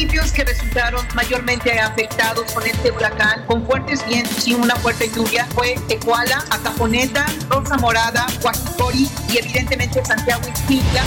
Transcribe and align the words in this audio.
Municipios 0.00 0.32
que 0.32 0.44
resultaron 0.44 1.06
mayormente 1.14 1.78
afectados 1.78 2.50
con 2.52 2.66
este 2.66 2.90
huracán, 2.90 3.44
con 3.44 3.66
fuertes 3.66 4.02
vientos 4.06 4.48
y 4.48 4.54
una 4.54 4.74
fuerte 4.76 5.10
lluvia, 5.14 5.44
fue 5.54 5.74
Tecuala, 5.88 6.42
Acaponeta, 6.50 7.26
Rosa 7.50 7.76
Morada, 7.76 8.26
Guajicori 8.40 9.10
y 9.30 9.38
evidentemente 9.38 10.02
Santiago 10.02 10.40
Ixtila. 10.48 11.04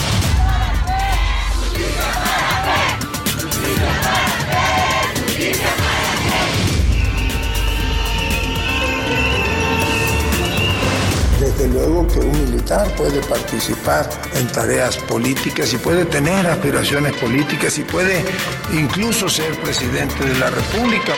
Desde 11.40 11.68
luego 11.68 12.08
que 12.08 12.20
un 12.20 12.32
militar 12.46 12.88
puede 12.96 13.20
participar 13.22 14.10
en 14.36 14.48
tareas 14.48 14.98
políticas 14.98 15.74
y 15.74 15.78
puede 15.78 16.06
tener 16.06 16.48
aspiraciones 16.48 17.14
políticas 17.14 17.78
y 17.78 17.84
puede 17.84 18.24
incluso 18.72 19.28
ser 19.28 19.52
presidente 19.62 20.24
de 20.24 20.38
la 20.40 20.50
República. 20.50 21.14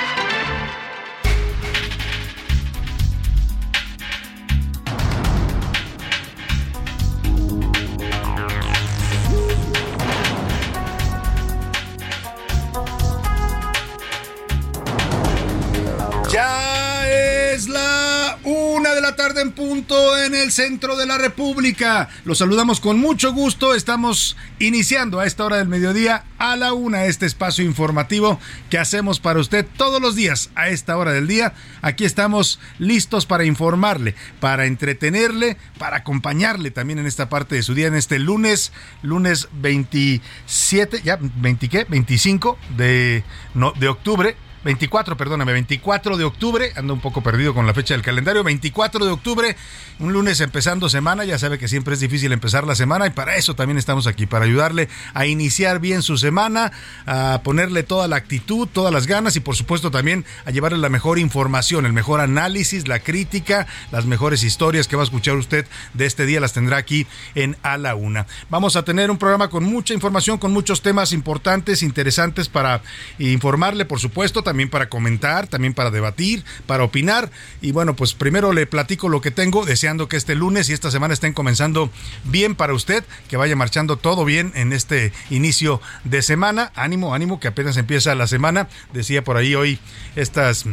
Punto 19.55 20.17
en 20.17 20.35
el 20.35 20.51
centro 20.51 20.95
de 20.97 21.05
la 21.05 21.17
República. 21.17 22.09
Los 22.25 22.39
saludamos 22.39 22.79
con 22.79 22.99
mucho 22.99 23.33
gusto. 23.33 23.73
Estamos 23.73 24.35
iniciando 24.59 25.19
a 25.19 25.25
esta 25.25 25.45
hora 25.45 25.57
del 25.57 25.69
mediodía 25.69 26.25
a 26.37 26.55
la 26.57 26.73
una 26.73 27.05
este 27.05 27.25
espacio 27.25 27.63
informativo 27.63 28.39
que 28.69 28.77
hacemos 28.77 29.19
para 29.19 29.39
usted 29.39 29.65
todos 29.77 30.01
los 30.01 30.15
días 30.15 30.51
a 30.55 30.69
esta 30.69 30.97
hora 30.97 31.13
del 31.13 31.27
día. 31.27 31.53
Aquí 31.81 32.03
estamos 32.03 32.59
listos 32.77 33.25
para 33.25 33.45
informarle, 33.45 34.13
para 34.39 34.65
entretenerle, 34.65 35.57
para 35.79 35.97
acompañarle 35.97 36.69
también 36.71 36.99
en 36.99 37.07
esta 37.07 37.29
parte 37.29 37.55
de 37.55 37.63
su 37.63 37.73
día 37.73 37.87
en 37.87 37.95
este 37.95 38.19
lunes, 38.19 38.73
lunes 39.01 39.47
27, 39.53 41.01
ya 41.03 41.17
20 41.19 41.69
qué, 41.69 41.85
25 41.85 42.57
de 42.77 43.23
no, 43.53 43.71
de 43.71 43.87
octubre 43.87 44.35
24, 44.65 45.15
perdóname, 45.15 45.53
24 45.53 46.17
de 46.17 46.23
octubre, 46.23 46.73
ando 46.75 46.95
un 46.95 46.99
poco 46.99 47.21
perdido 47.21 47.53
con 47.53 47.67
la 47.67 47.73
fecha 47.75 47.93
del 47.93 48.01
calendario, 48.01 48.43
24 48.43 49.05
de 49.05 49.11
octubre, 49.11 49.55
un 49.99 50.11
lunes 50.11 50.41
empezando 50.41 50.89
semana, 50.89 51.23
ya 51.23 51.37
sabe 51.37 51.59
que 51.59 51.67
siempre 51.67 51.93
es 51.93 51.99
difícil 51.99 52.31
empezar 52.31 52.65
la 52.65 52.73
semana 52.73 53.05
y 53.05 53.11
para 53.11 53.35
eso 53.35 53.53
también 53.53 53.77
estamos 53.77 54.07
aquí, 54.07 54.25
para 54.25 54.45
ayudarle 54.45 54.89
a 55.13 55.27
iniciar 55.27 55.79
bien 55.79 56.01
su 56.01 56.17
semana, 56.17 56.71
a 57.05 57.41
ponerle 57.43 57.83
toda 57.83 58.07
la 58.07 58.15
actitud, 58.15 58.67
todas 58.67 58.91
las 58.91 59.05
ganas 59.05 59.35
y 59.35 59.39
por 59.39 59.55
supuesto 59.55 59.91
también 59.91 60.25
a 60.45 60.49
llevarle 60.49 60.79
la 60.79 60.89
mejor 60.89 61.19
información, 61.19 61.85
el 61.85 61.93
mejor 61.93 62.19
análisis, 62.19 62.87
la 62.87 62.97
crítica, 62.97 63.67
las 63.91 64.07
mejores 64.07 64.41
historias 64.41 64.87
que 64.87 64.95
va 64.95 65.03
a 65.03 65.05
escuchar 65.05 65.35
usted 65.35 65.67
de 65.93 66.07
este 66.07 66.25
día 66.25 66.39
las 66.39 66.53
tendrá 66.53 66.77
aquí 66.77 67.05
en 67.35 67.55
A 67.61 67.77
la 67.77 67.93
Una. 67.93 68.25
Vamos 68.49 68.75
a 68.75 68.83
tener 68.83 69.11
un 69.11 69.19
programa 69.19 69.47
con 69.47 69.63
mucha 69.63 69.93
información, 69.93 70.39
con 70.39 70.51
muchos 70.51 70.81
temas 70.81 71.13
importantes, 71.13 71.83
interesantes 71.83 72.49
para 72.49 72.81
informarle, 73.19 73.85
por 73.85 73.99
supuesto, 73.99 74.41
también 74.41 74.54
también 74.55 74.69
para 74.69 74.87
comentar, 74.87 75.47
también 75.47 75.73
para 75.73 75.91
debatir, 75.91 76.45
para 76.65 76.85
opinar. 76.85 77.29
Y 77.61 77.73
bueno, 77.73 77.93
pues 77.97 78.13
primero 78.13 78.53
le 78.53 78.65
platico 78.65 79.09
lo 79.09 79.19
que 79.19 79.29
tengo, 79.29 79.65
deseando 79.65 80.07
que 80.07 80.15
este 80.15 80.33
lunes 80.33 80.69
y 80.69 80.73
esta 80.73 80.91
semana 80.91 81.13
estén 81.13 81.33
comenzando 81.33 81.89
bien 82.23 82.55
para 82.55 82.73
usted, 82.73 83.03
que 83.27 83.35
vaya 83.35 83.57
marchando 83.57 83.97
todo 83.97 84.23
bien 84.23 84.53
en 84.55 84.71
este 84.71 85.11
inicio 85.29 85.81
de 86.05 86.21
semana. 86.21 86.71
Ánimo, 86.73 87.13
ánimo, 87.13 87.41
que 87.41 87.49
apenas 87.49 87.75
empieza 87.75 88.15
la 88.15 88.27
semana. 88.27 88.69
Decía 88.93 89.25
por 89.25 89.35
ahí 89.35 89.55
hoy 89.55 89.77
estas 90.15 90.63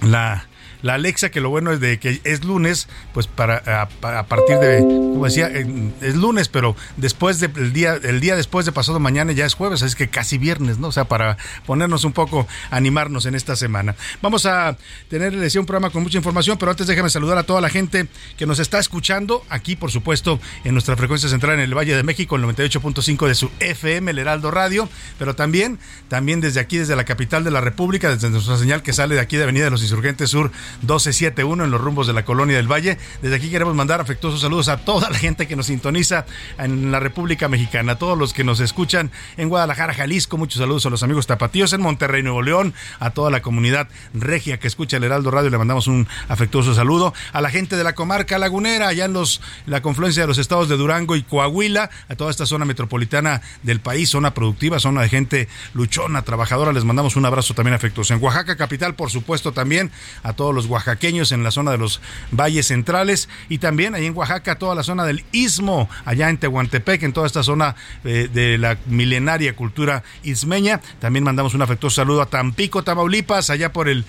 la 0.00 0.48
la 0.82 0.94
Alexa, 0.94 1.30
que 1.30 1.40
lo 1.40 1.50
bueno 1.50 1.72
es 1.72 1.80
de 1.80 1.98
que 1.98 2.20
es 2.24 2.44
lunes, 2.44 2.88
pues 3.12 3.26
para 3.26 3.82
a, 3.82 4.24
partir 4.24 4.58
de, 4.58 4.80
como 4.80 5.24
decía, 5.24 5.48
es 5.48 6.16
lunes, 6.16 6.48
pero 6.48 6.76
después 6.96 7.40
del 7.40 7.72
día, 7.72 7.98
el 8.02 8.20
día 8.20 8.36
después 8.36 8.66
de 8.66 8.72
pasado 8.72 8.98
mañana 9.00 9.32
ya 9.32 9.46
es 9.46 9.54
jueves, 9.54 9.82
es 9.82 9.94
que 9.94 10.08
casi 10.08 10.38
viernes, 10.38 10.78
¿no? 10.78 10.88
O 10.88 10.92
sea, 10.92 11.04
para 11.04 11.36
ponernos 11.66 12.04
un 12.04 12.12
poco, 12.12 12.46
animarnos 12.70 13.26
en 13.26 13.34
esta 13.34 13.56
semana. 13.56 13.94
Vamos 14.22 14.46
a 14.46 14.76
tener, 15.08 15.32
les 15.32 15.42
decía, 15.42 15.60
un 15.60 15.66
programa 15.66 15.90
con 15.90 16.02
mucha 16.02 16.18
información, 16.18 16.58
pero 16.58 16.70
antes 16.70 16.86
déjame 16.86 17.10
saludar 17.10 17.38
a 17.38 17.42
toda 17.42 17.60
la 17.60 17.68
gente 17.68 18.08
que 18.36 18.46
nos 18.46 18.58
está 18.58 18.78
escuchando 18.78 19.44
aquí, 19.48 19.76
por 19.76 19.90
supuesto, 19.90 20.40
en 20.64 20.72
nuestra 20.72 20.96
frecuencia 20.96 21.28
central 21.28 21.54
en 21.54 21.60
el 21.60 21.76
Valle 21.76 21.96
de 21.96 22.02
México, 22.02 22.36
el 22.36 22.44
98.5 22.44 23.26
de 23.26 23.34
su 23.34 23.50
FM, 23.60 24.10
el 24.10 24.18
Heraldo 24.18 24.50
Radio, 24.50 24.88
pero 25.18 25.34
también, 25.34 25.78
también 26.08 26.40
desde 26.40 26.60
aquí, 26.60 26.78
desde 26.78 26.96
la 26.96 27.04
capital 27.04 27.44
de 27.44 27.50
la 27.50 27.60
República, 27.60 28.10
desde 28.10 28.30
nuestra 28.30 28.56
señal 28.56 28.82
que 28.82 28.92
sale 28.92 29.14
de 29.14 29.20
aquí 29.20 29.36
de 29.36 29.44
Avenida 29.44 29.64
de 29.64 29.70
los 29.70 29.82
Insurgentes 29.82 30.30
Sur 30.30 30.50
1271 30.80 31.64
en 31.64 31.70
los 31.70 31.80
rumbos 31.80 32.06
de 32.06 32.12
la 32.12 32.24
colonia 32.24 32.56
del 32.56 32.70
Valle. 32.70 32.98
Desde 33.22 33.36
aquí 33.36 33.50
queremos 33.50 33.74
mandar 33.74 34.00
afectuosos 34.00 34.40
saludos 34.40 34.68
a 34.68 34.78
toda 34.78 35.10
la 35.10 35.18
gente 35.18 35.46
que 35.46 35.56
nos 35.56 35.66
sintoniza 35.66 36.26
en 36.58 36.90
la 36.90 37.00
República 37.00 37.48
Mexicana, 37.48 37.92
a 37.92 37.98
todos 37.98 38.16
los 38.16 38.32
que 38.32 38.44
nos 38.44 38.60
escuchan 38.60 39.10
en 39.36 39.48
Guadalajara, 39.48 39.94
Jalisco. 39.94 40.38
Muchos 40.38 40.58
saludos 40.58 40.86
a 40.86 40.90
los 40.90 41.02
amigos 41.02 41.26
tapatíos 41.26 41.72
en 41.72 41.80
Monterrey, 41.80 42.22
Nuevo 42.22 42.42
León, 42.42 42.74
a 42.98 43.10
toda 43.10 43.30
la 43.30 43.42
comunidad 43.42 43.88
regia 44.14 44.58
que 44.58 44.66
escucha 44.66 44.96
el 44.96 45.04
Heraldo 45.04 45.30
Radio. 45.30 45.50
Le 45.50 45.58
mandamos 45.58 45.86
un 45.86 46.06
afectuoso 46.28 46.74
saludo 46.74 47.12
a 47.32 47.40
la 47.40 47.50
gente 47.50 47.76
de 47.76 47.84
la 47.84 47.94
comarca 47.94 48.38
lagunera, 48.38 48.88
allá 48.88 49.04
en 49.04 49.12
los, 49.12 49.40
la 49.66 49.82
confluencia 49.82 50.22
de 50.22 50.26
los 50.28 50.38
estados 50.38 50.68
de 50.68 50.76
Durango 50.76 51.16
y 51.16 51.22
Coahuila, 51.22 51.90
a 52.08 52.14
toda 52.16 52.30
esta 52.30 52.46
zona 52.46 52.64
metropolitana 52.64 53.42
del 53.62 53.80
país, 53.80 54.10
zona 54.10 54.34
productiva, 54.34 54.78
zona 54.78 55.02
de 55.02 55.08
gente 55.08 55.48
luchona, 55.74 56.22
trabajadora. 56.22 56.72
Les 56.72 56.84
mandamos 56.84 57.16
un 57.16 57.26
abrazo 57.26 57.54
también 57.54 57.74
afectuoso. 57.74 58.14
En 58.14 58.22
Oaxaca, 58.22 58.56
capital, 58.56 58.94
por 58.94 59.10
supuesto, 59.10 59.52
también 59.52 59.90
a 60.22 60.32
todos 60.32 60.54
los 60.54 60.59
oaxaqueños 60.66 61.32
en 61.32 61.42
la 61.42 61.50
zona 61.50 61.70
de 61.70 61.78
los 61.78 62.00
valles 62.30 62.66
centrales 62.66 63.28
y 63.48 63.58
también 63.58 63.94
ahí 63.94 64.06
en 64.06 64.16
Oaxaca 64.16 64.56
toda 64.56 64.74
la 64.74 64.82
zona 64.82 65.04
del 65.04 65.24
istmo, 65.32 65.88
allá 66.04 66.28
en 66.28 66.38
Tehuantepec, 66.38 67.02
en 67.02 67.12
toda 67.12 67.26
esta 67.26 67.42
zona 67.42 67.76
eh, 68.04 68.28
de 68.32 68.58
la 68.58 68.78
milenaria 68.86 69.54
cultura 69.54 70.02
ismeña. 70.22 70.80
También 71.00 71.24
mandamos 71.24 71.54
un 71.54 71.62
afectuoso 71.62 71.96
saludo 71.96 72.22
a 72.22 72.26
Tampico, 72.26 72.82
Tamaulipas, 72.82 73.50
allá 73.50 73.72
por 73.72 73.88
el 73.88 74.04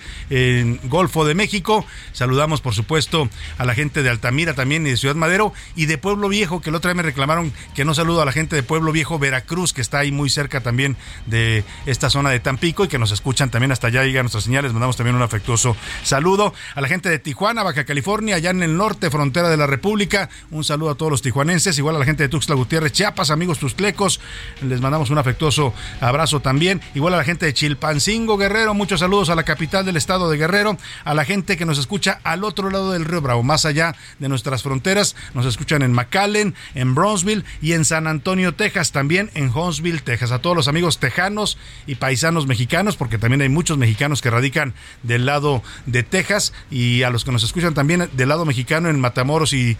Golfo 0.84 1.24
de 1.24 1.34
México. 1.34 1.84
Saludamos, 2.12 2.60
por 2.60 2.74
supuesto, 2.74 3.28
a 3.58 3.64
la 3.64 3.74
gente 3.74 4.02
de 4.02 4.10
Altamira 4.10 4.54
también 4.54 4.86
y 4.86 4.90
de 4.90 4.96
Ciudad 4.96 5.14
Madero 5.14 5.52
y 5.76 5.86
de 5.86 5.98
Pueblo 5.98 6.28
Viejo, 6.28 6.60
que 6.60 6.70
el 6.70 6.76
otro 6.76 6.88
día 6.88 6.94
me 6.94 7.02
reclamaron 7.02 7.52
que 7.74 7.84
no 7.84 7.94
saludo 7.94 8.22
a 8.22 8.24
la 8.24 8.32
gente 8.32 8.56
de 8.56 8.62
Pueblo 8.62 8.92
Viejo, 8.92 9.18
Veracruz, 9.18 9.72
que 9.72 9.80
está 9.80 9.98
ahí 9.98 10.12
muy 10.12 10.30
cerca 10.30 10.60
también 10.60 10.96
de 11.26 11.64
esta 11.86 12.10
zona 12.10 12.30
de 12.30 12.40
Tampico 12.40 12.84
y 12.84 12.88
que 12.88 12.98
nos 12.98 13.12
escuchan 13.12 13.50
también 13.50 13.72
hasta 13.72 13.88
allá, 13.88 14.04
llegan 14.04 14.24
nuestras 14.24 14.44
señales. 14.44 14.72
Mandamos 14.72 14.96
también 14.96 15.16
un 15.16 15.22
afectuoso 15.22 15.76
saludo 16.02 16.41
a 16.74 16.80
la 16.80 16.88
gente 16.88 17.08
de 17.08 17.18
Tijuana, 17.18 17.62
Baja 17.62 17.84
California, 17.84 18.36
allá 18.36 18.50
en 18.50 18.62
el 18.62 18.76
norte, 18.76 19.10
frontera 19.10 19.48
de 19.48 19.56
la 19.56 19.66
República. 19.66 20.28
Un 20.50 20.64
saludo 20.64 20.90
a 20.90 20.94
todos 20.96 21.12
los 21.12 21.22
tijuanenses, 21.22 21.78
igual 21.78 21.96
a 21.96 21.98
la 21.98 22.04
gente 22.04 22.24
de 22.24 22.28
Tuxtla 22.28 22.56
Gutiérrez, 22.56 22.92
Chiapas, 22.92 23.30
amigos 23.30 23.58
tuxtlecos. 23.58 24.20
Les 24.62 24.80
mandamos 24.80 25.10
un 25.10 25.18
afectuoso 25.18 25.72
abrazo 26.00 26.40
también. 26.40 26.80
Igual 26.94 27.14
a 27.14 27.18
la 27.18 27.24
gente 27.24 27.46
de 27.46 27.54
Chilpancingo, 27.54 28.36
Guerrero. 28.36 28.74
Muchos 28.74 29.00
saludos 29.00 29.28
a 29.28 29.34
la 29.34 29.44
capital 29.44 29.84
del 29.84 29.96
estado 29.96 30.30
de 30.30 30.38
Guerrero. 30.38 30.78
A 31.04 31.14
la 31.14 31.24
gente 31.24 31.56
que 31.56 31.64
nos 31.64 31.78
escucha 31.78 32.20
al 32.24 32.44
otro 32.44 32.70
lado 32.70 32.92
del 32.92 33.04
río 33.04 33.20
Bravo, 33.20 33.42
más 33.42 33.64
allá 33.64 33.94
de 34.18 34.28
nuestras 34.28 34.62
fronteras. 34.62 35.14
Nos 35.34 35.46
escuchan 35.46 35.82
en 35.82 35.92
McAllen, 35.92 36.54
en 36.74 36.94
Brownsville 36.94 37.44
y 37.60 37.72
en 37.72 37.84
San 37.84 38.06
Antonio, 38.06 38.54
Texas. 38.54 38.92
También 38.92 39.30
en 39.34 39.50
Huntsville, 39.54 40.00
Texas. 40.00 40.32
A 40.32 40.40
todos 40.40 40.56
los 40.56 40.68
amigos 40.68 40.98
tejanos 40.98 41.58
y 41.86 41.96
paisanos 41.96 42.46
mexicanos, 42.46 42.96
porque 42.96 43.18
también 43.18 43.42
hay 43.42 43.48
muchos 43.48 43.78
mexicanos 43.78 44.22
que 44.22 44.30
radican 44.30 44.74
del 45.02 45.26
lado 45.26 45.62
de 45.86 46.02
Texas 46.02 46.31
y 46.70 47.02
a 47.02 47.10
los 47.10 47.24
que 47.24 47.32
nos 47.32 47.42
escuchan 47.42 47.74
también 47.74 48.08
del 48.12 48.28
lado 48.28 48.44
mexicano 48.44 48.88
en 48.88 49.00
Matamoros 49.00 49.52
y, 49.52 49.76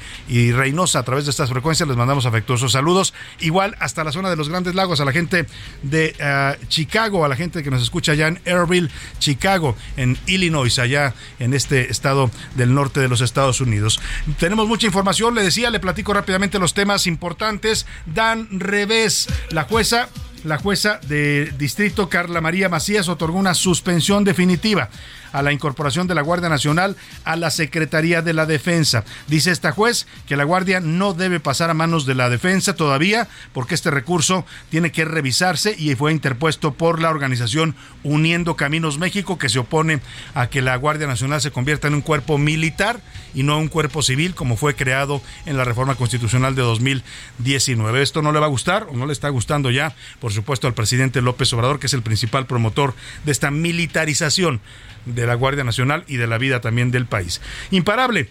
Reynosa 0.52 0.98
a 0.98 1.02
través 1.02 1.24
de 1.24 1.30
estas 1.30 1.50
frecuencias 1.50 1.88
les 1.88 1.96
mandamos 1.96 2.26
afectuosos 2.26 2.72
saludos. 2.72 3.14
Igual 3.40 3.76
hasta 3.80 4.04
la 4.04 4.12
zona 4.12 4.30
de 4.30 4.36
los 4.36 4.48
Grandes 4.48 4.74
Lagos, 4.74 5.00
a 5.00 5.04
la 5.04 5.12
gente 5.12 5.46
de 5.82 6.14
ah, 6.20 6.56
Chicago, 6.68 7.24
a 7.24 7.28
la 7.28 7.36
gente 7.36 7.62
que 7.62 7.70
nos 7.70 7.82
escucha 7.82 8.12
allá 8.12 8.28
en 8.28 8.40
Airville, 8.44 8.90
Chicago, 9.18 9.76
en 9.96 10.18
Illinois, 10.26 10.78
allá 10.78 11.14
en 11.38 11.54
este 11.54 11.90
estado 11.90 12.30
del 12.56 12.74
norte 12.74 13.00
de 13.00 13.08
los 13.08 13.20
Estados 13.20 13.60
Unidos. 13.60 14.00
Tenemos 14.38 14.68
mucha 14.68 14.86
información, 14.86 15.34
le 15.34 15.42
decía, 15.42 15.70
le 15.70 15.80
platico 15.80 16.12
rápidamente 16.12 16.58
los 16.58 16.74
temas 16.74 17.06
importantes. 17.06 17.86
Dan 18.06 18.48
revés, 18.50 19.28
la 19.50 19.64
jueza 19.64 20.08
la 20.44 20.58
jueza 20.58 20.98
de 21.06 21.52
distrito 21.56 22.08
Carla 22.08 22.40
María 22.40 22.68
Macías 22.68 23.08
otorgó 23.08 23.38
una 23.38 23.54
suspensión 23.54 24.24
definitiva 24.24 24.90
a 25.32 25.42
la 25.42 25.52
incorporación 25.52 26.06
de 26.06 26.14
la 26.14 26.22
Guardia 26.22 26.48
Nacional 26.48 26.96
a 27.24 27.36
la 27.36 27.50
Secretaría 27.50 28.22
de 28.22 28.32
la 28.32 28.46
Defensa. 28.46 29.04
Dice 29.28 29.50
esta 29.50 29.72
juez 29.72 30.06
que 30.26 30.36
la 30.36 30.44
Guardia 30.44 30.80
no 30.80 31.14
debe 31.14 31.40
pasar 31.40 31.70
a 31.70 31.74
manos 31.74 32.06
de 32.06 32.14
la 32.14 32.30
Defensa 32.30 32.74
todavía 32.74 33.28
porque 33.52 33.74
este 33.74 33.90
recurso 33.90 34.44
tiene 34.70 34.92
que 34.92 35.04
revisarse 35.04 35.74
y 35.78 35.94
fue 35.94 36.12
interpuesto 36.12 36.74
por 36.74 37.00
la 37.00 37.10
organización 37.10 37.74
Uniendo 38.02 38.56
Caminos 38.56 38.98
México 38.98 39.38
que 39.38 39.48
se 39.48 39.58
opone 39.58 40.00
a 40.34 40.48
que 40.48 40.62
la 40.62 40.76
Guardia 40.76 41.06
Nacional 41.06 41.40
se 41.40 41.50
convierta 41.50 41.88
en 41.88 41.94
un 41.94 42.00
cuerpo 42.00 42.38
militar 42.38 43.00
y 43.34 43.42
no 43.42 43.58
un 43.58 43.68
cuerpo 43.68 44.02
civil 44.02 44.34
como 44.34 44.56
fue 44.56 44.74
creado 44.74 45.22
en 45.46 45.56
la 45.56 45.64
reforma 45.64 45.94
constitucional 45.94 46.54
de 46.54 46.62
2019. 46.62 48.02
Esto 48.02 48.22
no 48.22 48.32
le 48.32 48.40
va 48.40 48.46
a 48.46 48.50
gustar 48.50 48.86
o 48.90 48.96
no 48.96 49.06
le 49.06 49.12
está 49.12 49.28
gustando 49.28 49.70
ya, 49.70 49.94
por 50.20 50.32
supuesto, 50.32 50.66
al 50.66 50.74
presidente 50.74 51.22
López 51.22 51.52
Obrador, 51.52 51.78
que 51.78 51.86
es 51.86 51.94
el 51.94 52.02
principal 52.02 52.46
promotor 52.46 52.94
de 53.24 53.32
esta 53.32 53.50
militarización 53.50 54.60
de 55.06 55.26
la 55.26 55.34
Guardia 55.34 55.64
Nacional 55.64 56.04
y 56.08 56.16
de 56.16 56.26
la 56.26 56.38
vida 56.38 56.60
también 56.60 56.90
del 56.90 57.06
país. 57.06 57.40
Imparable. 57.70 58.28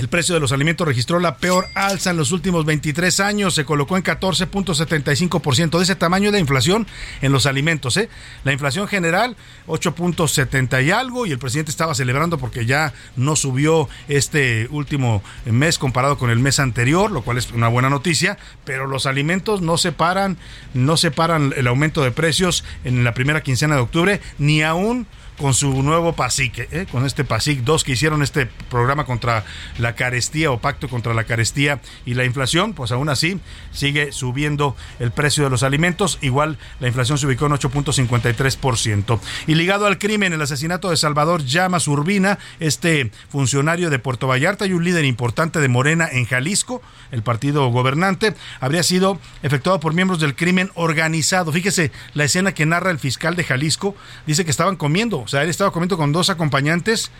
El 0.00 0.08
precio 0.08 0.34
de 0.34 0.40
los 0.40 0.52
alimentos 0.52 0.88
registró 0.88 1.20
la 1.20 1.36
peor 1.36 1.66
alza 1.74 2.12
en 2.12 2.16
los 2.16 2.32
últimos 2.32 2.64
23 2.64 3.20
años, 3.20 3.54
se 3.54 3.66
colocó 3.66 3.98
en 3.98 4.02
14.75% 4.02 5.76
de 5.76 5.82
ese 5.82 5.94
tamaño 5.94 6.32
de 6.32 6.40
inflación 6.40 6.86
en 7.20 7.32
los 7.32 7.44
alimentos. 7.44 7.98
¿eh? 7.98 8.08
La 8.42 8.52
inflación 8.52 8.88
general 8.88 9.36
8.70 9.66 10.86
y 10.86 10.90
algo 10.90 11.26
y 11.26 11.32
el 11.32 11.38
presidente 11.38 11.70
estaba 11.70 11.94
celebrando 11.94 12.38
porque 12.38 12.64
ya 12.64 12.94
no 13.16 13.36
subió 13.36 13.90
este 14.08 14.68
último 14.70 15.22
mes 15.44 15.78
comparado 15.78 16.16
con 16.16 16.30
el 16.30 16.38
mes 16.38 16.60
anterior, 16.60 17.10
lo 17.10 17.20
cual 17.20 17.36
es 17.36 17.50
una 17.50 17.68
buena 17.68 17.90
noticia, 17.90 18.38
pero 18.64 18.86
los 18.86 19.04
alimentos 19.04 19.60
no 19.60 19.76
se 19.76 19.92
paran, 19.92 20.38
no 20.72 20.96
se 20.96 21.10
paran 21.10 21.52
el 21.58 21.66
aumento 21.66 22.02
de 22.02 22.10
precios 22.10 22.64
en 22.84 23.04
la 23.04 23.12
primera 23.12 23.42
quincena 23.42 23.74
de 23.74 23.82
octubre, 23.82 24.22
ni 24.38 24.62
aún 24.62 25.06
con 25.40 25.54
su 25.54 25.82
nuevo 25.82 26.12
PASIC, 26.12 26.58
¿eh? 26.70 26.86
con 26.92 27.06
este 27.06 27.24
PASIC 27.24 27.60
2 27.60 27.82
que 27.82 27.92
hicieron 27.92 28.22
este 28.22 28.44
programa 28.68 29.06
contra 29.06 29.44
la 29.78 29.94
carestía 29.94 30.50
o 30.50 30.58
pacto 30.58 30.86
contra 30.88 31.14
la 31.14 31.24
carestía 31.24 31.80
y 32.04 32.12
la 32.12 32.26
inflación, 32.26 32.74
pues 32.74 32.92
aún 32.92 33.08
así 33.08 33.40
sigue 33.72 34.12
subiendo 34.12 34.76
el 34.98 35.12
precio 35.12 35.42
de 35.44 35.50
los 35.50 35.62
alimentos, 35.62 36.18
igual 36.20 36.58
la 36.78 36.88
inflación 36.88 37.16
se 37.16 37.26
ubicó 37.26 37.46
en 37.46 37.52
8.53%. 37.52 39.18
Y 39.46 39.54
ligado 39.54 39.86
al 39.86 39.98
crimen, 39.98 40.34
el 40.34 40.42
asesinato 40.42 40.90
de 40.90 40.98
Salvador 40.98 41.42
Llamas 41.42 41.88
Urbina, 41.88 42.38
este 42.58 43.10
funcionario 43.30 43.88
de 43.88 43.98
Puerto 43.98 44.26
Vallarta 44.26 44.66
y 44.66 44.74
un 44.74 44.84
líder 44.84 45.06
importante 45.06 45.58
de 45.58 45.68
Morena 45.68 46.06
en 46.12 46.26
Jalisco, 46.26 46.82
el 47.12 47.22
partido 47.22 47.66
gobernante, 47.68 48.34
habría 48.60 48.82
sido 48.82 49.18
efectuado 49.42 49.80
por 49.80 49.94
miembros 49.94 50.20
del 50.20 50.36
crimen 50.36 50.70
organizado. 50.74 51.50
Fíjese 51.50 51.92
la 52.12 52.24
escena 52.24 52.52
que 52.52 52.66
narra 52.66 52.90
el 52.90 52.98
fiscal 52.98 53.36
de 53.36 53.44
Jalisco, 53.44 53.96
dice 54.26 54.44
que 54.44 54.50
estaban 54.50 54.76
comiendo 54.76 55.24
o 55.30 55.32
sea, 55.32 55.44
él 55.44 55.48
estaba 55.48 55.70
comiendo 55.70 55.96
con 55.96 56.10
dos 56.10 56.28
acompañantes 56.28 57.12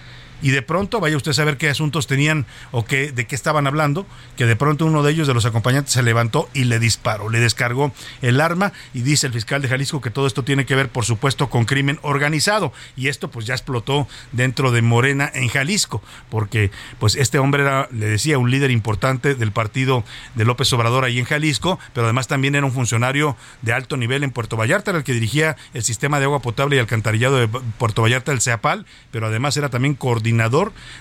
y 0.43 0.51
de 0.51 0.63
pronto, 0.63 1.01
vaya 1.01 1.17
usted 1.17 1.33
a 1.33 1.35
saber 1.35 1.57
qué 1.57 1.69
asuntos 1.69 2.07
tenían 2.07 2.47
o 2.71 2.85
qué, 2.85 3.13
de 3.13 3.27
qué 3.27 3.35
estaban 3.35 3.67
hablando, 3.67 4.07
que 4.37 4.47
de 4.47 4.57
pronto 4.57 4.87
uno 4.87 5.03
de 5.03 5.13
ellos, 5.13 5.27
de 5.27 5.35
los 5.35 5.45
acompañantes, 5.45 5.93
se 5.93 6.03
levantó 6.03 6.49
y 6.55 6.65
le 6.65 6.79
disparó, 6.79 7.29
le 7.29 7.41
descargó 7.41 7.93
el 8.23 8.41
arma 8.41 8.73
y 8.95 9.03
dice 9.03 9.27
el 9.27 9.33
fiscal 9.33 9.61
de 9.63 9.69
Jalisco 9.69 10.01
que 10.01 10.11
todo 10.11 10.27
esto 10.27 10.43
tiene 10.43 10.67
que 10.67 10.75
ver, 10.75 10.89
por 10.89 11.05
supuesto, 11.05 11.51
con 11.51 11.65
crimen 11.65 11.99
organizado. 12.03 12.73
Y 12.97 13.09
esto 13.09 13.31
pues 13.31 13.47
ya 13.47 13.55
explotó 13.55 14.09
dentro 14.33 14.73
de 14.73 14.83
Morena 14.83 15.31
en 15.35 15.49
Jalisco, 15.49 16.03
porque 16.31 16.71
pues 16.99 17.17
este 17.17 17.39
hombre 17.39 17.63
era, 17.63 17.89
le 17.93 18.07
decía, 18.07 18.39
un 18.39 18.51
líder 18.51 18.71
importante 18.71 19.35
del 19.35 19.53
partido 19.53 20.05
de 20.35 20.45
López 20.45 20.73
Obrador 20.73 21.05
ahí 21.05 21.19
en 21.19 21.25
Jalisco, 21.25 21.79
pero 21.93 22.07
además 22.07 22.29
también 22.29 22.55
era 22.55 22.65
un 22.65 22.73
funcionario 22.73 23.37
de 23.63 23.73
alto 23.73 23.97
nivel 23.97 24.25
en 24.25 24.31
Puerto 24.31 24.57
Vallarta, 24.57 24.91
era 24.91 24.99
el 24.99 25.05
que 25.05 25.13
dirigía 25.13 25.57
el 25.75 25.83
sistema 25.83 26.19
de 26.19 26.25
agua 26.25 26.41
potable 26.41 26.77
y 26.77 26.79
alcantarillado 26.79 27.37
de 27.37 27.49
Puerto 27.49 28.03
Vallarta, 28.03 28.33
el 28.33 28.41
CEAPAL, 28.41 28.87
pero 29.11 29.27
además 29.27 29.57
era 29.57 29.69
también 29.69 29.95
coordinador 29.95 30.30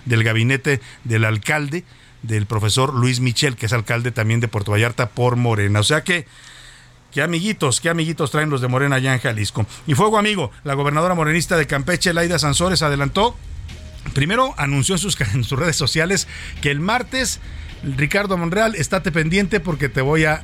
del 0.06 0.24
gabinete 0.24 0.82
del 1.04 1.26
alcalde, 1.26 1.84
del 2.22 2.46
profesor 2.46 2.94
Luis 2.94 3.20
Michel, 3.20 3.56
que 3.56 3.68
es 3.68 3.74
alcalde 3.74 4.12
también 4.12 4.40
de 4.40 4.48
Puerto 4.48 4.72
Vallarta 4.72 5.10
por 5.10 5.36
Morena. 5.36 5.80
O 5.80 5.84
sea 5.84 6.04
que 6.04 6.26
Qué 7.12 7.24
amiguitos, 7.24 7.82
qué 7.82 7.90
amiguitos 7.90 8.30
traen 8.30 8.52
los 8.52 8.62
de 8.62 8.68
Morena 8.68 8.98
allá 8.98 9.14
en 9.14 9.20
Jalisco. 9.20 9.66
Y 9.88 9.96
fuego 9.96 10.20
amigo, 10.20 10.52
la 10.64 10.76
gobernadora 10.76 11.16
morenista 11.16 11.58
de 11.58 11.66
Campeche, 11.66 12.14
Laida 12.14 12.38
Sansores, 12.38 12.84
adelantó, 12.84 13.36
primero 14.14 14.54
anunció 14.58 14.94
en 14.94 15.00
sus, 15.00 15.20
en 15.34 15.44
sus 15.44 15.58
redes 15.58 15.76
sociales 15.76 16.28
que 16.62 16.70
el 16.70 16.80
martes 16.80 17.40
Ricardo 17.84 18.38
Monreal, 18.38 18.76
estate 18.76 19.12
pendiente 19.12 19.60
porque 19.60 19.90
te 19.90 20.02
voy 20.02 20.26
a 20.26 20.44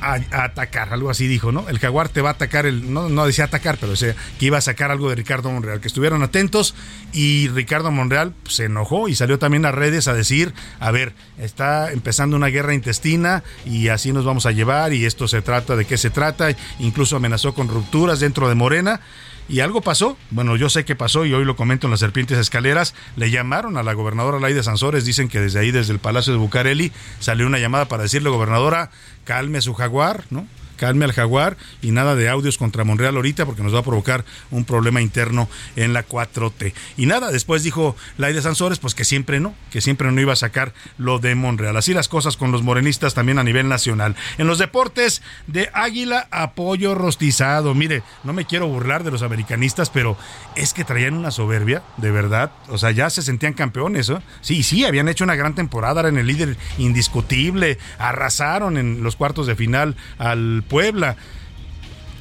a, 0.00 0.20
atacar, 0.44 0.92
algo 0.92 1.10
así 1.10 1.26
dijo, 1.26 1.52
¿no? 1.52 1.68
El 1.68 1.78
jaguar 1.78 2.08
te 2.08 2.20
va 2.20 2.30
a 2.30 2.32
atacar, 2.32 2.66
el, 2.66 2.92
no, 2.92 3.08
no 3.08 3.26
decía 3.26 3.44
atacar, 3.44 3.78
pero 3.78 3.92
decía 3.92 4.14
que 4.38 4.46
iba 4.46 4.58
a 4.58 4.60
sacar 4.60 4.90
algo 4.90 5.08
de 5.08 5.16
Ricardo 5.16 5.50
Monreal, 5.50 5.80
que 5.80 5.88
estuvieron 5.88 6.22
atentos 6.22 6.74
y 7.12 7.48
Ricardo 7.48 7.90
Monreal 7.90 8.34
pues, 8.42 8.56
se 8.56 8.64
enojó 8.64 9.08
y 9.08 9.14
salió 9.14 9.38
también 9.38 9.64
a 9.66 9.72
redes 9.72 10.08
a 10.08 10.14
decir, 10.14 10.54
a 10.80 10.90
ver, 10.90 11.14
está 11.38 11.92
empezando 11.92 12.36
una 12.36 12.48
guerra 12.48 12.74
intestina 12.74 13.42
y 13.64 13.88
así 13.88 14.12
nos 14.12 14.24
vamos 14.24 14.46
a 14.46 14.52
llevar 14.52 14.92
y 14.92 15.04
esto 15.04 15.28
se 15.28 15.42
trata 15.42 15.76
de 15.76 15.84
qué 15.84 15.98
se 15.98 16.10
trata, 16.10 16.48
incluso 16.78 17.16
amenazó 17.16 17.54
con 17.54 17.68
rupturas 17.68 18.20
dentro 18.20 18.48
de 18.48 18.54
Morena. 18.54 19.00
Y 19.48 19.60
algo 19.60 19.80
pasó, 19.80 20.18
bueno, 20.30 20.56
yo 20.56 20.68
sé 20.68 20.84
que 20.84 20.94
pasó 20.94 21.24
y 21.24 21.32
hoy 21.32 21.44
lo 21.44 21.56
comento 21.56 21.86
en 21.86 21.90
las 21.90 22.00
serpientes 22.00 22.38
escaleras, 22.38 22.94
le 23.16 23.30
llamaron 23.30 23.78
a 23.78 23.82
la 23.82 23.94
gobernadora 23.94 24.38
Laida 24.38 24.62
Sansores, 24.62 25.06
dicen 25.06 25.28
que 25.28 25.40
desde 25.40 25.58
ahí, 25.58 25.70
desde 25.70 25.94
el 25.94 25.98
Palacio 25.98 26.34
de 26.34 26.38
Bucareli, 26.38 26.92
salió 27.18 27.46
una 27.46 27.58
llamada 27.58 27.88
para 27.88 28.02
decirle, 28.02 28.28
gobernadora, 28.28 28.90
calme 29.24 29.62
su 29.62 29.72
jaguar, 29.72 30.24
¿no? 30.28 30.46
Calme 30.78 31.04
al 31.04 31.12
jaguar 31.12 31.58
y 31.82 31.90
nada 31.90 32.14
de 32.14 32.30
audios 32.30 32.56
contra 32.56 32.84
Monreal 32.84 33.16
ahorita 33.16 33.44
porque 33.44 33.62
nos 33.62 33.74
va 33.74 33.80
a 33.80 33.84
provocar 33.84 34.24
un 34.50 34.64
problema 34.64 35.02
interno 35.02 35.48
en 35.76 35.92
la 35.92 36.06
4T. 36.06 36.72
Y 36.96 37.04
nada, 37.04 37.30
después 37.30 37.62
dijo 37.62 37.94
Laida 38.16 38.40
Sansores, 38.40 38.78
pues 38.78 38.94
que 38.94 39.04
siempre 39.04 39.40
no, 39.40 39.54
que 39.70 39.82
siempre 39.82 40.10
no 40.10 40.20
iba 40.20 40.32
a 40.32 40.36
sacar 40.36 40.72
lo 40.96 41.18
de 41.18 41.34
Monreal. 41.34 41.76
Así 41.76 41.92
las 41.92 42.08
cosas 42.08 42.38
con 42.38 42.52
los 42.52 42.62
morenistas 42.62 43.12
también 43.12 43.38
a 43.38 43.44
nivel 43.44 43.68
nacional. 43.68 44.16
En 44.38 44.46
los 44.46 44.58
deportes 44.58 45.20
de 45.46 45.68
Águila, 45.74 46.28
apoyo 46.30 46.94
rostizado. 46.94 47.74
Mire, 47.74 48.02
no 48.24 48.32
me 48.32 48.46
quiero 48.46 48.68
burlar 48.68 49.04
de 49.04 49.10
los 49.10 49.22
americanistas, 49.22 49.90
pero 49.90 50.16
es 50.54 50.72
que 50.72 50.84
traían 50.84 51.14
una 51.14 51.30
soberbia, 51.30 51.82
de 51.96 52.10
verdad. 52.10 52.52
O 52.68 52.78
sea, 52.78 52.90
ya 52.92 53.10
se 53.10 53.22
sentían 53.22 53.52
campeones, 53.52 54.08
¿eh? 54.08 54.18
Sí, 54.40 54.62
sí, 54.62 54.84
habían 54.84 55.08
hecho 55.08 55.24
una 55.24 55.34
gran 55.34 55.54
temporada, 55.54 56.00
eran 56.00 56.18
el 56.18 56.26
líder 56.26 56.56
indiscutible, 56.78 57.78
arrasaron 57.98 58.76
en 58.76 59.02
los 59.02 59.16
cuartos 59.16 59.46
de 59.46 59.56
final 59.56 59.96
al 60.18 60.62
Puebla. 60.68 61.16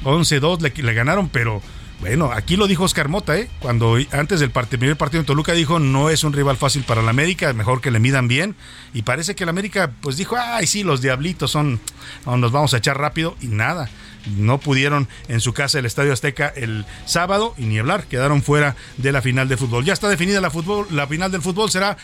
11-2 0.04 0.62
le, 0.62 0.94
ganaron, 0.94 1.30
pero 1.30 1.62
bueno, 2.00 2.32
aquí 2.32 2.56
lo 2.56 2.68
dijo 2.68 2.84
Oscar 2.84 3.10
Mota, 3.10 3.38
¿eh? 3.38 3.50
cuando 3.60 3.98
antes 4.12 4.40
del 4.40 4.52
primer 4.52 4.96
partido 4.96 5.22
en 5.22 5.26
Toluca 5.26 5.54
dijo 5.54 5.80
no 5.80 6.12
es 6.12 6.24
un 6.24 6.34
rival 6.34 6.56
fácil 6.56 6.84
para 6.84 7.02
la 7.02 7.10
América, 7.10 7.52
mejor 7.54 7.82
que 7.82 7.90
le 7.90 8.00
midan 8.00 8.28
bien. 8.28 8.56
Y 8.94 9.02
parece 9.02 9.36
que 9.36 9.46
la 9.46 9.52
América 9.52 9.92
pues 10.02 10.16
dijo, 10.18 10.36
ay 10.38 10.68
sí, 10.68 10.84
los 10.84 11.02
diablitos 11.02 11.52
son, 11.52 11.80
nos 12.26 12.52
vamos 12.52 12.74
a 12.74 12.78
echar 12.78 13.00
rápido 13.00 13.36
y 13.42 13.48
nada. 13.48 13.90
No 14.38 14.60
pudieron 14.60 15.08
en 15.30 15.40
su 15.40 15.54
casa 15.54 15.80
el 15.80 15.86
Estadio 15.86 16.14
Azteca 16.14 16.52
el 16.56 16.86
sábado 17.06 17.56
y 17.58 17.66
ni 17.66 17.80
hablar, 17.80 18.06
quedaron 18.06 18.44
fuera 18.44 18.76
de 18.98 19.12
la 19.12 19.22
final 19.22 19.48
de 19.48 19.58
fútbol. 19.58 19.86
Ya 19.86 19.94
está 19.94 20.10
definida 20.10 20.42
la, 20.42 20.52
fútbol, 20.52 20.86
la 20.92 21.08
final 21.08 21.32
del 21.32 21.42
fútbol, 21.42 21.72
será 21.72 21.98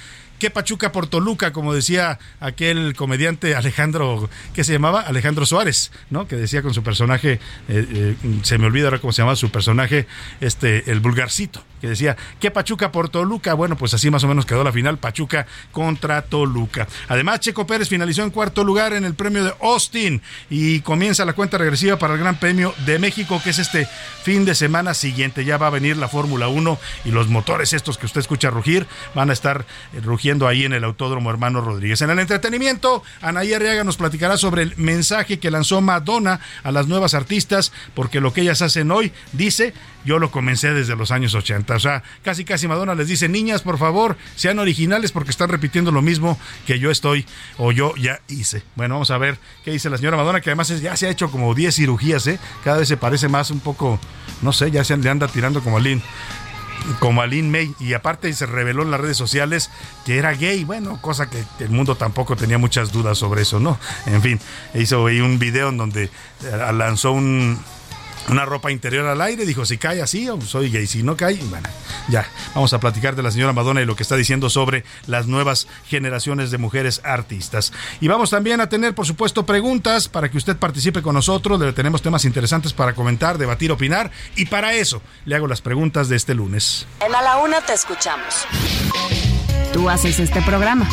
¿Qué 0.44 0.50
Pachuca 0.50 0.92
por 0.92 1.08
Toluca? 1.08 1.54
Como 1.54 1.74
decía 1.74 2.20
aquel 2.42 2.98
comediante 2.98 3.56
Alejandro, 3.56 4.30
¿qué 4.54 4.66
se 4.66 4.74
llamaba? 4.74 5.00
Alejandro 5.00 5.46
Suárez, 5.46 5.94
¿no? 6.10 6.28
Que 6.28 6.36
decía 6.36 6.62
con 6.62 6.74
su 6.74 6.84
personaje, 6.84 7.40
eh, 7.70 7.88
eh, 7.90 8.16
se 8.42 8.58
me 8.58 8.66
olvida 8.66 8.88
ahora 8.88 9.00
cómo 9.00 9.14
se 9.14 9.22
llamaba 9.22 9.38
su 9.38 9.52
personaje, 9.52 10.06
este, 10.42 10.92
el 10.92 11.00
vulgarcito, 11.00 11.64
que 11.80 11.88
decía, 11.88 12.18
¿qué 12.42 12.52
Pachuca 12.52 12.92
por 12.92 13.08
Toluca? 13.08 13.54
Bueno, 13.54 13.78
pues 13.78 13.94
así 13.94 14.12
más 14.12 14.26
o 14.26 14.28
menos 14.28 14.46
quedó 14.46 14.66
la 14.66 14.74
final, 14.74 14.98
Pachuca 14.98 15.48
contra 15.72 16.24
Toluca. 16.24 16.90
Además, 17.08 17.40
Checo 17.40 17.66
Pérez 17.66 17.88
finalizó 17.88 18.24
en 18.24 18.30
cuarto 18.30 18.66
lugar 18.66 18.92
en 18.92 19.06
el 19.06 19.16
premio 19.16 19.46
de 19.46 19.54
Austin 19.62 20.22
y 20.50 20.82
comienza 20.82 21.24
la 21.24 21.32
cuenta 21.32 21.58
regresiva 21.58 21.98
para 21.98 22.16
el 22.16 22.20
Gran 22.20 22.38
Premio 22.38 22.76
de 22.86 23.00
México, 23.00 23.40
que 23.42 23.52
es 23.52 23.60
este 23.60 23.88
fin 24.24 24.44
de 24.44 24.56
semana 24.56 24.94
siguiente. 24.94 25.46
Ya 25.46 25.58
va 25.58 25.68
a 25.68 25.70
venir 25.70 25.96
la 25.96 26.10
Fórmula 26.10 26.50
1 26.50 26.78
y 27.06 27.12
los 27.12 27.30
motores 27.30 27.72
estos 27.72 27.98
que 27.98 28.08
usted 28.08 28.20
escucha 28.20 28.50
rugir 28.50 28.88
van 29.16 29.30
a 29.30 29.34
estar 29.34 29.66
eh, 29.94 30.02
ahí 30.42 30.66
en 30.66 30.74
el 30.74 30.84
Autódromo 30.84 31.30
Hermano 31.30 31.62
Rodríguez. 31.62 32.02
En 32.02 32.10
el 32.10 32.20
entretenimiento, 32.20 33.04
Anaí 33.22 33.54
Arriaga 33.54 33.84
nos 33.84 33.98
platicará 33.98 34.38
sobre 34.38 34.64
el 34.64 34.74
mensaje 34.78 35.40
que 35.40 35.52
lanzó 35.52 35.82
Madonna 35.82 36.40
a 36.64 36.72
las 36.72 36.88
nuevas 36.88 37.14
artistas, 37.14 37.72
porque 37.94 38.20
lo 38.20 38.34
que 38.34 38.42
ellas 38.42 38.62
hacen 38.62 38.92
hoy, 38.92 39.12
dice, 39.32 39.74
yo 40.06 40.20
lo 40.20 40.32
comencé 40.32 40.74
desde 40.74 40.96
los 40.96 41.12
años 41.12 41.34
80. 41.34 41.76
O 41.76 41.80
sea, 41.80 42.04
casi 42.24 42.46
casi 42.46 42.68
Madonna 42.68 42.96
les 42.96 43.08
dice, 43.08 43.30
niñas, 43.30 43.62
por 43.62 43.78
favor, 43.78 44.18
sean 44.36 44.60
originales 44.60 45.12
porque 45.12 45.32
están 45.32 45.50
repitiendo 45.50 45.92
lo 45.92 46.02
mismo 46.02 46.38
que 46.66 46.80
yo 46.80 46.92
estoy 46.92 47.26
o 47.58 47.72
yo 47.72 47.96
ya 47.96 48.20
hice. 48.28 48.64
Bueno, 48.76 48.96
vamos 48.96 49.12
a 49.12 49.18
ver 49.18 49.38
qué 49.64 49.72
dice 49.72 49.90
la 49.90 49.98
señora 49.98 50.18
Madonna, 50.18 50.42
que 50.42 50.50
además 50.50 50.70
ya 50.82 50.96
se 50.96 51.08
ha 51.08 51.10
hecho 51.10 51.32
como 51.32 51.54
10 51.54 51.76
cirugías, 51.76 52.28
¿eh? 52.28 52.40
Cada 52.64 52.78
vez 52.78 52.88
se 52.88 52.98
parece 52.98 53.28
más 53.28 53.52
un 53.52 53.60
poco, 53.60 54.00
no 54.42 54.52
sé, 54.52 54.72
ya 54.72 54.84
se 54.84 54.98
le 54.98 55.10
anda 55.10 55.28
tirando 55.28 55.62
como 55.62 55.80
Lynn 55.80 56.02
como 57.00 57.22
a 57.22 57.28
Lin 57.28 57.52
May 57.52 57.74
y 57.80 57.94
aparte 57.94 58.32
se 58.34 58.46
reveló 58.46 58.84
en 58.84 58.92
las 58.92 59.00
redes 59.00 59.18
sociales 59.18 59.70
que 60.06 60.18
era 60.18 60.34
gay, 60.34 60.64
bueno, 60.64 61.00
cosa 61.02 61.30
que 61.30 61.44
el 61.60 61.70
mundo 61.70 61.96
tampoco 61.96 62.36
tenía 62.36 62.58
muchas 62.58 62.92
dudas 62.92 63.18
sobre 63.18 63.44
eso, 63.44 63.60
¿no? 63.60 63.80
En 64.06 64.22
fin, 64.22 64.40
hizo 64.74 65.06
ahí 65.08 65.22
un 65.22 65.40
video 65.40 65.70
en 65.70 65.78
donde 65.78 66.04
eh, 66.04 66.72
lanzó 66.74 67.12
un, 67.12 67.60
una 68.30 68.46
ropa 68.46 68.72
interior 68.72 69.06
al 69.06 69.22
aire, 69.22 69.46
dijo, 69.46 69.66
si 69.66 69.78
cae 69.78 70.02
así, 70.02 70.28
soy 70.46 70.70
gay, 70.70 70.88
si 70.88 71.04
no 71.04 71.18
cae, 71.18 71.36
bueno, 71.50 71.68
ya, 72.10 72.28
vamos 72.54 72.74
a 72.74 72.80
platicar 72.80 73.16
de 73.16 73.24
la 73.24 73.32
señora 73.32 73.54
Madonna 73.54 73.82
y 73.82 73.86
lo 73.86 73.96
que 73.96 74.04
está 74.04 74.16
diciendo 74.16 74.50
sobre 74.50 74.84
las 75.08 75.28
nuevas 75.28 75.68
generaciones 75.88 76.52
de 76.52 76.58
mujeres 76.58 77.02
artistas. 77.04 77.74
Y 78.02 78.08
vamos 78.08 78.30
también 78.30 78.62
a 78.62 78.70
tener, 78.70 78.96
por 78.96 79.06
supuesto, 79.06 79.46
preguntas 79.46 80.08
para 80.08 80.30
que 80.30 80.38
usted 80.38 80.58
participe 80.58 81.02
con 81.02 81.16
nosotros, 81.16 81.74
tenemos 81.76 82.02
temas 82.02 82.26
interesantes 82.26 82.74
para 82.74 82.94
comentar, 82.94 83.38
debatir, 83.38 83.72
opinar, 83.72 84.12
y 84.36 84.46
para 84.46 84.74
eso 84.74 85.02
le 85.26 85.36
hago 85.36 85.48
las 85.48 85.62
preguntas 85.62 86.10
de 86.10 86.16
este 86.16 86.34
lunes. 86.34 86.88
En 87.06 87.14
A 87.14 87.22
la 87.22 87.38
Una 87.38 87.62
te 87.62 87.74
escuchamos. 87.74 88.46
Tú 89.74 89.90
haces 89.90 90.20
este 90.20 90.42
programa. 90.42 90.88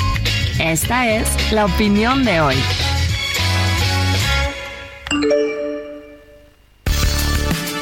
Esta 0.58 1.08
es 1.08 1.52
la 1.52 1.66
opinión 1.66 2.24
de 2.24 2.40
hoy. 2.40 2.56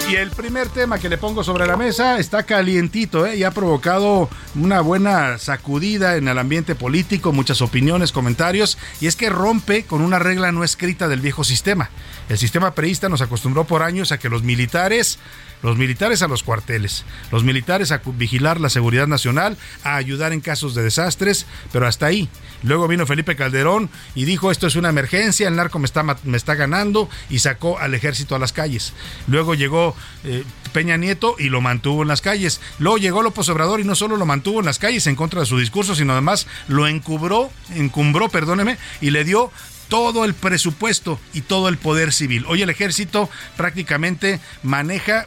Y 0.09 0.17
el 0.17 0.31
primer 0.31 0.71
tema 0.71 0.99
que 0.99 1.11
le 1.11 1.19
pongo 1.19 1.45
sobre 1.45 1.67
la 1.67 1.77
mesa 1.77 2.19
está 2.19 2.45
calientito 2.45 3.27
¿eh? 3.27 3.37
y 3.37 3.45
ha 3.45 3.51
provocado 3.51 4.31
una 4.55 4.81
buena 4.81 5.37
sacudida 5.37 6.17
en 6.17 6.29
el 6.29 6.39
ambiente 6.39 6.75
político, 6.75 7.31
muchas 7.31 7.61
opiniones, 7.61 8.11
comentarios, 8.11 8.79
y 9.03 9.07
es 9.07 9.17
que 9.17 9.29
rompe 9.29 9.85
con 9.85 10.01
una 10.01 10.19
regla 10.19 10.51
no 10.51 10.65
escrita 10.65 11.09
del 11.09 11.21
viejo 11.21 11.45
sistema. 11.45 11.91
El 12.31 12.39
sistema 12.39 12.75
preísta 12.75 13.11
nos 13.11 13.21
acostumbró 13.21 13.65
por 13.65 13.83
años 13.83 14.11
a 14.11 14.19
que 14.19 14.31
los 14.31 14.43
militares 14.43 15.19
los 15.63 15.77
militares 15.77 16.23
a 16.23 16.29
los 16.29 16.43
cuarteles, 16.43 17.05
los 17.31 17.45
militares 17.45 17.93
a 17.93 18.01
vigilar 18.05 18.61
la 18.61 18.71
seguridad 18.71 19.07
nacional, 19.07 19.57
a 19.85 19.97
ayudar 19.97 20.33
en 20.33 20.41
casos 20.41 20.75
de 20.75 20.83
desastres, 20.83 21.47
pero 21.73 21.87
hasta 21.87 22.07
ahí. 22.07 22.29
Luego 22.63 22.89
vino 22.89 23.07
Felipe 23.07 23.37
Calderón 23.37 23.91
y 24.15 24.25
dijo 24.25 24.51
esto 24.51 24.67
es 24.67 24.77
una 24.77 24.89
emergencia, 24.89 25.49
el 25.49 25.57
narco 25.57 25.79
me 25.79 25.87
está, 25.87 26.03
me 26.03 26.37
está 26.37 26.55
ganando 26.55 27.09
y 27.31 27.39
sacó 27.39 27.79
al 27.79 27.95
ejército 27.95 28.35
a 28.35 28.39
las 28.39 28.53
calles. 28.53 28.93
Luego 29.27 29.55
llegó 29.55 29.95
eh, 30.25 30.45
Peña 30.73 30.97
Nieto 30.97 31.37
y 31.39 31.49
lo 31.49 31.61
mantuvo 31.61 32.03
en 32.03 32.09
las 32.09 32.21
calles. 32.21 32.61
Luego 32.79 32.99
llegó 32.99 33.23
López 33.23 33.49
Obrador 33.49 33.81
y 33.81 33.85
no 33.85 33.95
solo 33.95 34.17
lo 34.17 34.27
mantuvo 34.27 34.61
en 34.61 34.67
las 34.67 34.79
calles 34.79 35.07
en 35.07 35.17
contra 35.17 35.41
de 35.41 35.47
su 35.47 35.59
discurso, 35.59 35.95
sino 35.95 36.13
además 36.13 36.47
lo 36.67 36.87
encubró, 36.87 37.51
encumbró, 37.75 38.29
perdóneme, 38.29 38.79
y 39.01 39.11
le 39.11 39.25
dio 39.25 39.51
todo 39.89 40.25
el 40.25 40.35
presupuesto 40.35 41.19
y 41.33 41.41
todo 41.43 41.69
el 41.69 41.79
poder 41.79 42.13
civil. 42.13 42.45
Hoy 42.47 42.63
el 42.63 42.71
ejército 42.71 43.31
prácticamente 43.57 44.41
maneja 44.63 45.27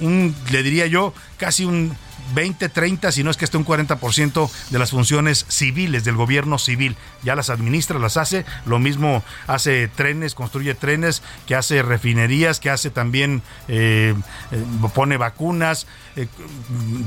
un, 0.00 0.34
le 0.50 0.62
diría 0.62 0.86
yo, 0.86 1.14
casi 1.38 1.64
un 1.64 1.96
20, 2.34 2.68
30, 2.68 3.12
si 3.12 3.24
no 3.24 3.30
es 3.30 3.36
que 3.36 3.44
esté 3.44 3.56
un 3.56 3.66
40% 3.66 4.50
de 4.70 4.78
las 4.78 4.90
funciones 4.90 5.44
civiles 5.48 6.04
del 6.04 6.16
gobierno 6.16 6.58
civil. 6.58 6.96
Ya 7.22 7.34
las 7.34 7.50
administra, 7.50 7.98
las 7.98 8.16
hace. 8.16 8.44
Lo 8.64 8.78
mismo 8.78 9.22
hace 9.46 9.88
trenes, 9.88 10.34
construye 10.34 10.74
trenes, 10.74 11.22
que 11.46 11.54
hace 11.54 11.82
refinerías, 11.82 12.60
que 12.60 12.70
hace 12.70 12.90
también, 12.90 13.42
eh, 13.68 14.14
eh, 14.50 14.64
pone 14.94 15.16
vacunas, 15.16 15.86
eh, 16.16 16.26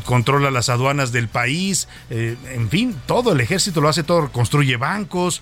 controla 0.05 0.51
las 0.51 0.69
aduanas 0.69 1.11
del 1.11 1.27
país, 1.27 1.87
en 2.09 2.69
fin, 2.69 2.95
todo 3.05 3.33
el 3.33 3.41
ejército 3.41 3.81
lo 3.81 3.89
hace 3.89 4.03
todo, 4.03 4.31
construye 4.31 4.77
bancos 4.77 5.41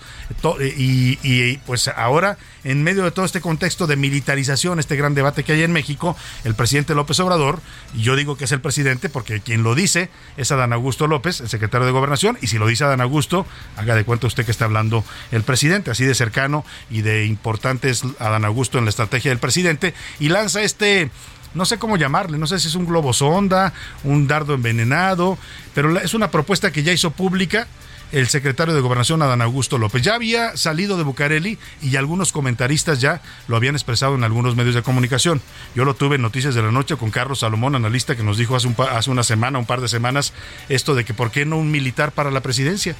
y, 0.60 1.18
y 1.22 1.58
pues 1.66 1.88
ahora 1.88 2.36
en 2.64 2.82
medio 2.82 3.04
de 3.04 3.10
todo 3.10 3.24
este 3.24 3.40
contexto 3.40 3.86
de 3.86 3.96
militarización, 3.96 4.80
este 4.80 4.96
gran 4.96 5.14
debate 5.14 5.44
que 5.44 5.52
hay 5.52 5.62
en 5.62 5.72
México, 5.72 6.16
el 6.44 6.54
presidente 6.54 6.94
López 6.94 7.20
Obrador, 7.20 7.60
yo 7.94 8.16
digo 8.16 8.36
que 8.36 8.44
es 8.44 8.52
el 8.52 8.60
presidente 8.60 9.08
porque 9.08 9.40
quien 9.40 9.62
lo 9.62 9.74
dice 9.74 10.10
es 10.36 10.50
Adán 10.50 10.72
Augusto 10.72 11.06
López, 11.06 11.40
el 11.40 11.48
secretario 11.48 11.86
de 11.86 11.92
Gobernación, 11.92 12.38
y 12.40 12.48
si 12.48 12.58
lo 12.58 12.66
dice 12.66 12.84
Adán 12.84 13.00
Augusto, 13.00 13.46
haga 13.76 13.94
de 13.94 14.04
cuenta 14.04 14.26
usted 14.26 14.44
que 14.44 14.50
está 14.50 14.64
hablando 14.64 15.04
el 15.30 15.42
presidente, 15.42 15.90
así 15.90 16.04
de 16.04 16.14
cercano 16.14 16.64
y 16.90 17.02
de 17.02 17.26
importante 17.26 17.90
es 17.90 18.02
Adán 18.18 18.44
Augusto 18.44 18.78
en 18.78 18.84
la 18.84 18.90
estrategia 18.90 19.30
del 19.30 19.38
presidente, 19.38 19.94
y 20.18 20.28
lanza 20.28 20.62
este 20.62 21.10
no 21.54 21.64
sé 21.64 21.78
cómo 21.78 21.96
llamarle, 21.96 22.38
no 22.38 22.46
sé 22.46 22.58
si 22.58 22.68
es 22.68 22.74
un 22.74 22.86
globo 22.86 23.12
sonda, 23.12 23.72
un 24.02 24.26
dardo 24.26 24.54
envenenado, 24.54 25.38
pero 25.74 25.98
es 25.98 26.14
una 26.14 26.30
propuesta 26.30 26.72
que 26.72 26.82
ya 26.82 26.92
hizo 26.92 27.10
pública 27.10 27.66
el 28.12 28.28
secretario 28.28 28.74
de 28.74 28.80
Gobernación, 28.80 29.22
Adán 29.22 29.42
Augusto 29.42 29.76
López. 29.76 30.02
Ya 30.02 30.14
había 30.14 30.56
salido 30.56 30.96
de 30.96 31.02
Bucareli 31.02 31.58
y 31.82 31.96
algunos 31.96 32.30
comentaristas 32.30 33.00
ya 33.00 33.20
lo 33.48 33.56
habían 33.56 33.74
expresado 33.74 34.14
en 34.14 34.22
algunos 34.22 34.54
medios 34.54 34.76
de 34.76 34.82
comunicación. 34.82 35.40
Yo 35.74 35.84
lo 35.84 35.94
tuve 35.94 36.16
en 36.16 36.22
Noticias 36.22 36.54
de 36.54 36.62
la 36.62 36.70
Noche 36.70 36.96
con 36.96 37.10
Carlos 37.10 37.40
Salomón, 37.40 37.74
analista, 37.74 38.14
que 38.14 38.22
nos 38.22 38.38
dijo 38.38 38.54
hace, 38.54 38.68
un 38.68 38.76
hace 38.78 39.10
una 39.10 39.24
semana, 39.24 39.58
un 39.58 39.66
par 39.66 39.80
de 39.80 39.88
semanas, 39.88 40.32
esto 40.68 40.94
de 40.94 41.04
que 41.04 41.12
por 41.12 41.32
qué 41.32 41.44
no 41.44 41.56
un 41.56 41.72
militar 41.72 42.12
para 42.12 42.30
la 42.30 42.40
presidencia. 42.40 42.94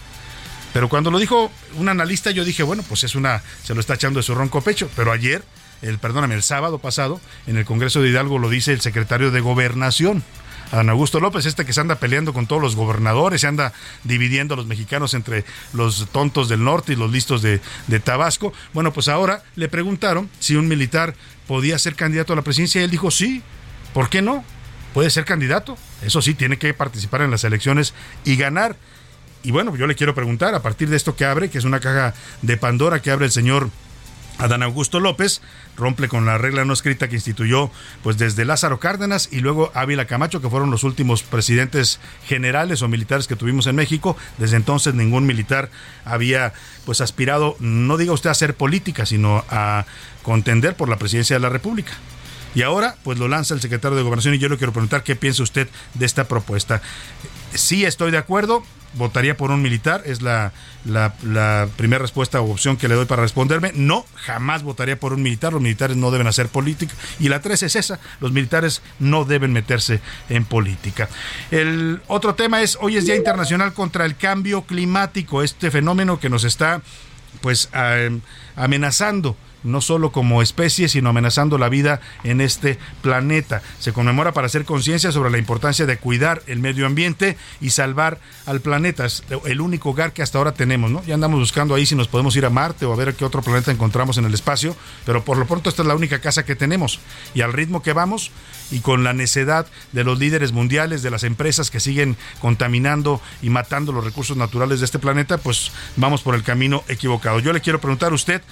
Pero 0.73 0.89
cuando 0.89 1.13
lo 1.13 1.21
dijo 1.21 1.53
un 1.77 1.89
analista, 1.89 2.33
yo 2.33 2.45
dije, 2.45 2.65
bueno, 2.65 2.83
pues 2.89 3.05
es 3.05 3.15
una, 3.15 3.43
se 3.63 3.75
lo 3.75 3.81
está 3.81 3.95
echando 3.95 4.19
de 4.19 4.25
su 4.25 4.35
ronco 4.35 4.61
pecho. 4.61 4.91
Pero 4.97 5.13
ayer, 5.13 5.45
el, 5.85 5.99
perdóname, 5.99 6.35
el 6.35 6.43
sábado 6.43 6.79
pasado, 6.79 7.21
en 7.47 7.57
el 7.57 7.65
Congreso 7.65 8.01
de 8.01 8.09
Hidalgo 8.09 8.39
lo 8.39 8.49
dice 8.49 8.73
el 8.73 8.81
secretario 8.81 9.31
de 9.31 9.41
Gobernación. 9.41 10.25
Adán 10.73 10.89
Augusto 10.89 11.21
López, 11.21 11.47
este 11.47 11.65
que 11.65 11.73
se 11.73 11.81
anda 11.81 11.97
peleando 11.97 12.33
con 12.33 12.47
todos 12.47 12.61
los 12.61 12.75
gobernadores, 12.75 13.43
se 13.43 13.47
anda 13.47 13.73
dividiendo 14.03 14.55
a 14.55 14.57
los 14.57 14.67
mexicanos 14.67 15.15
entre 15.15 15.45
los 15.73 16.09
tontos 16.11 16.49
del 16.49 16.65
norte 16.65 16.95
y 16.95 16.97
los 16.97 17.13
listos 17.13 17.43
de, 17.43 17.61
de 17.87 18.01
Tabasco. 18.01 18.53
Bueno, 18.73 18.93
pues 18.93 19.09
ahora 19.09 19.43
le 19.57 19.69
preguntaron 19.69 20.31
si 20.41 20.57
un 20.57 20.67
militar 20.67 21.15
podía 21.47 21.79
ser 21.79 21.95
candidato 21.95 22.33
a 22.33 22.37
la 22.37 22.43
presidencia 22.43 22.81
y 22.81 22.85
él 22.85 22.91
dijo 22.91 23.11
sí, 23.11 23.43
¿por 23.93 24.09
qué 24.09 24.23
no? 24.23 24.43
Puede 24.95 25.11
ser 25.11 25.25
candidato, 25.25 25.77
eso 26.03 26.23
sí, 26.23 26.35
tiene 26.35 26.57
que 26.57 26.73
participar 26.73 27.21
en 27.23 27.31
las 27.31 27.45
elecciones 27.45 27.95
y 28.25 28.37
ganar. 28.37 28.77
Y 29.43 29.51
bueno, 29.51 29.77
yo 29.77 29.87
le 29.87 29.95
quiero 29.95 30.15
preguntar, 30.15 30.55
a 30.55 30.63
partir 30.63 30.89
de 30.89 30.97
esto 30.97 31.15
que 31.15 31.27
abre, 31.27 31.51
que 31.51 31.59
es 31.59 31.65
una 31.65 31.81
caja 31.81 32.15
de 32.43 32.57
Pandora 32.57 33.03
que 33.03 33.11
abre 33.11 33.27
el 33.27 33.33
señor 33.33 33.71
Adán 34.39 34.63
Augusto 34.63 35.01
López 35.01 35.43
rompe 35.77 36.09
con 36.09 36.27
la 36.27 36.39
regla 36.39 36.65
no 36.65 36.73
escrita 36.73 37.09
que 37.09 37.17
instituyó 37.17 37.71
pues 38.03 38.19
desde 38.19 38.45
Lázaro 38.45 38.79
Cárdenas 38.81 39.29
y 39.33 39.41
luego 39.41 39.71
Ávila 39.75 40.07
Camacho, 40.07 40.41
que 40.41 40.51
fueron 40.51 40.71
los 40.71 40.85
últimos 40.85 41.23
presidentes 41.23 42.01
generales 42.27 42.83
o 42.83 42.89
militares 42.89 43.27
que 43.27 43.37
tuvimos 43.37 43.67
en 43.67 43.77
México. 43.77 44.17
Desde 44.39 44.57
entonces 44.57 44.95
ningún 44.95 45.27
militar 45.27 45.71
había 46.05 46.53
pues 46.85 47.01
aspirado, 47.01 47.57
no 47.61 47.97
diga 47.97 48.13
usted 48.13 48.29
a 48.29 48.33
hacer 48.33 48.55
política, 48.55 49.07
sino 49.07 49.45
a 49.49 49.87
contender 50.23 50.77
por 50.77 50.89
la 50.89 50.97
presidencia 50.97 51.37
de 51.37 51.41
la 51.41 51.49
República. 51.49 51.93
Y 52.55 52.63
ahora, 52.63 52.97
pues 53.03 53.19
lo 53.19 53.27
lanza 53.27 53.55
el 53.55 53.61
secretario 53.61 53.97
de 53.97 54.03
Gobernación 54.03 54.35
y 54.35 54.39
yo 54.39 54.49
le 54.49 54.57
quiero 54.57 54.73
preguntar 54.73 55.03
qué 55.03 55.17
piensa 55.17 55.43
usted 55.43 55.69
de 55.95 56.07
esta 56.07 56.29
propuesta. 56.29 56.83
Sí 57.53 57.85
estoy 57.85 58.13
de 58.13 58.19
acuerdo, 58.19 58.63
votaría 58.97 59.37
por 59.37 59.51
un 59.51 59.63
militar, 59.63 60.03
es 60.07 60.23
la, 60.23 60.53
la, 60.85 61.69
primera 61.77 62.03
respuesta 62.03 62.41
o 62.41 62.51
opción 62.51 62.77
que 62.77 62.89
le 62.89 62.95
doy 62.95 63.07
para 63.07 63.23
responderme. 63.23 63.73
No, 63.75 64.05
jamás 64.15 64.63
votaría 64.63 64.99
por 64.99 65.13
un 65.13 65.23
militar, 65.23 65.53
los 65.53 65.63
militares 65.63 65.97
no 65.97 66.11
deben 66.11 66.27
hacer 66.27 66.49
política. 66.49 66.95
Y 67.19 67.29
la 67.29 67.41
tres 67.41 67.63
es 67.63 67.77
esa, 67.77 68.01
los 68.21 68.33
militares 68.33 68.83
no 68.99 69.25
deben 69.25 69.53
meterse 69.53 70.01
en 70.29 70.45
política. 70.45 71.09
El 71.51 72.01
otro 72.07 72.35
tema 72.35 72.63
es, 72.63 72.79
hoy 72.81 72.97
es 72.97 73.07
Día 73.07 73.17
Internacional 73.17 73.73
contra 73.73 74.05
el 74.05 74.17
Cambio 74.17 74.63
Climático, 74.63 75.43
este 75.43 75.71
fenómeno 75.71 76.21
que 76.21 76.29
nos 76.29 76.45
está 76.45 76.83
pues 77.41 77.69
amenazando 78.57 79.37
no 79.65 79.81
solo 79.81 80.13
como 80.13 80.43
especie, 80.43 80.89
sino 80.89 81.09
amenazando 81.09 81.59
la 81.59 81.69
vida 81.69 82.01
en 82.23 82.41
este 82.41 82.79
planeta. 83.03 83.63
Se 83.81 83.93
conmemora 83.93 84.33
para 84.33 84.47
hacer 84.47 84.65
conciencia 84.65 85.11
sobre 85.11 85.31
la 85.31 85.39
importancia 85.39 85.87
de 85.87 85.97
cuidar 85.97 86.43
el 86.47 86.61
medio 86.61 86.87
ambiente 86.87 87.37
y 87.61 87.71
salvar 87.71 88.21
al 88.47 88.61
planeta. 88.61 89.07
Es 89.07 89.25
el 89.45 89.61
único 89.61 89.91
hogar 89.91 90.13
que 90.13 90.23
hasta 90.23 90.39
ahora 90.39 90.53
tenemos. 90.53 91.05
Ya 91.07 91.15
andamos 91.15 91.41
buscando 91.41 91.75
ahí 91.75 91.87
si 91.87 91.97
nos 91.97 92.09
podemos 92.09 92.37
ir 92.37 92.45
a 92.47 92.51
Marte 92.51 92.85
o 92.85 92.93
a 92.93 92.97
ver 92.97 93.15
qué 93.15 93.25
otro 93.25 93.43
planeta 93.43 93.73
encontramos 93.73 94.19
en 94.19 94.25
el 94.27 94.35
espacio, 94.35 94.77
pero 95.05 95.25
por 95.25 95.37
lo 95.39 95.47
pronto 95.47 95.71
esta 95.71 95.83
es 95.83 95.89
la 95.89 95.97
única 95.97 96.21
casa 96.21 96.45
que 96.45 96.55
tenemos. 96.55 97.01
Y 97.35 97.41
al 97.41 97.53
ritmo 97.53 97.83
que 97.83 97.93
vamos 97.93 98.31
y 98.71 98.81
con 98.81 99.05
la 99.05 99.13
necedad 99.13 99.67
de 99.93 100.05
los 100.05 100.19
líderes 100.19 100.53
mundiales, 100.53 101.03
de 101.03 101.11
las 101.11 101.25
empresas 101.25 101.71
que 101.71 101.81
siguen 101.81 102.17
contaminando 102.41 103.21
y 103.43 103.51
matando 103.51 103.93
los 103.93 104.05
recursos 104.05 104.37
naturales 104.37 104.81
de 104.81 104.87
este 104.87 104.99
planeta, 104.99 105.39
pues 105.39 105.73
vamos 105.97 106.23
por 106.23 106.35
el 106.35 106.43
camino 106.43 106.85
equivocado. 106.89 107.39
Yo 107.39 107.53
le 107.53 107.61
quiero 107.61 107.81
preguntar 107.81 108.13
a 108.13 108.15
usted, 108.15 108.43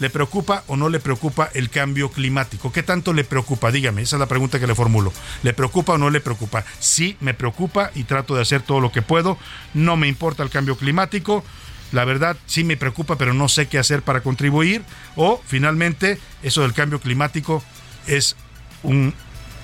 ¿Le 0.00 0.08
preocupa 0.08 0.64
o 0.66 0.76
no 0.76 0.88
le 0.88 0.98
preocupa 0.98 1.50
el 1.52 1.68
cambio 1.68 2.10
climático? 2.10 2.72
¿Qué 2.72 2.82
tanto 2.82 3.12
le 3.12 3.22
preocupa? 3.22 3.70
Dígame, 3.70 4.02
esa 4.02 4.16
es 4.16 4.20
la 4.20 4.26
pregunta 4.26 4.58
que 4.58 4.66
le 4.66 4.74
formulo. 4.74 5.12
¿Le 5.42 5.52
preocupa 5.52 5.92
o 5.92 5.98
no 5.98 6.08
le 6.08 6.20
preocupa? 6.20 6.64
Sí, 6.78 7.18
me 7.20 7.34
preocupa 7.34 7.90
y 7.94 8.04
trato 8.04 8.34
de 8.34 8.40
hacer 8.42 8.62
todo 8.62 8.80
lo 8.80 8.90
que 8.92 9.02
puedo. 9.02 9.38
No 9.74 9.98
me 9.98 10.08
importa 10.08 10.42
el 10.42 10.48
cambio 10.48 10.76
climático. 10.76 11.44
La 11.92 12.06
verdad 12.06 12.36
sí 12.46 12.64
me 12.64 12.78
preocupa, 12.78 13.16
pero 13.16 13.34
no 13.34 13.48
sé 13.48 13.68
qué 13.68 13.78
hacer 13.78 14.00
para 14.00 14.22
contribuir. 14.22 14.82
O 15.16 15.42
finalmente, 15.46 16.18
eso 16.42 16.62
del 16.62 16.72
cambio 16.72 16.98
climático 16.98 17.62
es 18.06 18.36
un 18.82 19.12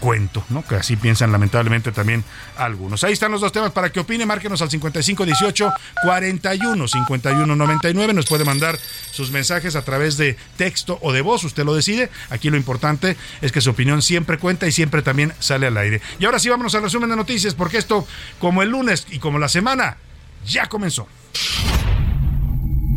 cuento, 0.01 0.45
¿no? 0.51 0.65
Que 0.65 0.77
así 0.77 0.97
piensan 0.97 1.33
lamentablemente 1.33 1.93
también 1.93 2.25
algunos. 2.57 3.05
Ahí 3.05 3.13
están 3.13 3.33
los 3.33 3.41
dos 3.41 3.53
temas 3.53 3.73
para 3.73 3.91
que 3.91 4.01
opine, 4.01 4.27
márquenos 4.27 4.63
al 4.63 4.71
5518 4.71 5.73
41 6.03 6.89
51 6.89 7.57
99, 7.57 8.15
nos 8.15 8.27
puede 8.27 8.45
mandar 8.45 8.79
sus 9.11 9.31
mensajes 9.31 9.77
a 9.77 9.83
través 9.83 10.17
de 10.17 10.37
texto 10.57 10.99
o 11.03 11.13
de 11.13 11.23
voz, 11.23 11.45
usted 11.45 11.65
lo 11.65 11.75
decide. 11.75 12.11
Aquí 12.31 12.51
lo 12.51 12.57
importante 12.57 13.17
es 13.41 13.53
que 13.53 13.61
su 13.61 13.71
opinión 13.71 14.03
siempre 14.03 14.39
cuenta 14.39 14.67
y 14.67 14.73
siempre 14.73 15.03
también 15.03 15.33
sale 15.39 15.67
al 15.67 15.77
aire. 15.77 16.01
Y 16.19 16.25
ahora 16.25 16.39
sí 16.39 16.49
vámonos 16.49 16.75
al 16.75 16.83
resumen 16.83 17.11
de 17.11 17.17
noticias 17.17 17.55
porque 17.55 17.79
esto 17.79 18.07
como 18.39 18.63
el 18.63 18.71
lunes 18.71 19.07
y 19.11 19.19
como 19.19 19.39
la 19.39 19.49
semana 19.49 19.97
ya 20.45 20.67
comenzó. 20.67 21.09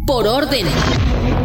Por 0.05 0.27
orden. 0.27 0.65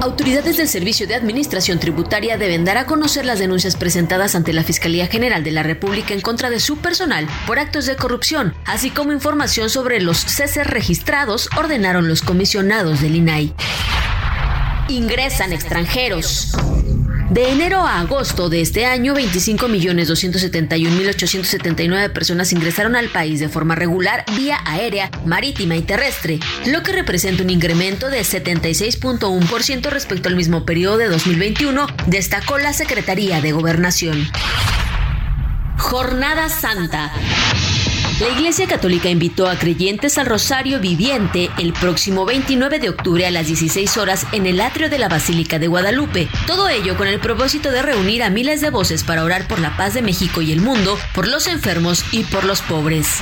Autoridades 0.04 0.58
del 0.58 0.68
Servicio 0.68 1.06
de 1.06 1.14
Administración 1.14 1.78
Tributaria 1.78 2.36
deben 2.36 2.66
dar 2.66 2.76
a 2.76 2.84
conocer 2.84 3.24
las 3.24 3.38
denuncias 3.38 3.74
presentadas 3.74 4.34
ante 4.34 4.52
la 4.52 4.62
Fiscalía 4.62 5.06
General 5.06 5.42
de 5.42 5.50
la 5.50 5.62
República 5.62 6.12
en 6.12 6.20
contra 6.20 6.50
de 6.50 6.60
su 6.60 6.76
personal 6.76 7.26
por 7.46 7.58
actos 7.58 7.86
de 7.86 7.96
corrupción, 7.96 8.54
así 8.66 8.90
como 8.90 9.12
información 9.12 9.70
sobre 9.70 10.02
los 10.02 10.18
ceses 10.18 10.66
registrados, 10.66 11.48
ordenaron 11.56 12.06
los 12.06 12.20
comisionados 12.20 13.00
del 13.00 13.16
INAI. 13.16 13.54
Ingresan 14.90 15.54
extranjeros. 15.54 16.52
De 17.30 17.50
enero 17.50 17.80
a 17.80 18.00
agosto 18.00 18.50
de 18.50 18.60
este 18.60 18.84
año, 18.84 19.14
25.271.879 19.14 22.12
personas 22.12 22.52
ingresaron 22.52 22.96
al 22.96 23.08
país 23.08 23.40
de 23.40 23.48
forma 23.48 23.74
regular 23.74 24.26
vía 24.36 24.58
aérea, 24.66 25.10
marítima 25.24 25.74
y 25.74 25.80
terrestre, 25.82 26.38
lo 26.66 26.82
que 26.82 26.92
representa 26.92 27.42
un 27.42 27.48
incremento 27.50 28.10
de 28.10 28.20
76.1% 28.20 29.88
respecto 29.88 30.28
al 30.28 30.36
mismo 30.36 30.66
periodo 30.66 30.98
de 30.98 31.08
2021, 31.08 31.86
destacó 32.06 32.58
la 32.58 32.74
Secretaría 32.74 33.40
de 33.40 33.52
Gobernación. 33.52 34.28
Jornada 35.78 36.50
Santa. 36.50 37.10
La 38.20 38.28
Iglesia 38.28 38.68
Católica 38.68 39.08
invitó 39.08 39.48
a 39.48 39.56
creyentes 39.56 40.18
al 40.18 40.26
Rosario 40.26 40.78
Viviente 40.78 41.50
el 41.58 41.72
próximo 41.72 42.24
29 42.24 42.78
de 42.78 42.88
octubre 42.88 43.26
a 43.26 43.30
las 43.32 43.48
16 43.48 43.96
horas 43.96 44.24
en 44.30 44.46
el 44.46 44.60
atrio 44.60 44.88
de 44.88 44.98
la 44.98 45.08
Basílica 45.08 45.58
de 45.58 45.66
Guadalupe. 45.66 46.28
Todo 46.46 46.68
ello 46.68 46.96
con 46.96 47.08
el 47.08 47.18
propósito 47.18 47.72
de 47.72 47.82
reunir 47.82 48.22
a 48.22 48.30
miles 48.30 48.60
de 48.60 48.70
voces 48.70 49.02
para 49.02 49.24
orar 49.24 49.48
por 49.48 49.58
la 49.58 49.76
paz 49.76 49.94
de 49.94 50.02
México 50.02 50.42
y 50.42 50.52
el 50.52 50.60
mundo, 50.60 50.96
por 51.12 51.26
los 51.26 51.48
enfermos 51.48 52.04
y 52.12 52.22
por 52.22 52.44
los 52.44 52.62
pobres. 52.62 53.18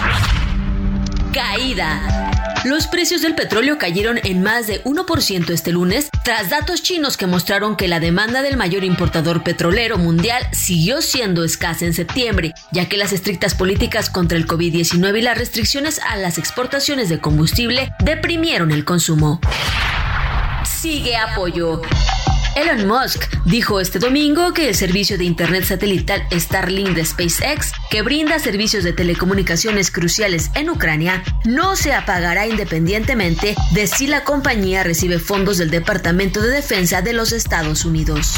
Caída. 1.32 2.31
Los 2.64 2.86
precios 2.86 3.22
del 3.22 3.34
petróleo 3.34 3.76
cayeron 3.76 4.20
en 4.22 4.40
más 4.40 4.68
de 4.68 4.84
1% 4.84 5.50
este 5.50 5.72
lunes 5.72 6.10
tras 6.22 6.48
datos 6.48 6.80
chinos 6.80 7.16
que 7.16 7.26
mostraron 7.26 7.74
que 7.74 7.88
la 7.88 7.98
demanda 7.98 8.40
del 8.40 8.56
mayor 8.56 8.84
importador 8.84 9.42
petrolero 9.42 9.98
mundial 9.98 10.46
siguió 10.52 11.02
siendo 11.02 11.42
escasa 11.42 11.86
en 11.86 11.92
septiembre, 11.92 12.54
ya 12.70 12.88
que 12.88 12.96
las 12.96 13.12
estrictas 13.12 13.56
políticas 13.56 14.10
contra 14.10 14.38
el 14.38 14.46
COVID-19 14.46 15.18
y 15.18 15.22
las 15.22 15.38
restricciones 15.38 15.98
a 16.08 16.16
las 16.16 16.38
exportaciones 16.38 17.08
de 17.08 17.18
combustible 17.18 17.92
deprimieron 17.98 18.70
el 18.70 18.84
consumo. 18.84 19.40
Sigue 20.64 21.16
apoyo. 21.16 21.82
Elon 22.54 22.86
Musk 22.86 23.24
dijo 23.46 23.80
este 23.80 23.98
domingo 23.98 24.52
que 24.52 24.68
el 24.68 24.74
servicio 24.74 25.16
de 25.16 25.24
Internet 25.24 25.64
satelital 25.64 26.26
Starlink 26.30 26.90
de 26.90 27.04
SpaceX, 27.04 27.72
que 27.90 28.02
brinda 28.02 28.38
servicios 28.38 28.84
de 28.84 28.92
telecomunicaciones 28.92 29.90
cruciales 29.90 30.50
en 30.54 30.68
Ucrania, 30.68 31.22
no 31.44 31.76
se 31.76 31.94
apagará 31.94 32.46
independientemente 32.46 33.54
de 33.72 33.86
si 33.86 34.06
la 34.06 34.24
compañía 34.24 34.82
recibe 34.82 35.18
fondos 35.18 35.58
del 35.58 35.70
Departamento 35.70 36.42
de 36.42 36.50
Defensa 36.50 37.00
de 37.00 37.14
los 37.14 37.32
Estados 37.32 37.84
Unidos. 37.84 38.34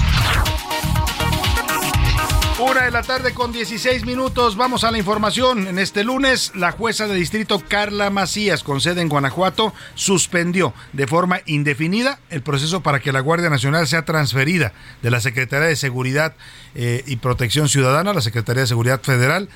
Una 2.61 2.85
de 2.85 2.93
la 2.93 3.03
tarde 3.03 3.35
con 3.35 3.51
16 3.51 4.07
minutos. 4.07 4.55
Vamos 4.57 4.85
a 4.85 4.93
la 4.93 4.99
información. 4.99 5.67
En 5.67 5.81
este 5.81 6.05
lunes, 6.05 6.53
la 6.55 6.71
jueza 6.71 7.09
de 7.09 7.17
distrito 7.17 7.61
Carla 7.67 8.11
Macías, 8.11 8.63
con 8.63 8.81
sede 8.81 9.01
en 9.01 9.09
Guanajuato, 9.09 9.75
suspendió 9.97 10.73
de 10.93 11.09
forma 11.09 11.41
indefinida 11.47 12.21
el 12.31 12.43
proceso 12.43 12.81
para 12.81 13.01
que 13.01 13.11
la 13.11 13.19
Guardia 13.19 13.51
Nacional 13.51 13.89
sea 13.89 14.05
transferida 14.05 14.73
de 15.03 15.11
la 15.11 15.21
Secretaría 15.21 15.67
de 15.67 15.75
Seguridad 15.75 16.37
eh, 16.77 17.03
y 17.09 17.17
Protección 17.17 17.69
Ciudadana, 17.69 18.15
la 18.15 18.21
Secretaría 18.21 18.61
de 18.61 18.69
Seguridad 18.69 19.03
Federal, 19.03 19.49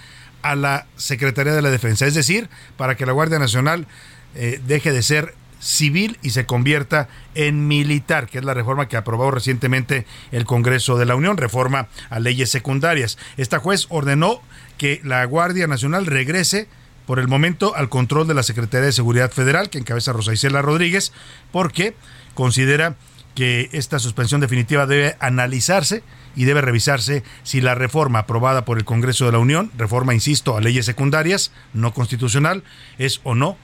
a 0.43 0.57
la 0.57 0.87
Secretaría 0.97 1.55
de 1.55 1.63
la 1.63 1.71
Defensa. 1.71 2.05
Es 2.05 2.15
decir, 2.15 2.51
para 2.77 2.97
que 2.97 3.07
la 3.07 3.13
Guardia 3.13 3.39
Nacional 3.39 3.87
eh, 4.35 4.61
deje 4.67 4.91
de 4.91 5.05
ser 5.05 5.37
civil 5.61 6.19
y 6.23 6.31
se 6.31 6.47
convierta 6.47 7.09
en 7.35 7.69
militar, 7.69 8.29
que 8.29 8.39
es 8.39 8.45
la 8.45 8.55
reforma 8.55 8.89
que 8.89 8.97
aprobó 8.97 9.31
recientemente 9.31 10.07
el 10.33 10.45
Congreso 10.45 10.97
de 10.99 11.07
la 11.07 11.17
Unión, 11.17 11.37
reforma 11.37 11.89
a 12.11 12.21
leyes 12.21 12.51
secundarias. 12.51 13.19
Esta 13.37 13.59
juez 13.59 13.87
ordenó 13.89 14.41
que 14.77 15.01
la 15.05 15.25
Guardia 15.25 15.67
Nacional 15.67 16.07
regrese 16.07 16.69
por 17.07 17.19
el 17.19 17.29
momento 17.29 17.75
al 17.75 17.89
control 17.89 18.29
de 18.29 18.35
la 18.35 18.43
Secretaría 18.43 18.87
de 18.87 18.93
Seguridad 18.93 19.33
Federal, 19.33 19.71
que 19.71 19.79
encabeza 19.79 20.13
Rosa 20.13 20.33
Isela 20.33 20.63
Rodríguez, 20.63 21.13
porque 21.51 21.95
considera 22.35 22.97
que 23.35 23.71
esta 23.73 23.99
suspensión 23.99 24.41
definitiva 24.41 24.85
debe 24.87 25.17
analizarse 25.21 26.03
y 26.37 26.45
debe 26.45 26.61
revisarse 26.61 27.23
si 27.45 27.61
la 27.61 27.75
reforma 27.75 28.21
aprobada 28.21 28.65
por 28.65 28.79
el 28.79 28.85
Congreso 28.85 29.27
de 29.27 29.33
la 29.33 29.39
Unión, 29.39 29.71
reforma, 29.77 30.13
insisto, 30.13 30.57
a 30.57 30.61
leyes 30.61 30.87
secundarias, 30.87 31.53
no 31.73 31.95
constitucional, 31.95 32.63
es 32.99 33.21
o 33.25 33.35
no 33.35 33.57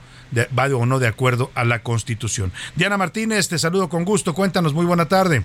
va 0.57 0.65
o 0.75 0.85
no 0.85 0.99
de 0.99 1.07
acuerdo 1.07 1.51
a 1.55 1.63
la 1.63 1.83
Constitución. 1.83 2.51
Diana 2.75 2.97
Martínez, 2.97 3.47
te 3.47 3.59
saludo 3.59 3.89
con 3.89 4.05
gusto. 4.05 4.33
Cuéntanos, 4.33 4.73
muy 4.73 4.85
buena 4.85 5.07
tarde. 5.07 5.43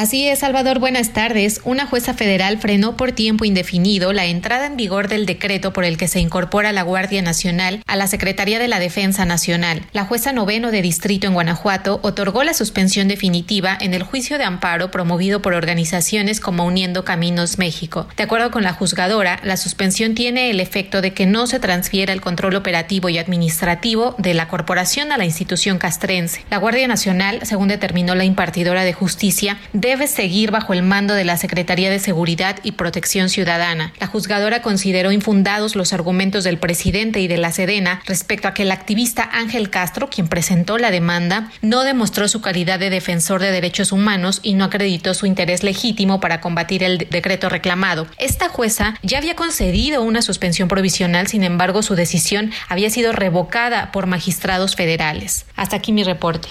Así 0.00 0.26
es, 0.26 0.38
Salvador, 0.38 0.78
buenas 0.78 1.10
tardes. 1.10 1.60
Una 1.62 1.84
jueza 1.84 2.14
federal 2.14 2.56
frenó 2.56 2.96
por 2.96 3.12
tiempo 3.12 3.44
indefinido 3.44 4.14
la 4.14 4.24
entrada 4.24 4.64
en 4.64 4.78
vigor 4.78 5.08
del 5.08 5.26
decreto 5.26 5.74
por 5.74 5.84
el 5.84 5.98
que 5.98 6.08
se 6.08 6.20
incorpora 6.20 6.72
la 6.72 6.80
Guardia 6.80 7.20
Nacional 7.20 7.82
a 7.86 7.96
la 7.96 8.06
Secretaría 8.06 8.58
de 8.58 8.66
la 8.66 8.78
Defensa 8.80 9.26
Nacional. 9.26 9.82
La 9.92 10.06
jueza 10.06 10.32
noveno 10.32 10.70
de 10.70 10.80
distrito 10.80 11.26
en 11.26 11.34
Guanajuato 11.34 12.00
otorgó 12.02 12.44
la 12.44 12.54
suspensión 12.54 13.08
definitiva 13.08 13.76
en 13.78 13.92
el 13.92 14.02
juicio 14.02 14.38
de 14.38 14.44
amparo 14.44 14.90
promovido 14.90 15.42
por 15.42 15.52
organizaciones 15.52 16.40
como 16.40 16.64
Uniendo 16.64 17.04
Caminos 17.04 17.58
México. 17.58 18.08
De 18.16 18.22
acuerdo 18.22 18.50
con 18.50 18.62
la 18.62 18.72
juzgadora, 18.72 19.38
la 19.42 19.58
suspensión 19.58 20.14
tiene 20.14 20.48
el 20.48 20.60
efecto 20.60 21.02
de 21.02 21.12
que 21.12 21.26
no 21.26 21.46
se 21.46 21.60
transfiera 21.60 22.14
el 22.14 22.22
control 22.22 22.56
operativo 22.56 23.10
y 23.10 23.18
administrativo 23.18 24.14
de 24.16 24.32
la 24.32 24.48
corporación 24.48 25.12
a 25.12 25.18
la 25.18 25.26
institución 25.26 25.76
castrense. 25.76 26.42
La 26.48 26.56
Guardia 26.56 26.88
Nacional, 26.88 27.40
según 27.42 27.68
determinó 27.68 28.14
la 28.14 28.24
impartidora 28.24 28.84
de 28.84 28.94
justicia, 28.94 29.58
debe 29.90 30.06
seguir 30.06 30.52
bajo 30.52 30.72
el 30.72 30.84
mando 30.84 31.14
de 31.14 31.24
la 31.24 31.36
Secretaría 31.36 31.90
de 31.90 31.98
Seguridad 31.98 32.60
y 32.62 32.72
Protección 32.72 33.28
Ciudadana. 33.28 33.92
La 33.98 34.06
juzgadora 34.06 34.62
consideró 34.62 35.10
infundados 35.10 35.74
los 35.74 35.92
argumentos 35.92 36.44
del 36.44 36.58
presidente 36.58 37.18
y 37.18 37.26
de 37.26 37.38
la 37.38 37.50
Sedena 37.50 38.00
respecto 38.06 38.46
a 38.46 38.54
que 38.54 38.62
el 38.62 38.70
activista 38.70 39.28
Ángel 39.32 39.68
Castro, 39.68 40.08
quien 40.08 40.28
presentó 40.28 40.78
la 40.78 40.92
demanda, 40.92 41.50
no 41.60 41.82
demostró 41.82 42.28
su 42.28 42.40
calidad 42.40 42.78
de 42.78 42.88
defensor 42.88 43.40
de 43.40 43.50
derechos 43.50 43.90
humanos 43.90 44.38
y 44.44 44.54
no 44.54 44.64
acreditó 44.64 45.12
su 45.12 45.26
interés 45.26 45.64
legítimo 45.64 46.20
para 46.20 46.40
combatir 46.40 46.84
el 46.84 47.08
decreto 47.10 47.48
reclamado. 47.48 48.06
Esta 48.16 48.48
jueza 48.48 48.94
ya 49.02 49.18
había 49.18 49.34
concedido 49.34 50.04
una 50.04 50.22
suspensión 50.22 50.68
provisional, 50.68 51.26
sin 51.26 51.42
embargo, 51.42 51.82
su 51.82 51.96
decisión 51.96 52.52
había 52.68 52.90
sido 52.90 53.10
revocada 53.10 53.90
por 53.90 54.06
magistrados 54.06 54.76
federales. 54.76 55.46
Hasta 55.56 55.74
aquí 55.74 55.90
mi 55.90 56.04
reporte 56.04 56.48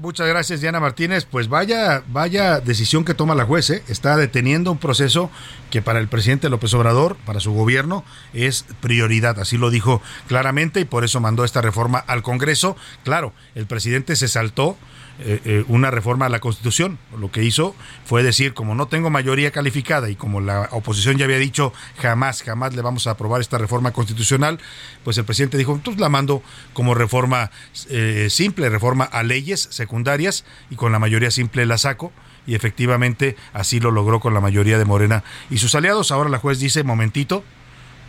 muchas 0.00 0.28
gracias 0.28 0.60
Diana 0.60 0.80
Martínez. 0.80 1.26
Pues 1.30 1.48
vaya, 1.48 2.02
vaya 2.08 2.60
decisión 2.60 3.04
que 3.04 3.14
toma 3.14 3.34
la 3.34 3.44
juez. 3.44 3.70
¿eh? 3.70 3.82
Está 3.88 4.16
deteniendo 4.16 4.72
un 4.72 4.78
proceso 4.78 5.30
que 5.70 5.82
para 5.82 5.98
el 5.98 6.08
presidente 6.08 6.48
López 6.48 6.74
Obrador, 6.74 7.16
para 7.24 7.40
su 7.40 7.52
gobierno, 7.52 8.04
es 8.32 8.64
prioridad. 8.80 9.38
Así 9.38 9.58
lo 9.58 9.70
dijo 9.70 10.02
claramente 10.26 10.80
y 10.80 10.84
por 10.84 11.04
eso 11.04 11.20
mandó 11.20 11.44
esta 11.44 11.60
reforma 11.60 11.98
al 11.98 12.22
Congreso. 12.22 12.76
Claro, 13.04 13.32
el 13.54 13.66
presidente 13.66 14.16
se 14.16 14.28
saltó 14.28 14.76
eh, 15.22 15.40
eh, 15.44 15.64
una 15.68 15.90
reforma 15.90 16.26
a 16.26 16.28
la 16.30 16.40
Constitución. 16.40 16.98
Lo 17.18 17.30
que 17.30 17.44
hizo 17.44 17.74
fue 18.04 18.22
decir, 18.22 18.54
como 18.54 18.74
no 18.74 18.88
tengo 18.88 19.10
mayoría 19.10 19.50
calificada 19.50 20.08
y 20.08 20.16
como 20.16 20.40
la 20.40 20.68
oposición 20.72 21.18
ya 21.18 21.26
había 21.26 21.38
dicho 21.38 21.74
jamás, 21.98 22.42
jamás 22.42 22.74
le 22.74 22.80
vamos 22.80 23.06
a 23.06 23.12
aprobar 23.12 23.42
esta 23.42 23.58
reforma 23.58 23.92
constitucional, 23.92 24.58
pues 25.04 25.18
el 25.18 25.24
presidente 25.24 25.58
dijo, 25.58 25.74
entonces 25.74 26.00
la 26.00 26.08
mando 26.08 26.42
como 26.72 26.94
reforma 26.94 27.50
eh, 27.90 28.28
simple, 28.30 28.70
reforma 28.70 29.04
a 29.04 29.22
leyes 29.22 29.68
secundarias 29.70 30.44
y 30.70 30.76
con 30.76 30.90
la 30.90 30.98
mayoría 30.98 31.30
simple 31.30 31.66
la 31.66 31.76
saco 31.76 32.12
y 32.46 32.54
efectivamente 32.54 33.36
así 33.52 33.78
lo 33.78 33.90
logró 33.90 34.20
con 34.20 34.32
la 34.32 34.40
mayoría 34.40 34.78
de 34.78 34.86
Morena 34.86 35.22
y 35.50 35.58
sus 35.58 35.74
aliados. 35.74 36.12
Ahora 36.12 36.30
la 36.30 36.38
juez 36.38 36.58
dice, 36.58 36.82
momentito, 36.82 37.44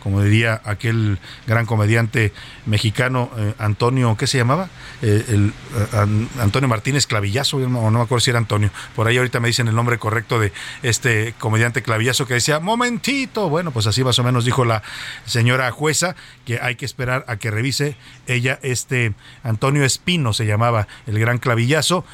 como 0.02 0.20
diría 0.20 0.60
aquel 0.64 1.18
gran 1.46 1.64
comediante 1.64 2.32
mexicano 2.66 3.30
eh, 3.36 3.54
Antonio, 3.58 4.16
¿qué 4.16 4.26
se 4.26 4.38
llamaba? 4.38 4.68
Eh, 5.00 5.24
el, 5.28 5.52
eh, 5.76 6.28
Antonio 6.40 6.68
Martínez 6.68 7.06
Clavillazo, 7.06 7.60
no, 7.60 7.90
no 7.90 7.98
me 7.98 8.04
acuerdo 8.04 8.20
si 8.20 8.30
era 8.30 8.38
Antonio, 8.38 8.70
por 8.96 9.06
ahí 9.06 9.16
ahorita 9.16 9.38
me 9.38 9.46
dicen 9.46 9.68
el 9.68 9.76
nombre 9.76 9.98
correcto 9.98 10.40
de 10.40 10.52
este 10.82 11.34
comediante 11.38 11.82
Clavillazo 11.82 12.26
que 12.26 12.34
decía, 12.34 12.58
momentito, 12.58 13.48
bueno, 13.48 13.70
pues 13.70 13.86
así 13.86 14.02
más 14.02 14.18
o 14.18 14.24
menos 14.24 14.44
dijo 14.44 14.64
la 14.64 14.82
señora 15.24 15.70
jueza, 15.70 16.16
que 16.44 16.58
hay 16.60 16.74
que 16.74 16.84
esperar 16.84 17.24
a 17.28 17.36
que 17.36 17.52
revise 17.52 17.96
ella, 18.26 18.58
este 18.62 19.14
Antonio 19.44 19.84
Espino 19.84 20.32
se 20.32 20.46
llamaba 20.46 20.88
el 21.06 21.18
gran 21.20 21.38
Clavillazo, 21.38 22.04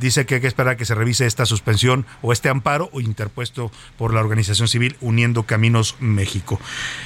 dice 0.00 0.26
que 0.26 0.36
hay 0.36 0.40
que 0.40 0.46
esperar 0.46 0.74
a 0.74 0.76
que 0.76 0.84
se 0.84 0.94
revise 0.94 1.26
esta 1.26 1.46
suspensión 1.46 2.06
o 2.22 2.32
este 2.32 2.48
amparo 2.48 2.90
interpuesto 2.94 3.70
por 3.96 4.12
la 4.12 4.20
organización 4.20 4.68
civil 4.68 4.96
Uniendo 5.00 5.44
Caminos 5.44 5.96
México. 6.00 6.60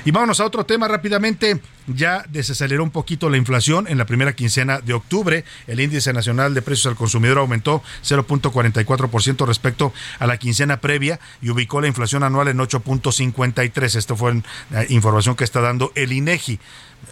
Y 0.04 0.10
vámonos 0.10 0.40
a 0.40 0.44
otro 0.44 0.64
tema 0.64 0.88
rápidamente. 0.88 1.60
Ya 1.86 2.24
desaceleró 2.28 2.82
un 2.82 2.90
poquito 2.90 3.30
la 3.30 3.38
inflación 3.38 3.88
en 3.88 3.96
la 3.96 4.04
primera 4.04 4.34
quincena 4.34 4.80
de 4.80 4.92
octubre. 4.92 5.44
El 5.66 5.80
índice 5.80 6.12
nacional 6.12 6.52
de 6.52 6.62
precios 6.62 6.86
al 6.86 6.96
consumidor 6.96 7.38
aumentó 7.38 7.82
0.44% 8.04 9.46
respecto 9.46 9.92
a 10.18 10.26
la 10.26 10.36
quincena 10.36 10.80
previa 10.80 11.18
y 11.40 11.50
ubicó 11.50 11.80
la 11.80 11.88
inflación 11.88 12.22
anual 12.22 12.48
en 12.48 12.58
8.53. 12.58 13.94
Esto 13.96 14.16
fue 14.16 14.42
la 14.70 14.84
información 14.90 15.34
que 15.34 15.44
está 15.44 15.60
dando 15.60 15.92
el 15.94 16.12
INEGI. 16.12 16.60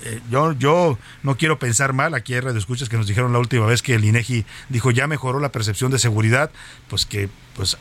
Eh, 0.02 0.20
yo, 0.30 0.52
yo 0.52 0.98
no 1.22 1.36
quiero 1.36 1.58
pensar 1.58 1.92
mal, 1.92 2.14
aquí 2.14 2.34
hay 2.34 2.42
escuchas 2.56 2.88
que 2.88 2.96
nos 2.96 3.06
dijeron 3.06 3.32
la 3.32 3.38
última 3.38 3.66
vez 3.66 3.82
que 3.82 3.94
el 3.94 4.04
INEGI 4.04 4.44
dijo 4.68 4.90
ya 4.90 5.06
mejoró 5.06 5.40
la 5.40 5.52
percepción 5.52 5.90
de 5.90 5.98
seguridad, 5.98 6.50
pues 6.88 7.06
que 7.06 7.28
pues 7.56 7.78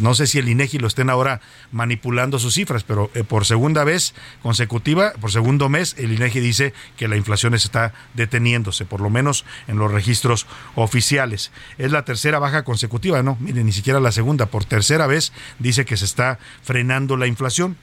no 0.00 0.14
sé 0.14 0.26
si 0.26 0.38
el 0.38 0.48
INEGI 0.48 0.78
lo 0.78 0.86
estén 0.86 1.10
ahora 1.10 1.42
manipulando 1.72 2.38
sus 2.38 2.54
cifras, 2.54 2.84
pero 2.84 3.10
eh, 3.14 3.22
por 3.22 3.44
segunda 3.44 3.84
vez 3.84 4.14
consecutiva, 4.42 5.12
por 5.20 5.30
segundo 5.30 5.68
mes, 5.68 5.94
el 5.98 6.12
INEGI 6.12 6.40
dice 6.40 6.74
que 6.96 7.06
la 7.06 7.16
inflación 7.16 7.54
está 7.54 7.92
deteniéndose, 8.14 8.86
por 8.86 9.02
lo 9.02 9.10
menos 9.10 9.44
en 9.68 9.76
los 9.76 9.92
registros 9.92 10.46
oficiales. 10.74 11.52
Es 11.76 11.92
la 11.92 12.06
tercera 12.06 12.38
baja 12.38 12.64
consecutiva, 12.64 13.22
no, 13.22 13.36
mire, 13.40 13.62
ni 13.62 13.72
siquiera 13.72 14.00
la 14.00 14.12
segunda, 14.12 14.46
por 14.46 14.64
tercera 14.64 15.06
vez 15.06 15.32
dice 15.58 15.84
que 15.84 15.98
se 15.98 16.06
está 16.06 16.38
frenando 16.62 17.18
la 17.18 17.26
inflación. 17.26 17.76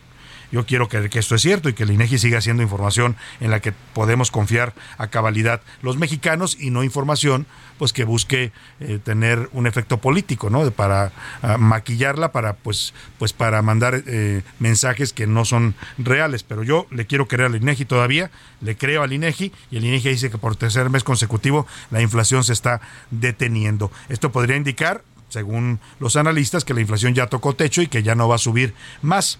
Yo 0.51 0.65
quiero 0.65 0.87
creer 0.87 1.09
que 1.09 1.19
esto 1.19 1.35
es 1.35 1.41
cierto 1.41 1.69
y 1.69 1.73
que 1.73 1.83
el 1.83 1.91
INEGI 1.91 2.17
siga 2.17 2.41
siendo 2.41 2.63
información 2.63 3.15
en 3.39 3.51
la 3.51 3.59
que 3.59 3.73
podemos 3.93 4.31
confiar 4.31 4.73
a 4.97 5.07
cabalidad 5.07 5.61
los 5.81 5.97
mexicanos 5.97 6.57
y 6.59 6.69
no 6.69 6.83
información 6.83 7.47
pues 7.77 7.93
que 7.93 8.05
busque 8.05 8.51
eh, 8.79 8.99
tener 9.03 9.49
un 9.53 9.67
efecto 9.67 9.97
político, 9.97 10.49
¿no? 10.49 10.69
Para 10.71 11.11
ah, 11.41 11.57
maquillarla, 11.57 12.31
para 12.31 12.53
pues, 12.53 12.93
pues 13.19 13.33
para 13.33 13.61
mandar 13.61 14.03
eh, 14.07 14.41
mensajes 14.59 15.13
que 15.13 15.27
no 15.27 15.45
son 15.45 15.75
reales. 15.97 16.43
Pero 16.43 16.63
yo 16.63 16.87
le 16.91 17.05
quiero 17.05 17.27
creer 17.27 17.51
al 17.51 17.55
INEGI 17.55 17.85
todavía, 17.85 18.31
le 18.61 18.75
creo 18.77 19.03
al 19.03 19.13
INEGI 19.13 19.51
y 19.71 19.77
el 19.77 19.85
INEGI 19.85 20.09
dice 20.09 20.31
que 20.31 20.37
por 20.37 20.55
tercer 20.55 20.89
mes 20.89 21.03
consecutivo 21.03 21.67
la 21.91 22.01
inflación 22.01 22.43
se 22.43 22.53
está 22.53 22.81
deteniendo. 23.11 23.91
Esto 24.09 24.31
podría 24.31 24.55
indicar 24.55 25.03
según 25.29 25.79
los 25.99 26.15
analistas, 26.15 26.63
que 26.63 26.73
la 26.73 26.81
inflación 26.81 27.13
ya 27.13 27.27
tocó 27.27 27.53
techo 27.53 27.81
y 27.81 27.87
que 27.87 28.01
ya 28.01 28.15
no 28.15 28.27
va 28.27 28.35
a 28.35 28.39
subir 28.39 28.73
más. 29.01 29.39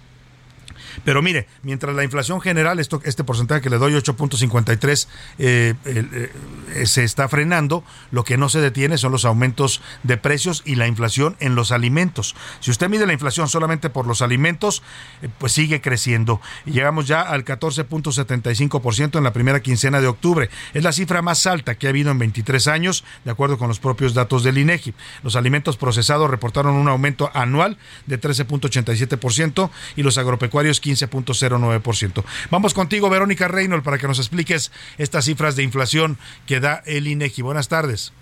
Pero 1.04 1.22
mire, 1.22 1.48
mientras 1.64 1.96
la 1.96 2.04
inflación 2.04 2.42
general, 2.42 2.80
esto, 2.80 3.02
este 3.04 3.24
porcentaje 3.24 3.62
que 3.62 3.70
le 3.70 3.78
doy 3.78 3.94
8.53, 3.94 5.08
eh, 5.40 5.74
eh, 5.86 6.86
se 6.86 7.04
está 7.04 7.28
frenando, 7.28 7.84
lo 8.12 8.24
que 8.24 8.38
no 8.38 8.50
se 8.50 8.60
detiene 8.60 8.98
son 8.98 9.12
los 9.12 9.26
aumentos 9.26 9.82
de 10.04 10.18
precios 10.18 10.64
y 10.66 10.76
la 10.76 10.88
inflación 10.88 11.36
en 11.40 11.56
los 11.56 11.72
alimentos. 11.72 12.36
Si 12.60 12.72
usted 12.72 12.90
mide 12.90 13.06
la 13.06 13.14
inflación 13.14 13.48
solamente 13.48 13.90
por 13.90 14.08
los 14.08 14.22
alimentos, 14.22 14.84
eh, 15.22 15.30
pues 15.38 15.54
sigue 15.54 15.82
creciendo. 15.82 16.42
Llegamos 16.66 17.08
ya 17.08 17.22
al 17.22 17.46
14.75% 17.46 19.18
en 19.18 19.24
la 19.24 19.34
primera 19.34 19.62
quincena 19.62 20.02
de 20.02 20.08
octubre. 20.08 20.50
Es 20.74 20.84
la 20.84 20.92
cifra 20.92 21.22
más 21.22 21.46
alta 21.48 21.76
que 21.76 21.88
ha 21.88 21.90
habido 21.90 22.12
en 22.12 22.20
23 22.20 22.68
años, 22.68 23.04
de 23.26 23.32
acuerdo 23.32 23.58
con 23.58 23.68
los 23.68 23.80
propios 23.80 24.14
datos 24.14 24.44
del 24.44 24.58
INEGI. 24.58 24.94
Los 25.24 25.36
alimentos 25.36 25.78
procesados 25.78 26.30
reportaron 26.30 26.76
un 26.76 26.88
aumento 26.88 27.30
anual 27.34 27.78
de 28.06 28.20
13.87% 28.20 29.70
y 29.96 30.04
los 30.04 30.18
agropecuarios 30.18 30.80
15.09%. 30.88 32.24
Vamos 32.50 32.74
contigo, 32.74 33.10
Verónica 33.10 33.48
Reynolds, 33.48 33.84
para 33.84 33.98
que 33.98 34.08
nos 34.08 34.20
expliques 34.20 34.72
estas 34.98 35.26
cifras 35.26 35.56
de 35.56 35.64
inflación 35.64 36.18
que 36.46 36.60
da 36.60 36.84
el 36.86 37.08
INEGI. 37.08 37.42
Buenas 37.42 37.68
tardes. 37.68 38.14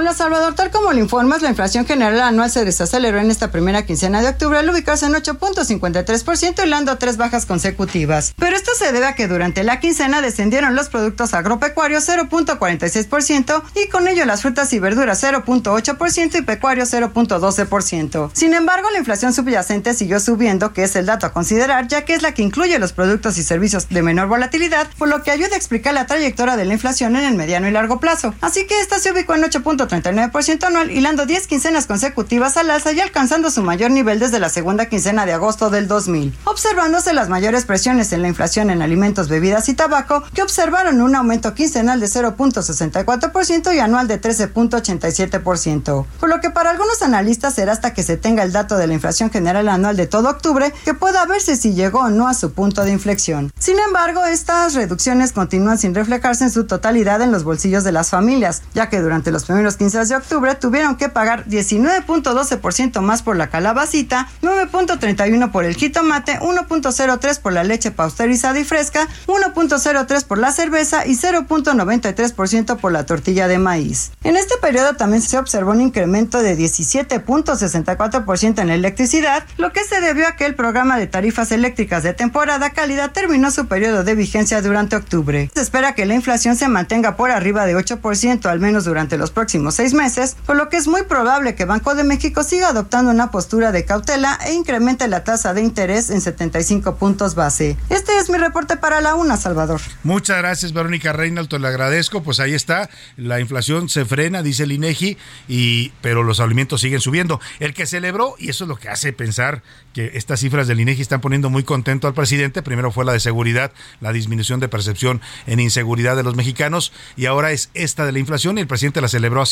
Hola 0.00 0.14
Salvador, 0.14 0.54
tal 0.54 0.70
como 0.70 0.92
le 0.92 1.00
informas, 1.00 1.42
la 1.42 1.48
inflación 1.48 1.84
general 1.84 2.20
anual 2.20 2.48
se 2.52 2.64
desaceleró 2.64 3.18
en 3.18 3.32
esta 3.32 3.50
primera 3.50 3.84
quincena 3.84 4.22
de 4.22 4.28
octubre 4.28 4.56
al 4.56 4.70
ubicarse 4.70 5.06
en 5.06 5.14
8.53% 5.14 6.64
hilando 6.64 6.96
tres 6.98 7.16
bajas 7.16 7.46
consecutivas. 7.46 8.32
Pero 8.38 8.54
esto 8.54 8.70
se 8.78 8.92
debe 8.92 9.06
a 9.06 9.16
que 9.16 9.26
durante 9.26 9.64
la 9.64 9.80
quincena 9.80 10.22
descendieron 10.22 10.76
los 10.76 10.88
productos 10.88 11.34
agropecuarios 11.34 12.08
0.46% 12.08 13.62
y 13.74 13.88
con 13.88 14.06
ello 14.06 14.24
las 14.24 14.42
frutas 14.42 14.72
y 14.72 14.78
verduras 14.78 15.20
0.8% 15.20 16.38
y 16.38 16.42
pecuarios 16.42 16.92
0.12%. 16.92 18.30
Sin 18.34 18.54
embargo, 18.54 18.90
la 18.92 18.98
inflación 18.98 19.34
subyacente 19.34 19.94
siguió 19.94 20.20
subiendo, 20.20 20.72
que 20.72 20.84
es 20.84 20.94
el 20.94 21.06
dato 21.06 21.26
a 21.26 21.32
considerar, 21.32 21.88
ya 21.88 22.04
que 22.04 22.14
es 22.14 22.22
la 22.22 22.34
que 22.34 22.42
incluye 22.42 22.78
los 22.78 22.92
productos 22.92 23.36
y 23.36 23.42
servicios 23.42 23.88
de 23.88 24.02
menor 24.02 24.28
volatilidad, 24.28 24.86
por 24.96 25.08
lo 25.08 25.24
que 25.24 25.32
ayuda 25.32 25.54
a 25.54 25.56
explicar 25.56 25.92
la 25.92 26.06
trayectoria 26.06 26.56
de 26.56 26.66
la 26.66 26.74
inflación 26.74 27.16
en 27.16 27.24
el 27.24 27.34
mediano 27.34 27.66
y 27.66 27.72
largo 27.72 27.98
plazo. 27.98 28.32
Así 28.40 28.64
que 28.68 28.80
esta 28.80 29.00
se 29.00 29.10
ubicó 29.10 29.34
en 29.34 29.42
8. 29.42 29.58
39% 29.88 30.64
anual, 30.64 30.90
hilando 30.90 31.26
10 31.26 31.46
quincenas 31.46 31.86
consecutivas 31.86 32.56
al 32.56 32.70
alza 32.70 32.92
y 32.92 33.00
alcanzando 33.00 33.50
su 33.50 33.62
mayor 33.62 33.90
nivel 33.90 34.18
desde 34.18 34.38
la 34.38 34.48
segunda 34.48 34.86
quincena 34.86 35.26
de 35.26 35.32
agosto 35.32 35.70
del 35.70 35.88
2000, 35.88 36.36
observándose 36.44 37.12
las 37.12 37.28
mayores 37.28 37.64
presiones 37.64 38.12
en 38.12 38.22
la 38.22 38.28
inflación 38.28 38.70
en 38.70 38.82
alimentos, 38.82 39.28
bebidas 39.28 39.68
y 39.68 39.74
tabaco, 39.74 40.22
que 40.34 40.42
observaron 40.42 41.00
un 41.00 41.14
aumento 41.14 41.54
quincenal 41.54 42.00
de 42.00 42.06
0.64% 42.06 43.74
y 43.74 43.78
anual 43.78 44.08
de 44.08 44.20
13.87%, 44.20 46.06
por 46.20 46.28
lo 46.28 46.40
que 46.40 46.50
para 46.50 46.70
algunos 46.70 47.02
analistas 47.02 47.54
será 47.54 47.72
hasta 47.72 47.94
que 47.94 48.02
se 48.02 48.16
tenga 48.16 48.42
el 48.42 48.52
dato 48.52 48.76
de 48.76 48.86
la 48.86 48.94
inflación 48.94 49.30
general 49.30 49.68
anual 49.68 49.96
de 49.96 50.06
todo 50.06 50.28
octubre 50.28 50.72
que 50.84 50.94
pueda 50.94 51.24
verse 51.26 51.56
si 51.56 51.74
llegó 51.74 52.00
o 52.00 52.10
no 52.10 52.28
a 52.28 52.34
su 52.34 52.52
punto 52.52 52.84
de 52.84 52.92
inflexión. 52.92 53.50
Sin 53.58 53.78
embargo, 53.78 54.24
estas 54.24 54.74
reducciones 54.74 55.32
continúan 55.32 55.78
sin 55.78 55.94
reflejarse 55.94 56.44
en 56.44 56.50
su 56.50 56.66
totalidad 56.66 57.22
en 57.22 57.32
los 57.32 57.44
bolsillos 57.44 57.84
de 57.84 57.92
las 57.92 58.10
familias, 58.10 58.62
ya 58.74 58.88
que 58.88 59.00
durante 59.00 59.30
los 59.30 59.44
primeros 59.44 59.67
15 59.76 60.06
de 60.06 60.16
octubre 60.16 60.54
tuvieron 60.54 60.96
que 60.96 61.08
pagar 61.08 61.44
19.12% 61.46 63.00
más 63.00 63.22
por 63.22 63.36
la 63.36 63.50
calabacita, 63.50 64.28
9.31 64.42 65.50
por 65.50 65.64
el 65.64 65.76
jitomate, 65.76 66.38
1.03 66.40 67.40
por 67.40 67.52
la 67.52 67.64
leche 67.64 67.90
pasteurizada 67.90 68.58
y 68.58 68.64
fresca, 68.64 69.08
1.03 69.26 70.24
por 70.24 70.38
la 70.38 70.52
cerveza 70.52 71.06
y 71.06 71.16
0.93% 71.16 72.76
por 72.76 72.92
la 72.92 73.06
tortilla 73.06 73.48
de 73.48 73.58
maíz. 73.58 74.12
En 74.24 74.36
este 74.36 74.56
periodo 74.60 74.94
también 74.94 75.22
se 75.22 75.38
observó 75.38 75.72
un 75.72 75.80
incremento 75.80 76.42
de 76.42 76.56
17.64% 76.56 78.60
en 78.60 78.68
la 78.68 78.74
electricidad, 78.74 79.44
lo 79.56 79.72
que 79.72 79.84
se 79.84 80.00
debió 80.00 80.28
a 80.28 80.36
que 80.36 80.46
el 80.46 80.54
programa 80.54 80.98
de 80.98 81.06
tarifas 81.06 81.52
eléctricas 81.52 82.02
de 82.02 82.14
temporada 82.14 82.70
cálida 82.70 83.12
terminó 83.12 83.50
su 83.50 83.66
periodo 83.66 84.04
de 84.04 84.14
vigencia 84.14 84.62
durante 84.62 84.96
octubre. 84.96 85.50
Se 85.54 85.60
espera 85.60 85.94
que 85.94 86.06
la 86.06 86.14
inflación 86.14 86.56
se 86.56 86.68
mantenga 86.68 87.16
por 87.16 87.30
arriba 87.30 87.66
de 87.66 87.76
8% 87.76 88.46
al 88.46 88.60
menos 88.60 88.84
durante 88.84 89.18
los 89.18 89.30
próximos 89.30 89.57
seis 89.70 89.94
meses, 89.94 90.36
por 90.46 90.56
lo 90.56 90.68
que 90.68 90.76
es 90.76 90.88
muy 90.88 91.02
probable 91.02 91.54
que 91.54 91.64
Banco 91.64 91.94
de 91.94 92.04
México 92.04 92.42
siga 92.42 92.68
adoptando 92.68 93.10
una 93.10 93.30
postura 93.30 93.72
de 93.72 93.84
cautela 93.84 94.38
e 94.46 94.54
incremente 94.54 95.08
la 95.08 95.24
tasa 95.24 95.54
de 95.54 95.62
interés 95.62 96.10
en 96.10 96.20
75 96.20 96.96
puntos 96.96 97.34
base. 97.34 97.76
Este 97.90 98.16
es 98.18 98.30
mi 98.30 98.38
reporte 98.38 98.76
para 98.76 99.00
la 99.00 99.14
UNA, 99.14 99.36
Salvador. 99.36 99.80
Muchas 100.02 100.38
gracias, 100.38 100.72
Verónica 100.72 101.12
Reinaldo, 101.12 101.58
le 101.58 101.68
agradezco. 101.68 102.22
Pues 102.22 102.40
ahí 102.40 102.54
está, 102.54 102.88
la 103.16 103.40
inflación 103.40 103.88
se 103.88 104.04
frena, 104.04 104.42
dice 104.42 104.64
el 104.64 104.72
INEGI, 104.72 105.18
y, 105.48 105.92
pero 106.00 106.22
los 106.22 106.40
alimentos 106.40 106.80
siguen 106.80 107.00
subiendo. 107.00 107.40
El 107.60 107.74
que 107.74 107.86
celebró, 107.86 108.34
y 108.38 108.50
eso 108.50 108.64
es 108.64 108.68
lo 108.68 108.76
que 108.76 108.88
hace 108.88 109.12
pensar 109.12 109.62
que 109.92 110.12
estas 110.14 110.40
cifras 110.40 110.68
del 110.68 110.80
INEGI 110.80 111.02
están 111.02 111.20
poniendo 111.20 111.50
muy 111.50 111.64
contento 111.64 112.06
al 112.06 112.14
presidente, 112.14 112.62
primero 112.62 112.92
fue 112.92 113.04
la 113.04 113.12
de 113.12 113.20
seguridad, 113.20 113.72
la 114.00 114.12
disminución 114.12 114.60
de 114.60 114.68
percepción 114.68 115.20
en 115.46 115.60
inseguridad 115.60 116.16
de 116.16 116.22
los 116.22 116.36
mexicanos, 116.36 116.92
y 117.16 117.26
ahora 117.26 117.52
es 117.52 117.70
esta 117.74 118.06
de 118.06 118.12
la 118.12 118.18
inflación, 118.18 118.58
y 118.58 118.60
el 118.60 118.66
presidente 118.66 119.00
la 119.00 119.08
celebró 119.08 119.42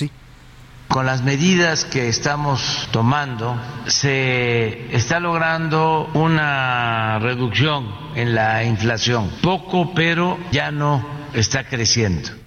Con 0.89 1.05
las 1.05 1.23
medidas 1.23 1.85
que 1.85 2.09
estamos 2.09 2.89
tomando 2.93 3.61
se 3.87 4.95
está 4.97 5.21
logrando 5.21 6.09
una 6.15 7.19
reducción 7.19 7.93
en 8.15 8.35
la 8.35 8.65
inflación. 8.65 9.31
Poco, 9.43 9.93
pero 9.95 10.39
ya 10.53 10.71
no 10.71 11.05
está 11.35 11.65
creciendo. 11.65 12.46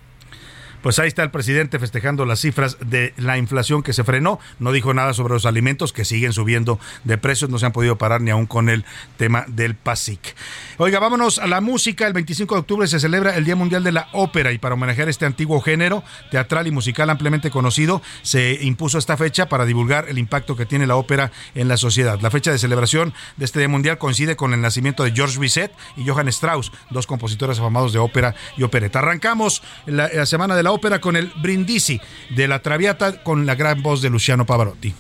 Pues 0.81 0.99
ahí 0.99 1.07
está 1.07 1.23
el 1.23 1.31
presidente 1.31 1.79
festejando 1.79 2.25
las 2.25 2.39
cifras 2.39 2.77
de 2.79 3.13
la 3.17 3.37
inflación 3.37 3.83
que 3.83 3.93
se 3.93 4.03
frenó. 4.03 4.39
No 4.59 4.71
dijo 4.71 4.93
nada 4.93 5.13
sobre 5.13 5.33
los 5.33 5.45
alimentos 5.45 5.93
que 5.93 6.05
siguen 6.05 6.33
subiendo 6.33 6.79
de 7.03 7.17
precios. 7.17 7.49
No 7.49 7.59
se 7.59 7.65
han 7.65 7.71
podido 7.71 7.97
parar 7.97 8.21
ni 8.21 8.31
aún 8.31 8.45
con 8.45 8.69
el 8.69 8.85
tema 9.17 9.45
del 9.47 9.75
PASIC. 9.75 10.35
Oiga, 10.77 10.99
vámonos 10.99 11.39
a 11.39 11.47
la 11.47 11.61
música. 11.61 12.07
El 12.07 12.13
25 12.13 12.55
de 12.55 12.59
octubre 12.61 12.87
se 12.87 12.99
celebra 12.99 13.35
el 13.35 13.45
Día 13.45 13.55
Mundial 13.55 13.83
de 13.83 13.91
la 13.91 14.07
Ópera 14.13 14.51
y 14.51 14.57
para 14.57 14.75
homenajear 14.75 15.09
este 15.09 15.25
antiguo 15.25 15.59
género 15.61 16.03
teatral 16.31 16.67
y 16.67 16.71
musical 16.71 17.09
ampliamente 17.09 17.51
conocido, 17.51 18.01
se 18.21 18.59
impuso 18.61 18.97
esta 18.97 19.17
fecha 19.17 19.49
para 19.49 19.65
divulgar 19.65 20.05
el 20.09 20.17
impacto 20.17 20.55
que 20.55 20.65
tiene 20.65 20.87
la 20.87 20.95
ópera 20.95 21.31
en 21.55 21.67
la 21.67 21.77
sociedad. 21.77 22.19
La 22.21 22.31
fecha 22.31 22.51
de 22.51 22.57
celebración 22.57 23.13
de 23.37 23.45
este 23.45 23.59
Día 23.59 23.67
Mundial 23.67 23.97
coincide 23.97 24.35
con 24.35 24.53
el 24.53 24.61
nacimiento 24.61 25.03
de 25.03 25.11
George 25.11 25.39
Bizet 25.39 25.71
y 25.97 26.07
Johann 26.07 26.27
Strauss, 26.29 26.71
dos 26.89 27.07
compositores 27.07 27.59
afamados 27.59 27.93
de 27.93 27.99
ópera 27.99 28.35
y 28.57 28.63
opereta. 28.63 28.99
Arrancamos 28.99 29.61
la 29.85 30.25
semana 30.25 30.55
de 30.55 30.63
la 30.63 30.68
ópera 30.71 30.99
con 30.99 31.15
el 31.15 31.31
Brindisi 31.41 31.99
de 32.29 32.47
la 32.47 32.59
Traviata 32.59 33.23
con 33.23 33.45
la 33.45 33.55
gran 33.55 33.81
voz 33.81 34.01
de 34.01 34.09
Luciano 34.09 34.45
Pavarotti. 34.45 34.93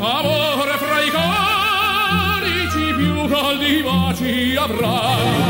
amore 0.00 0.72
fra 0.78 1.00
i 1.02 1.10
carici 1.10 2.94
più 2.96 3.28
caldi 3.28 3.82
baci 3.82 4.56
avrà 4.56 5.49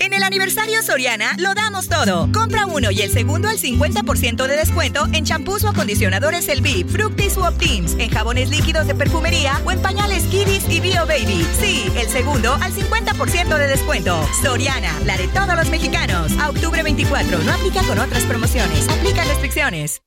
En 0.00 0.12
el 0.12 0.22
aniversario 0.22 0.80
Soriana 0.82 1.34
lo 1.38 1.54
damos 1.54 1.88
todo. 1.88 2.30
Compra 2.32 2.66
uno 2.66 2.92
y 2.92 3.02
el 3.02 3.10
segundo 3.10 3.48
al 3.48 3.58
50% 3.58 4.46
de 4.46 4.56
descuento 4.56 5.08
en 5.12 5.24
champús 5.24 5.64
o 5.64 5.68
acondicionadores 5.68 6.48
El 6.48 6.62
Fructis 6.86 7.36
u 7.36 7.44
Optims, 7.44 7.96
en 7.98 8.08
jabones 8.08 8.48
líquidos 8.48 8.86
de 8.86 8.94
perfumería 8.94 9.60
o 9.64 9.72
en 9.72 9.82
pañales 9.82 10.22
Kiddies 10.24 10.68
y 10.68 10.80
Bio 10.80 11.04
Baby. 11.04 11.44
Sí, 11.58 11.90
el 11.96 12.08
segundo 12.08 12.54
al 12.54 12.72
50% 12.72 13.58
de 13.58 13.66
descuento. 13.66 14.24
Soriana, 14.40 14.92
la 15.04 15.16
de 15.16 15.26
todos 15.28 15.56
los 15.56 15.68
mexicanos. 15.68 16.30
A 16.38 16.50
octubre 16.50 16.84
24, 16.84 17.38
no 17.38 17.52
aplica 17.52 17.82
con 17.82 17.98
otras 17.98 18.22
promociones. 18.22 18.88
Aplica 18.88 19.24
restricciones. 19.24 20.02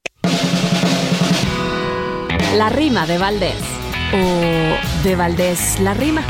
La 2.56 2.70
rima 2.70 3.06
de 3.06 3.18
Valdés. 3.18 3.56
O 4.14 5.04
de 5.04 5.16
Valdés 5.18 5.80
la 5.82 5.94
rima. 5.94 6.26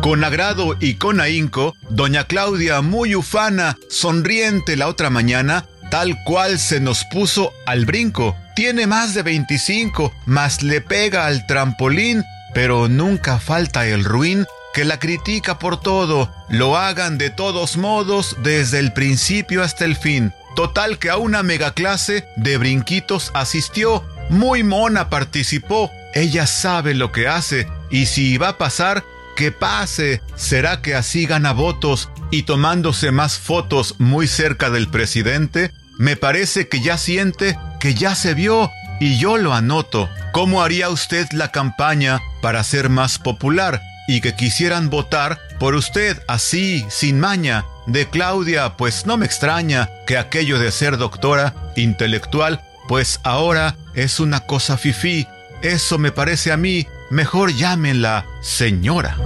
Con 0.00 0.22
agrado 0.22 0.76
y 0.80 0.94
con 0.94 1.20
ahínco, 1.20 1.76
doña 1.88 2.24
Claudia, 2.24 2.80
muy 2.82 3.14
ufana, 3.14 3.76
sonriente 3.88 4.76
la 4.76 4.88
otra 4.88 5.10
mañana, 5.10 5.66
tal 5.90 6.16
cual 6.24 6.58
se 6.58 6.80
nos 6.80 7.04
puso 7.04 7.52
al 7.66 7.86
brinco. 7.86 8.36
Tiene 8.54 8.86
más 8.86 9.14
de 9.14 9.22
25, 9.22 10.12
más 10.26 10.62
le 10.62 10.80
pega 10.80 11.26
al 11.26 11.46
trampolín, 11.46 12.22
pero 12.52 12.88
nunca 12.88 13.38
falta 13.38 13.86
el 13.86 14.04
ruin 14.04 14.46
que 14.74 14.84
la 14.84 14.98
critica 14.98 15.60
por 15.60 15.80
todo, 15.80 16.34
lo 16.48 16.76
hagan 16.76 17.16
de 17.16 17.30
todos 17.30 17.76
modos 17.76 18.36
desde 18.42 18.80
el 18.80 18.92
principio 18.92 19.62
hasta 19.62 19.84
el 19.84 19.96
fin. 19.96 20.32
Total 20.56 20.98
que 20.98 21.10
a 21.10 21.16
una 21.16 21.44
megaclase 21.44 22.26
de 22.36 22.58
brinquitos 22.58 23.30
asistió, 23.34 24.04
muy 24.30 24.64
mona 24.64 25.10
participó, 25.10 25.92
ella 26.12 26.46
sabe 26.48 26.94
lo 26.94 27.12
que 27.12 27.28
hace 27.28 27.68
y 27.88 28.06
si 28.06 28.36
va 28.36 28.50
a 28.50 28.58
pasar, 28.58 29.04
que 29.34 29.52
pase. 29.52 30.22
¿Será 30.36 30.82
que 30.82 30.94
así 30.94 31.26
gana 31.26 31.52
votos 31.52 32.10
y 32.30 32.44
tomándose 32.44 33.10
más 33.10 33.38
fotos 33.38 33.96
muy 33.98 34.26
cerca 34.26 34.70
del 34.70 34.88
presidente? 34.88 35.72
Me 35.98 36.16
parece 36.16 36.68
que 36.68 36.80
ya 36.80 36.98
siente 36.98 37.58
que 37.80 37.94
ya 37.94 38.14
se 38.14 38.34
vio 38.34 38.70
y 39.00 39.18
yo 39.18 39.36
lo 39.36 39.54
anoto. 39.54 40.08
¿Cómo 40.32 40.62
haría 40.62 40.88
usted 40.88 41.28
la 41.32 41.52
campaña 41.52 42.20
para 42.42 42.64
ser 42.64 42.88
más 42.88 43.18
popular 43.18 43.80
y 44.08 44.20
que 44.20 44.34
quisieran 44.34 44.90
votar 44.90 45.38
por 45.58 45.74
usted 45.74 46.22
así, 46.26 46.84
sin 46.88 47.20
maña? 47.20 47.64
De 47.86 48.08
Claudia, 48.08 48.76
pues 48.76 49.06
no 49.06 49.16
me 49.16 49.26
extraña 49.26 49.90
que 50.06 50.16
aquello 50.16 50.58
de 50.58 50.72
ser 50.72 50.96
doctora 50.96 51.54
intelectual, 51.76 52.62
pues 52.88 53.20
ahora 53.22 53.76
es 53.94 54.20
una 54.20 54.40
cosa 54.40 54.78
fifí. 54.78 55.26
Eso 55.62 55.98
me 55.98 56.10
parece 56.10 56.50
a 56.50 56.56
mí 56.56 56.86
Mejor 57.10 57.52
llámenla 57.52 58.26
señora. 58.40 59.16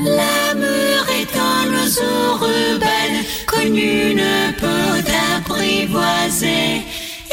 L'amour 0.00 1.04
est 1.20 1.36
un 1.36 1.72
oiseau 1.74 2.36
rebelle 2.38 3.24
connu 3.46 4.14
ne 4.14 4.52
peut 4.52 5.02
apprivoiser. 5.36 6.82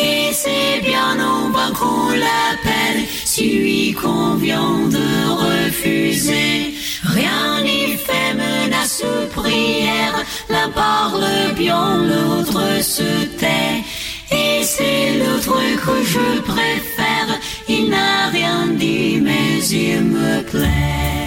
Et 0.02 0.32
c'est 0.34 0.82
bien 0.82 1.20
en 1.20 1.50
vain 1.50 1.72
qu'on 1.74 2.10
l'appelle 2.10 3.04
si 3.26 3.60
lui 3.60 3.94
convient 3.94 4.88
de 4.88 5.08
refuser. 5.44 6.74
Rien 7.04 7.62
n'y 7.64 7.98
fait 7.98 8.34
menace 8.34 9.04
ou 9.04 9.28
prière, 9.40 10.24
l'un 10.50 10.70
parle 10.70 11.26
bien, 11.56 11.98
l'autre 11.98 12.82
se 12.82 13.26
tait. 13.38 13.84
Et 14.32 14.64
c'est 14.64 15.18
l'autre 15.20 15.58
que 15.84 16.04
je 16.04 16.40
préfère. 16.42 17.30
Il 17.72 17.88
n'a 17.92 18.30
rien 18.30 18.66
dit, 18.80 19.22
mais 19.22 19.64
il 19.70 20.02
me 20.02 20.42
plaît. 20.42 21.20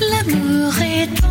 L'amour 0.00 0.72
est 0.80 1.26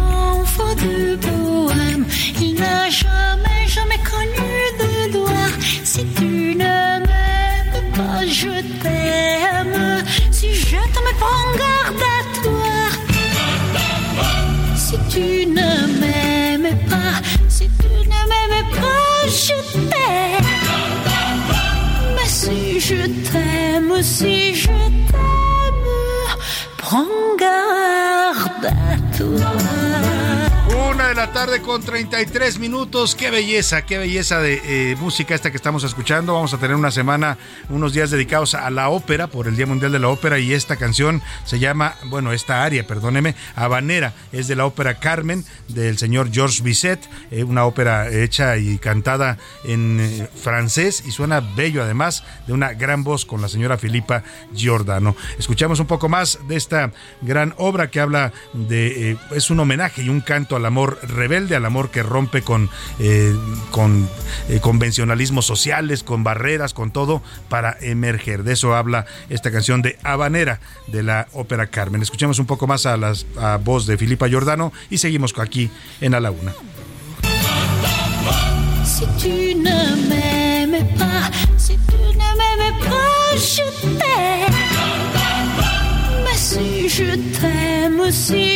Si 14.95 15.01
tu 15.19 15.45
ne 15.47 15.99
m'aimes 15.99 16.77
pas, 16.89 17.19
si 17.49 17.69
tu 17.81 17.89
ne 18.07 18.21
m'aimes 18.29 18.69
pas, 18.71 19.27
je 19.27 19.57
t'aime. 19.89 20.45
Mais 22.15 22.29
si 22.29 22.79
je 22.79 23.05
t'aime, 23.29 24.01
si 24.01 24.55
je 24.55 24.67
t'aime, 24.67 25.89
prends 26.77 27.35
garde 27.37 28.65
à 28.67 29.17
toi. 29.17 29.84
De 31.05 31.13
la 31.13 31.31
tarde 31.31 31.61
con 31.61 31.83
33 31.83 32.57
minutos. 32.57 33.13
Qué 33.13 33.29
belleza, 33.29 33.85
qué 33.85 33.99
belleza 33.99 34.39
de 34.39 34.59
eh, 34.65 34.95
música 34.95 35.35
esta 35.35 35.51
que 35.51 35.57
estamos 35.57 35.83
escuchando. 35.83 36.33
Vamos 36.33 36.55
a 36.55 36.57
tener 36.57 36.75
una 36.75 36.89
semana, 36.89 37.37
unos 37.69 37.93
días 37.93 38.09
dedicados 38.09 38.55
a 38.55 38.67
la 38.71 38.89
ópera 38.89 39.27
por 39.27 39.47
el 39.47 39.55
Día 39.55 39.67
Mundial 39.67 39.91
de 39.91 39.99
la 39.99 40.07
Ópera 40.07 40.39
y 40.39 40.51
esta 40.51 40.77
canción 40.77 41.21
se 41.43 41.59
llama, 41.59 41.93
bueno, 42.05 42.33
esta 42.33 42.63
área, 42.63 42.87
perdóneme, 42.87 43.35
Habanera. 43.55 44.13
Es 44.31 44.47
de 44.47 44.55
la 44.55 44.65
ópera 44.65 44.95
Carmen 44.95 45.45
del 45.67 45.99
señor 45.99 46.31
Georges 46.33 46.63
Bizet, 46.63 47.07
eh, 47.29 47.43
una 47.43 47.65
ópera 47.65 48.09
hecha 48.09 48.57
y 48.57 48.79
cantada 48.79 49.37
en 49.63 49.99
eh, 49.99 50.27
francés 50.41 51.03
y 51.05 51.11
suena 51.11 51.39
bello 51.39 51.83
además 51.83 52.23
de 52.47 52.53
una 52.53 52.73
gran 52.73 53.03
voz 53.03 53.25
con 53.25 53.43
la 53.43 53.47
señora 53.47 53.77
Filipa 53.77 54.23
Giordano. 54.55 55.15
Escuchamos 55.37 55.79
un 55.79 55.85
poco 55.85 56.09
más 56.09 56.39
de 56.47 56.55
esta 56.55 56.91
gran 57.21 57.53
obra 57.57 57.91
que 57.91 57.99
habla 57.99 58.33
de, 58.53 59.17
es 59.31 59.51
un 59.51 59.59
homenaje 59.59 60.01
y 60.01 60.09
un 60.09 60.21
canto 60.21 60.55
al 60.55 60.65
amor 60.65 60.94
rebelde, 61.01 61.55
al 61.55 61.65
amor 61.65 61.89
que 61.89 62.03
rompe 62.03 62.41
con, 62.41 62.69
eh, 62.99 63.33
con 63.71 64.07
eh, 64.49 64.59
convencionalismos 64.59 65.45
sociales, 65.45 66.03
con 66.03 66.23
barreras, 66.23 66.73
con 66.73 66.91
todo, 66.91 67.21
para 67.49 67.77
emerger. 67.81 68.43
De 68.43 68.53
eso 68.53 68.75
habla 68.75 69.05
esta 69.29 69.51
canción 69.51 69.81
de 69.81 69.97
Habanera 70.03 70.59
de 70.87 71.03
la 71.03 71.27
ópera 71.33 71.67
Carmen. 71.67 72.01
Escuchemos 72.01 72.39
un 72.39 72.45
poco 72.45 72.67
más 72.67 72.85
a 72.85 72.97
la 72.97 73.13
voz 73.63 73.85
de 73.85 73.97
Filipa 73.97 74.27
Giordano 74.27 74.71
y 74.89 74.97
seguimos 74.97 75.33
aquí 75.37 75.69
en 76.01 76.15
A 76.15 76.19
la 76.19 76.31
Una. 76.31 76.53
Si 78.85 79.05
si 86.89 87.01
si. 88.11 88.55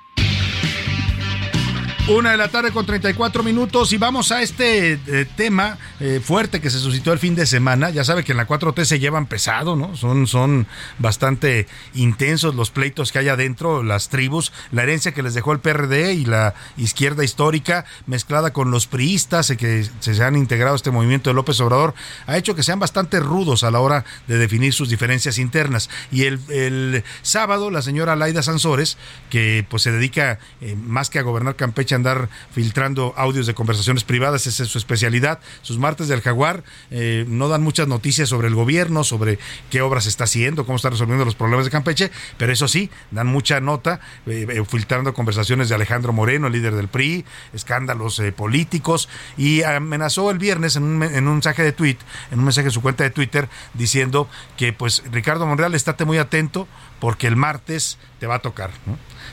Una 2.07 2.31
de 2.31 2.37
la 2.37 2.47
tarde 2.47 2.71
con 2.71 2.85
34 2.85 3.43
minutos 3.43 3.93
y 3.93 3.97
vamos 3.97 4.31
a 4.31 4.41
este 4.41 4.93
eh, 4.93 5.25
tema 5.35 5.77
eh, 5.99 6.19
fuerte 6.21 6.59
que 6.59 6.71
se 6.71 6.79
suscitó 6.79 7.13
el 7.13 7.19
fin 7.19 7.35
de 7.35 7.45
semana. 7.45 7.91
Ya 7.91 8.03
sabe 8.03 8.23
que 8.23 8.31
en 8.31 8.39
la 8.39 8.47
4T 8.47 8.85
se 8.85 8.99
llevan 8.99 9.27
pesado, 9.27 9.75
¿no? 9.75 9.95
Son, 9.95 10.25
son 10.25 10.65
bastante 10.97 11.67
intensos 11.93 12.55
los 12.55 12.71
pleitos 12.71 13.11
que 13.11 13.19
hay 13.19 13.29
adentro, 13.29 13.83
las 13.83 14.09
tribus, 14.09 14.51
la 14.71 14.81
herencia 14.81 15.13
que 15.13 15.21
les 15.21 15.35
dejó 15.35 15.53
el 15.53 15.59
PRD 15.59 16.13
y 16.13 16.25
la 16.25 16.55
izquierda 16.75 17.23
histórica 17.23 17.85
mezclada 18.07 18.51
con 18.51 18.71
los 18.71 18.87
priistas 18.87 19.51
eh, 19.51 19.57
que 19.57 19.87
se 19.99 20.23
han 20.23 20.35
integrado 20.35 20.73
a 20.73 20.77
este 20.77 20.91
movimiento 20.91 21.29
de 21.29 21.35
López 21.35 21.59
Obrador, 21.61 21.93
ha 22.25 22.35
hecho 22.35 22.55
que 22.55 22.63
sean 22.63 22.79
bastante 22.79 23.19
rudos 23.19 23.63
a 23.63 23.69
la 23.69 23.79
hora 23.79 24.05
de 24.27 24.39
definir 24.39 24.73
sus 24.73 24.89
diferencias 24.89 25.37
internas. 25.37 25.89
Y 26.11 26.23
el, 26.23 26.39
el 26.49 27.03
sábado 27.21 27.69
la 27.69 27.83
señora 27.83 28.15
Laida 28.15 28.41
Sansores, 28.41 28.97
que 29.29 29.65
pues 29.69 29.83
se 29.83 29.91
dedica 29.91 30.39
más 30.83 31.09
que 31.09 31.19
a 31.19 31.21
gobernar 31.21 31.55
Campeche, 31.55 31.90
andar 31.95 32.29
filtrando 32.51 33.13
audios 33.17 33.47
de 33.47 33.53
conversaciones 33.53 34.03
privadas, 34.03 34.47
esa 34.47 34.63
es 34.63 34.69
su 34.69 34.77
especialidad. 34.77 35.39
Sus 35.61 35.77
martes 35.77 36.07
del 36.07 36.21
jaguar 36.21 36.63
eh, 36.89 37.25
no 37.27 37.47
dan 37.47 37.61
muchas 37.63 37.87
noticias 37.87 38.29
sobre 38.29 38.47
el 38.47 38.55
gobierno, 38.55 39.03
sobre 39.03 39.39
qué 39.69 39.81
obras 39.81 40.05
está 40.05 40.25
haciendo, 40.25 40.65
cómo 40.65 40.75
está 40.75 40.89
resolviendo 40.89 41.25
los 41.25 41.35
problemas 41.35 41.65
de 41.65 41.71
Campeche, 41.71 42.11
pero 42.37 42.51
eso 42.51 42.67
sí, 42.67 42.89
dan 43.11 43.27
mucha 43.27 43.59
nota 43.59 43.99
eh, 44.25 44.47
eh, 44.49 44.63
filtrando 44.67 45.13
conversaciones 45.13 45.69
de 45.69 45.75
Alejandro 45.75 46.13
Moreno, 46.13 46.47
el 46.47 46.53
líder 46.53 46.75
del 46.75 46.87
PRI, 46.87 47.25
escándalos 47.53 48.21
políticos, 48.35 49.09
y 49.37 49.63
amenazó 49.63 50.31
el 50.31 50.37
viernes 50.37 50.75
en 50.75 50.83
un, 50.83 51.03
en 51.03 51.27
un 51.27 51.33
mensaje 51.33 51.63
de 51.63 51.71
tweet, 51.71 51.97
en 52.31 52.39
un 52.39 52.45
mensaje 52.45 52.67
en 52.67 52.71
su 52.71 52.81
cuenta 52.81 53.03
de 53.03 53.09
Twitter, 53.09 53.49
diciendo 53.73 54.29
que 54.57 54.73
pues 54.73 55.03
Ricardo 55.11 55.45
Monreal, 55.45 55.75
estate 55.75 56.05
muy 56.05 56.17
atento 56.17 56.67
porque 56.99 57.27
el 57.27 57.35
martes 57.35 57.97
te 58.19 58.27
va 58.27 58.35
a 58.35 58.39
tocar. 58.39 58.71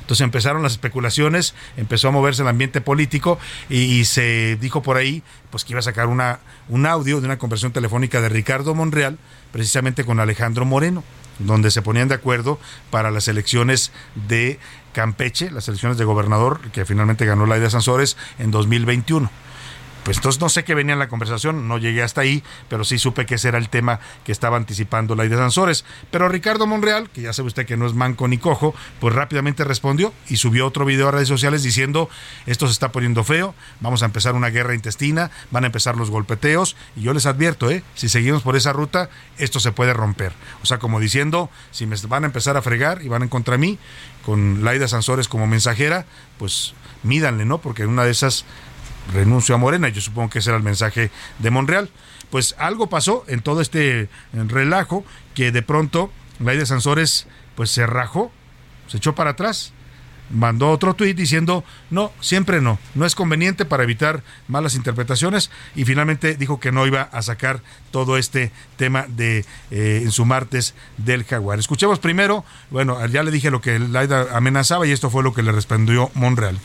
Entonces 0.08 0.24
empezaron 0.24 0.62
las 0.62 0.72
especulaciones, 0.72 1.54
empezó 1.76 2.08
a 2.08 2.12
moverse 2.12 2.40
el 2.40 2.48
ambiente 2.48 2.80
político 2.80 3.38
y, 3.68 4.06
se 4.06 4.56
dijo 4.56 4.82
por 4.82 4.96
ahí 4.96 5.22
pues 5.50 5.66
que 5.66 5.74
iba 5.74 5.80
a 5.80 5.82
sacar 5.82 6.06
una, 6.06 6.38
un 6.70 6.86
audio 6.86 7.20
de 7.20 7.26
una 7.26 7.36
conversación 7.36 7.72
telefónica 7.72 8.22
de 8.22 8.30
Ricardo 8.30 8.74
Monreal, 8.74 9.18
precisamente 9.52 10.04
con 10.04 10.18
Alejandro 10.18 10.64
Moreno, 10.64 11.04
donde 11.40 11.70
se 11.70 11.82
ponían 11.82 12.08
de 12.08 12.14
acuerdo 12.14 12.58
para 12.90 13.10
las 13.10 13.28
elecciones 13.28 13.92
de 14.26 14.58
Campeche, 14.94 15.50
las 15.50 15.68
elecciones 15.68 15.98
de 15.98 16.06
gobernador 16.06 16.60
que 16.72 16.86
finalmente 16.86 17.26
ganó 17.26 17.44
la 17.44 17.58
de 17.58 17.68
Sansores 17.68 18.16
en 18.38 18.50
2021 18.50 19.30
pues 20.04 20.18
entonces 20.18 20.40
no 20.40 20.48
sé 20.48 20.64
qué 20.64 20.74
venía 20.74 20.94
en 20.94 20.98
la 20.98 21.08
conversación, 21.08 21.68
no 21.68 21.78
llegué 21.78 22.02
hasta 22.02 22.22
ahí, 22.22 22.42
pero 22.68 22.84
sí 22.84 22.98
supe 22.98 23.26
que 23.26 23.34
ese 23.34 23.48
era 23.48 23.58
el 23.58 23.68
tema 23.68 24.00
que 24.24 24.32
estaba 24.32 24.56
anticipando 24.56 25.14
la 25.14 25.24
de 25.24 25.36
Sansores. 25.36 25.84
Pero 26.10 26.28
Ricardo 26.28 26.66
Monreal, 26.66 27.10
que 27.10 27.22
ya 27.22 27.32
sabe 27.32 27.48
usted 27.48 27.66
que 27.66 27.76
no 27.76 27.86
es 27.86 27.94
manco 27.94 28.28
ni 28.28 28.38
cojo, 28.38 28.74
pues 29.00 29.14
rápidamente 29.14 29.64
respondió 29.64 30.12
y 30.28 30.36
subió 30.36 30.66
otro 30.66 30.84
video 30.84 31.08
a 31.08 31.10
redes 31.10 31.28
sociales 31.28 31.62
diciendo, 31.62 32.08
esto 32.46 32.66
se 32.66 32.72
está 32.72 32.92
poniendo 32.92 33.24
feo, 33.24 33.54
vamos 33.80 34.02
a 34.02 34.06
empezar 34.06 34.34
una 34.34 34.48
guerra 34.48 34.74
intestina, 34.74 35.30
van 35.50 35.64
a 35.64 35.66
empezar 35.66 35.96
los 35.96 36.10
golpeteos, 36.10 36.76
y 36.96 37.02
yo 37.02 37.12
les 37.12 37.26
advierto, 37.26 37.70
¿eh? 37.70 37.82
si 37.94 38.08
seguimos 38.08 38.42
por 38.42 38.56
esa 38.56 38.72
ruta, 38.72 39.10
esto 39.36 39.60
se 39.60 39.72
puede 39.72 39.92
romper. 39.92 40.32
O 40.62 40.66
sea, 40.66 40.78
como 40.78 41.00
diciendo, 41.00 41.50
si 41.70 41.86
me 41.86 41.96
van 42.08 42.24
a 42.24 42.26
empezar 42.26 42.56
a 42.56 42.62
fregar 42.62 43.02
y 43.02 43.08
van 43.08 43.22
en 43.22 43.28
contra 43.28 43.58
mí, 43.58 43.78
con 44.24 44.64
Laida 44.64 44.88
Sansores 44.88 45.28
como 45.28 45.46
mensajera, 45.46 46.06
pues 46.38 46.74
mídanle, 47.02 47.44
¿no? 47.44 47.58
Porque 47.58 47.82
en 47.82 47.90
una 47.90 48.04
de 48.04 48.10
esas 48.10 48.44
renuncio 49.12 49.54
a 49.54 49.58
Morena. 49.58 49.88
Yo 49.88 50.00
supongo 50.00 50.30
que 50.30 50.38
ese 50.38 50.50
era 50.50 50.56
el 50.56 50.62
mensaje 50.62 51.10
de 51.38 51.50
Monreal. 51.50 51.90
Pues 52.30 52.54
algo 52.58 52.88
pasó 52.88 53.24
en 53.28 53.40
todo 53.40 53.60
este 53.60 54.08
relajo 54.32 55.04
que 55.34 55.50
de 55.50 55.62
pronto 55.62 56.12
de 56.38 56.66
Sansores 56.66 57.26
pues 57.54 57.70
se 57.70 57.86
rajó, 57.86 58.30
se 58.86 58.98
echó 58.98 59.14
para 59.14 59.30
atrás, 59.30 59.72
mandó 60.30 60.70
otro 60.70 60.94
tuit 60.94 61.16
diciendo 61.16 61.64
no, 61.90 62.12
siempre 62.20 62.60
no, 62.60 62.78
no 62.94 63.06
es 63.06 63.14
conveniente 63.14 63.64
para 63.64 63.82
evitar 63.82 64.22
malas 64.46 64.74
interpretaciones 64.74 65.50
y 65.74 65.84
finalmente 65.84 66.36
dijo 66.36 66.60
que 66.60 66.72
no 66.72 66.86
iba 66.86 67.02
a 67.02 67.22
sacar 67.22 67.62
todo 67.90 68.18
este 68.18 68.52
tema 68.76 69.06
de 69.08 69.44
eh, 69.70 70.00
en 70.02 70.10
su 70.10 70.24
martes 70.24 70.74
del 70.96 71.24
jaguar. 71.24 71.58
Escuchemos 71.58 71.98
primero, 71.98 72.44
bueno, 72.70 73.04
ya 73.06 73.22
le 73.22 73.30
dije 73.30 73.50
lo 73.50 73.60
que 73.60 73.78
Laida 73.78 74.36
amenazaba 74.36 74.86
y 74.86 74.92
esto 74.92 75.10
fue 75.10 75.22
lo 75.22 75.32
que 75.32 75.42
le 75.42 75.52
respondió 75.52 76.10
Monreal. 76.14 76.58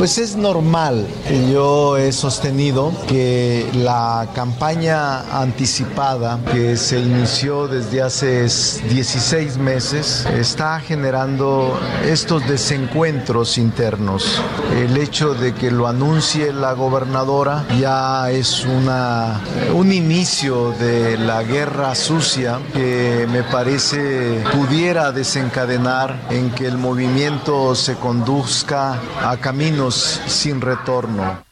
Pues 0.00 0.16
es 0.16 0.34
normal. 0.34 1.06
Yo 1.52 1.98
he 1.98 2.10
sostenido 2.12 2.90
que 3.06 3.68
la 3.74 4.28
campaña 4.34 5.20
anticipada 5.42 6.40
que 6.50 6.78
se 6.78 7.00
inició 7.00 7.68
desde 7.68 8.00
hace 8.00 8.44
16 8.44 9.58
meses 9.58 10.24
está 10.24 10.80
generando 10.80 11.78
estos 12.02 12.48
desencuentros 12.48 13.58
internos. 13.58 14.40
El 14.74 14.96
hecho 14.96 15.34
de 15.34 15.52
que 15.52 15.70
lo 15.70 15.86
anuncie 15.86 16.50
la 16.50 16.72
gobernadora 16.72 17.66
ya 17.78 18.30
es 18.30 18.64
una, 18.64 19.38
un 19.74 19.92
inicio 19.92 20.72
de 20.80 21.18
la 21.18 21.42
guerra 21.42 21.94
sucia 21.94 22.58
que 22.72 23.28
me 23.30 23.42
parece 23.42 24.42
pudiera 24.50 25.12
desencadenar 25.12 26.22
en 26.30 26.48
que 26.52 26.66
el 26.66 26.78
movimiento 26.78 27.74
se 27.74 27.96
conduzca 27.96 28.98
a 29.22 29.36
caminos 29.36 29.89
sin 29.94 30.60
retorno. 30.60 31.44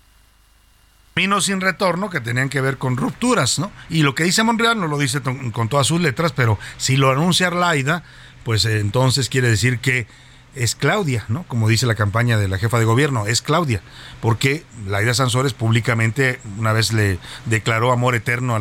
Caminos 1.14 1.46
sin 1.46 1.60
retorno 1.60 2.10
que 2.10 2.20
tenían 2.20 2.48
que 2.48 2.60
ver 2.60 2.78
con 2.78 2.96
rupturas, 2.96 3.58
¿no? 3.58 3.72
Y 3.90 4.02
lo 4.02 4.14
que 4.14 4.24
dice 4.24 4.44
Monreal 4.44 4.78
no 4.78 4.86
lo 4.86 4.98
dice 4.98 5.20
con 5.20 5.68
todas 5.68 5.86
sus 5.86 6.00
letras, 6.00 6.32
pero 6.32 6.58
si 6.76 6.96
lo 6.96 7.10
anuncia 7.10 7.48
Arlaida, 7.48 8.04
pues 8.44 8.64
eh, 8.64 8.78
entonces 8.78 9.28
quiere 9.28 9.48
decir 9.48 9.80
que 9.80 10.06
es 10.54 10.74
Claudia, 10.74 11.24
¿no? 11.28 11.44
Como 11.44 11.68
dice 11.68 11.86
la 11.86 11.94
campaña 11.94 12.38
de 12.38 12.48
la 12.48 12.58
jefa 12.58 12.78
de 12.78 12.84
gobierno, 12.84 13.26
es 13.26 13.42
Claudia, 13.42 13.80
porque 14.20 14.64
Laida 14.86 15.14
Sansores 15.14 15.52
públicamente 15.54 16.40
una 16.58 16.72
vez 16.72 16.92
le 16.92 17.18
declaró 17.46 17.92
amor 17.92 18.14
eterno 18.14 18.56
a, 18.56 18.58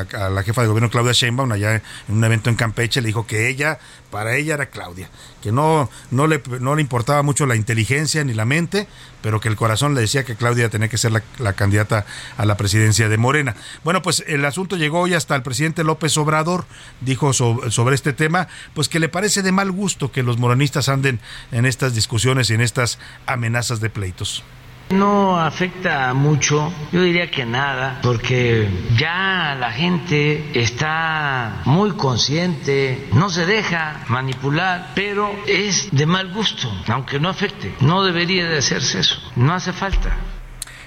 a, 0.00 0.28
la 0.30 0.42
jefa 0.42 0.62
de 0.62 0.68
gobierno 0.68 0.90
Claudia 0.90 1.12
Sheinbaum 1.12 1.52
allá 1.52 1.76
en 1.76 1.82
un 2.08 2.24
evento 2.24 2.50
en 2.50 2.56
Campeche, 2.56 3.00
le 3.00 3.08
dijo 3.08 3.26
que 3.26 3.48
ella, 3.48 3.78
para 4.14 4.36
ella 4.36 4.54
era 4.54 4.66
Claudia, 4.66 5.10
que 5.42 5.50
no, 5.50 5.90
no, 6.12 6.28
le, 6.28 6.40
no 6.60 6.76
le 6.76 6.82
importaba 6.82 7.24
mucho 7.24 7.46
la 7.46 7.56
inteligencia 7.56 8.22
ni 8.22 8.32
la 8.32 8.44
mente, 8.44 8.86
pero 9.22 9.40
que 9.40 9.48
el 9.48 9.56
corazón 9.56 9.96
le 9.96 10.02
decía 10.02 10.22
que 10.22 10.36
Claudia 10.36 10.68
tenía 10.68 10.86
que 10.86 10.98
ser 10.98 11.10
la, 11.10 11.52
candidata 11.54 12.06
a 12.36 12.46
la 12.46 12.56
presidencia 12.56 13.08
de 13.08 13.16
Morena. 13.16 13.56
Bueno, 13.82 14.02
pues 14.02 14.22
el 14.28 14.44
asunto 14.44 14.76
llegó 14.76 15.00
hoy 15.00 15.14
hasta 15.14 15.34
el 15.34 15.42
presidente 15.42 15.82
López 15.82 16.16
Obrador, 16.16 16.64
dijo 17.00 17.32
sobre, 17.32 17.96
este 17.96 18.12
tema, 18.12 18.46
pues 18.72 18.88
que 18.88 19.00
le 19.00 19.08
parece 19.08 19.42
de 19.42 19.50
mal 19.50 19.72
gusto 19.72 20.12
que 20.12 20.22
los 20.22 20.38
morenistas 20.38 20.88
anden 20.88 21.18
en 21.50 21.66
estas 21.66 21.96
discusiones 21.96 22.50
y 22.50 22.54
en 22.54 22.60
estas 22.60 23.00
amenazas 23.26 23.80
de 23.80 23.90
pleitos. 23.90 24.44
No 24.90 25.40
afecta 25.40 26.12
mucho, 26.14 26.72
yo 26.92 27.02
diría 27.02 27.30
que 27.30 27.44
nada, 27.46 28.00
porque 28.02 28.68
ya 28.96 29.56
la 29.58 29.72
gente 29.72 30.50
está 30.60 31.62
muy 31.64 31.92
consciente, 31.92 33.08
no 33.12 33.28
se 33.30 33.46
deja 33.46 34.04
manipular, 34.08 34.92
pero 34.94 35.34
es 35.46 35.88
de 35.90 36.06
mal 36.06 36.32
gusto, 36.32 36.70
aunque 36.88 37.18
no 37.18 37.28
afecte. 37.28 37.74
No 37.80 38.04
debería 38.04 38.48
de 38.48 38.58
hacerse 38.58 39.00
eso, 39.00 39.18
no 39.36 39.54
hace 39.54 39.72
falta. 39.72 40.16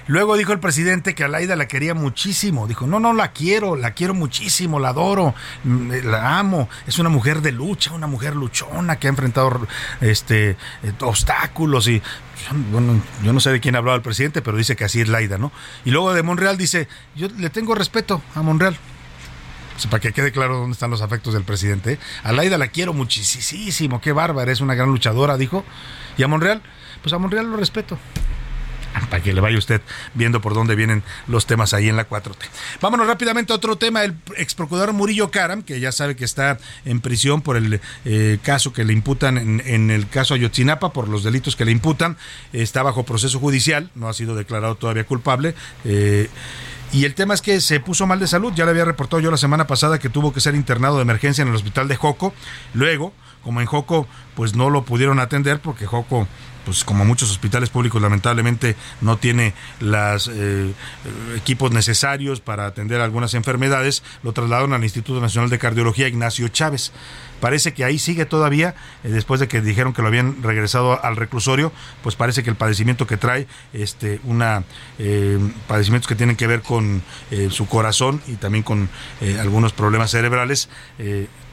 Luego 0.08 0.38
dijo 0.38 0.54
el 0.54 0.58
presidente 0.58 1.14
que 1.14 1.22
Alaida 1.22 1.54
la 1.54 1.68
quería 1.68 1.94
muchísimo. 1.94 2.66
Dijo, 2.66 2.86
no, 2.86 2.98
no 2.98 3.12
la 3.12 3.32
quiero, 3.32 3.76
la 3.76 3.92
quiero 3.92 4.14
muchísimo, 4.14 4.80
la 4.80 4.88
adoro, 4.88 5.34
mm, 5.64 5.90
la 6.04 6.38
amo. 6.38 6.68
Es 6.86 6.98
una 6.98 7.10
mujer 7.10 7.42
de 7.42 7.52
lucha, 7.52 7.92
una 7.92 8.06
mujer 8.06 8.34
luchona 8.34 8.98
que 8.98 9.06
ha 9.06 9.10
enfrentado 9.10 9.68
este, 10.00 10.50
eh, 10.50 10.56
obstáculos 11.00 11.88
y 11.88 12.02
bueno, 12.70 13.02
yo 13.22 13.34
no 13.34 13.40
sé 13.40 13.50
de 13.50 13.60
quién 13.60 13.76
hablaba 13.76 13.96
el 13.96 14.02
presidente, 14.02 14.40
pero 14.40 14.56
dice 14.56 14.76
que 14.76 14.84
así 14.84 15.02
es 15.02 15.08
Laida, 15.08 15.36
¿no? 15.36 15.52
Y 15.84 15.90
luego 15.90 16.14
de 16.14 16.22
Monreal 16.22 16.56
dice, 16.56 16.88
yo 17.14 17.28
le 17.36 17.50
tengo 17.50 17.74
respeto 17.74 18.22
a 18.34 18.40
Monreal. 18.40 18.78
para 19.90 20.00
que 20.00 20.12
quede 20.12 20.32
claro 20.32 20.56
dónde 20.56 20.72
están 20.72 20.90
los 20.90 21.02
afectos 21.02 21.34
del 21.34 21.44
presidente. 21.44 21.92
¿eh? 21.92 21.98
A 22.22 22.32
Laida 22.32 22.56
la 22.56 22.68
quiero 22.68 22.94
muchísimo, 22.94 24.00
qué 24.00 24.12
bárbara, 24.12 24.50
es 24.50 24.62
una 24.62 24.74
gran 24.74 24.88
luchadora, 24.88 25.36
dijo. 25.36 25.66
Y 26.16 26.22
a 26.22 26.28
Monreal, 26.28 26.62
pues 27.02 27.12
a 27.12 27.18
Monreal 27.18 27.50
lo 27.50 27.58
respeto 27.58 27.98
para 29.10 29.22
que 29.22 29.32
le 29.32 29.40
vaya 29.40 29.58
usted 29.58 29.80
viendo 30.14 30.40
por 30.40 30.54
dónde 30.54 30.74
vienen 30.74 31.02
los 31.26 31.46
temas 31.46 31.74
ahí 31.74 31.88
en 31.88 31.96
la 31.96 32.08
4T. 32.08 32.36
Vámonos 32.80 33.06
rápidamente 33.06 33.52
a 33.52 33.56
otro 33.56 33.76
tema. 33.76 34.04
El 34.04 34.14
ex 34.36 34.54
procurador 34.54 34.92
Murillo 34.92 35.30
Karam, 35.30 35.62
que 35.62 35.80
ya 35.80 35.92
sabe 35.92 36.16
que 36.16 36.24
está 36.24 36.58
en 36.84 37.00
prisión 37.00 37.42
por 37.42 37.56
el 37.56 37.80
eh, 38.04 38.38
caso 38.42 38.72
que 38.72 38.84
le 38.84 38.92
imputan 38.92 39.38
en, 39.38 39.90
el 39.90 40.08
caso 40.08 40.34
Ayotzinapa, 40.34 40.92
por 40.92 41.08
los 41.08 41.24
delitos 41.24 41.56
que 41.56 41.64
le 41.64 41.72
imputan, 41.72 42.16
está 42.52 42.82
bajo 42.82 43.04
proceso 43.04 43.38
judicial, 43.38 43.90
no 43.94 44.08
ha 44.08 44.14
sido 44.14 44.34
declarado 44.34 44.74
todavía 44.74 45.04
culpable. 45.04 45.54
Eh, 45.84 46.28
y 46.92 47.04
el 47.04 47.14
tema 47.14 47.34
es 47.34 47.42
que 47.42 47.60
se 47.60 47.80
puso 47.80 48.06
mal 48.06 48.18
de 48.18 48.26
salud. 48.26 48.52
Ya 48.54 48.64
le 48.64 48.70
había 48.70 48.84
reportado 48.84 49.20
yo 49.20 49.30
la 49.30 49.36
semana 49.36 49.66
pasada 49.66 49.98
que 49.98 50.08
tuvo 50.08 50.32
que 50.32 50.40
ser 50.40 50.54
internado 50.54 50.96
de 50.96 51.02
emergencia 51.02 51.42
en 51.42 51.48
el 51.48 51.54
hospital 51.54 51.86
de 51.86 51.96
Joco. 51.96 52.32
Luego, 52.72 53.12
como 53.42 53.60
en 53.60 53.66
Joco 53.66 54.06
pues 54.34 54.54
no 54.54 54.70
lo 54.70 54.84
pudieron 54.84 55.20
atender 55.20 55.60
porque 55.60 55.86
Joco 55.86 56.26
pues 56.68 56.84
como 56.84 57.06
muchos 57.06 57.30
hospitales 57.30 57.70
públicos 57.70 58.02
lamentablemente 58.02 58.76
no 59.00 59.16
tiene 59.16 59.54
los 59.80 60.30
eh, 60.30 60.74
equipos 61.34 61.72
necesarios 61.72 62.40
para 62.42 62.66
atender 62.66 63.00
algunas 63.00 63.32
enfermedades, 63.32 64.02
lo 64.22 64.34
trasladaron 64.34 64.74
al 64.74 64.84
Instituto 64.84 65.18
Nacional 65.18 65.48
de 65.48 65.58
Cardiología 65.58 66.08
Ignacio 66.08 66.46
Chávez. 66.48 66.92
Parece 67.40 67.72
que 67.74 67.84
ahí 67.84 67.98
sigue 67.98 68.26
todavía, 68.26 68.74
eh, 69.04 69.08
después 69.08 69.40
de 69.40 69.48
que 69.48 69.60
dijeron 69.60 69.92
que 69.92 70.02
lo 70.02 70.08
habían 70.08 70.42
regresado 70.42 71.02
al 71.04 71.16
reclusorio, 71.16 71.72
pues 72.02 72.16
parece 72.16 72.42
que 72.42 72.50
el 72.50 72.56
padecimiento 72.56 73.06
que 73.06 73.16
trae, 73.16 73.46
este, 73.72 74.20
una 74.24 74.64
eh, 74.98 75.38
padecimientos 75.66 76.08
que 76.08 76.14
tienen 76.14 76.36
que 76.36 76.46
ver 76.46 76.62
con 76.62 77.02
su 77.50 77.66
corazón 77.66 78.20
y 78.26 78.34
también 78.34 78.62
con 78.62 78.88
algunos 79.38 79.72
problemas 79.72 80.10
cerebrales, 80.10 80.68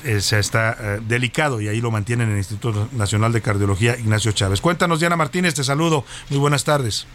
eh, 0.06 0.22
se 0.22 0.38
está 0.38 0.78
eh, 0.80 1.00
delicado 1.08 1.60
y 1.62 1.68
ahí 1.68 1.82
lo 1.82 1.90
mantienen 1.90 2.28
en 2.28 2.34
el 2.34 2.38
Instituto 2.38 2.90
Nacional 2.92 3.34
de 3.34 3.42
Cardiología 3.42 3.98
Ignacio 3.98 4.32
Chávez. 4.34 4.62
Cuéntanos, 4.62 5.00
Diana 5.00 5.16
Martínez, 5.16 5.56
te 5.56 5.64
saludo. 5.64 6.06
Muy 6.30 6.38
buenas 6.38 6.64
tardes. 6.64 7.08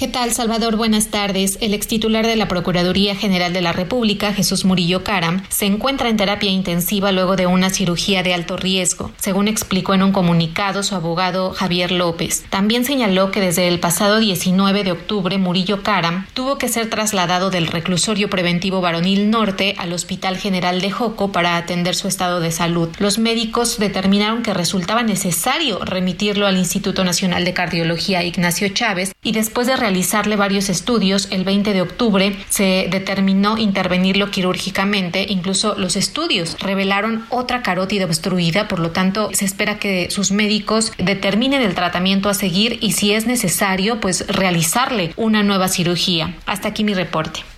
¿Qué 0.00 0.08
tal, 0.08 0.32
Salvador? 0.32 0.76
Buenas 0.76 1.08
tardes. 1.08 1.58
El 1.60 1.74
ex 1.74 1.86
titular 1.86 2.26
de 2.26 2.34
la 2.34 2.48
Procuraduría 2.48 3.14
General 3.14 3.52
de 3.52 3.60
la 3.60 3.74
República, 3.74 4.32
Jesús 4.32 4.64
Murillo 4.64 5.04
Caram, 5.04 5.42
se 5.50 5.66
encuentra 5.66 6.08
en 6.08 6.16
terapia 6.16 6.50
intensiva 6.50 7.12
luego 7.12 7.36
de 7.36 7.46
una 7.46 7.68
cirugía 7.68 8.22
de 8.22 8.32
alto 8.32 8.56
riesgo, 8.56 9.12
según 9.18 9.46
explicó 9.46 9.92
en 9.92 10.02
un 10.02 10.12
comunicado 10.12 10.82
su 10.82 10.94
abogado 10.94 11.50
Javier 11.50 11.92
López. 11.92 12.46
También 12.48 12.86
señaló 12.86 13.30
que 13.30 13.42
desde 13.42 13.68
el 13.68 13.78
pasado 13.78 14.20
19 14.20 14.84
de 14.84 14.92
octubre, 14.92 15.36
Murillo 15.36 15.82
Caram 15.82 16.24
tuvo 16.32 16.56
que 16.56 16.68
ser 16.68 16.88
trasladado 16.88 17.50
del 17.50 17.66
reclusorio 17.66 18.30
preventivo 18.30 18.80
varonil 18.80 19.28
norte 19.28 19.74
al 19.76 19.92
Hospital 19.92 20.38
General 20.38 20.80
de 20.80 20.90
Joco 20.90 21.30
para 21.30 21.58
atender 21.58 21.94
su 21.94 22.08
estado 22.08 22.40
de 22.40 22.52
salud. 22.52 22.88
Los 23.00 23.18
médicos 23.18 23.78
determinaron 23.78 24.42
que 24.42 24.54
resultaba 24.54 25.02
necesario 25.02 25.84
remitirlo 25.84 26.46
al 26.46 26.56
Instituto 26.56 27.04
Nacional 27.04 27.44
de 27.44 27.52
Cardiología 27.52 28.24
Ignacio 28.24 28.70
Chávez 28.70 29.12
y 29.22 29.32
después 29.32 29.66
de 29.66 29.76
realizarle 29.90 30.36
varios 30.36 30.68
estudios, 30.68 31.26
el 31.32 31.42
20 31.42 31.72
de 31.72 31.82
octubre 31.82 32.36
se 32.48 32.86
determinó 32.92 33.58
intervenirlo 33.58 34.30
quirúrgicamente. 34.30 35.26
Incluso 35.28 35.74
los 35.76 35.96
estudios 35.96 36.56
revelaron 36.60 37.26
otra 37.28 37.62
carótida 37.62 38.04
obstruida, 38.04 38.68
por 38.68 38.78
lo 38.78 38.92
tanto 38.92 39.30
se 39.32 39.44
espera 39.44 39.80
que 39.80 40.08
sus 40.08 40.30
médicos 40.30 40.92
determinen 40.98 41.62
el 41.62 41.74
tratamiento 41.74 42.28
a 42.28 42.34
seguir 42.34 42.78
y 42.80 42.92
si 42.92 43.12
es 43.12 43.26
necesario, 43.26 43.98
pues 43.98 44.28
realizarle 44.28 45.12
una 45.16 45.42
nueva 45.42 45.66
cirugía. 45.66 46.36
Hasta 46.46 46.68
aquí 46.68 46.84
mi 46.84 46.94
reporte. 46.94 47.49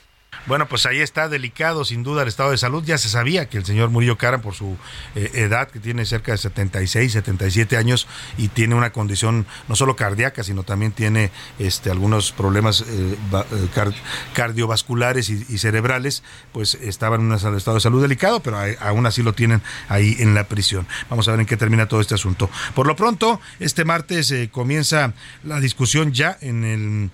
Bueno, 0.46 0.66
pues 0.66 0.86
ahí 0.86 0.98
está 0.98 1.28
delicado 1.28 1.84
sin 1.84 2.02
duda 2.02 2.22
el 2.22 2.28
estado 2.28 2.50
de 2.50 2.58
salud. 2.58 2.82
Ya 2.84 2.98
se 2.98 3.08
sabía 3.08 3.48
que 3.48 3.58
el 3.58 3.64
señor 3.64 3.90
Murillo 3.90 4.18
Caram, 4.18 4.40
por 4.40 4.54
su 4.54 4.76
eh, 5.14 5.30
edad, 5.34 5.70
que 5.70 5.78
tiene 5.78 6.04
cerca 6.04 6.32
de 6.32 6.38
76, 6.38 7.12
77 7.12 7.76
años 7.76 8.08
y 8.36 8.48
tiene 8.48 8.74
una 8.74 8.90
condición 8.90 9.46
no 9.68 9.76
solo 9.76 9.94
cardíaca, 9.94 10.42
sino 10.42 10.64
también 10.64 10.90
tiene 10.90 11.30
este, 11.60 11.92
algunos 11.92 12.32
problemas 12.32 12.80
eh, 12.80 12.84
eh, 13.32 13.92
cardiovasculares 14.34 15.30
y, 15.30 15.58
cerebrales, 15.58 16.24
pues 16.50 16.74
estaba 16.74 17.14
en 17.16 17.22
un 17.22 17.34
estado 17.34 17.74
de 17.74 17.80
salud 17.80 18.02
delicado, 18.02 18.40
pero 18.40 18.58
aún 18.80 19.06
así 19.06 19.22
lo 19.22 19.34
tienen 19.34 19.62
ahí 19.88 20.16
en 20.18 20.34
la 20.34 20.48
prisión. 20.48 20.88
Vamos 21.08 21.28
a 21.28 21.30
ver 21.30 21.40
en 21.40 21.46
qué 21.46 21.56
termina 21.56 21.86
todo 21.86 22.00
este 22.00 22.14
asunto. 22.14 22.50
Por 22.74 22.88
lo 22.88 22.96
pronto, 22.96 23.40
este 23.60 23.84
martes 23.84 24.34
comienza 24.50 25.12
la 25.44 25.60
discusión 25.60 26.12
ya 26.12 26.36
en 26.40 26.64
el 26.64 27.10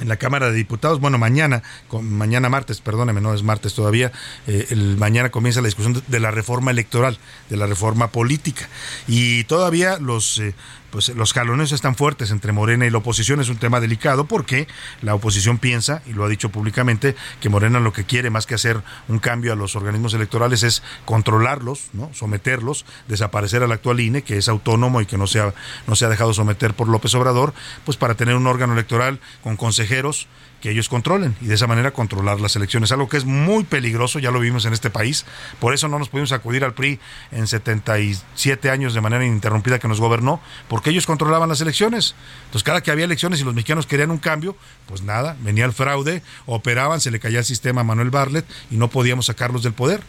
en 0.00 0.08
la 0.08 0.16
Cámara 0.16 0.50
de 0.50 0.56
Diputados. 0.56 1.00
Bueno, 1.00 1.18
mañana, 1.18 1.62
mañana 2.00 2.48
martes, 2.48 2.80
perdóneme, 2.80 3.20
no 3.20 3.34
es 3.34 3.42
martes 3.42 3.74
todavía, 3.74 4.12
eh, 4.46 4.66
el, 4.70 4.96
mañana 4.96 5.30
comienza 5.30 5.60
la 5.60 5.66
discusión 5.66 6.02
de, 6.06 6.20
la 6.20 6.30
reforma 6.30 6.70
electoral, 6.70 7.18
de 7.50 7.56
la 7.56 7.66
reforma 7.66 8.08
política. 8.08 8.68
Y 9.06 9.44
todavía 9.44 9.98
los 9.98 10.38
eh, 10.38 10.54
pues 10.90 11.08
los 11.10 11.32
jalones 11.32 11.72
están 11.72 11.94
fuertes 11.94 12.30
entre 12.30 12.52
Morena 12.52 12.86
y 12.86 12.90
la 12.90 12.98
oposición. 12.98 13.40
Es 13.40 13.48
un 13.48 13.58
tema 13.58 13.80
delicado 13.80 14.26
porque 14.26 14.68
la 15.02 15.14
oposición 15.14 15.58
piensa, 15.58 16.02
y 16.06 16.12
lo 16.12 16.24
ha 16.24 16.28
dicho 16.28 16.50
públicamente, 16.50 17.14
que 17.40 17.48
Morena 17.48 17.80
lo 17.80 17.92
que 17.92 18.04
quiere 18.04 18.30
más 18.30 18.46
que 18.46 18.54
hacer 18.54 18.82
un 19.08 19.18
cambio 19.18 19.52
a 19.52 19.56
los 19.56 19.76
organismos 19.76 20.14
electorales 20.14 20.62
es 20.62 20.82
controlarlos, 21.04 21.88
¿no? 21.92 22.10
someterlos, 22.14 22.84
desaparecer 23.06 23.62
al 23.62 23.72
actual 23.72 24.00
INE, 24.00 24.22
que 24.22 24.38
es 24.38 24.48
autónomo 24.48 25.00
y 25.00 25.06
que 25.06 25.18
no 25.18 25.26
se 25.26 25.40
ha, 25.40 25.54
no 25.86 25.96
se 25.96 26.04
ha 26.04 26.08
dejado 26.08 26.32
someter 26.32 26.74
por 26.74 26.88
López 26.88 27.14
Obrador, 27.14 27.54
pues 27.84 27.96
para 27.96 28.14
tener 28.14 28.34
un 28.34 28.46
órgano 28.46 28.72
electoral 28.72 29.20
con 29.42 29.56
consejeros 29.56 30.28
que 30.60 30.70
ellos 30.70 30.88
controlen 30.88 31.36
y 31.40 31.46
de 31.46 31.54
esa 31.54 31.66
manera 31.66 31.92
controlar 31.92 32.40
las 32.40 32.56
elecciones. 32.56 32.92
Algo 32.92 33.08
que 33.08 33.16
es 33.16 33.24
muy 33.24 33.64
peligroso, 33.64 34.18
ya 34.18 34.30
lo 34.30 34.40
vimos 34.40 34.64
en 34.64 34.72
este 34.72 34.90
país. 34.90 35.24
Por 35.60 35.74
eso 35.74 35.88
no 35.88 35.98
nos 35.98 36.08
pudimos 36.08 36.32
acudir 36.32 36.64
al 36.64 36.74
PRI 36.74 36.98
en 37.30 37.46
77 37.46 38.70
años 38.70 38.94
de 38.94 39.00
manera 39.00 39.24
ininterrumpida 39.24 39.78
que 39.78 39.88
nos 39.88 40.00
gobernó, 40.00 40.40
porque 40.68 40.90
ellos 40.90 41.06
controlaban 41.06 41.48
las 41.48 41.60
elecciones. 41.60 42.14
Entonces, 42.46 42.64
cada 42.64 42.82
que 42.82 42.90
había 42.90 43.04
elecciones 43.04 43.40
y 43.40 43.44
los 43.44 43.54
mexicanos 43.54 43.86
querían 43.86 44.10
un 44.10 44.18
cambio, 44.18 44.56
pues 44.86 45.02
nada, 45.02 45.36
venía 45.40 45.64
el 45.64 45.72
fraude, 45.72 46.22
operaban, 46.46 47.00
se 47.00 47.10
le 47.10 47.20
caía 47.20 47.40
el 47.40 47.44
sistema 47.44 47.82
a 47.82 47.84
Manuel 47.84 48.10
Barlet 48.10 48.46
y 48.70 48.76
no 48.76 48.88
podíamos 48.88 49.26
sacarlos 49.26 49.62
del 49.62 49.72
poder 49.72 50.02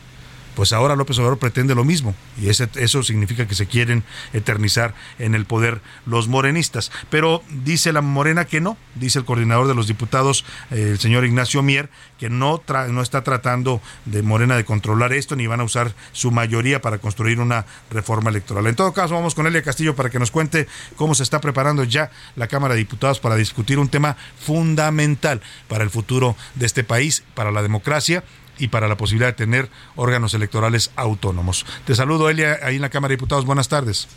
pues 0.59 0.73
ahora 0.73 0.97
López 0.97 1.17
Obrador 1.19 1.39
pretende 1.39 1.73
lo 1.73 1.85
mismo 1.85 2.13
y 2.37 2.49
ese, 2.49 2.67
eso 2.75 3.01
significa 3.01 3.47
que 3.47 3.55
se 3.55 3.65
quieren 3.65 4.03
eternizar 4.33 4.93
en 5.17 5.33
el 5.33 5.45
poder 5.45 5.79
los 6.05 6.27
morenistas. 6.27 6.91
Pero 7.09 7.41
dice 7.63 7.93
la 7.93 8.01
Morena 8.01 8.43
que 8.43 8.59
no, 8.59 8.75
dice 8.95 9.19
el 9.19 9.23
coordinador 9.23 9.69
de 9.69 9.73
los 9.73 9.87
diputados, 9.87 10.43
eh, 10.69 10.89
el 10.91 10.99
señor 10.99 11.23
Ignacio 11.23 11.63
Mier, 11.63 11.89
que 12.19 12.29
no, 12.29 12.61
no 12.89 13.01
está 13.01 13.23
tratando 13.23 13.81
de 14.03 14.21
Morena 14.21 14.57
de 14.57 14.65
controlar 14.65 15.13
esto 15.13 15.37
ni 15.37 15.47
van 15.47 15.61
a 15.61 15.63
usar 15.63 15.95
su 16.11 16.29
mayoría 16.29 16.81
para 16.81 16.97
construir 16.97 17.39
una 17.39 17.65
reforma 17.89 18.29
electoral. 18.29 18.67
En 18.67 18.75
todo 18.75 18.91
caso, 18.91 19.13
vamos 19.13 19.35
con 19.35 19.47
Elia 19.47 19.63
Castillo 19.63 19.95
para 19.95 20.09
que 20.09 20.19
nos 20.19 20.29
cuente 20.29 20.67
cómo 20.97 21.15
se 21.15 21.23
está 21.23 21.39
preparando 21.39 21.85
ya 21.85 22.11
la 22.35 22.49
Cámara 22.49 22.73
de 22.73 22.79
Diputados 22.79 23.21
para 23.21 23.37
discutir 23.37 23.79
un 23.79 23.87
tema 23.87 24.17
fundamental 24.37 25.39
para 25.69 25.85
el 25.85 25.89
futuro 25.89 26.35
de 26.55 26.65
este 26.65 26.83
país, 26.83 27.23
para 27.33 27.53
la 27.53 27.61
democracia 27.61 28.25
y 28.59 28.67
para 28.67 28.87
la 28.87 28.97
posibilidad 28.97 29.29
de 29.29 29.33
tener 29.33 29.69
órganos 29.95 30.33
electorales 30.33 30.91
autónomos. 30.95 31.65
Te 31.85 31.95
saludo, 31.95 32.29
Elia, 32.29 32.59
ahí 32.61 32.75
en 32.75 32.81
la 32.81 32.89
Cámara 32.89 33.09
de 33.09 33.15
Diputados. 33.15 33.45
Buenas 33.45 33.69
tardes. 33.69 34.07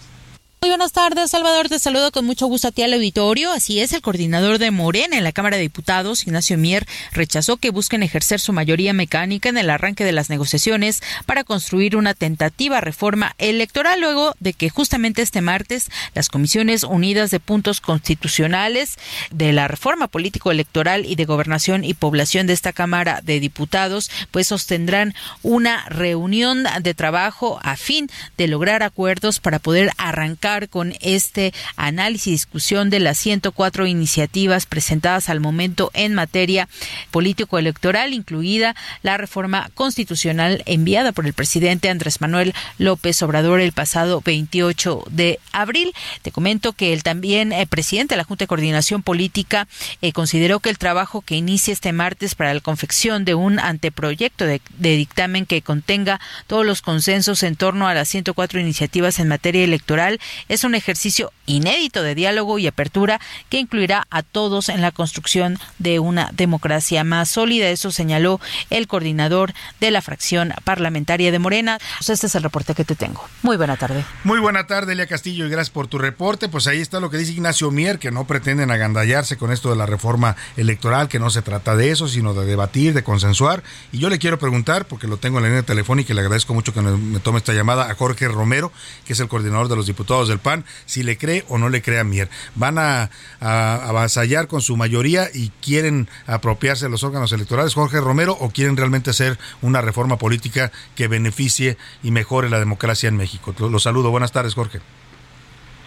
Muy 0.63 0.71
buenas 0.71 0.93
tardes, 0.93 1.33
Salvador. 1.33 1.69
Te 1.69 1.81
saludo 1.81 2.13
con 2.13 2.25
mucho 2.25 2.47
gusto 2.47 2.69
a 2.69 2.71
ti 2.71 2.85
al 2.85 2.93
auditorio. 2.93 3.51
Así 3.51 3.81
es, 3.81 3.93
el 3.93 4.01
coordinador 4.01 4.61
de 4.61 4.71
Morena 4.71 5.19
en 5.19 5.25
la 5.25 5.33
Cámara 5.33 5.57
de 5.57 5.63
Diputados, 5.63 6.25
Ignacio 6.25 6.57
Mier, 6.57 6.87
rechazó 7.11 7.57
que 7.57 7.71
busquen 7.71 8.05
ejercer 8.05 8.39
su 8.39 8.53
mayoría 8.53 8.93
mecánica 8.93 9.49
en 9.49 9.59
el 9.59 9.69
arranque 9.71 10.05
de 10.05 10.13
las 10.13 10.31
negociaciones 10.31 11.03
para 11.27 11.43
construir 11.43 11.97
una 11.97 12.15
tentativa 12.15 12.81
reforma 12.81 13.35
electoral 13.39 14.01
luego 14.01 14.37
de 14.39 14.53
que 14.53 14.71
justamente 14.71 15.21
este 15.23 15.41
martes 15.41 15.91
las 16.15 16.29
comisiones 16.29 16.85
unidas 16.85 17.33
de 17.33 17.41
puntos 17.41 17.81
constitucionales 17.81 18.99
de 19.33 19.53
la 19.53 19.67
reforma 19.67 20.07
político-electoral 20.07 21.07
y 21.07 21.17
de 21.17 21.25
gobernación 21.25 21.83
y 21.83 21.95
población 21.95 22.47
de 22.47 22.53
esta 22.53 22.73
Cámara 22.73 23.21
de 23.25 23.41
Diputados 23.41 24.13
pues 24.31 24.47
sostendrán 24.47 25.13
una 25.43 25.87
reunión 25.89 26.63
de 26.83 26.95
trabajo 26.95 27.59
a 27.65 27.77
fin 27.77 28.09
de 28.39 28.47
lograr 28.47 28.85
acuerdos 28.85 29.41
para 29.41 29.59
poder 29.59 29.91
arrancar 29.99 30.51
con 30.68 30.94
este 31.00 31.55
análisis 31.76 32.26
y 32.26 32.30
discusión 32.32 32.90
de 32.90 33.00
las 33.00 33.18
104 33.18 33.86
iniciativas 33.86 34.66
presentadas 34.66 35.28
al 35.28 35.40
momento 35.40 35.90
en 35.94 36.14
materia 36.14 36.68
político-electoral, 37.11 38.12
incluida 38.12 38.76
la 39.03 39.16
reforma 39.16 39.70
constitucional 39.74 40.62
enviada 40.66 41.12
por 41.12 41.26
el 41.26 41.32
presidente 41.32 41.88
Andrés 41.88 42.20
Manuel 42.20 42.55
López 42.78 43.22
Obrador 43.22 43.61
el 43.61 43.72
pasado 43.72 44.20
28 44.22 45.05
de 45.11 45.38
abril. 45.53 45.92
Te 46.20 46.32
comento 46.32 46.74
que 46.74 46.92
el 46.92 47.03
también 47.03 47.53
eh, 47.53 47.66
presidente 47.66 48.14
de 48.14 48.18
la 48.18 48.24
Junta 48.24 48.44
de 48.44 48.48
Coordinación 48.48 49.03
Política 49.03 49.66
eh, 50.03 50.12
consideró 50.12 50.61
que 50.61 50.70
el 50.70 50.78
trabajo 50.78 51.22
que 51.22 51.36
inicia 51.36 51.72
este 51.72 51.92
martes 51.92 52.34
para 52.34 52.53
la 52.53 52.61
confección 52.61 53.24
de 53.24 53.34
un 53.34 53.59
anteproyecto 53.59 54.44
de, 54.44 54.61
de 54.78 54.96
dictamen 54.96 55.46
que 55.46 55.62
contenga 55.62 56.20
todos 56.46 56.66
los 56.66 56.82
consensos 56.82 57.42
en 57.42 57.57
torno 57.57 57.88
a 57.88 57.94
las 57.94 58.09
104 58.09 58.61
iniciativas 58.61 59.18
en 59.18 59.28
materia 59.28 59.64
electoral 59.64 60.20
es 60.49 60.64
un 60.64 60.74
ejercicio 60.74 61.32
inédito 61.47 62.03
de 62.03 62.14
diálogo 62.14 62.59
y 62.59 62.66
apertura 62.66 63.20
que 63.49 63.59
incluirá 63.59 64.07
a 64.11 64.22
todos 64.22 64.68
en 64.68 64.80
la 64.80 64.93
construcción 64.93 65.59
de 65.78 65.99
una 65.99 66.30
democracia 66.32 67.05
más 67.05 67.30
sólida. 67.30 67.68
Eso 67.68 67.90
señaló 67.90 68.40
el 68.70 68.86
coordinador 68.86 69.53
de 69.80 69.90
la 69.90 70.03
fracción 70.03 70.53
parlamentaria 70.64 71.32
de 71.32 71.38
Morena. 71.38 71.78
Pues 71.99 72.11
este 72.11 72.26
es 72.26 72.34
el 72.34 72.43
reporte 72.43 72.74
que 72.74 72.84
te 72.84 72.95
tengo. 72.95 73.24
Muy 73.43 73.57
buena 73.57 73.76
tarde. 73.76 74.05
Muy 74.24 74.38
buena 74.38 74.66
tarde, 74.66 74.93
Elia 74.93 75.07
Castillo, 75.07 75.47
y 75.47 75.51
gracias 75.51 75.70
por 75.70 75.86
tu 75.86 75.99
reporte. 75.99 76.49
Pues 76.49 76.66
ahí 76.66 76.80
está 76.80 77.01
lo 77.01 77.11
que 77.11 77.16
dice 77.16 77.32
Ignacio 77.32 77.70
Mier, 77.70 77.99
que 77.99 78.11
no 78.11 78.26
pretenden 78.26 78.70
agandallarse 78.70 79.36
con 79.36 79.53
esto 79.53 79.70
de 79.70 79.76
la 79.76 79.86
reforma 79.86 80.36
electoral, 80.57 81.09
que 81.09 81.18
no 81.18 81.30
se 81.30 81.43
trata 81.43 81.76
de 81.76 81.90
eso, 81.90 82.09
sino 82.09 82.34
de 82.34 82.47
debatir, 82.47 82.95
de 82.95 83.03
consensuar. 83.03 83.62
Y 83.93 83.99
yo 83.99 84.09
le 84.09 84.18
quiero 84.18 84.38
preguntar, 84.38 84.86
porque 84.86 85.07
lo 85.07 85.16
tengo 85.16 85.38
en 85.38 85.45
la 85.45 85.49
línea 85.49 85.62
telefónica 85.62 86.12
y 86.12 86.16
le 86.16 86.22
agradezco 86.22 86.55
mucho 86.55 86.72
que 86.72 86.80
me 86.80 87.20
tome 87.20 87.38
esta 87.38 87.53
llamada, 87.53 87.90
a 87.90 87.95
Jorge 87.95 88.28
Romero, 88.28 88.72
que 89.05 89.12
es 89.12 89.20
el 89.20 89.28
coordinador 89.28 89.68
de 89.68 89.76
los 89.76 89.86
diputados 89.86 90.28
del 90.33 90.41
PAN, 90.41 90.64
si 90.87 91.03
le 91.03 91.16
cree 91.16 91.45
o 91.49 91.59
no 91.59 91.68
le 91.68 91.83
cree 91.83 92.01
a 92.01 92.05
Mier. 92.05 92.28
Van 92.55 92.78
a, 92.78 93.11
avasallar 93.41 94.49
con 94.49 94.61
su 94.61 94.76
mayoría 94.76 95.26
y 95.33 95.51
quieren 95.61 96.09
apropiarse 96.26 96.87
de 96.87 96.91
los 96.91 97.05
órganos 97.05 97.33
electorales, 97.33 97.74
Jorge 97.74 98.01
Romero, 98.01 98.37
o 98.41 98.51
quieren 98.51 98.76
realmente 98.76 99.11
hacer 99.11 99.39
una 99.61 99.80
reforma 99.80 100.16
política 100.16 100.72
que 100.95 101.09
beneficie 101.09 101.76
y 102.03 102.11
mejore 102.11 102.51
la 102.51 102.59
democracia 102.59 103.09
en 103.09 103.16
México. 103.16 103.55
Lo, 103.59 103.78
saludo. 103.78 104.11
Buenas 104.11 104.33
tardes, 104.33 104.55
Jorge. 104.55 104.80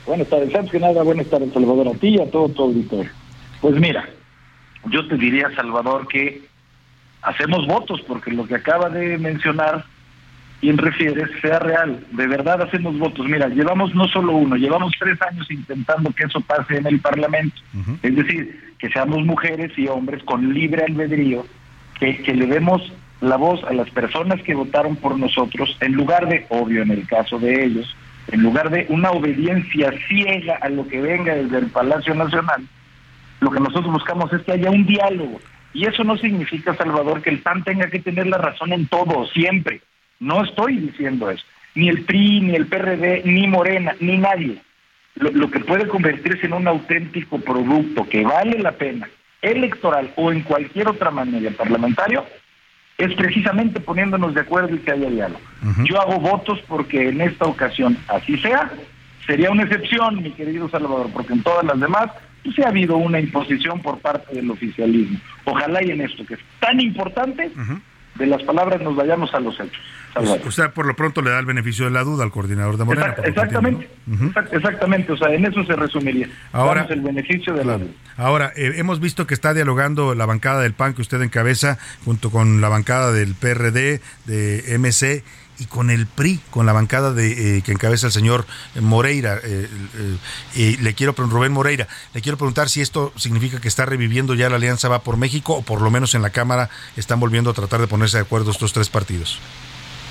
Buenas 0.06 0.28
tardes, 0.30 0.54
antes 0.54 0.72
que 0.72 0.80
nada, 0.80 1.02
buenas 1.02 1.28
tardes, 1.28 1.52
Salvador, 1.52 1.88
a 1.88 1.93
ti 1.93 2.10
y 2.10 2.22
a 2.22 2.30
todo 2.30 2.48
tu 2.50 2.64
auditorio. 2.64 3.12
Pues 3.60 3.76
mira, 3.76 4.08
yo 4.91 5.08
te 5.08 5.18
diría, 5.18 5.50
Salvador, 5.56 6.08
que 6.08 6.43
hacemos 7.24 7.66
votos 7.66 8.02
porque 8.08 8.32
lo 8.32 8.46
que 8.46 8.56
acaba 8.56 8.89
de 8.89 9.18
mencionar 9.18 9.86
quien 10.66 10.80
refieres 10.80 11.30
sea 11.43 11.59
real. 11.59 12.03
De 12.09 12.26
verdad 12.26 12.59
hacemos 12.59 12.97
votos. 12.97 13.28
Mira, 13.28 13.47
llevamos 13.49 13.93
no 13.93 14.07
solo 14.07 14.36
uno, 14.36 14.55
llevamos 14.55 14.93
tres 14.99 15.22
años 15.22 15.45
intentando 15.51 16.09
que 16.09 16.24
eso 16.24 16.41
pase 16.41 16.78
en 16.78 16.88
el 16.88 16.99
Parlamento. 16.99 17.55
Es 18.01 18.16
decir, 18.16 18.74
que 18.80 18.89
seamos 18.89 19.24
mujeres 19.24 19.78
y 19.78 19.88
hombres 19.88 20.24
con 20.24 20.55
libre 20.55 20.84
albedrío, 20.84 21.45
que, 21.99 22.18
que 22.18 22.34
le 22.34 22.47
demos 22.47 22.82
la 23.22 23.36
voz 23.36 23.63
a 23.66 23.74
las 23.74 23.91
personas 23.91 24.41
que 24.41 24.55
votaron 24.55 24.95
por 24.95 25.20
nosotros, 25.20 25.78
en 25.82 25.91
lugar 25.91 26.28
de, 26.28 26.47
obvio 26.49 26.82
en 26.82 26.89
el 26.89 27.05
caso 27.05 27.38
de 27.38 27.63
ellos, 27.63 27.95
en 28.32 28.41
lugar 28.41 28.72
de 28.72 28.88
una 28.89 29.11
obediencia 29.11 29.93
ciega 30.07 30.57
a 30.61 30.70
lo 30.70 30.88
que 30.88 30.99
venga 30.99 31.36
desde 31.36 31.59
el 31.59 31.68
Palacio 31.68 32.16
Nacional, 32.16 32.68
lo 33.39 33.51
que 33.51 33.59
nosotros 33.59 33.93
buscamos 33.93 34.34
es 34.34 34.41
que 34.41 34.53
haya 34.53 34.72
un 34.72 34.88
diálogo. 34.88 35.39
Y 35.74 35.86
eso 35.86 36.03
no 36.03 36.18
significa, 36.18 36.74
Salvador, 36.74 37.22
que 37.22 37.30
el 37.30 37.43
PAN 37.43 37.63
tenga 37.63 37.88
que 37.88 37.99
tener 37.99 38.26
la 38.26 38.39
razón 38.39 38.74
en 38.74 38.88
todo, 38.88 39.28
siempre. 39.28 39.82
No 40.20 40.43
estoy 40.43 40.78
diciendo 40.78 41.30
eso. 41.30 41.45
Ni 41.76 41.89
el 41.89 42.03
PRI, 42.03 42.41
ni 42.41 42.55
el 42.55 42.68
PRD, 42.68 43.24
ni 43.26 43.47
Morena, 43.47 43.95
ni 43.99 44.18
nadie. 44.18 44.61
Lo, 45.16 45.32
lo 45.32 45.51
que 45.51 45.59
puede 45.59 45.88
convertirse 45.88 46.45
en 46.45 46.53
un 46.53 46.68
auténtico 46.68 47.39
producto 47.39 48.07
que 48.07 48.24
vale 48.24 48.59
la 48.59 48.74
pena, 48.74 49.09
electoral 49.41 50.11
o 50.16 50.32
en 50.32 50.41
cualquier 50.41 50.88
otra 50.88 51.11
manera 51.11 51.51
parlamentario, 51.51 52.26
es 52.97 53.13
precisamente 53.16 53.80
poniéndonos 53.80 54.34
de 54.34 54.41
acuerdo 54.41 54.76
y 54.76 54.80
que 54.80 54.91
haya 54.91 55.09
diálogo. 55.09 55.41
Yo 55.84 55.99
hago 55.99 56.20
votos 56.20 56.59
porque 56.68 57.09
en 57.09 57.22
esta 57.22 57.45
ocasión 57.45 57.97
así 58.07 58.38
sea. 58.38 58.72
Sería 59.26 59.49
una 59.49 59.63
excepción, 59.63 60.22
mi 60.22 60.32
querido 60.32 60.70
Salvador, 60.70 61.09
porque 61.11 61.34
en 61.34 61.41
todas 61.41 61.66
las 61.66 61.80
demás 61.80 62.11
pues, 62.43 62.55
sí 62.55 62.61
ha 62.61 62.70
habido 62.70 62.95
una 62.95 63.20
imposición 63.20 63.82
por 63.82 63.97
parte 63.99 64.36
del 64.36 64.49
oficialismo. 64.51 65.20
Ojalá 65.45 65.84
y 65.84 65.91
en 65.91 66.01
esto, 66.01 66.26
que 66.26 66.36
es 66.36 66.39
tan 66.59 66.80
importante, 66.80 67.51
de 68.16 68.26
las 68.28 68.41
palabras 68.43 68.82
nos 68.82 68.95
vayamos 68.95 69.34
a 69.34 69.39
los 69.39 69.55
hechos. 69.59 69.82
Salvador. 70.13 70.41
O 70.47 70.51
sea, 70.51 70.72
por 70.72 70.86
lo 70.86 70.95
pronto 70.95 71.22
le 71.22 71.30
da 71.32 71.39
el 71.39 71.45
beneficio 71.45 71.84
de 71.86 71.91
la 71.91 72.03
duda 72.03 72.24
al 72.24 72.32
coordinador 72.32 72.78
de 72.78 72.86
Morena. 72.86 73.16
Exactamente, 73.26 73.89
exact- 74.09 74.53
exactamente, 74.53 75.11
o 75.11 75.18
sea, 75.18 75.34
en 75.34 75.45
eso 75.45 75.63
se 75.66 75.76
resumiría. 75.76 76.30
Ahora- 76.53 76.84
Damos 76.84 76.91
el 76.95 77.01
beneficio 77.01 77.53
de 77.53 77.66
la 77.66 77.78
duda. 77.78 77.91
Ahora, 78.16 78.53
eh, 78.55 78.74
hemos 78.78 79.01
visto 79.01 79.28
que 79.28 79.34
está 79.34 79.53
dialogando 79.53 80.16
la 80.16 80.26
bancada 80.26 80.61
del 80.61 80.72
PAN 80.74 80.93
que 80.93 81.01
usted 81.01 81.22
encabeza 81.22 81.78
junto 82.05 82.30
con 82.32 82.61
la 82.61 82.70
bancada 82.70 83.11
del 83.11 83.36
PRD, 83.36 83.99
de 84.26 84.63
MC 84.80 85.24
y 85.60 85.66
con 85.66 85.89
el 85.89 86.08
PRI, 86.08 86.39
con 86.49 86.66
la 86.66 86.74
bancada 86.74 87.14
de 87.14 87.58
eh, 87.58 87.62
que 87.62 87.72
encabeza 87.72 88.08
el 88.08 88.14
señor 88.14 88.45
Moreira. 88.80 89.39
eh, 89.43 89.68
eh, 89.95 90.18
y 90.56 90.78
le 90.78 90.93
quiero 90.93 91.14
Rubén 91.18 91.51
Moreira, 91.51 91.88
le 92.14 92.22
quiero 92.22 92.38
preguntar 92.38 92.70
si 92.70 92.82
esto 92.82 93.14
significa 93.16 93.60
que 93.60 93.68
está 93.68 93.86
reviviendo 93.86 94.34
ya 94.34 94.49
la 94.49 94.58
alianza 94.58 94.89
va 94.89 94.99
por 94.99 95.18
México 95.18 95.53
o 95.53 95.62
por 95.62 95.82
lo 95.82 95.89
menos 95.89 96.16
en 96.16 96.22
la 96.22 96.30
Cámara 96.30 96.70
están 96.97 97.20
volviendo 97.20 97.49
a 97.49 97.53
tratar 97.53 97.82
de 97.82 97.88
ponerse 97.88 98.18
de 98.18 98.24
acuerdo 98.24 98.51
estos 98.51 98.74
tres 98.74 98.89
partidos. 98.89 99.39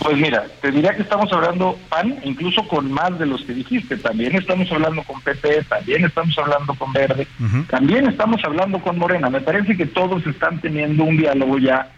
Pues 0.01 0.19
mira, 0.19 0.47
te 0.61 0.71
diría 0.71 0.95
que 0.95 1.03
estamos 1.03 1.33
hablando 1.33 1.79
PAN, 1.89 2.19
incluso 2.25 2.67
con 2.69 2.91
más 2.93 3.19
de 3.19 3.27
los 3.27 3.43
que 3.43 3.55
dijiste. 3.55 3.97
También 3.97 4.37
estamos 4.37 4.71
hablando 4.71 5.03
con 5.05 5.21
PP, 5.21 5.65
también 5.65 6.05
estamos 6.05 6.37
hablando 6.37 6.75
con 6.75 6.93
Verde, 6.93 7.27
también 7.71 8.07
estamos 8.09 8.43
hablando 8.45 8.81
con 8.81 8.99
Morena. 8.99 9.31
Me 9.31 9.41
parece 9.41 9.77
que 9.77 9.87
todos 9.87 10.27
están 10.27 10.61
teniendo 10.61 11.05
un 11.05 11.17
diálogo 11.17 11.59
ya 11.59 11.91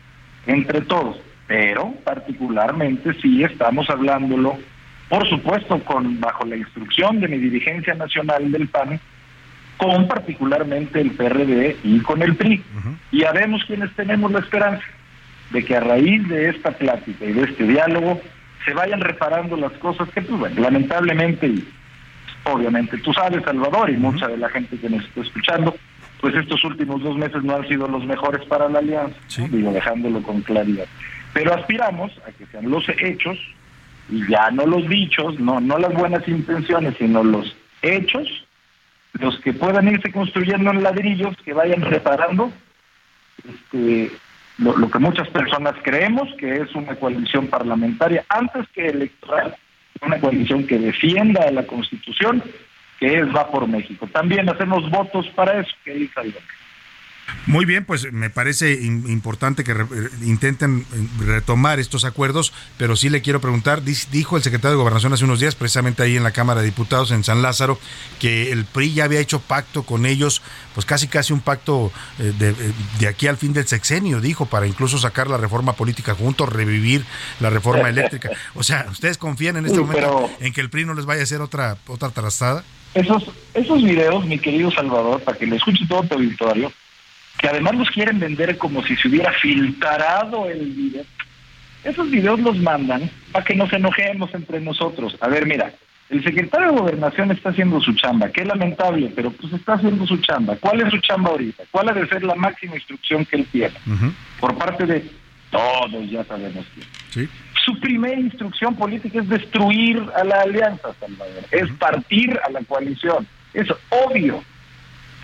entre 0.47 0.83
todos, 0.83 1.17
pero 1.47 1.95
particularmente 2.05 3.15
sí 3.21 3.45
estamos 3.45 3.89
hablándolo, 3.89 4.59
por 5.09 5.29
supuesto, 5.29 5.79
con 5.85 6.21
bajo 6.21 6.45
la 6.45 6.57
instrucción 6.57 7.21
de 7.21 7.29
mi 7.29 7.39
dirigencia 7.39 7.95
nacional 7.95 8.51
del 8.51 8.69
PAN, 8.69 9.01
con 9.77 10.09
particularmente 10.09 11.01
el 11.01 11.13
PRD 11.13 11.77
y 11.85 12.01
con 12.01 12.23
el 12.23 12.35
PRI. 12.35 12.63
Y 13.13 13.25
haremos 13.25 13.65
quienes 13.65 13.95
tenemos 13.95 14.33
la 14.33 14.41
esperanza 14.41 14.85
de 15.51 15.65
que 15.65 15.77
a 15.77 15.81
raíz 15.81 16.27
de 16.29 16.49
esta 16.49 16.73
plática 16.73 17.25
y 17.25 17.33
de 17.33 17.43
este 17.43 17.65
diálogo 17.65 18.21
se 18.65 18.75
vayan 18.75 19.01
reparando 19.01 19.57
las 19.57 19.73
cosas 19.75 20.09
que, 20.11 20.23
pues 20.23 20.41
bueno, 20.41 20.61
lamentablemente, 20.61 21.47
y 21.47 21.69
obviamente 22.45 22.99
tú 22.99 23.13
sabes, 23.13 23.45
Salvador, 23.45 23.91
y 23.91 23.97
mucha 23.97 24.27
de 24.27 24.39
la 24.39 24.49
gente 24.49 24.77
que 24.77 24.91
nos 24.91 25.05
está 25.05 25.21
escuchando, 25.21 25.77
pues 26.21 26.35
estos 26.35 26.65
últimos 26.65 27.03
dos 27.03 27.17
meses 27.17 27.45
no 27.45 27.55
han 27.55 27.69
sido 27.69 27.87
los 27.87 28.05
mejores 28.05 28.45
para 28.47 28.69
la 28.69 28.81
alianza, 28.81 29.17
digo, 29.51 29.71
dejándolo 29.73 30.21
con 30.23 30.41
claridad. 30.41 30.87
Pero 31.33 31.55
aspiramos 31.55 32.13
a 32.27 32.33
que 32.33 32.47
sean 32.47 32.71
los 32.71 32.89
hechos, 32.89 33.39
y 34.09 34.27
ya 34.29 34.51
no 34.51 34.67
los 34.67 34.89
dichos, 34.89 35.39
no, 35.41 35.61
no 35.61 35.79
las 35.79 35.93
buenas 35.93 36.27
intenciones, 36.29 36.95
sino 36.99 37.25
los 37.25 37.57
hechos, 37.83 38.29
los 39.15 39.39
que 39.41 39.53
puedan 39.53 39.89
irse 39.89 40.13
construyendo 40.13 40.71
en 40.71 40.83
ladrillos, 40.83 41.37
que 41.45 41.53
vayan 41.53 41.83
reparando 41.83 42.53
este, 43.49 44.11
lo, 44.59 44.91
que 44.91 44.99
muchas 44.99 45.29
personas 45.29 45.75
creemos 45.83 46.29
que 46.39 46.57
es 46.57 46.75
una 46.75 46.95
coalición 46.97 47.49
parlamentaria 47.49 48.25
antes 48.29 48.67
que 48.75 48.89
electoral, 48.89 49.57
una 50.01 50.19
coalición 50.19 50.67
que 50.67 50.79
defienda 50.79 51.43
a 51.43 51.51
la 51.51 51.67
Constitución, 51.67 52.43
que 52.99 53.19
es 53.19 53.35
Va 53.35 53.51
por 53.51 53.67
México. 53.67 54.09
También 54.11 54.49
hacemos 54.49 54.89
votos 54.91 55.27
para 55.35 55.61
eso, 55.61 55.73
que 55.85 55.95
dice. 55.95 56.21
Muy 57.47 57.65
bien, 57.65 57.85
pues 57.85 58.13
me 58.13 58.31
parece 58.31 58.81
im- 58.83 59.09
importante 59.09 59.63
que 59.65 59.75
re- 59.75 59.85
eh, 59.85 60.09
intenten 60.25 60.85
eh, 60.93 61.25
retomar 61.25 61.79
estos 61.81 62.05
acuerdos, 62.05 62.53
pero 62.77 62.97
sí 62.97 63.09
le 63.09 63.23
quiero 63.23 63.41
preguntar, 63.41 63.83
dijo 63.83 64.37
el 64.37 64.43
secretario 64.43 64.77
de 64.77 64.83
Gobernación 64.83 65.13
hace 65.13 65.25
unos 65.25 65.41
días, 65.41 65.55
precisamente 65.55 66.03
ahí 66.03 66.17
en 66.17 66.23
la 66.25 66.33
Cámara 66.33 66.61
de 66.61 66.67
Diputados 66.67 67.11
en 67.11 67.25
San 67.25 67.43
Lázaro, 67.43 67.79
que 68.21 68.53
el 68.53 68.65
PRI 68.65 68.95
ya 68.95 69.05
había 69.05 69.21
hecho 69.21 69.41
pacto 69.41 69.83
con 69.85 70.07
ellos, 70.07 70.43
pues 70.75 70.87
casi 70.87 71.09
casi 71.09 71.33
un 71.33 71.41
pacto 71.41 71.93
eh, 72.19 72.33
de, 72.39 72.55
de 72.99 73.09
aquí 73.09 73.27
al 73.27 73.37
fin 73.37 73.53
del 73.53 73.67
sexenio, 73.67 74.21
dijo, 74.21 74.47
para 74.47 74.67
incluso 74.67 74.99
sacar 74.99 75.29
la 75.29 75.37
reforma 75.37 75.73
política 75.75 76.15
juntos, 76.15 76.49
revivir 76.53 77.05
la 77.41 77.51
reforma 77.51 77.89
eléctrica. 77.89 78.31
O 78.55 78.63
sea, 78.63 78.87
¿ustedes 78.91 79.19
confían 79.19 79.57
en 79.57 79.67
este 79.67 79.79
momento 79.81 80.31
en 80.41 80.53
que 80.53 80.61
el 80.61 80.71
PRI 80.71 80.85
no 80.85 80.95
les 80.95 81.07
vaya 81.07 81.21
a 81.21 81.25
hacer 81.25 81.41
otra, 81.41 81.77
otra 81.87 82.11
trastada? 82.11 82.65
Esos, 82.95 83.25
esos 83.53 83.83
videos, 83.83 84.25
mi 84.27 84.39
querido 84.39 84.71
Salvador, 84.71 85.23
para 85.23 85.37
que 85.37 85.47
lo 85.47 85.55
escuche 85.57 85.85
todo 85.87 86.03
tu 86.05 86.15
auditorio, 86.15 86.73
que 87.39 87.49
además 87.49 87.75
los 87.75 87.91
quieren 87.91 88.19
vender 88.19 88.57
como 88.59 88.83
si 88.85 88.97
se 88.97 89.09
hubiera 89.09 89.33
filtrado 89.33 90.49
el 90.49 90.71
video. 90.73 91.05
Esos 91.85 92.11
videos 92.11 92.41
los 92.41 92.57
mandan 92.59 93.11
para 93.33 93.45
que 93.45 93.55
nos 93.55 93.73
enojemos 93.73 94.35
entre 94.35 94.61
nosotros. 94.61 95.17
A 95.21 95.29
ver, 95.29 95.47
mira, 95.47 95.73
el 96.09 96.23
secretario 96.23 96.69
de 96.69 96.79
Gobernación 96.79 97.31
está 97.33 97.51
haciendo 97.51 97.81
su 97.81 97.93
chamba, 97.95 98.31
que 98.31 98.43
es 98.43 98.47
lamentable, 98.47 99.13
pero 99.15 99.31
pues 99.33 99.53
está 99.53 99.75
haciendo 99.75 100.07
su 100.07 100.17
chamba. 100.19 100.57
¿Cuál 100.57 100.81
es 100.81 100.91
su 100.91 100.99
chamba 100.99 101.31
ahorita? 101.31 101.65
¿Cuál 101.71 101.89
ha 101.89 101.93
de 101.93 102.07
ser 102.09 102.23
la 102.23 102.35
máxima 102.35 102.77
instrucción 102.77 103.25
que 103.25 103.37
él 103.37 103.47
tiene? 103.51 103.75
Por 104.41 104.57
parte 104.57 104.87
de 104.87 105.05
todos, 105.51 106.11
ya 106.11 106.25
sabemos 106.25 106.65
quién. 106.75 106.87
Sí. 107.11 107.29
Su 107.65 107.81
primera 107.81 108.19
instrucción 108.21 108.77
política 108.77 109.21
es 109.21 109.29
destruir 109.29 110.01
a 110.15 110.23
la 110.23 110.43
alianza, 110.43 110.95
Salvador, 111.01 111.45
es 111.51 111.69
partir 111.73 112.39
a 112.45 112.51
la 112.51 112.61
coalición. 112.63 113.27
Es 113.53 113.67
obvio. 113.91 114.45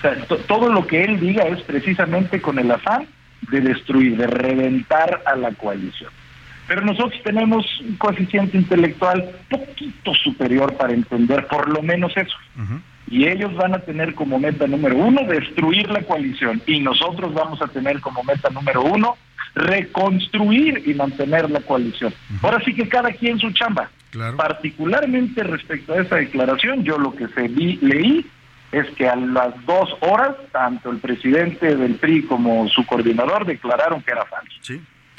Sea, 0.03 0.17
todo 0.49 0.73
lo 0.73 0.87
que 0.87 1.05
él 1.05 1.19
diga 1.21 1.45
es 1.45 1.63
precisamente 1.63 2.41
con 2.43 2.59
el 2.59 2.71
afán 2.71 3.07
de 3.51 3.61
destruir, 3.61 4.17
de 4.17 4.27
reventar 4.27 5.23
a 5.27 5.37
la 5.37 5.53
coalición. 5.53 6.11
Pero 6.69 6.83
nosotros 6.83 7.21
tenemos 7.25 7.65
un 7.81 7.97
coeficiente 7.97 8.57
intelectual 8.57 9.31
poquito 9.51 10.15
superior 10.15 10.75
para 10.77 10.93
entender 10.93 11.47
por 11.49 11.69
lo 11.69 11.83
menos 11.83 12.13
eso. 12.17 12.37
Y 13.09 13.27
ellos 13.27 13.55
van 13.57 13.75
a 13.75 13.81
tener 13.81 14.15
como 14.15 14.39
meta 14.39 14.67
número 14.67 14.97
uno 14.97 15.23
destruir 15.27 15.91
la 15.91 16.03
coalición 16.03 16.63
y 16.67 16.81
nosotros 16.81 17.35
vamos 17.35 17.61
a 17.61 17.67
tener 17.67 18.01
como 18.01 18.23
meta 18.23 18.49
número 18.51 18.83
uno 18.83 19.17
reconstruir 19.55 20.83
y 20.87 20.95
mantener 20.95 21.51
la 21.51 21.61
coalición. 21.61 22.13
Ahora 22.43 22.61
sí 22.65 22.75
que 22.75 22.89
cada 22.89 23.11
quien 23.13 23.39
su 23.39 23.51
chamba. 23.53 23.91
Particularmente 24.37 25.43
respecto 25.43 25.95
a 25.95 26.01
esa 26.03 26.17
declaración, 26.17 26.85
yo 26.85 26.99
lo 26.99 27.15
que 27.15 27.29
se 27.29 27.49
vi- 27.49 27.79
leí 27.83 28.27
es 28.73 28.87
que 28.97 29.09
a 29.09 29.15
las 29.17 29.55
dos 29.67 29.95
horas, 30.01 30.35
tanto 30.51 30.91
el 30.91 30.99
presidente 30.99 31.77
del 31.77 31.95
PRI 31.97 32.23
como 32.25 32.67
su 32.69 32.85
coordinador 32.87 33.45
declararon 33.47 34.03
que 34.03 34.11
era 34.11 34.25
falso. 34.25 34.55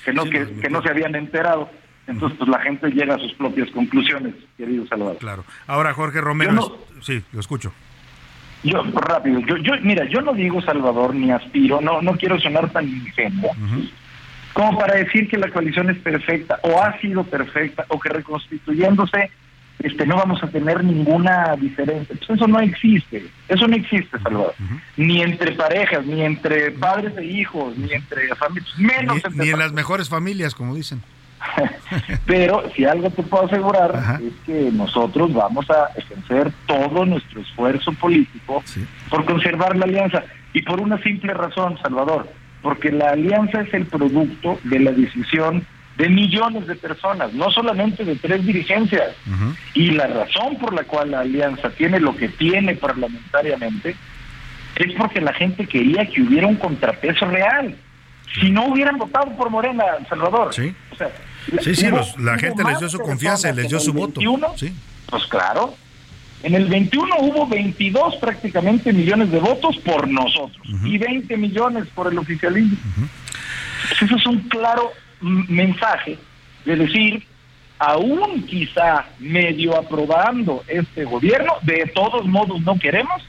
Que 0.04 0.12
no, 0.12 0.26
que, 0.26 0.45
que 0.62 0.70
no 0.70 0.82
se 0.82 0.89
habían 0.89 1.16
enterado. 1.16 1.70
Entonces, 2.08 2.38
pues 2.38 2.49
la 2.49 2.60
gente 2.60 2.89
llega 2.89 3.16
a 3.16 3.20
sus 3.20 3.34
propias 3.36 3.70
conclusiones, 3.72 4.34
querido 4.58 4.86
Salvador. 4.88 5.18
Claro. 5.20 5.45
Ahora, 5.68 5.93
Jorge 5.93 6.20
Romero, 6.20 6.51
Yo 6.51 6.56
no- 6.58 6.76
es- 6.99 7.06
sí, 7.06 7.24
lo 7.32 7.39
escucho. 7.39 7.72
Yo, 8.64 8.82
rápido, 8.93 9.39
yo, 9.41 9.58
yo, 9.58 9.74
mira, 9.82 10.06
yo 10.06 10.22
no 10.22 10.34
digo 10.34 10.62
Salvador 10.62 11.14
ni 11.14 11.32
aspiro, 11.32 11.80
no, 11.82 12.01
no 12.01 12.14
quiero 12.14 12.39
sonar 12.39 12.70
tan 12.72 12.88
ingenuo, 12.88 13.51
como 14.54 14.78
para 14.80 14.95
decir 14.95 15.28
que 15.30 15.38
la 15.38 15.49
coalición 15.49 15.89
es 15.89 15.97
perfecta, 15.97 16.60
o 16.64 16.82
ha 16.82 16.97
sido 16.99 17.24
perfecta, 17.26 17.86
o 17.89 17.99
que 17.99 18.08
reconstituyéndose 18.10 19.32
este, 19.80 20.06
no 20.06 20.16
vamos 20.16 20.44
a 20.44 20.48
tener 20.48 20.84
ninguna 20.84 21.56
diferencia. 21.60 22.16
Pues 22.18 22.30
eso 22.30 22.48
no 22.48 22.60
existe, 22.60 23.26
eso 23.48 23.68
no 23.68 23.76
existe, 23.76 24.18
Salvador. 24.20 24.54
Ni 24.98 25.22
entre 25.22 25.52
parejas, 25.54 26.06
ni 26.06 26.22
entre 26.22 26.72
padres 26.72 27.18
e 27.18 27.26
hijos, 27.26 27.78
ni 27.78 27.92
entre 27.92 28.34
familias, 28.36 28.78
menos 28.78 29.16
Ni, 29.16 29.22
entre 29.22 29.46
ni 29.46 29.50
en 29.52 29.60
las 29.60 29.74
mejores 29.74 30.10
familias, 30.10 30.56
como 30.56 30.74
dicen. 30.76 31.02
Pero 32.26 32.64
si 32.76 32.86
algo 32.86 33.10
te 33.10 33.24
puedo 33.24 33.46
asegurar 33.46 34.22
es 34.22 34.34
que 34.46 34.72
nosotros 34.72 35.34
vamos 35.34 35.70
a 35.70 35.90
ejercer 35.98 36.52
todo 36.66 37.06
nuestro 37.06 37.42
esfuerzo 37.42 37.92
político 37.94 38.64
por 39.10 39.26
conservar 39.26 39.76
la 39.76 39.86
alianza. 39.86 40.24
Y 40.54 40.62
por 40.62 40.80
una 40.80 41.02
simple 41.02 41.34
razón, 41.34 41.78
Salvador, 41.82 42.30
porque 42.62 42.92
la 42.92 43.10
alianza 43.10 43.62
es 43.62 43.74
el 43.74 43.86
producto 43.86 44.60
de 44.64 44.80
la 44.80 44.92
decisión 44.92 45.66
de 45.98 46.10
millones 46.10 46.66
de 46.68 46.76
personas, 46.76 47.34
no 47.34 47.52
solamente 47.52 48.04
de 48.04 48.16
tres 48.16 48.46
dirigencias. 48.46 49.14
Y 49.74 49.91
la 49.91 50.08
razón 50.08 50.58
por 50.58 50.74
la 50.74 50.84
cual 50.84 51.12
la 51.12 51.20
alianza 51.22 51.70
tiene 51.72 52.00
lo 52.00 52.16
que 52.16 52.30
tiene 52.30 52.76
parlamentariamente 52.76 53.96
es 54.76 54.94
porque 54.98 55.22
la 55.22 55.34
gente 55.34 55.68
quería 55.68 56.06
que 56.10 56.22
hubiera 56.22 56.48
un 56.48 56.56
contrapeso 56.56 57.26
real. 57.26 57.76
Si 58.41 58.50
no 58.50 58.66
hubieran 58.68 58.98
votado 58.98 59.36
por 59.38 59.50
Morena, 59.52 59.84
Salvador. 60.10 60.54
Sí. 60.54 60.74
O 60.91 60.96
sea, 60.96 61.12
Sí, 61.62 61.76
sí, 61.76 61.88
hubo- 61.89 61.98
los- 61.98 62.18
la 62.20 62.39
gente 62.39 62.64
les 62.64 62.80
dio 62.80 62.89
su 62.89 62.98
confianza 63.00 63.50
y 63.50 63.56
les 63.56 63.68
dio 63.70 63.80
su 63.80 63.94
voto. 63.94 64.20
21. 64.22 64.54
Sí. 64.58 64.74
Pues 65.10 65.26
claro. 65.28 65.76
En 66.41 66.56
el 66.56 66.66
21 66.66 67.16
hubo 67.20 67.46
22 67.48 68.16
prácticamente 68.16 68.91
millones 68.91 69.30
de 69.32 69.39
votos 69.39 69.78
por 69.78 70.08
nosotros 70.08 70.66
y 70.84 70.98
20 70.98 71.38
millones 71.38 71.86
por 71.94 72.12
el 72.12 72.18
oficialismo. 72.18 72.78
Pues 73.89 74.02
Eso 74.02 74.16
es 74.16 74.26
un 74.26 74.39
claro 74.50 74.91
mensaje 75.24 76.18
de 76.66 76.76
decir, 76.76 77.24
aún 77.80 78.44
quizá 78.44 79.06
medio 79.20 79.78
aprobando 79.78 80.64
este 80.68 81.04
gobierno, 81.06 81.54
de 81.64 81.92
todos 81.94 82.26
modos 82.26 82.62
no 82.62 82.78
queremos 82.80 83.22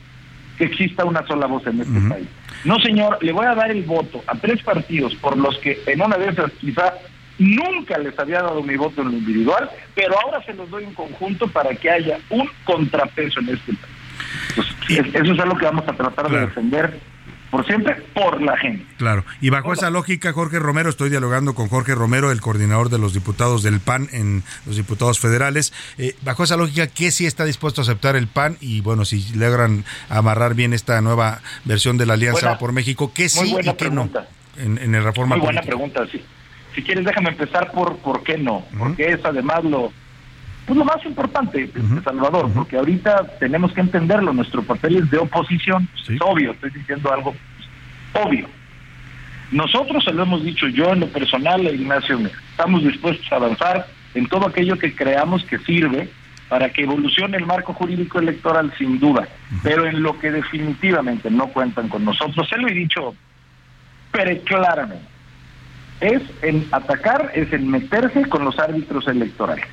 que 0.58 0.64
exista 0.64 1.04
una 1.04 1.26
sola 1.26 1.46
voz 1.46 1.66
en 1.66 1.80
este 1.80 2.00
país. 2.08 2.26
No, 2.64 2.78
señor, 2.80 3.18
le 3.22 3.32
voy 3.32 3.46
a 3.46 3.54
dar 3.54 3.70
el 3.70 3.82
voto 3.82 4.22
a 4.26 4.34
tres 4.36 4.62
partidos 4.62 5.14
por 5.16 5.36
los 5.36 5.58
que 5.58 5.80
en 5.86 6.00
una 6.00 6.16
de 6.16 6.28
esas 6.30 6.50
quizá 6.52 6.94
nunca 7.38 7.98
les 7.98 8.16
había 8.18 8.40
dado 8.42 8.62
mi 8.62 8.76
voto 8.76 9.02
en 9.02 9.08
lo 9.10 9.14
individual, 9.18 9.68
pero 9.94 10.14
ahora 10.20 10.42
se 10.44 10.54
los 10.54 10.70
doy 10.70 10.84
en 10.84 10.94
conjunto 10.94 11.48
para 11.48 11.74
que 11.74 11.90
haya 11.90 12.18
un 12.30 12.48
contrapeso 12.64 13.40
en 13.40 13.48
este 13.50 13.72
país. 13.74 13.94
Pues, 14.54 14.68
es- 15.00 15.14
eso 15.14 15.32
es 15.32 15.40
algo 15.40 15.56
que 15.56 15.64
vamos 15.64 15.88
a 15.88 15.92
tratar 15.92 16.30
de 16.30 16.36
defender 16.46 17.00
por 17.54 17.64
siempre, 17.66 17.94
por 18.12 18.42
la 18.42 18.56
gente. 18.56 18.84
Claro. 18.96 19.24
Y 19.40 19.48
bajo 19.50 19.72
esa 19.72 19.88
lógica, 19.88 20.32
Jorge 20.32 20.58
Romero, 20.58 20.90
estoy 20.90 21.08
dialogando 21.08 21.54
con 21.54 21.68
Jorge 21.68 21.94
Romero, 21.94 22.32
el 22.32 22.40
coordinador 22.40 22.88
de 22.90 22.98
los 22.98 23.14
diputados 23.14 23.62
del 23.62 23.78
PAN 23.78 24.08
en 24.10 24.42
los 24.66 24.74
diputados 24.74 25.20
federales. 25.20 25.72
Eh, 25.96 26.16
bajo 26.22 26.42
esa 26.42 26.56
lógica, 26.56 26.88
¿qué 26.88 27.12
sí 27.12 27.26
está 27.26 27.44
dispuesto 27.44 27.80
a 27.80 27.84
aceptar 27.84 28.16
el 28.16 28.26
PAN? 28.26 28.56
Y 28.60 28.80
bueno, 28.80 29.04
si 29.04 29.32
logran 29.36 29.84
amarrar 30.08 30.54
bien 30.56 30.72
esta 30.72 31.00
nueva 31.00 31.42
versión 31.64 31.96
de 31.96 32.06
la 32.06 32.14
Alianza 32.14 32.40
Buena- 32.46 32.58
por 32.58 32.72
México, 32.72 33.12
¿qué 33.14 33.28
sí 33.28 33.54
y 33.56 33.72
qué 33.74 33.88
no 33.90 34.10
en, 34.58 34.78
en 34.78 34.92
el 34.96 35.04
reforma 35.04 35.36
Muy 35.36 35.44
buena 35.44 35.60
política? 35.62 35.76
pregunta, 35.92 36.10
sí. 36.10 36.24
Si 36.74 36.82
quieres, 36.82 37.04
déjame 37.04 37.28
empezar 37.28 37.70
por 37.70 37.98
por 37.98 38.24
qué 38.24 38.36
no, 38.36 38.64
porque 38.76 39.10
es 39.12 39.24
además 39.24 39.62
lo 39.62 39.92
pues 40.66 40.78
lo 40.78 40.84
más 40.84 41.04
importante, 41.04 41.70
Salvador, 42.02 42.50
porque 42.52 42.76
ahorita 42.76 43.26
tenemos 43.38 43.72
que 43.72 43.80
entenderlo, 43.80 44.32
nuestro 44.32 44.62
papel 44.62 44.96
es 44.96 45.10
de 45.10 45.18
oposición, 45.18 45.88
es 46.08 46.20
obvio, 46.20 46.52
estoy 46.52 46.70
diciendo 46.70 47.12
algo 47.12 47.34
pues, 48.12 48.24
obvio. 48.26 48.48
Nosotros 49.50 50.04
se 50.04 50.12
lo 50.12 50.22
hemos 50.22 50.42
dicho 50.42 50.66
yo 50.68 50.92
en 50.92 51.00
lo 51.00 51.08
personal, 51.08 51.66
e 51.66 51.74
Ignacio, 51.74 52.18
estamos 52.50 52.82
dispuestos 52.82 53.30
a 53.30 53.36
avanzar 53.36 53.86
en 54.14 54.26
todo 54.26 54.46
aquello 54.46 54.78
que 54.78 54.94
creamos 54.94 55.44
que 55.44 55.58
sirve 55.58 56.08
para 56.48 56.70
que 56.70 56.82
evolucione 56.82 57.36
el 57.36 57.46
marco 57.46 57.72
jurídico 57.72 58.18
electoral 58.18 58.72
sin 58.78 58.98
duda, 58.98 59.28
pero 59.62 59.86
en 59.86 60.02
lo 60.02 60.18
que 60.18 60.30
definitivamente 60.30 61.30
no 61.30 61.48
cuentan 61.48 61.88
con 61.88 62.04
nosotros, 62.04 62.48
se 62.48 62.56
lo 62.56 62.68
he 62.68 62.74
dicho 62.74 63.14
pero 64.14 64.40
claramente, 64.44 65.04
es 66.00 66.22
en 66.42 66.66
atacar, 66.70 67.32
es 67.34 67.52
en 67.52 67.68
meterse 67.68 68.28
con 68.28 68.44
los 68.44 68.56
árbitros 68.60 69.08
electorales. 69.08 69.66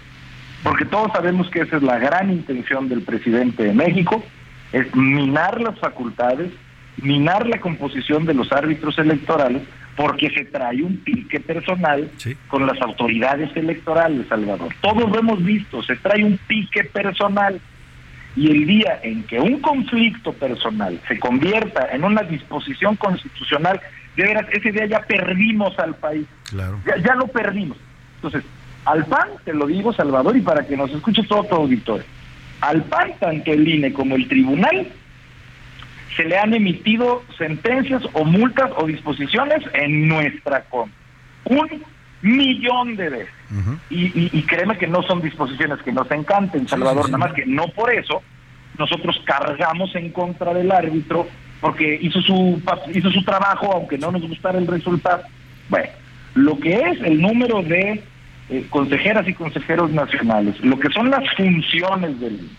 Porque 0.63 0.85
todos 0.85 1.11
sabemos 1.11 1.49
que 1.49 1.61
esa 1.61 1.77
es 1.77 1.83
la 1.83 1.97
gran 1.97 2.29
intención 2.29 2.87
del 2.87 3.01
presidente 3.01 3.63
de 3.63 3.73
México, 3.73 4.23
es 4.71 4.93
minar 4.95 5.59
las 5.59 5.77
facultades, 5.79 6.51
minar 6.97 7.47
la 7.47 7.59
composición 7.59 8.25
de 8.25 8.33
los 8.33 8.51
árbitros 8.51 8.97
electorales, 8.99 9.63
porque 9.95 10.29
se 10.29 10.45
trae 10.45 10.81
un 10.83 10.97
pique 10.97 11.39
personal 11.39 12.09
con 12.47 12.65
las 12.65 12.79
autoridades 12.81 13.55
electorales, 13.55 14.27
Salvador. 14.27 14.73
Todos 14.81 15.09
lo 15.09 15.19
hemos 15.19 15.43
visto, 15.43 15.83
se 15.83 15.95
trae 15.95 16.23
un 16.23 16.37
pique 16.47 16.83
personal. 16.85 17.59
Y 18.33 18.49
el 18.49 18.65
día 18.65 18.99
en 19.03 19.23
que 19.23 19.39
un 19.41 19.59
conflicto 19.59 20.31
personal 20.31 20.97
se 21.07 21.19
convierta 21.19 21.89
en 21.91 22.05
una 22.05 22.23
disposición 22.23 22.95
constitucional, 22.95 23.81
de 24.15 24.23
veras, 24.23 24.45
ese 24.53 24.71
día 24.71 24.85
ya 24.85 25.01
perdimos 25.01 25.77
al 25.77 25.95
país. 25.95 26.25
Claro. 26.49 26.79
Ya, 26.85 26.95
ya 26.97 27.15
lo 27.15 27.27
perdimos. 27.27 27.77
Entonces, 28.15 28.43
al 28.85 29.05
PAN, 29.05 29.27
te 29.45 29.53
lo 29.53 29.67
digo, 29.67 29.93
Salvador, 29.93 30.35
y 30.37 30.41
para 30.41 30.65
que 30.65 30.75
nos 30.77 30.91
escuche 30.91 31.23
todo 31.23 31.43
tu 31.43 31.55
auditorio, 31.55 32.05
al 32.61 32.83
PAN, 32.83 33.11
tanto 33.19 33.51
el 33.51 33.67
INE 33.67 33.93
como 33.93 34.15
el 34.15 34.27
tribunal, 34.27 34.87
se 36.15 36.23
le 36.25 36.37
han 36.37 36.53
emitido 36.53 37.23
sentencias 37.37 38.03
o 38.13 38.23
multas 38.25 38.69
o 38.77 38.85
disposiciones 38.85 39.63
en 39.73 40.07
nuestra 40.07 40.61
contra. 40.65 40.95
Un 41.45 41.83
millón 42.21 42.95
de 42.97 43.09
veces. 43.09 43.33
y, 43.89 44.05
y- 44.05 44.29
y 44.31 44.41
créeme 44.43 44.77
que 44.77 44.87
no 44.87 45.01
son 45.03 45.21
disposiciones 45.21 45.79
que 45.83 45.91
nos 45.91 46.09
encanten, 46.11 46.67
Salvador, 46.67 47.05
nada 47.09 47.17
más 47.17 47.33
que 47.33 47.45
no 47.45 47.67
por 47.69 47.91
eso 47.93 48.21
nosotros 48.77 49.21
cargamos 49.25 49.93
en 49.95 50.11
contra 50.11 50.53
del 50.53 50.71
árbitro 50.71 51.27
porque 51.59 51.99
hizo 52.01 52.21
su 52.21 52.61
hizo 52.93 53.11
su 53.11 53.23
trabajo 53.23 53.71
aunque 53.73 53.97
no 53.97 54.11
nos 54.11 54.21
gustara 54.27 54.57
el 54.57 54.67
resultado. 54.67 55.23
Bueno, 55.69 55.89
lo 56.35 56.57
que 56.59 56.73
es 56.75 57.01
el 57.01 57.19
número 57.21 57.61
de 57.61 58.01
eh, 58.51 58.65
consejeras 58.69 59.27
y 59.27 59.33
consejeros 59.33 59.91
nacionales, 59.91 60.59
lo 60.59 60.77
que 60.77 60.89
son 60.89 61.09
las 61.09 61.23
funciones 61.35 62.19
del 62.19 62.49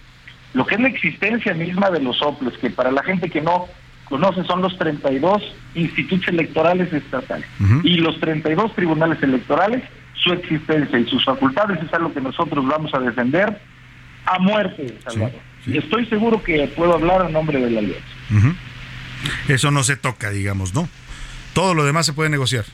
lo 0.55 0.67
que 0.67 0.75
es 0.75 0.81
la 0.81 0.89
existencia 0.89 1.55
misma 1.55 1.91
de 1.91 2.01
los 2.01 2.21
OPLES, 2.21 2.59
que 2.59 2.71
para 2.71 2.91
la 2.91 3.03
gente 3.03 3.31
que 3.31 3.41
no 3.41 3.67
conoce 4.05 4.45
son 4.45 4.61
los 4.63 4.77
32 4.79 5.43
institutos 5.75 6.29
electorales 6.29 6.93
estatales 6.93 7.47
y 7.83 7.97
los 7.97 8.19
32 8.21 8.75
tribunales 8.75 9.23
electorales, 9.23 9.83
su 10.15 10.33
existencia 10.33 10.99
y 10.99 11.07
sus 11.07 11.25
facultades 11.25 11.79
es 11.83 11.93
algo 11.95 12.13
que 12.13 12.21
nosotros 12.21 12.67
vamos 12.67 12.93
a 12.95 12.99
defender 12.99 13.61
a 14.27 14.39
muerte, 14.39 14.99
Salvador. 15.05 15.41
Y 15.67 15.79
estoy 15.79 16.07
seguro 16.07 16.43
que 16.43 16.67
puedo 16.77 16.95
hablar 16.95 17.27
en 17.27 17.33
nombre 17.33 17.59
de 17.61 17.71
la 17.71 17.81
alianza. 17.81 18.57
Eso 19.49 19.71
no 19.71 19.83
se 19.83 19.97
toca, 19.97 20.31
digamos, 20.31 20.75
¿no? 20.75 20.89
Todo 21.55 21.75
lo 21.75 21.85
demás 21.85 22.07
se 22.07 22.13
puede 22.13 22.31
negociar. 22.31 22.65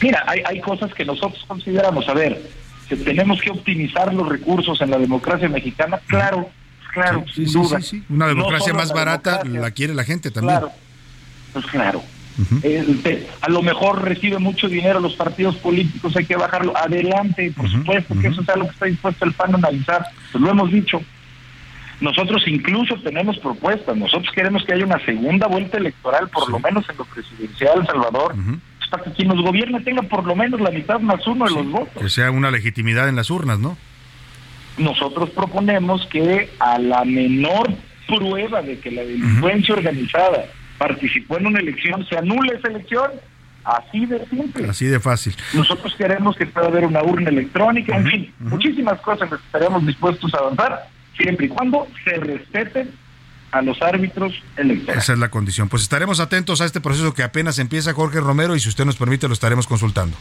Mira, 0.00 0.24
hay, 0.26 0.42
hay 0.46 0.60
cosas 0.60 0.92
que 0.94 1.04
nosotros 1.04 1.42
consideramos, 1.46 2.08
a 2.08 2.14
ver, 2.14 2.40
que 2.88 2.96
tenemos 2.96 3.40
que 3.40 3.50
optimizar 3.50 4.12
los 4.12 4.28
recursos 4.28 4.80
en 4.80 4.90
la 4.90 4.98
democracia 4.98 5.48
mexicana, 5.48 5.98
claro, 6.06 6.50
claro, 6.92 7.24
Sí, 7.26 7.46
sin 7.46 7.48
sí, 7.48 7.52
duda. 7.54 7.80
sí. 7.80 8.04
Una 8.10 8.26
democracia 8.28 8.72
más 8.74 8.88
la 8.88 8.94
barata 8.94 9.30
democracia, 9.38 9.60
la 9.60 9.70
quiere 9.72 9.94
la 9.94 10.04
gente 10.04 10.30
también. 10.30 10.58
Claro, 10.58 10.72
pues 11.52 11.66
claro. 11.66 12.02
Eh, 12.62 12.84
te- 13.02 13.26
a 13.40 13.48
lo 13.48 13.62
mejor 13.62 14.02
recibe 14.04 14.38
mucho 14.38 14.68
dinero 14.68 15.00
los 15.00 15.14
partidos 15.14 15.56
políticos, 15.56 16.14
hay 16.16 16.26
que 16.26 16.36
bajarlo. 16.36 16.76
Adelante, 16.76 17.50
por 17.56 17.70
supuesto 17.70 18.14
que 18.20 18.28
eso 18.28 18.42
es 18.42 18.48
algo 18.50 18.66
que 18.66 18.72
está 18.74 18.84
dispuesto 18.86 19.24
el 19.24 19.32
PAN 19.32 19.54
a 19.54 19.56
analizar, 19.58 20.04
pues 20.32 20.42
lo 20.44 20.50
hemos 20.50 20.70
dicho. 20.70 21.00
Nosotros 21.98 22.42
incluso 22.46 22.94
tenemos 23.00 23.38
propuestas, 23.38 23.96
nosotros 23.96 24.30
queremos 24.34 24.62
que 24.66 24.74
haya 24.74 24.84
una 24.84 25.02
segunda 25.06 25.46
vuelta 25.46 25.78
electoral, 25.78 26.28
por 26.28 26.50
lo 26.50 26.58
menos 26.60 26.84
en 26.90 26.96
lo 26.98 27.06
presidencial, 27.06 27.86
Salvador, 27.86 28.34
pues 28.88 29.02
para 29.02 29.04
que 29.04 29.16
quien 29.16 29.28
nos 29.28 29.42
gobierne 29.42 29.80
tenga 29.80 30.02
por 30.02 30.24
lo 30.24 30.34
menos 30.36 30.60
la 30.60 30.70
mitad 30.70 31.00
más 31.00 31.26
uno 31.26 31.44
de 31.46 31.50
los 31.50 31.70
votos. 31.70 32.02
Que 32.02 32.08
sea 32.08 32.30
una 32.30 32.50
legitimidad 32.50 33.08
en 33.08 33.16
las 33.16 33.30
urnas, 33.30 33.58
¿no? 33.58 33.76
nosotros 34.78 35.30
proponemos 35.30 36.06
que 36.06 36.50
a 36.58 36.78
la 36.78 37.04
menor 37.04 37.72
prueba 38.06 38.62
de 38.62 38.78
que 38.78 38.90
la 38.90 39.02
delincuencia 39.02 39.74
organizada 39.74 40.46
participó 40.78 41.38
en 41.38 41.46
una 41.46 41.60
elección, 41.60 42.06
se 42.06 42.16
anule 42.16 42.54
esa 42.56 42.68
elección. 42.68 43.10
Así 43.64 44.06
de 44.06 44.24
simple. 44.26 44.68
Así 44.68 44.86
de 44.86 45.00
fácil. 45.00 45.34
Nosotros 45.52 45.92
queremos 45.96 46.36
que 46.36 46.46
pueda 46.46 46.68
haber 46.68 46.84
una 46.84 47.02
urna 47.02 47.30
electrónica, 47.30 47.96
en 47.96 48.06
fin, 48.06 48.34
muchísimas 48.38 49.00
cosas 49.00 49.28
que 49.28 49.34
estaremos 49.34 49.84
dispuestos 49.84 50.32
a 50.34 50.38
avanzar, 50.38 50.88
siempre 51.16 51.46
y 51.46 51.48
cuando 51.48 51.88
se 52.04 52.14
respeten 52.16 52.90
a 53.58 53.62
los 53.62 53.80
árbitros 53.82 54.34
electorales. 54.56 55.04
Esa 55.04 55.12
es 55.12 55.18
la 55.18 55.30
condición. 55.30 55.68
Pues 55.68 55.82
estaremos 55.82 56.20
atentos 56.20 56.60
a 56.60 56.64
este 56.64 56.80
proceso 56.80 57.14
que 57.14 57.22
apenas 57.22 57.58
empieza 57.58 57.92
Jorge 57.92 58.20
Romero 58.20 58.56
y 58.56 58.60
si 58.60 58.68
usted 58.68 58.84
nos 58.84 58.96
permite 58.96 59.28
lo 59.28 59.34
estaremos 59.34 59.66
consultando. 59.66 60.16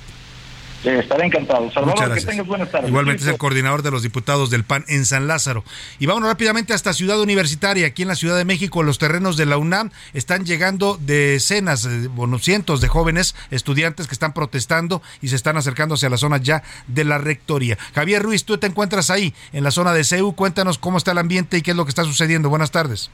Eh, 0.85 0.99
estaré 0.99 1.25
encantado. 1.25 1.71
Salvador, 1.71 1.95
Muchas 1.95 2.03
que 2.03 2.11
gracias. 2.11 2.31
tengas 2.31 2.47
buenas 2.47 2.71
tardes. 2.71 2.89
Igualmente 2.89 3.23
es 3.23 3.29
el 3.29 3.37
coordinador 3.37 3.81
de 3.81 3.89
los 3.89 4.03
diputados 4.03 4.51
del 4.51 4.63
PAN 4.63 4.85
en 4.87 5.05
San 5.05 5.27
Lázaro. 5.27 5.63
Y 5.97 6.05
vámonos 6.05 6.29
rápidamente 6.29 6.73
hasta 6.73 6.93
Ciudad 6.93 7.19
Universitaria, 7.19 7.87
aquí 7.87 8.03
en 8.03 8.07
la 8.07 8.15
Ciudad 8.15 8.37
de 8.37 8.45
México, 8.45 8.83
los 8.83 8.99
terrenos 8.99 9.35
de 9.35 9.47
la 9.47 9.57
UNAM 9.57 9.89
están 10.13 10.45
llegando 10.45 10.99
decenas, 11.01 11.85
eh, 11.85 12.07
bueno, 12.09 12.37
cientos 12.37 12.81
de 12.81 12.87
jóvenes 12.87 13.35
estudiantes 13.49 14.07
que 14.07 14.13
están 14.13 14.33
protestando 14.33 15.01
y 15.21 15.29
se 15.29 15.35
están 15.35 15.57
acercando 15.57 15.95
hacia 15.95 16.09
la 16.09 16.17
zona 16.17 16.37
ya 16.37 16.61
de 16.87 17.03
la 17.03 17.17
rectoría. 17.17 17.77
Javier 17.95 18.21
Ruiz, 18.21 18.45
tú 18.45 18.57
te 18.57 18.67
encuentras 18.67 19.09
ahí, 19.09 19.33
en 19.53 19.63
la 19.63 19.71
zona 19.71 19.91
de 19.91 20.03
CEU, 20.03 20.35
cuéntanos 20.35 20.77
cómo 20.77 20.99
está 20.99 21.11
el 21.13 21.17
ambiente 21.17 21.57
y 21.57 21.61
qué 21.63 21.71
es 21.71 21.77
lo 21.77 21.85
que 21.85 21.89
está 21.89 22.03
sucediendo. 22.03 22.49
Buenas 22.49 22.69
tardes. 22.69 23.09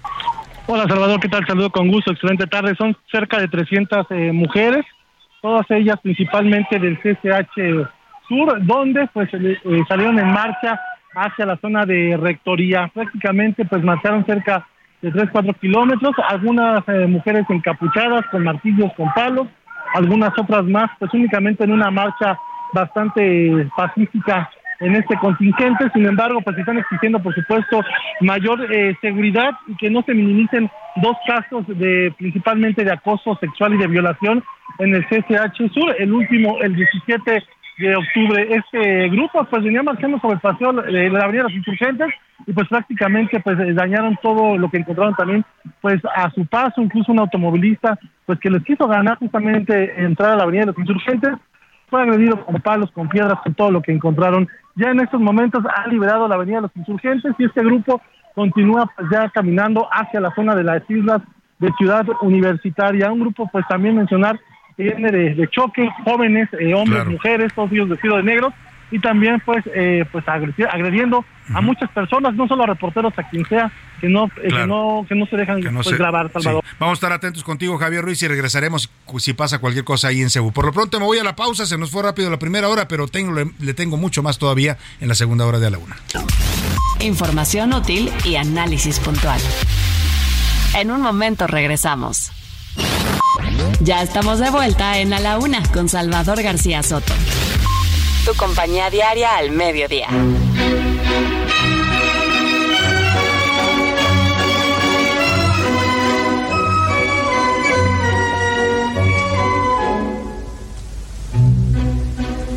Hola 0.68 0.86
Salvador, 0.88 1.20
¿qué 1.20 1.30
tal? 1.30 1.46
Saludo 1.48 1.70
con 1.72 1.88
gusto, 1.88 2.12
excelente 2.12 2.48
tarde. 2.48 2.76
Son 2.76 2.96
cerca 3.12 3.40
de 3.40 3.48
300 3.48 4.08
eh, 4.10 4.32
mujeres 4.34 4.86
todas 5.42 5.66
ellas 5.72 5.98
principalmente 6.02 6.80
del 6.80 6.98
CCH 7.00 7.88
Sur, 8.28 8.66
donde 8.66 9.08
pues 9.14 9.30
eh, 9.34 9.58
salieron 9.88 10.18
en 10.20 10.32
marcha 10.32 10.80
hacia 11.16 11.46
la 11.46 11.58
zona 11.58 11.86
de 11.86 12.18
rectoría. 12.18 12.90
Prácticamente 12.94 13.66
pues 13.66 13.84
marcharon 13.84 14.26
cerca 14.26 14.66
de 15.02 15.12
3, 15.12 15.30
4 15.32 15.54
kilómetros, 15.56 16.14
algunas 16.30 16.88
eh, 16.88 17.08
mujeres 17.08 17.46
encapuchadas 17.50 18.26
con 18.28 18.44
martillos, 18.44 18.92
con 18.96 19.12
palos, 19.14 19.48
algunas 19.96 20.32
otras 20.38 20.64
más, 20.66 20.90
pues 21.00 21.14
únicamente 21.14 21.64
en 21.64 21.72
una 21.72 21.92
marcha 21.92 22.38
bastante 22.74 23.68
pacífica 23.76 24.50
en 24.82 24.96
este 24.96 25.16
contingente. 25.18 25.90
Sin 25.94 26.06
embargo, 26.06 26.42
pues 26.42 26.58
están 26.58 26.78
exigiendo, 26.78 27.20
por 27.20 27.34
supuesto, 27.34 27.82
mayor 28.20 28.68
eh, 28.74 28.96
seguridad 29.00 29.52
y 29.68 29.76
que 29.78 29.90
no 29.90 30.02
se 30.04 30.14
minimicen 30.14 30.70
dos 30.98 31.16
casos 31.26 31.66
de 31.68 32.14
principalmente 32.18 32.84
de 32.84 32.92
acoso 32.92 33.38
sexual 33.40 33.76
y 33.76 33.78
de 33.78 33.88
violación 33.88 34.44
en 34.80 34.96
el 34.96 35.06
CCH 35.06 35.72
Sur. 35.74 35.96
El 35.98 36.12
último, 36.12 36.60
el 36.62 36.76
17 36.76 37.44
de 37.78 37.96
octubre. 37.96 38.48
Este 38.56 39.10
grupo 39.10 39.44
pues 39.46 39.64
venía 39.64 39.84
marchando 39.84 40.20
sobre 40.20 40.36
el 40.36 40.42
paseo 40.42 40.74
de 40.74 41.10
la 41.10 41.24
Avenida 41.24 41.44
de 41.44 41.50
los 41.50 41.54
Insurgentes 41.54 42.08
y 42.46 42.54
pues 42.54 42.68
prácticamente 42.68 43.40
pues 43.40 43.58
dañaron 43.76 44.18
todo 44.22 44.58
lo 44.58 44.70
que 44.70 44.78
encontraron 44.78 45.16
también 45.16 45.46
pues 45.80 46.00
a 46.16 46.30
su 46.32 46.46
paso, 46.46 46.82
incluso 46.82 47.12
un 47.12 47.20
automovilista 47.20 47.98
pues 48.26 48.40
que 48.40 48.50
les 48.50 48.64
quiso 48.64 48.88
ganar 48.88 49.18
justamente 49.18 49.94
entrar 50.04 50.32
a 50.32 50.36
la 50.36 50.44
Avenida 50.44 50.62
de 50.62 50.68
los 50.68 50.78
Insurgentes 50.80 51.34
fue 51.92 52.02
agredido 52.02 52.44
con 52.44 52.56
palos, 52.62 52.90
con 52.92 53.10
piedras, 53.10 53.38
con 53.44 53.54
todo 53.54 53.70
lo 53.70 53.82
que 53.82 53.92
encontraron. 53.92 54.48
Ya 54.76 54.90
en 54.90 55.02
estos 55.02 55.20
momentos 55.20 55.64
ha 55.66 55.88
liberado 55.88 56.28
la 56.28 56.36
Avenida 56.36 56.56
de 56.56 56.62
los 56.64 56.76
Insurgentes 56.76 57.36
y 57.38 57.44
este 57.44 57.62
grupo 57.62 58.02
continúa 58.34 58.90
pues, 58.96 59.10
ya 59.12 59.30
caminando 59.30 59.88
hacia 59.92 60.22
la 60.22 60.34
zona 60.34 60.56
de 60.56 60.64
las 60.64 60.90
islas 60.90 61.22
de 61.60 61.70
Ciudad 61.78 62.06
Universitaria. 62.22 63.12
Un 63.12 63.20
grupo, 63.20 63.50
pues 63.52 63.66
también 63.68 63.98
mencionar, 63.98 64.40
que 64.78 64.84
viene 64.84 65.12
de, 65.12 65.48
choque, 65.50 65.90
jóvenes, 66.06 66.48
eh, 66.58 66.74
hombres, 66.74 67.06
mujeres, 67.06 67.54
todos 67.54 67.70
ellos 67.74 67.90
vestidos 67.90 68.18
de 68.18 68.24
negros, 68.24 68.54
y 68.92 69.00
también 69.00 69.42
pues 69.46 69.64
eh, 69.74 70.06
pues 70.12 70.26
agrediendo 70.28 71.26
a 71.54 71.62
muchas 71.62 71.90
personas, 71.90 72.34
no 72.36 72.48
solo 72.48 72.64
a 72.64 72.68
reporteros, 72.68 73.14
a 73.18 73.24
quien 73.30 73.46
sea, 73.46 73.72
que 74.00 74.08
no, 74.08 74.26
eh, 74.42 74.50
que 74.50 74.68
no, 74.68 75.06
que 75.08 75.16
no 75.16 75.26
se 75.26 75.38
dejan 75.38 75.62
pues, 75.62 75.98
grabar, 75.98 76.32
Salvador. 76.32 76.64
Vamos 76.80 76.94
a 76.94 76.96
estar 76.96 77.12
atentos 77.12 77.44
contigo, 77.44 77.78
Javier 77.78 78.04
Ruiz, 78.04 78.22
y 78.22 78.28
regresaremos 78.28 78.90
si 79.18 79.34
pasa 79.34 79.60
cualquier 79.60 79.84
cosa 79.84 80.10
ahí 80.10 80.22
en 80.22 80.30
Cebu. 80.30 80.52
Por 80.52 80.66
lo 80.66 80.72
pronto 80.72 81.00
me 81.00 81.06
voy 81.06 81.18
a 81.18 81.24
la 81.24 81.36
pausa, 81.36 81.66
se 81.66 81.78
nos 81.78 81.92
fue 81.92 82.04
rápido 82.04 82.30
la 82.30 82.40
primera 82.40 82.70
hora, 82.70 82.88
pero 82.88 83.08
tengo, 83.08 83.34
le, 83.34 83.74
tengo 83.74 83.98
mucho 83.98 84.24
más 84.24 84.38
todavía 84.38 84.78
en 85.00 85.08
la 85.08 85.16
segunda 85.16 85.46
hora 85.46 85.60
de 85.60 85.72
la 85.72 85.78
una. 85.78 85.96
Información 87.00 87.74
útil 87.74 88.12
y 88.24 88.36
análisis 88.36 89.00
puntual. 89.00 89.40
En 90.78 90.92
un 90.92 91.02
momento 91.02 91.48
regresamos. 91.48 92.32
Ya 93.82 94.04
estamos 94.04 94.40
de 94.40 94.50
vuelta 94.50 95.00
en 95.00 95.14
A 95.14 95.20
la 95.20 95.38
Una 95.38 95.64
con 95.72 95.90
Salvador 95.90 96.42
García 96.42 96.84
Soto. 96.84 97.14
Tu 98.24 98.36
compañía 98.36 98.90
diaria 98.92 99.36
al 99.36 99.50
mediodía. 99.50 100.08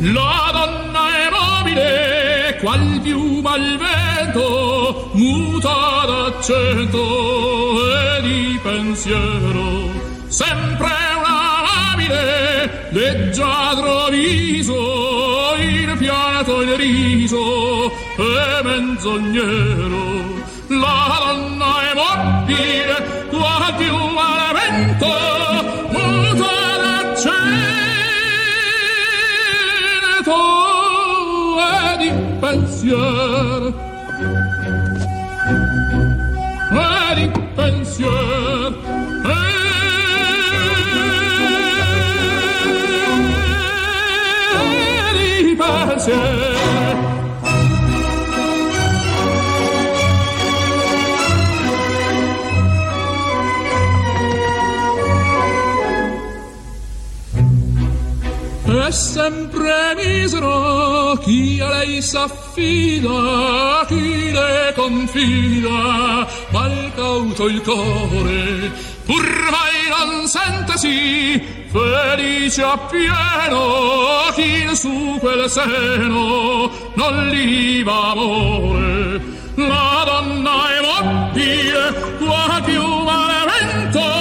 La 0.01 0.51
donna 0.53 1.03
è 1.17 1.29
mobile, 1.31 2.57
qual 2.61 2.99
piuma 3.01 3.53
al 3.53 3.79
vento, 3.79 5.09
muta 5.13 6.05
d'accento 6.05 7.01
e 7.89 8.21
di 8.21 8.59
pensiero, 8.61 9.89
sempre 10.27 10.93
una 11.17 11.63
labile, 11.65 12.87
leggiadro 12.91 14.09
viso, 14.11 15.14
fiato 15.95 16.61
il 16.61 16.75
riso 16.75 17.91
e 18.17 18.61
menzognero. 18.63 20.43
La 20.67 21.17
donna 21.19 21.81
è 21.81 21.93
mobile, 21.93 23.27
qual 23.29 23.75
piuma 23.75 24.49
al 24.49 24.55
vento, 24.55 25.25
pensier 32.39 33.73
e 36.71 37.15
di 37.15 37.31
pensier 37.55 38.09
e 38.11 38.44
pensier 46.05 46.55
è 58.85 58.91
sempre 58.91 59.95
misero 59.95 61.17
chi 61.23 61.59
a 61.59 61.69
lei 61.69 62.01
s'affida, 62.03 63.83
chi 63.87 64.31
le 64.31 64.73
confida, 64.75 66.27
mal 66.51 66.91
cauto 66.93 67.47
il 67.47 67.61
core, 67.61 68.71
pur 69.05 69.25
mai 69.49 69.89
non 69.89 70.27
sentesi 70.27 71.54
felice 71.75 72.61
appieno 72.61 74.31
chi 74.33 74.73
su 74.73 75.17
quel 75.19 75.49
seno 75.49 76.71
non 76.93 77.27
li 77.27 77.83
va 77.83 78.11
amore. 78.11 79.21
La 79.55 80.03
donna 80.05 80.55
è 80.75 80.79
mobile, 80.81 81.93
qua 82.19 82.61
più 82.63 82.83
malevento, 83.03 84.15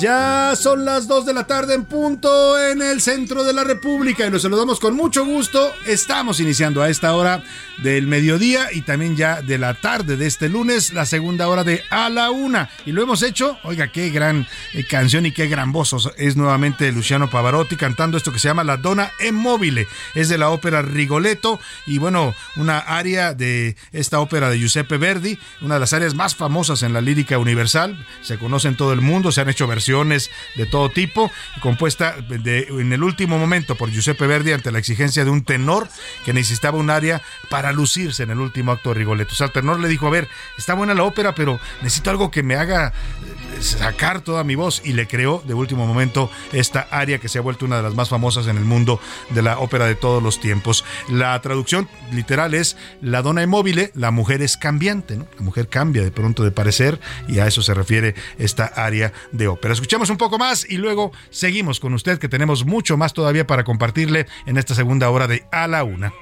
Ya 0.00 0.54
son 0.56 0.86
las 0.86 1.06
2 1.08 1.26
de 1.26 1.34
la 1.34 1.46
tarde 1.46 1.74
en 1.74 1.84
punto 1.84 2.58
en 2.58 2.80
el 2.80 3.02
centro 3.02 3.44
de 3.44 3.52
la 3.52 3.64
República 3.64 4.26
y 4.26 4.30
los 4.30 4.40
saludamos 4.40 4.80
con 4.80 4.96
mucho 4.96 5.26
gusto. 5.26 5.74
Estamos 5.86 6.40
iniciando 6.40 6.80
a 6.80 6.88
esta 6.88 7.14
hora 7.14 7.44
del 7.82 8.06
mediodía 8.06 8.72
y 8.72 8.80
también 8.80 9.14
ya 9.14 9.42
de 9.42 9.58
la 9.58 9.74
tarde 9.74 10.16
de 10.16 10.26
este 10.26 10.48
lunes, 10.48 10.94
la 10.94 11.04
segunda 11.04 11.48
hora 11.48 11.64
de 11.64 11.82
A 11.90 12.08
la 12.08 12.30
Una. 12.30 12.70
Y 12.86 12.92
lo 12.92 13.02
hemos 13.02 13.22
hecho, 13.22 13.58
oiga, 13.62 13.92
qué 13.92 14.08
gran 14.08 14.46
eh, 14.72 14.86
canción 14.88 15.26
y 15.26 15.32
qué 15.32 15.48
gran 15.48 15.70
voz 15.70 15.94
es 16.16 16.34
nuevamente 16.34 16.90
Luciano 16.92 17.28
Pavarotti 17.28 17.76
cantando 17.76 18.16
esto 18.16 18.32
que 18.32 18.38
se 18.38 18.48
llama 18.48 18.64
La 18.64 18.78
Dona 18.78 19.10
en 19.20 19.34
Móvile. 19.34 19.86
Es 20.14 20.30
de 20.30 20.38
la 20.38 20.48
ópera 20.48 20.80
Rigoletto 20.80 21.60
y 21.86 21.98
bueno, 21.98 22.34
una 22.56 22.78
área 22.78 23.34
de 23.34 23.76
esta 23.92 24.20
ópera 24.20 24.48
de 24.48 24.58
Giuseppe 24.58 24.96
Verdi, 24.96 25.38
una 25.60 25.74
de 25.74 25.80
las 25.80 25.92
áreas 25.92 26.14
más 26.14 26.34
famosas 26.34 26.82
en 26.82 26.94
la 26.94 27.02
lírica 27.02 27.36
universal. 27.36 28.02
Se 28.22 28.38
conoce 28.38 28.68
en 28.68 28.76
todo 28.76 28.94
el 28.94 29.02
mundo, 29.02 29.30
se 29.30 29.42
han 29.42 29.50
hecho 29.50 29.66
versiones 29.66 29.89
de 29.90 30.66
todo 30.70 30.88
tipo, 30.90 31.30
compuesta 31.60 32.14
en 32.30 32.92
el 32.92 33.02
último 33.02 33.38
momento 33.38 33.74
por 33.74 33.90
Giuseppe 33.90 34.26
Verdi 34.26 34.52
ante 34.52 34.70
la 34.70 34.78
exigencia 34.78 35.24
de 35.24 35.30
un 35.30 35.42
tenor 35.42 35.88
que 36.24 36.32
necesitaba 36.32 36.78
un 36.78 36.90
área 36.90 37.22
para 37.48 37.72
lucirse 37.72 38.22
en 38.22 38.30
el 38.30 38.38
último 38.38 38.72
acto 38.72 38.90
de 38.90 38.94
Rigoletto. 38.96 39.32
O 39.32 39.36
sea, 39.36 39.48
el 39.48 39.52
tenor 39.52 39.80
le 39.80 39.88
dijo, 39.88 40.06
a 40.06 40.10
ver, 40.10 40.28
está 40.56 40.74
buena 40.74 40.94
la 40.94 41.02
ópera, 41.02 41.34
pero 41.34 41.58
necesito 41.82 42.10
algo 42.10 42.30
que 42.30 42.42
me 42.42 42.54
haga 42.54 42.88
eh, 42.88 43.39
sacar 43.60 44.20
toda 44.20 44.44
mi 44.44 44.54
voz 44.54 44.82
y 44.84 44.92
le 44.92 45.06
creó 45.06 45.42
de 45.46 45.54
último 45.54 45.86
momento 45.86 46.30
esta 46.52 46.86
área 46.90 47.18
que 47.18 47.28
se 47.28 47.38
ha 47.38 47.42
vuelto 47.42 47.64
una 47.64 47.78
de 47.78 47.82
las 47.82 47.94
más 47.94 48.08
famosas 48.08 48.46
en 48.46 48.56
el 48.56 48.64
mundo 48.64 49.00
de 49.30 49.42
la 49.42 49.58
ópera 49.58 49.86
de 49.86 49.94
todos 49.94 50.22
los 50.22 50.40
tiempos. 50.40 50.84
La 51.08 51.40
traducción 51.40 51.88
literal 52.12 52.54
es 52.54 52.76
la 53.00 53.22
dona 53.22 53.42
inmóvil, 53.42 53.90
la 53.94 54.10
mujer 54.10 54.42
es 54.42 54.56
cambiante. 54.56 55.16
La 55.16 55.42
mujer 55.42 55.68
cambia 55.68 56.02
de 56.02 56.10
pronto 56.10 56.44
de 56.44 56.50
parecer 56.50 57.00
y 57.28 57.38
a 57.38 57.46
eso 57.46 57.62
se 57.62 57.74
refiere 57.74 58.14
esta 58.38 58.66
área 58.66 59.12
de 59.32 59.48
ópera 59.48 59.74
escuchemos 59.80 60.10
un 60.10 60.18
poco 60.18 60.38
más 60.38 60.68
y 60.68 60.76
luego 60.76 61.12
seguimos 61.30 61.80
con 61.80 61.94
usted 61.94 62.18
que 62.18 62.28
tenemos 62.28 62.64
mucho 62.64 62.96
más 62.96 63.14
todavía 63.14 63.46
para 63.46 63.64
compartirle 63.64 64.26
en 64.46 64.58
esta 64.58 64.74
segunda 64.74 65.10
hora 65.10 65.26
de 65.26 65.44
A 65.50 65.66
la 65.66 65.84
Una. 65.84 66.12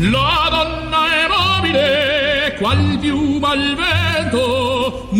La 0.00 0.48
donna 0.50 1.14
è 1.14 1.28
mobile, 1.28 2.56
al 3.46 3.76
vento, 3.76 5.10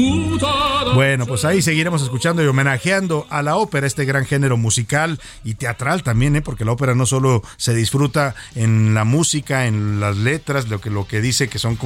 Bueno, 0.95 1.27
pues 1.27 1.45
ahí 1.45 1.61
seguiremos 1.61 2.03
escuchando 2.03 2.43
y 2.43 2.47
homenajeando 2.47 3.27
a 3.29 3.43
la 3.43 3.57
ópera, 3.57 3.87
este 3.87 4.07
gran 4.07 4.25
género 4.25 4.57
musical 4.57 5.21
y 5.45 5.55
teatral 5.55 6.03
también, 6.03 6.37
¿eh? 6.37 6.43
porque 6.43 6.65
la 6.65 6.73
ópera 6.73 6.95
no 6.95 7.05
solo 7.05 7.43
se 7.59 7.75
disfruta 7.75 8.35
en 8.55 8.95
la 8.95 9.05
música, 9.05 9.67
en 9.67 10.01
las 10.01 10.17
letras, 10.17 10.69
lo 10.69 10.81
que, 10.81 10.89
lo 10.89 11.07
que 11.07 11.21
dice 11.21 11.49
que 11.49 11.59
son 11.59 11.79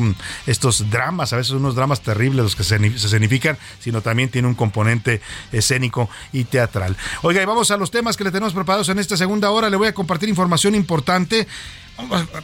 estos 0.46 0.88
dramas, 0.88 1.32
a 1.32 1.36
veces 1.36 1.52
unos 1.52 1.74
dramas 1.74 2.00
terribles 2.00 2.44
los 2.44 2.56
que 2.56 2.62
se, 2.62 2.98
se 2.98 3.54
sino 3.80 4.02
también 4.02 4.28
tiene 4.28 4.46
un 4.46 4.54
componente 4.54 5.20
escénico 5.50 6.08
y 6.32 6.44
teatral. 6.44 6.96
Oiga, 7.22 7.42
y 7.42 7.44
vamos 7.44 7.72
a 7.72 7.76
los 7.76 7.90
temas 7.90 8.16
que 8.16 8.22
le 8.22 8.30
tenemos 8.30 8.54
preparados 8.54 8.88
en 8.88 9.00
esta 9.00 9.16
segunda 9.16 9.50
hora. 9.50 9.68
Le 9.68 9.76
voy 9.76 9.88
a 9.88 9.94
compartir 9.94 10.28
información 10.28 10.76
importante. 10.76 11.48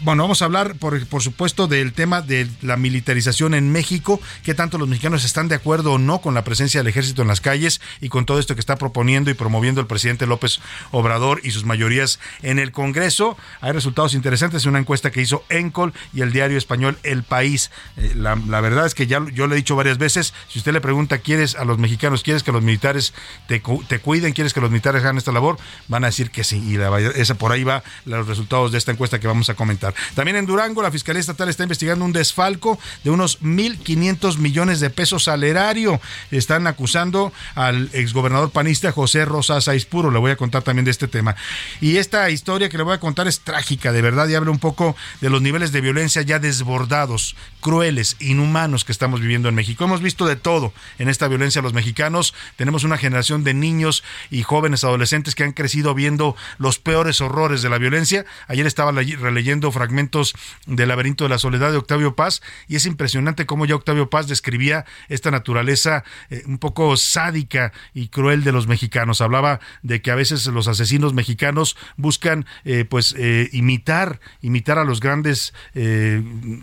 Bueno, 0.02 0.22
vamos 0.22 0.42
a 0.42 0.44
hablar, 0.44 0.76
por, 0.76 1.04
por, 1.06 1.22
supuesto, 1.22 1.66
del 1.66 1.92
tema 1.92 2.22
de 2.22 2.48
la 2.62 2.76
militarización 2.76 3.54
en 3.54 3.72
México, 3.72 4.20
qué 4.44 4.54
tanto 4.54 4.78
los 4.78 4.88
mexicanos 4.88 5.24
están 5.24 5.48
de 5.48 5.56
acuerdo 5.56 5.94
o 5.94 5.98
no 5.98 6.20
con 6.20 6.34
la 6.34 6.44
presencia 6.44 6.80
del 6.80 6.86
ejército 6.86 7.22
en 7.22 7.28
las 7.28 7.40
calles 7.40 7.80
y 8.00 8.08
con 8.10 8.26
todo 8.26 8.38
esto 8.38 8.54
que 8.54 8.60
está 8.60 8.76
proponiendo 8.76 9.28
y 9.28 9.34
promoviendo 9.34 9.80
el 9.80 9.88
presidente 9.88 10.26
López 10.26 10.60
Obrador 10.92 11.40
y 11.42 11.50
sus 11.50 11.64
mayorías 11.64 12.20
en 12.42 12.60
el 12.60 12.70
Congreso. 12.70 13.36
Hay 13.60 13.72
resultados 13.72 14.14
interesantes 14.14 14.64
en 14.64 14.70
una 14.70 14.78
encuesta 14.78 15.10
que 15.10 15.20
hizo 15.20 15.44
Encol 15.48 15.92
y 16.12 16.20
el 16.20 16.32
diario 16.32 16.56
español 16.56 16.98
El 17.02 17.24
País. 17.24 17.72
Eh, 17.96 18.12
la, 18.14 18.36
la, 18.36 18.60
verdad 18.60 18.86
es 18.86 18.94
que 18.94 19.08
ya 19.08 19.20
yo 19.32 19.48
le 19.48 19.54
he 19.54 19.56
dicho 19.56 19.74
varias 19.74 19.98
veces, 19.98 20.32
si 20.48 20.60
usted 20.60 20.72
le 20.72 20.80
pregunta, 20.80 21.18
¿quieres 21.18 21.56
a 21.56 21.64
los 21.64 21.78
mexicanos, 21.78 22.22
quieres 22.22 22.44
que 22.44 22.52
los 22.52 22.62
militares 22.62 23.14
te, 23.48 23.60
te 23.88 23.98
cuiden, 23.98 24.32
quieres 24.32 24.54
que 24.54 24.60
los 24.60 24.70
militares 24.70 25.02
hagan 25.02 25.18
esta 25.18 25.32
labor? 25.32 25.58
Van 25.88 26.04
a 26.04 26.06
decir 26.06 26.30
que 26.30 26.44
sí. 26.44 26.62
Y 26.64 26.76
la, 26.76 26.96
esa 27.00 27.34
por 27.34 27.50
ahí 27.50 27.64
va 27.64 27.82
los 28.04 28.28
resultados 28.28 28.70
de 28.70 28.78
esta 28.78 28.92
encuesta 28.92 29.18
que 29.18 29.26
vamos 29.26 29.39
a 29.48 29.54
comentar. 29.54 29.94
También 30.14 30.36
en 30.36 30.46
Durango, 30.46 30.82
la 30.82 30.90
Fiscalía 30.90 31.20
Estatal 31.20 31.48
está 31.48 31.62
investigando 31.62 32.04
un 32.04 32.12
desfalco 32.12 32.78
de 33.04 33.10
unos 33.10 33.40
1.500 33.40 34.38
millones 34.38 34.80
de 34.80 34.90
pesos 34.90 35.28
al 35.28 35.44
erario. 35.44 36.00
Están 36.30 36.66
acusando 36.66 37.32
al 37.54 37.90
exgobernador 37.92 38.50
panista 38.50 38.92
José 38.92 39.24
Rosa 39.24 39.60
Saispuro. 39.60 40.10
Le 40.10 40.18
voy 40.18 40.32
a 40.32 40.36
contar 40.36 40.62
también 40.62 40.84
de 40.84 40.90
este 40.90 41.08
tema. 41.08 41.36
Y 41.80 41.96
esta 41.96 42.28
historia 42.30 42.68
que 42.68 42.76
le 42.76 42.82
voy 42.82 42.94
a 42.94 43.00
contar 43.00 43.26
es 43.28 43.40
trágica, 43.40 43.92
de 43.92 44.02
verdad, 44.02 44.28
y 44.28 44.34
habla 44.34 44.50
un 44.50 44.58
poco 44.58 44.96
de 45.20 45.30
los 45.30 45.42
niveles 45.42 45.72
de 45.72 45.80
violencia 45.80 46.22
ya 46.22 46.38
desbordados, 46.38 47.36
crueles, 47.60 48.16
inhumanos 48.20 48.84
que 48.84 48.92
estamos 48.92 49.20
viviendo 49.20 49.48
en 49.48 49.54
México. 49.54 49.84
Hemos 49.84 50.02
visto 50.02 50.26
de 50.26 50.36
todo 50.36 50.72
en 50.98 51.08
esta 51.08 51.28
violencia 51.28 51.62
los 51.62 51.72
mexicanos. 51.72 52.34
Tenemos 52.56 52.84
una 52.84 52.98
generación 52.98 53.44
de 53.44 53.54
niños 53.54 54.02
y 54.30 54.42
jóvenes 54.42 54.84
adolescentes 54.84 55.34
que 55.34 55.44
han 55.44 55.52
crecido 55.52 55.94
viendo 55.94 56.36
los 56.58 56.78
peores 56.78 57.20
horrores 57.20 57.62
de 57.62 57.70
la 57.70 57.78
violencia. 57.78 58.24
Ayer 58.48 58.66
estaba 58.66 58.92
releyendo 59.30 59.70
fragmentos 59.72 60.34
del 60.66 60.88
laberinto 60.88 61.24
de 61.24 61.30
la 61.30 61.38
soledad 61.38 61.70
de 61.70 61.78
Octavio 61.78 62.14
Paz 62.14 62.42
y 62.68 62.76
es 62.76 62.86
impresionante 62.86 63.46
cómo 63.46 63.64
ya 63.64 63.76
Octavio 63.76 64.10
Paz 64.10 64.26
describía 64.26 64.84
esta 65.08 65.30
naturaleza 65.30 66.04
eh, 66.30 66.42
un 66.46 66.58
poco 66.58 66.96
sádica 66.96 67.72
y 67.94 68.08
cruel 68.08 68.44
de 68.44 68.52
los 68.52 68.66
mexicanos. 68.66 69.20
Hablaba 69.20 69.60
de 69.82 70.02
que 70.02 70.10
a 70.10 70.14
veces 70.14 70.46
los 70.46 70.68
asesinos 70.68 71.14
mexicanos 71.14 71.76
buscan 71.96 72.44
eh, 72.64 72.84
pues 72.84 73.14
eh, 73.16 73.48
imitar 73.52 74.20
imitar 74.42 74.78
a 74.78 74.84
los 74.84 75.00
grandes 75.00 75.54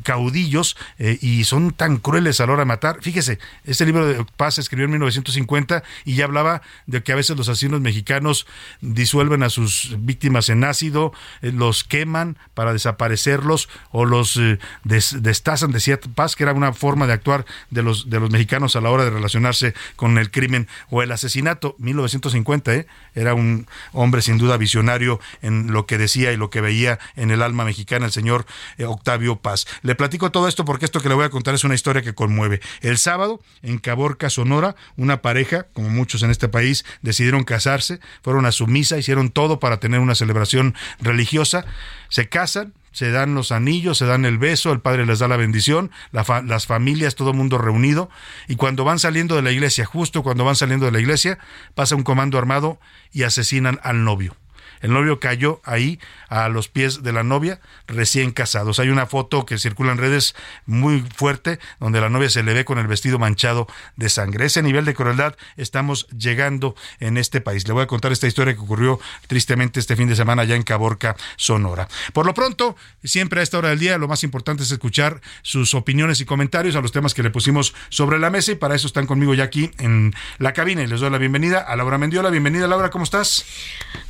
caudillos 0.04 0.76
y 1.00 1.44
son 1.46 1.72
tan 1.72 1.98
crueles 1.98 2.40
a 2.40 2.46
la 2.46 2.54
hora 2.54 2.62
de 2.62 2.66
matar. 2.66 2.98
Fíjese, 3.02 3.40
este 3.64 3.86
libro 3.86 4.06
de 4.06 4.26
Paz 4.36 4.56
se 4.56 4.62
escribió 4.62 4.86
en 4.86 4.92
1950 4.92 5.84
y 6.06 6.16
ya 6.16 6.26
hablaba 6.26 6.62
de 6.86 7.04
que 7.04 7.12
a 7.12 7.16
veces 7.16 7.38
los 7.38 7.48
asesinos 7.50 7.82
mexicanos 7.82 8.48
disuelven 8.82 9.44
a 9.44 9.50
sus 9.50 9.96
víctimas 10.00 10.50
en 10.50 10.64
ácido, 10.64 11.14
los 11.42 11.84
queman 11.84 12.38
para 12.58 12.74
desaparecerlos 12.74 13.70
o 13.92 14.04
los 14.06 14.36
eh, 14.38 14.58
des, 14.84 15.22
destazan, 15.22 15.72
decía 15.72 16.00
Paz, 16.16 16.36
que 16.36 16.42
era 16.42 16.54
una 16.54 16.74
forma 16.74 17.06
de 17.06 17.14
actuar 17.14 17.46
de 17.70 17.84
los, 17.84 18.10
de 18.10 18.20
los 18.20 18.32
mexicanos 18.32 18.76
a 18.76 18.82
la 18.82 18.90
hora 18.90 19.04
de 19.04 19.12
relacionarse 19.12 19.76
con 19.96 20.18
el 20.18 20.32
crimen 20.32 20.68
o 20.90 21.04
el 21.04 21.12
asesinato. 21.12 21.76
1950, 21.78 22.74
¿eh? 22.74 22.88
era 23.14 23.36
un 23.36 23.68
hombre 23.94 24.24
sin 24.24 24.40
duda 24.40 24.58
visionario 24.58 25.20
en 25.44 25.72
lo 25.72 25.86
que 25.86 26.00
decía 26.00 26.32
y 26.34 26.38
lo 26.38 26.50
que 26.50 26.60
veía 26.60 26.98
en 27.16 27.30
el 27.30 27.44
alma 27.44 27.64
mexicana 27.64 28.08
el 28.08 28.12
señor 28.12 28.48
eh, 28.80 28.86
Octavio 28.86 29.36
Paz. 29.36 29.68
Le 29.84 29.94
platico 29.94 30.32
todo 30.32 30.48
esto 30.48 30.66
porque 30.66 30.86
esto 30.86 31.00
que 31.00 31.10
le 31.10 31.16
voy 31.16 31.26
a 31.26 31.30
contar 31.30 31.54
es 31.54 31.64
una 31.64 31.76
historia 31.76 32.02
que 32.02 32.16
conmueve. 32.16 32.60
El 32.82 32.98
sábado, 32.98 33.40
en 33.62 33.78
Caborca, 33.78 34.32
Sonora, 34.32 34.76
una 34.96 35.22
pareja, 35.22 35.68
como 35.74 35.90
muchos 35.90 36.24
en 36.24 36.32
este 36.32 36.48
país, 36.48 36.86
decidieron 37.04 37.44
casarse, 37.44 38.00
fueron 38.24 38.48
a 38.48 38.52
su 38.52 38.66
misa, 38.66 38.98
hicieron 38.98 39.30
todo 39.30 39.60
para 39.60 39.80
tener 39.80 40.00
una 40.00 40.16
celebración 40.16 40.74
religiosa, 41.00 41.68
se 42.10 42.30
casan, 42.30 42.74
se 42.92 43.12
dan 43.12 43.36
los 43.36 43.52
anillos, 43.52 43.98
se 43.98 44.06
dan 44.06 44.26
el 44.26 44.38
beso, 44.38 44.72
el 44.72 44.80
padre 44.80 45.06
les 45.06 45.20
da 45.20 45.28
la 45.28 45.38
bendición, 45.38 45.92
las 46.12 46.66
familias, 46.66 47.16
todo 47.16 47.34
mundo 47.34 47.58
reunido, 47.58 48.10
y 48.48 48.56
cuando 48.56 48.84
van 48.86 48.98
saliendo 48.98 49.36
de 49.36 49.44
la 49.44 49.52
iglesia, 49.52 49.86
justo 49.86 50.24
cuando 50.24 50.46
van 50.46 50.56
saliendo 50.56 50.88
de 50.88 50.92
la 50.92 51.00
iglesia, 51.00 51.38
pasa 51.76 51.96
un 51.96 52.04
comando 52.04 52.38
armado 52.38 52.80
y 53.12 53.24
asesinan 53.24 53.80
al 53.84 54.04
novio. 54.04 54.36
El 54.82 54.94
novio 54.94 55.20
cayó 55.20 55.62
ahí 55.64 56.00
a 56.30 56.50
los 56.50 56.68
pies 56.68 57.04
de 57.04 57.14
la 57.14 57.24
novia, 57.24 57.60
recién 57.88 58.32
casados. 58.32 58.80
Hay 58.80 58.90
una 58.90 59.06
foto 59.06 59.46
que 59.46 59.58
circula 59.58 59.92
en 59.92 59.98
redes 59.98 60.36
muy 60.66 61.04
fuerte, 61.16 61.60
donde 61.80 62.02
la 62.02 62.10
novia 62.10 62.30
se 62.30 62.44
le 62.44 62.54
ve 62.54 62.66
con 62.66 62.78
el 62.80 62.88
vestido 62.88 63.20
manchado 63.20 63.68
de 63.96 64.10
sangre. 64.10 64.46
Ese 64.46 64.62
nivel 64.62 64.86
de 64.86 64.94
crueldad 64.94 65.36
estamos 65.56 66.08
llegando 66.10 66.76
en 67.00 67.18
este 67.18 67.42
país. 67.42 67.68
Le 67.68 67.74
voy 67.74 67.84
a 67.84 67.88
contar 67.88 68.12
esta 68.12 68.28
historia 68.28 68.54
que 68.54 68.60
ocurrió 68.60 69.00
tristemente 69.28 69.80
este 69.80 69.96
fin 69.96 70.08
de 70.08 70.16
semana 70.16 70.44
allá 70.44 70.56
en 70.56 70.64
Caborca, 70.64 71.16
Sonora. 71.36 71.88
Por 72.14 72.26
lo 72.26 72.34
pronto, 72.34 72.76
siempre 73.04 73.40
a 73.40 73.44
esta 73.44 73.58
hora 73.58 73.70
del 73.70 73.80
día, 73.80 73.98
lo 73.98 74.08
más 74.08 74.24
importante 74.24 74.64
es 74.64 74.72
escuchar 74.72 75.22
sus 75.42 75.74
opiniones 75.74 76.22
y 76.22 76.26
comentarios 76.26 76.76
a 76.76 76.82
los 76.82 76.92
temas 76.92 77.14
que 77.14 77.24
le 77.24 77.30
pusimos 77.30 77.74
sobre 77.90 78.20
la 78.20 78.30
mesa 78.30 78.52
y 78.52 78.56
para 78.56 78.76
eso 78.76 78.88
están 78.88 79.08
conmigo 79.08 79.34
ya 79.34 79.46
aquí 79.46 79.72
en 79.80 80.14
la 80.38 80.54
cabina 80.54 80.84
y 80.84 80.88
les 80.88 81.00
doy 81.00 81.10
la 81.10 81.18
bienvenida 81.18 81.60
a 81.60 81.76
Laura 81.76 81.98
Mendiola. 81.98 82.30
Bienvenida, 82.30 82.68
Laura, 82.68 82.90
¿cómo 82.90 83.04
estás? 83.04 83.46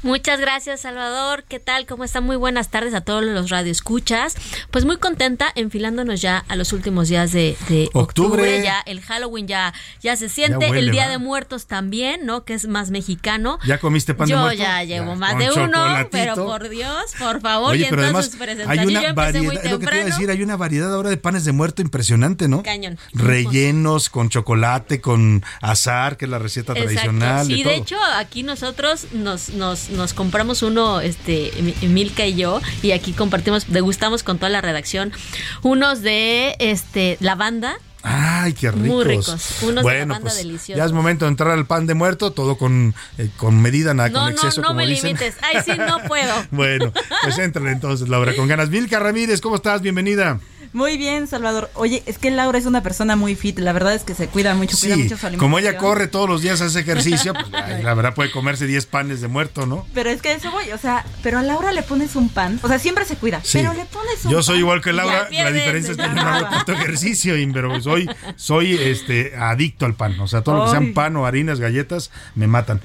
Muchas 0.04 0.40
gracias, 0.40 0.57
Salvador. 0.60 1.44
¿Qué 1.48 1.60
tal? 1.60 1.86
¿Cómo 1.86 2.04
están? 2.04 2.24
Muy 2.24 2.36
buenas 2.36 2.70
tardes 2.70 2.96
a 2.96 3.02
todos 3.02 3.24
los 3.24 3.52
radioescuchas. 3.52 4.36
Pues 4.72 4.86
muy 4.86 4.98
contenta, 4.98 5.52
enfilándonos 5.54 6.20
ya 6.20 6.44
a 6.48 6.56
los 6.56 6.74
últimos 6.74 7.10
días 7.10 7.32
de, 7.32 7.56
octubre. 7.94 8.64
Ya 8.64 8.82
el 8.88 9.02
Halloween 9.02 9.48
ya, 9.48 9.76
ya 10.02 10.16
se 10.16 10.30
siente. 10.30 10.68
el 10.70 10.90
Día 10.90 11.10
de 11.10 11.20
Muertos 11.20 11.68
también, 11.68 12.26
¿no? 12.26 12.44
Que 12.44 12.56
es 12.56 12.68
más 12.68 12.90
mexicano. 12.90 13.60
¿Ya 13.68 13.78
comiste 13.78 14.16
pan 14.16 14.28
de 14.28 14.36
muerto? 14.36 14.58
Yo 14.58 14.64
ya 14.64 14.84
llevo 14.84 15.16
más 15.16 15.38
de 15.38 15.52
uno, 15.52 16.08
pero 16.12 16.34
por 16.34 16.70
Dios, 16.70 17.14
por 17.20 17.40
favor. 17.40 17.74
Oye, 17.74 17.86
y 17.86 17.90
pero 17.90 18.02
además 18.02 18.32
hay 18.68 18.80
una 18.80 19.14
variedad, 19.14 19.64
es 19.64 19.72
lo 19.72 19.80
que 19.80 19.86
te 19.86 19.96
iba 19.96 20.06
a 20.06 20.06
decir, 20.06 20.32
hay 20.32 20.42
una 20.42 20.58
variedad 20.58 20.92
ahora 20.92 21.12
de 21.12 21.18
panes 21.18 21.46
de 21.46 21.52
muerto 21.52 21.84
impresionante, 21.84 22.48
¿no? 22.48 22.64
Cañón. 22.64 22.98
Rellenos 23.14 24.10
con 24.10 24.30
chocolate, 24.30 25.02
con 25.02 25.46
azar, 25.62 26.18
que 26.18 26.26
es 26.26 26.32
la 26.32 26.40
receta 26.40 26.74
tradicional. 26.74 27.46
Sí, 27.46 27.62
de, 27.62 27.76
hecho, 27.76 27.98
aquí 28.16 28.42
nosotros 28.42 29.08
nos, 29.14 29.50
nos, 29.50 29.92
nos 29.92 30.16
compramos 30.16 30.47
uno, 30.62 31.02
este, 31.02 31.52
Milka 31.82 32.26
y 32.26 32.36
yo, 32.36 32.62
y 32.82 32.92
aquí 32.92 33.14
compartimos, 33.14 33.68
degustamos 33.68 34.24
con 34.24 34.38
toda 34.38 34.50
la 34.50 34.62
redacción, 34.62 35.12
unos 35.64 36.02
de 36.02 36.56
este 36.60 37.18
lavanda, 37.20 37.78
Ay, 38.04 38.54
qué 38.54 38.72
ricos. 38.72 38.88
Muy 38.88 39.04
ricos. 39.04 39.64
Unos 39.64 39.84
de 39.84 39.94
lavanda 39.94 40.20
pues, 40.22 40.38
deliciosos. 40.38 40.78
Ya 40.78 40.86
es 40.86 40.94
momento 40.94 41.26
de 41.26 41.30
entrar 41.32 41.52
al 41.52 41.66
pan 41.66 41.88
de 41.88 41.94
muerto, 41.94 42.32
todo 42.32 42.58
con, 42.58 42.96
eh, 43.18 43.30
con 43.36 43.62
medida, 43.62 43.94
nada 43.94 44.12
con 44.12 44.32
exceso. 44.32 44.62
No, 44.62 44.70
no 44.70 44.74
me 44.76 44.86
limites. 44.86 45.36
Ay, 45.42 45.58
sí, 45.66 45.74
no 45.78 46.00
puedo. 46.08 46.34
bueno, 46.52 46.94
pues 47.24 47.38
entren 47.38 47.68
entonces, 47.68 48.08
Laura, 48.08 48.34
con 48.36 48.48
ganas. 48.48 48.70
Milka 48.70 49.00
Ramírez, 49.00 49.42
¿cómo 49.42 49.58
estás? 49.58 49.82
Bienvenida. 49.82 50.40
Muy 50.74 50.98
bien, 50.98 51.28
Salvador. 51.28 51.70
Oye, 51.74 52.04
es 52.06 52.18
que 52.18 52.32
Laura 52.32 52.58
es 52.58 52.66
una 52.66 52.84
persona 52.84 53.16
muy 53.16 53.36
fit. 53.36 53.60
La 53.60 53.74
verdad 53.74 53.94
es 53.94 54.04
que 54.04 54.14
se 54.14 54.28
cuida 54.28 54.54
mucho, 54.56 54.78
cuida 54.78 54.98
mucho 54.98 55.18
su 55.18 55.38
Como 55.38 55.60
ella 55.60 55.78
corre 55.78 56.08
todos 56.08 56.30
los 56.30 56.42
días, 56.42 56.62
hace 56.62 56.80
ejercicio, 56.80 57.34
pues 57.34 57.50
la 57.84 57.94
verdad 57.94 58.14
puede 58.14 58.32
comerse 58.32 58.68
10 58.68 58.86
panes 58.86 59.22
de 59.22 59.28
muerto, 59.28 59.66
¿no? 59.66 59.86
Pero 59.94 60.10
es 60.10 60.22
que 60.22 60.34
eso 60.34 60.52
voy, 60.52 60.72
o 60.72 60.78
sea, 60.78 61.06
pero 61.24 61.40
a 61.40 61.44
Laura 61.44 61.72
le 61.72 61.84
pones 61.84 62.16
un 62.16 62.30
pan. 62.30 62.60
O 62.62 62.68
sea, 62.68 62.80
siempre 62.80 63.06
se 63.06 63.16
cuida, 63.16 63.42
pero 63.52 63.74
le 63.74 63.86
pones 63.86 64.26
un 64.26 64.32
Yo 64.32 64.44
soy 64.44 64.60
igual 64.60 64.82
que 64.82 64.94
Laura, 64.94 65.28
la 65.32 65.52
diferencia 65.52 65.92
es 65.92 65.98
que 65.98 66.04
yo 66.04 66.14
no 66.14 66.22
hago 66.22 66.50
tanto 66.50 66.72
ejercicio, 66.74 67.36
pero 67.54 67.82
soy, 67.82 68.10
soy 68.36 68.74
este, 68.76 69.36
adicto 69.36 69.86
al 69.86 69.96
pan. 69.96 70.20
O 70.20 70.28
sea, 70.28 70.42
todo 70.42 70.58
lo 70.58 70.66
que 70.66 70.72
sean 70.72 70.94
pan 70.94 71.16
o 71.16 71.26
harinas, 71.26 71.60
galletas, 71.60 72.12
me 72.36 72.48
matan. 72.48 72.82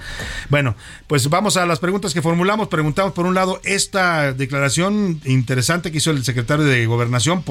Bueno, 0.49 0.77
pues 1.07 1.29
vamos 1.29 1.57
a 1.57 1.67
las 1.67 1.79
preguntas 1.79 2.15
que 2.15 2.23
formulamos. 2.23 2.69
Preguntamos, 2.69 3.13
por 3.13 3.27
un 3.27 3.35
lado, 3.35 3.61
esta 3.65 4.33
declaración 4.33 5.21
interesante 5.25 5.91
que 5.93 5.99
hizo 5.99 6.11
el 6.11 6.25
secretario 6.25 6.65
de 6.65 6.87
Gobernación, 6.87 7.43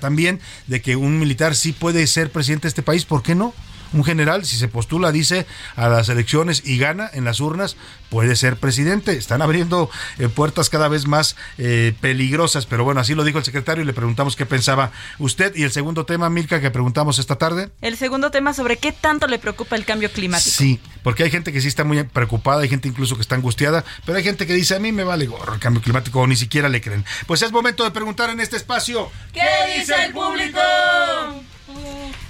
también, 0.00 0.40
de 0.66 0.80
que 0.80 0.96
un 0.96 1.18
militar 1.18 1.54
sí 1.54 1.72
puede 1.72 2.06
ser 2.06 2.30
presidente 2.30 2.62
de 2.62 2.68
este 2.68 2.82
país, 2.82 3.04
¿por 3.04 3.22
qué 3.22 3.34
no? 3.34 3.54
Un 3.92 4.04
general, 4.04 4.44
si 4.44 4.56
se 4.56 4.68
postula, 4.68 5.12
dice 5.12 5.46
a 5.76 5.88
las 5.88 6.08
elecciones 6.08 6.62
y 6.64 6.78
gana 6.78 7.10
en 7.12 7.24
las 7.24 7.40
urnas, 7.40 7.76
puede 8.08 8.36
ser 8.36 8.56
presidente. 8.56 9.12
Están 9.12 9.42
abriendo 9.42 9.90
eh, 10.18 10.28
puertas 10.28 10.70
cada 10.70 10.88
vez 10.88 11.06
más 11.06 11.36
eh, 11.58 11.94
peligrosas, 12.00 12.66
pero 12.66 12.84
bueno, 12.84 13.00
así 13.00 13.14
lo 13.14 13.24
dijo 13.24 13.38
el 13.38 13.44
secretario 13.44 13.82
y 13.82 13.86
le 13.86 13.92
preguntamos 13.92 14.36
qué 14.36 14.46
pensaba 14.46 14.92
usted. 15.18 15.54
Y 15.56 15.62
el 15.62 15.72
segundo 15.72 16.06
tema, 16.06 16.30
Milka, 16.30 16.60
que 16.60 16.70
preguntamos 16.70 17.18
esta 17.18 17.36
tarde. 17.36 17.70
El 17.80 17.96
segundo 17.96 18.30
tema 18.30 18.54
sobre 18.54 18.76
qué 18.76 18.92
tanto 18.92 19.26
le 19.26 19.38
preocupa 19.38 19.76
el 19.76 19.84
cambio 19.84 20.10
climático. 20.10 20.56
Sí, 20.56 20.80
porque 21.02 21.24
hay 21.24 21.30
gente 21.30 21.52
que 21.52 21.60
sí 21.60 21.68
está 21.68 21.84
muy 21.84 22.02
preocupada, 22.04 22.62
hay 22.62 22.68
gente 22.68 22.88
incluso 22.88 23.16
que 23.16 23.22
está 23.22 23.34
angustiada, 23.34 23.84
pero 24.04 24.18
hay 24.18 24.24
gente 24.24 24.46
que 24.46 24.54
dice, 24.54 24.74
a 24.74 24.78
mí 24.78 24.92
me 24.92 25.04
vale 25.04 25.26
gorro 25.26 25.54
el 25.54 25.60
cambio 25.60 25.82
climático 25.82 26.20
o 26.20 26.26
ni 26.26 26.36
siquiera 26.36 26.68
le 26.68 26.80
creen. 26.80 27.04
Pues 27.26 27.42
es 27.42 27.52
momento 27.52 27.84
de 27.84 27.90
preguntar 27.90 28.30
en 28.30 28.40
este 28.40 28.56
espacio, 28.56 29.10
¿qué 29.32 29.78
dice 29.78 29.94
el 30.04 30.12
público? 30.12 30.60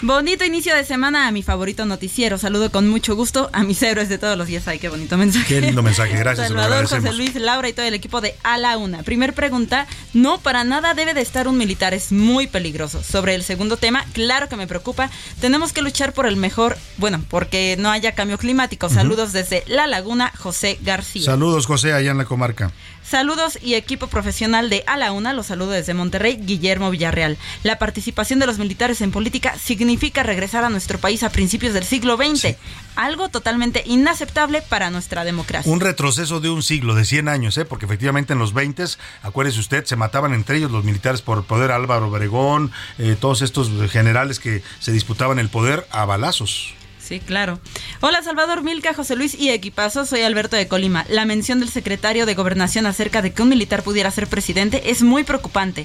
Bonito 0.05 0.45
inicio 0.45 0.75
de 0.75 0.85
semana 0.85 1.29
a 1.29 1.31
mi 1.31 1.45
favorito 1.45 1.87
noticiero. 1.87 2.37
Saludo 2.37 2.73
con 2.73 2.89
mucho 2.89 3.15
gusto 3.15 3.49
a 3.53 3.63
mis 3.63 3.81
héroes 3.85 4.09
de 4.09 4.19
todos 4.19 4.37
los 4.37 4.49
días. 4.49 4.67
Ay, 4.67 4.81
qué 4.81 4.89
bonito 4.89 5.17
mensaje. 5.17 5.47
Qué 5.47 5.61
lindo 5.61 5.81
mensaje, 5.81 6.17
gracias. 6.17 6.49
Salvador, 6.49 6.89
José 6.89 7.13
Luis, 7.13 7.37
Laura 7.37 7.69
y 7.69 7.73
todo 7.73 7.87
el 7.87 7.95
equipo 7.95 8.21
de 8.21 8.35
A 8.43 8.59
la 8.59 8.77
Una. 8.79 9.05
Primer 9.05 9.33
pregunta, 9.33 9.87
no, 10.13 10.39
para 10.39 10.65
nada 10.65 10.95
debe 10.95 11.15
de 11.15 11.21
estar 11.21 11.47
un 11.47 11.57
militar, 11.57 11.95
es 11.95 12.11
muy 12.11 12.49
peligroso. 12.49 13.01
Sobre 13.01 13.37
el 13.37 13.45
segundo 13.45 13.77
tema, 13.77 14.05
claro 14.13 14.49
que 14.49 14.57
me 14.57 14.67
preocupa. 14.67 15.09
Tenemos 15.41 15.73
que 15.73 15.83
luchar 15.83 16.13
por 16.13 16.27
el 16.27 16.35
mejor, 16.35 16.77
bueno, 16.97 17.25
porque 17.31 17.77
no 17.79 17.89
haya 17.89 18.17
cambio 18.17 18.39
climático. 18.39 18.89
Saludos 18.89 19.33
desde 19.33 19.63
La 19.69 19.87
Laguna, 19.87 20.33
José 20.37 20.81
García. 20.83 21.27
Saludos, 21.27 21.67
José, 21.67 21.93
allá 21.93 22.11
en 22.11 22.19
la 22.19 22.25
comarca. 22.25 22.73
Saludos 23.13 23.59
y 23.61 23.75
equipo 23.75 24.07
profesional 24.07 24.71
de 24.71 24.85
A 24.87 24.97
la 24.97 25.13
Una, 25.13 25.35
los 25.35 25.49
saludo 25.49 25.73
desde 25.73 25.93
Monterrey, 25.93 26.39
Guillermo 26.41 26.91
Villarreal. 26.91 27.37
La 27.63 27.79
participación 27.79 28.39
de 28.39 28.47
los 28.47 28.59
militares 28.59 29.03
en 29.03 29.11
política 29.11 29.59
significa 29.59 30.23
regresar 30.23 30.65
a 30.65 30.71
nuestro 30.71 30.99
país 30.99 31.23
a 31.23 31.29
principios 31.29 31.75
del 31.75 31.85
siglo 31.85 32.17
XX, 32.17 32.57
algo 32.97 33.29
totalmente 33.29 33.83
inaceptable 33.85 34.63
para 34.63 34.89
nuestra 34.89 35.25
democracia. 35.25 35.71
Un 35.71 35.81
retroceso 35.81 36.41
de 36.41 36.49
un 36.49 36.63
siglo, 36.63 36.95
de 36.95 37.05
100 37.05 37.29
años, 37.29 37.59
¿eh? 37.59 37.67
porque 37.67 37.85
efectivamente 37.85 38.33
en 38.33 38.39
los 38.39 38.55
20, 38.55 38.83
acuérdese 39.23 39.61
usted, 39.61 39.85
se 39.85 39.97
mataban 39.97 40.33
entre 40.33 40.57
ellos 40.57 40.71
los 40.71 40.83
militares 40.83 41.21
por 41.21 41.37
el 41.37 41.45
poder, 41.45 41.71
Álvaro 41.71 42.09
Obregón, 42.09 42.73
eh, 42.97 43.15
todos 43.21 43.43
estos 43.43 43.69
generales 43.91 44.41
que 44.41 44.63
se 44.79 44.91
disputaban 44.91 45.39
el 45.39 45.51
poder 45.51 45.87
a 45.91 46.07
balazos. 46.07 46.73
Sí, 47.03 47.19
claro. 47.19 47.59
Hola 48.01 48.23
Salvador 48.23 48.63
Milka, 48.63 48.95
José 48.95 49.17
Luis 49.17 49.35
y 49.35 49.51
equipazo, 49.51 50.07
soy 50.07 50.23
Alberto 50.23 50.55
de 50.55 50.69
Colima. 50.69 51.05
La 51.09 51.25
mención 51.25 51.59
del 51.59 51.69
secretario 51.69 52.27
de 52.27 52.35
Gobernación 52.35 52.87
acerca 52.87 53.23
de 53.23 53.33
que 53.33 53.43
un 53.43 53.49
militar 53.49 53.83
pudiera 53.83 54.11
ser 54.13 54.29
presidente 54.29 54.91
es 54.91 55.03
muy 55.03 55.25
preocupante. 55.25 55.85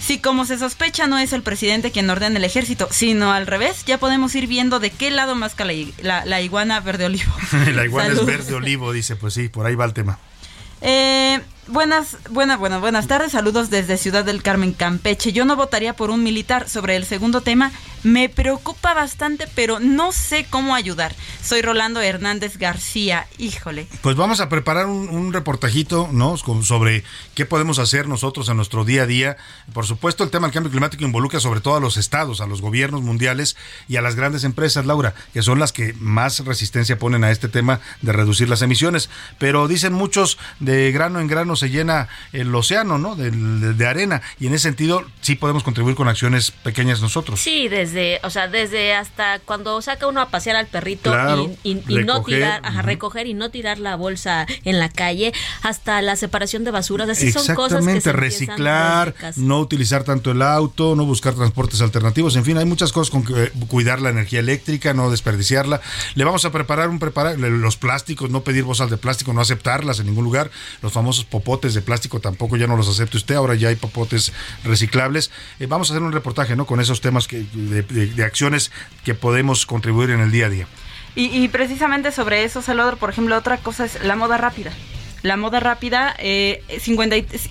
Si 0.00 0.18
como 0.18 0.46
se 0.46 0.58
sospecha 0.58 1.06
no 1.06 1.18
es 1.18 1.34
el 1.34 1.42
presidente 1.42 1.90
quien 1.90 2.08
ordena 2.08 2.38
el 2.38 2.44
ejército, 2.44 2.88
sino 2.90 3.32
al 3.32 3.46
revés, 3.46 3.84
ya 3.84 3.98
podemos 3.98 4.34
ir 4.34 4.46
viendo 4.46 4.80
de 4.80 4.90
qué 4.90 5.10
lado 5.10 5.34
más 5.34 5.54
la, 6.02 6.24
la, 6.24 6.40
iguana 6.40 6.80
verde 6.80 7.04
olivo. 7.06 7.32
la 7.74 7.84
iguana 7.84 8.14
es 8.14 8.24
verde 8.24 8.54
olivo, 8.54 8.92
dice, 8.92 9.16
pues 9.16 9.34
sí, 9.34 9.48
por 9.48 9.66
ahí 9.66 9.74
va 9.74 9.84
el 9.84 9.92
tema. 9.92 10.18
Eh, 10.80 11.40
Buenas, 11.66 12.18
buenas, 12.28 12.58
buenas, 12.58 12.80
buenas 12.82 13.06
tardes. 13.06 13.32
Saludos 13.32 13.70
desde 13.70 13.96
Ciudad 13.96 14.22
del 14.22 14.42
Carmen, 14.42 14.74
Campeche. 14.74 15.32
Yo 15.32 15.46
no 15.46 15.56
votaría 15.56 15.96
por 15.96 16.10
un 16.10 16.22
militar. 16.22 16.68
Sobre 16.68 16.94
el 16.94 17.06
segundo 17.06 17.40
tema, 17.40 17.72
me 18.02 18.28
preocupa 18.28 18.92
bastante, 18.92 19.48
pero 19.54 19.80
no 19.80 20.12
sé 20.12 20.46
cómo 20.50 20.74
ayudar. 20.74 21.14
Soy 21.42 21.62
Rolando 21.62 22.02
Hernández 22.02 22.58
García. 22.58 23.26
Híjole. 23.38 23.86
Pues 24.02 24.14
vamos 24.14 24.40
a 24.40 24.50
preparar 24.50 24.86
un, 24.86 25.32
reportajito, 25.32 26.10
¿no? 26.12 26.36
Sobre 26.36 27.02
qué 27.34 27.46
podemos 27.46 27.78
hacer 27.78 28.08
nosotros 28.08 28.50
en 28.50 28.56
nuestro 28.56 28.84
día 28.84 29.04
a 29.04 29.06
día. 29.06 29.36
Por 29.72 29.86
supuesto, 29.86 30.22
el 30.22 30.30
tema 30.30 30.46
del 30.46 30.54
cambio 30.54 30.70
climático 30.70 31.02
involucra 31.02 31.40
sobre 31.40 31.60
todo 31.60 31.76
a 31.76 31.80
los 31.80 31.96
estados, 31.96 32.42
a 32.42 32.46
los 32.46 32.60
gobiernos 32.60 33.00
mundiales 33.00 33.56
y 33.88 33.96
a 33.96 34.02
las 34.02 34.16
grandes 34.16 34.44
empresas, 34.44 34.84
Laura, 34.84 35.14
que 35.32 35.40
son 35.40 35.58
las 35.58 35.72
que 35.72 35.94
más 35.98 36.44
resistencia 36.44 36.98
ponen 36.98 37.24
a 37.24 37.30
este 37.30 37.48
tema 37.48 37.80
de 38.02 38.12
reducir 38.12 38.50
las 38.50 38.60
emisiones. 38.60 39.08
Pero 39.38 39.66
dicen 39.66 39.94
muchos 39.94 40.36
de 40.60 40.92
grano 40.92 41.20
en 41.20 41.26
grano 41.26 41.53
se 41.56 41.70
llena 41.70 42.08
el 42.32 42.54
océano, 42.54 42.98
¿no? 42.98 43.16
De, 43.16 43.86
arena. 43.86 44.22
Y 44.40 44.46
en 44.46 44.54
ese 44.54 44.62
sentido, 44.64 45.04
sí 45.20 45.34
podemos 45.34 45.62
contribuir 45.62 45.94
con 45.94 46.08
acciones 46.08 46.50
pequeñas 46.50 47.00
nosotros. 47.02 47.40
Sí, 47.40 47.68
desde, 47.68 48.18
o 48.22 48.30
sea, 48.30 48.48
desde 48.48 48.94
hasta 48.94 49.40
cuando 49.40 49.80
saca 49.82 50.06
uno 50.06 50.20
a 50.20 50.30
pasear 50.30 50.56
al 50.56 50.66
perrito 50.66 51.12
y, 51.62 51.74
no 51.74 52.22
tirar, 52.22 52.62
a 52.64 52.82
recoger 52.82 53.26
y 53.26 53.34
no 53.34 53.50
tirar 53.50 53.78
la 53.78 53.96
bolsa 53.96 54.46
en 54.64 54.78
la 54.78 54.88
calle, 54.88 55.32
hasta 55.62 56.00
la 56.02 56.16
separación 56.16 56.64
de 56.64 56.70
basuras. 56.70 57.08
Así 57.08 57.30
son 57.30 57.54
cosas 57.54 57.84
que 57.86 58.00
se 58.00 58.12
reciclar, 58.12 59.14
no 59.36 59.60
utilizar 59.60 60.04
tanto 60.04 60.30
el 60.30 60.42
auto, 60.42 60.96
no 60.96 61.04
buscar 61.04 61.34
transportes 61.34 61.80
alternativos. 61.80 62.36
En 62.36 62.44
fin, 62.44 62.56
hay 62.58 62.64
muchas 62.64 62.92
cosas 62.92 63.10
con 63.10 63.24
que 63.24 63.50
cuidar 63.68 64.00
la 64.00 64.10
energía 64.10 64.40
eléctrica, 64.40 64.94
no 64.94 65.10
desperdiciarla. 65.10 65.80
Le 66.14 66.24
vamos 66.24 66.44
a 66.44 66.52
preparar 66.52 66.88
un 66.88 66.98
preparar 66.98 67.38
los 67.38 67.76
plásticos, 67.76 68.30
no 68.30 68.42
pedir 68.42 68.64
bolsas 68.64 68.90
de 68.90 68.96
plástico, 68.96 69.32
no 69.32 69.40
aceptarlas 69.40 70.00
en 70.00 70.06
ningún 70.06 70.24
lugar. 70.24 70.50
Los 70.82 70.92
famosos 70.92 71.24
popotes 71.44 71.74
de 71.74 71.82
plástico 71.82 72.20
tampoco 72.20 72.56
ya 72.56 72.66
no 72.66 72.76
los 72.76 72.88
acepte 72.88 73.18
usted, 73.18 73.34
ahora 73.34 73.54
ya 73.54 73.68
hay 73.68 73.76
popotes 73.76 74.32
reciclables. 74.64 75.30
Eh, 75.60 75.66
vamos 75.66 75.90
a 75.90 75.92
hacer 75.92 76.02
un 76.02 76.12
reportaje 76.12 76.56
¿no? 76.56 76.64
con 76.64 76.80
esos 76.80 77.00
temas 77.00 77.28
que, 77.28 77.44
de, 77.52 78.24
acciones 78.24 78.72
que 79.04 79.14
podemos 79.14 79.66
contribuir 79.66 80.10
en 80.10 80.20
el 80.20 80.30
día 80.30 80.46
a 80.46 80.48
día. 80.48 80.66
Y, 81.14 81.26
y 81.26 81.48
precisamente 81.48 82.10
sobre 82.10 82.44
eso, 82.44 82.62
Salvador, 82.62 82.96
por 82.96 83.10
ejemplo, 83.10 83.36
otra 83.36 83.58
cosa 83.58 83.84
es 83.84 84.02
la 84.02 84.16
moda 84.16 84.38
rápida. 84.38 84.72
La 85.24 85.38
moda 85.38 85.58
rápida, 85.58 86.14
eh, 86.18 86.62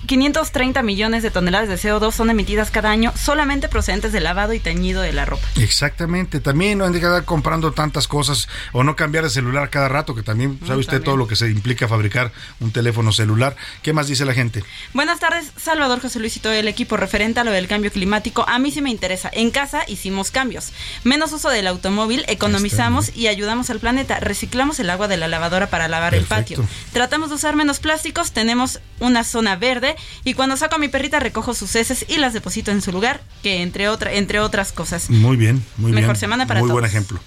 530 0.06 0.82
millones 0.84 1.24
de 1.24 1.32
toneladas 1.32 1.68
de 1.68 1.74
CO2 1.74 2.12
son 2.12 2.30
emitidas 2.30 2.70
cada 2.70 2.88
año 2.88 3.12
solamente 3.16 3.68
procedentes 3.68 4.12
del 4.12 4.22
lavado 4.22 4.52
y 4.52 4.60
teñido 4.60 5.02
de 5.02 5.12
la 5.12 5.24
ropa. 5.24 5.44
Exactamente, 5.56 6.38
también 6.38 6.78
no 6.78 6.84
hay 6.84 6.92
que 6.92 6.98
estar 6.98 7.24
comprando 7.24 7.72
tantas 7.72 8.06
cosas 8.06 8.48
o 8.70 8.84
no 8.84 8.94
cambiar 8.94 9.24
de 9.24 9.30
celular 9.30 9.70
cada 9.70 9.88
rato, 9.88 10.14
que 10.14 10.22
también 10.22 10.60
sabe 10.64 10.78
usted 10.78 11.02
todo 11.02 11.16
lo 11.16 11.26
que 11.26 11.34
se 11.34 11.50
implica 11.50 11.88
fabricar 11.88 12.30
un 12.60 12.70
teléfono 12.70 13.10
celular. 13.10 13.56
¿Qué 13.82 13.92
más 13.92 14.06
dice 14.06 14.24
la 14.24 14.34
gente? 14.34 14.62
Buenas 14.92 15.18
tardes, 15.18 15.50
Salvador 15.56 16.00
José 16.00 16.20
Luis 16.20 16.36
y 16.36 16.38
todo 16.38 16.52
el 16.52 16.68
equipo 16.68 16.96
referente 16.96 17.40
a 17.40 17.44
lo 17.44 17.50
del 17.50 17.66
cambio 17.66 17.90
climático. 17.90 18.44
A 18.48 18.60
mí 18.60 18.70
sí 18.70 18.82
me 18.82 18.90
interesa. 18.90 19.30
En 19.32 19.50
casa 19.50 19.82
hicimos 19.88 20.30
cambios. 20.30 20.70
Menos 21.02 21.32
uso 21.32 21.50
del 21.50 21.66
automóvil, 21.66 22.24
economizamos 22.28 23.10
y 23.16 23.26
ayudamos 23.26 23.68
al 23.70 23.80
planeta. 23.80 24.20
Reciclamos 24.20 24.78
el 24.78 24.90
agua 24.90 25.08
de 25.08 25.16
la 25.16 25.26
lavadora 25.26 25.70
para 25.70 25.88
lavar 25.88 26.14
el 26.14 26.24
patio. 26.24 26.64
Tratamos 26.92 27.30
de 27.30 27.34
usar 27.34 27.56
menos 27.56 27.63
plásticos, 27.80 28.32
tenemos 28.32 28.80
una 29.00 29.24
zona 29.24 29.56
verde 29.56 29.96
y 30.24 30.34
cuando 30.34 30.56
saco 30.56 30.76
a 30.76 30.78
mi 30.78 30.88
perrita 30.88 31.20
recojo 31.20 31.54
sus 31.54 31.74
heces 31.74 32.04
y 32.08 32.18
las 32.18 32.32
deposito 32.32 32.70
en 32.70 32.82
su 32.82 32.92
lugar, 32.92 33.22
que 33.42 33.62
entre, 33.62 33.88
otra, 33.88 34.12
entre 34.12 34.40
otras 34.40 34.72
cosas. 34.72 35.10
Muy 35.10 35.36
bien, 35.36 35.64
muy 35.76 35.90
bien. 35.90 36.02
Mejor 36.02 36.16
semana 36.16 36.46
para 36.46 36.60
muy 36.60 36.68
todos. 36.68 36.80
Muy 36.80 36.82
buen 36.82 36.90
ejemplo. 36.90 37.20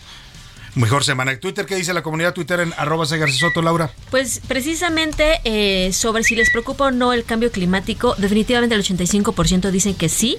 Mejor 0.78 1.04
semana. 1.04 1.36
¿Twitter 1.40 1.66
qué 1.66 1.76
dice 1.76 1.92
la 1.92 2.04
comunidad 2.04 2.36
Twitter 2.36 2.60
en 2.60 2.72
arroba 2.78 3.06
Soto, 3.06 3.64
Laura? 3.64 3.92
Pues 4.12 4.42
precisamente 4.48 5.42
eh, 5.44 5.92
sobre 5.92 6.24
si 6.24 6.36
les 6.36 6.52
preocupa 6.52 6.86
o 6.86 6.92
no 6.92 7.14
el 7.14 7.24
cambio 7.24 7.52
climático, 7.52 8.14
definitivamente 8.18 8.76
el 8.76 8.84
85% 8.84 9.72
dicen 9.72 9.96
que 9.96 10.08
sí, 10.08 10.38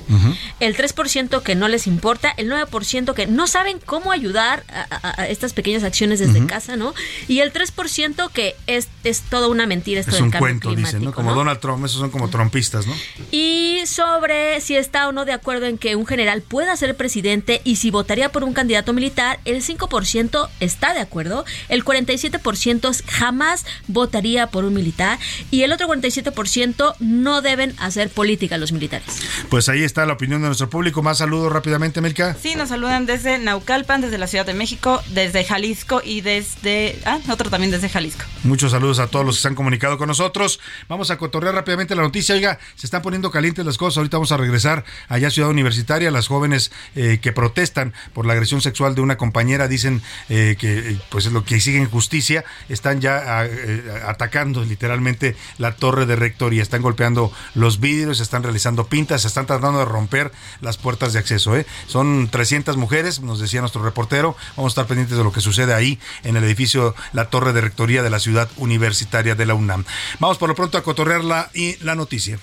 el 0.61 0.77
3% 0.77 1.43
que 1.43 1.55
no 1.57 1.67
les 1.67 1.89
importa, 1.89 2.33
el 2.37 2.51
9% 2.51 3.15
que 3.15 3.27
no 3.27 3.49
saben 3.49 3.81
cómo 3.85 4.13
ayudar 4.13 4.63
a, 4.69 5.27
estas 5.27 5.53
pequeñas 5.53 5.83
acciones 5.83 6.21
desde 6.21 6.47
casa, 6.47 6.77
¿no? 6.77 6.95
Y 7.27 7.41
el 7.41 7.53
3% 7.53 8.31
que 8.31 8.55
es, 8.69 8.89
es 9.03 9.23
toda 9.23 9.49
una 9.49 9.67
mentira 9.67 10.01
esto 10.01 10.13
es 10.13 10.17
del 10.17 10.25
un 10.25 10.31
cambio 10.31 10.47
cuento, 10.47 10.69
climático. 10.69 10.99
Dicen, 10.99 11.05
¿no? 11.05 11.13
Como 11.13 11.35
Donald 11.35 11.59
Trump, 11.59 11.85
esos 11.85 11.99
son 11.99 12.11
como 12.11 12.31
trompistas, 12.31 12.87
¿no? 12.87 12.95
Y 13.33 13.81
sobre 13.87 14.61
si 14.61 14.77
está 14.77 15.09
o 15.09 15.13
no 15.13 15.25
de 15.25 15.33
acuerdo 15.33 15.67
en 15.67 15.79
que 15.79 15.97
un 15.97 16.07
general 16.07 16.43
pueda 16.43 16.77
ser 16.77 16.97
presidente 16.97 17.61
y 17.65 17.77
si 17.77 17.91
votaría 17.91 18.31
por 18.31 18.45
un 18.45 18.53
candidato 18.53 18.93
militar, 18.93 19.41
el 19.45 19.65
5% 19.65 20.28
está 20.61 20.95
de 20.95 21.01
acuerdo, 21.01 21.45
el 21.69 21.85
47% 21.85 23.03
jamás 23.07 23.65
votaría 23.87 24.49
por 24.49 24.65
un 24.65 24.75
militar 24.75 25.19
y 25.51 25.63
el 25.63 25.73
otro 25.73 25.89
47% 25.89 26.95
no 27.01 27.43
deben 27.43 27.75
hacer 27.79 28.11
política 28.11 28.59
los 28.59 28.73
militares. 28.73 29.07
Pues 29.49 29.69
ahí 29.69 29.83
está 29.83 30.07
la 30.07 30.15
opinión 30.15 30.41
de 30.43 30.47
nuestro 30.49 30.71
público. 30.71 31.03
Más 31.03 31.19
saludos 31.19 31.53
rápidamente, 31.53 32.01
Milka. 32.01 32.37
Sí, 32.41 32.55
nos 32.55 32.69
saludan 32.69 33.07
desde 33.07 33.39
Naucalpan, 33.39 34.01
desde 34.01 34.19
la 34.19 34.27
Ciudad 34.27 34.47
de 34.47 34.55
México, 34.55 35.03
desde 35.09 35.45
Jalisco 35.45 36.01
y 36.05 36.21
desde... 36.21 36.99
Ah, 37.05 37.19
otro 37.31 37.51
también 37.51 37.71
desde 37.71 37.89
Jalisco. 37.89 38.25
Muchos 38.45 38.73
saludos 38.73 38.99
a 38.99 39.09
todos 39.09 39.25
los 39.25 39.37
que 39.37 39.43
se 39.43 39.49
han 39.49 39.55
comunicado 39.55 39.99
con 39.99 40.09
nosotros. 40.09 40.61
Vamos 40.89 41.11
a 41.11 41.19
cotorrear 41.19 41.55
rápidamente 41.55 41.95
la 41.95 42.03
noticia. 42.03 42.35
Oiga, 42.35 42.59
se 42.75 42.87
están 42.87 43.03
poniendo 43.03 43.31
calientes 43.31 43.65
las 43.65 43.79
cosas. 43.79 43.99
Ahorita 43.99 44.17
vamos 44.17 44.33
a 44.33 44.37
regresar 44.37 44.85
allá 45.09 45.29
a 45.29 45.31
Ciudad 45.31 45.51
Universitaria. 45.51 46.11
Las 46.11 46.29
jóvenes 46.29 46.73
eh, 46.95 47.19
que 47.21 47.33
protestan 47.33 47.95
por 48.13 48.27
la 48.27 48.33
agresión 48.33 48.61
sexual 48.61 48.95
de 48.95 49.01
una 49.01 49.17
compañera 49.17 49.69
dicen 49.69 50.03
eh, 50.29 50.57
que 50.59 50.79
eh, 50.79 51.01
pues 51.09 51.27
es 51.27 51.33
lo 51.33 51.45
que 51.45 51.57
exigen 51.57 51.89
justicia, 51.89 52.45
están 52.69 53.01
ya 53.01 53.45
eh, 53.45 54.03
atacando 54.07 54.65
literalmente 54.65 55.37
la 55.59 55.75
torre 55.77 56.07
de 56.07 56.17
rectoría, 56.17 56.63
están 56.63 56.83
golpeando 56.83 57.33
los 57.55 57.81
vidrios, 57.81 58.21
están 58.21 58.43
realizando 58.43 58.87
pintas, 58.87 59.25
están 59.25 59.47
tratando 59.47 59.79
de 59.79 59.85
romper 59.85 60.33
las 60.61 60.77
puertas 60.77 61.13
de 61.13 61.19
acceso. 61.19 61.55
Son 61.87 62.29
300 62.31 62.77
mujeres, 62.77 63.21
nos 63.21 63.41
decía 63.41 63.61
nuestro 63.61 63.83
reportero, 63.83 64.37
vamos 64.57 64.71
a 64.71 64.73
estar 64.73 64.87
pendientes 64.87 65.17
de 65.17 65.25
lo 65.25 65.33
que 65.33 65.41
sucede 65.41 65.75
ahí 65.75 65.99
en 66.25 66.37
el 66.37 66.45
edificio 66.45 66.95
La 67.13 67.31
Torre 67.31 67.53
de 67.53 67.61
Rectoría 67.61 68.03
de 68.03 68.11
la 68.11 68.19
Ciudad 68.19 68.49
Universitaria 68.57 69.35
de 69.35 69.47
la 69.47 69.55
UNAM. 69.55 69.85
Vamos 70.19 70.39
por 70.39 70.49
lo 70.49 70.55
pronto 70.55 70.79
a 70.79 70.83
cotorrearla 70.83 71.51
y 71.55 71.77
la 71.85 71.95
noticia. 71.95 72.39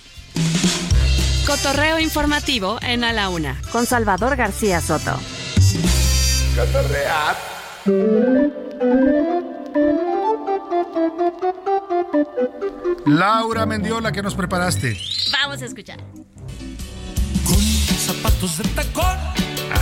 Cotorreo 1.46 2.00
informativo 2.00 2.80
en 2.82 3.04
A 3.04 3.14
la 3.14 3.30
Una, 3.30 3.62
con 3.72 3.86
Salvador 3.86 4.36
García 4.36 4.82
Soto. 4.82 5.20
Laura 13.06 13.66
Mendiola, 13.66 14.12
¿qué 14.12 14.22
nos 14.22 14.36
preparaste? 14.36 14.98
Vamos 15.32 15.62
a 15.62 15.66
escuchar. 15.66 16.00
Con 17.46 17.58
zapatos 17.58 18.58
de 18.58 18.64
tacón. 18.70 19.18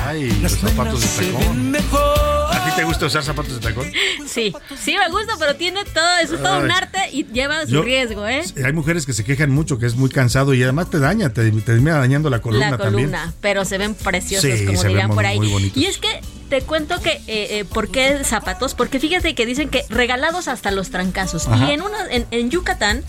Ay, 0.06 0.32
los 0.41 0.51
zapatos 0.54 1.18
de 1.18 1.26
tacón. 1.32 1.72
Mejor. 1.72 2.49
Así 2.51 2.76
te 2.76 2.84
gusta 2.84 3.06
usar 3.08 3.24
zapatos 3.24 3.54
de 3.56 3.60
tacón? 3.60 3.91
Sí, 4.28 4.54
sí 4.78 4.95
me 4.97 5.10
gusta, 5.10 5.34
pero 5.39 5.56
tiene 5.56 5.84
todo, 5.86 6.18
es 6.22 6.30
todo 6.30 6.60
un 6.60 6.72
arte 6.72 6.99
y 7.12 7.26
lleva 7.26 7.66
su 7.66 7.72
Yo- 7.72 7.82
riesgo, 7.84 8.28
¿eh? 8.28 8.43
Hay 8.64 8.74
mujeres 8.74 9.06
que 9.06 9.14
se 9.14 9.24
quejan 9.24 9.49
mucho, 9.51 9.80
que 9.80 9.86
es 9.86 9.95
muy 9.95 10.10
cansado 10.10 10.54
y 10.54 10.62
además 10.64 10.89
te 10.89 10.99
daña, 10.99 11.32
te, 11.34 11.49
te 11.51 11.62
termina 11.62 11.97
dañando 11.97 12.30
la 12.30 12.41
columna, 12.41 12.72
la 12.72 12.78
también. 12.78 13.10
columna, 13.12 13.34
pero 13.41 13.66
se 13.66 13.78
ven 13.78 13.95
preciosos, 13.95 14.49
Sí, 14.60 14.66
como 14.66 14.84
dirían 14.84 15.10
por 15.12 15.26
ahí. 15.26 15.38
muy 15.38 15.49
bonitos. 15.49 15.78
Y 15.78 15.86
es 15.86 15.97
que 15.97 16.22
te 16.54 16.62
cuento 16.62 17.01
que, 17.01 17.14
eh, 17.14 17.22
eh, 17.58 17.66
¿por 17.66 17.89
qué 17.89 18.24
zapatos? 18.24 18.76
Porque 18.76 18.99
fíjate 18.99 19.34
que 19.34 19.47
dicen 19.47 19.70
que 19.70 19.86
regalados 19.89 20.47
hasta 20.47 20.70
los 20.70 20.91
trancazos. 20.91 21.47
Ajá. 21.47 21.66
Y 21.68 21.72
en, 21.72 21.82
una, 21.82 21.97
en, 22.12 22.28
en 22.30 22.51
Yucatán, 22.51 23.04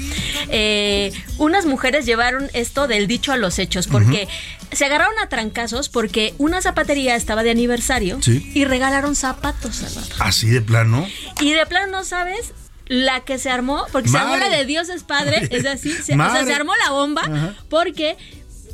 eh, 0.48 1.12
unas 1.36 1.66
mujeres 1.66 2.06
llevaron 2.06 2.48
esto 2.54 2.86
del 2.86 3.06
dicho 3.06 3.32
a 3.32 3.36
los 3.36 3.58
hechos, 3.58 3.86
porque 3.86 4.28
se 4.72 4.86
agarraron 4.86 5.18
a 5.22 5.28
trancazos 5.28 5.90
porque 5.90 6.32
una 6.38 6.62
zapatería 6.62 7.16
estaba 7.16 7.42
de 7.42 7.50
aniversario 7.50 8.16
Sí. 8.22 8.50
y 8.54 8.64
regalaron 8.64 9.14
zapatos, 9.14 9.76
Salvador. 9.76 10.16
Así 10.20 10.48
de 10.48 10.62
plano. 10.62 11.06
Y 11.42 11.52
de 11.52 11.66
plano 11.66 11.92
no 11.92 12.04
sabes 12.04 12.54
la 12.86 13.20
que 13.24 13.38
se 13.38 13.50
armó, 13.50 13.84
porque 13.92 14.08
se 14.08 14.16
armó 14.16 14.38
la 14.38 14.48
de 14.48 14.64
Dios 14.64 14.88
es 14.88 15.02
padre, 15.02 15.48
es 15.50 15.66
así, 15.66 15.90
se, 15.90 16.14
o 16.14 16.16
sea, 16.16 16.46
se 16.46 16.54
armó 16.54 16.72
la 16.82 16.92
bomba 16.92 17.22
Ajá. 17.22 17.54
porque 17.68 18.16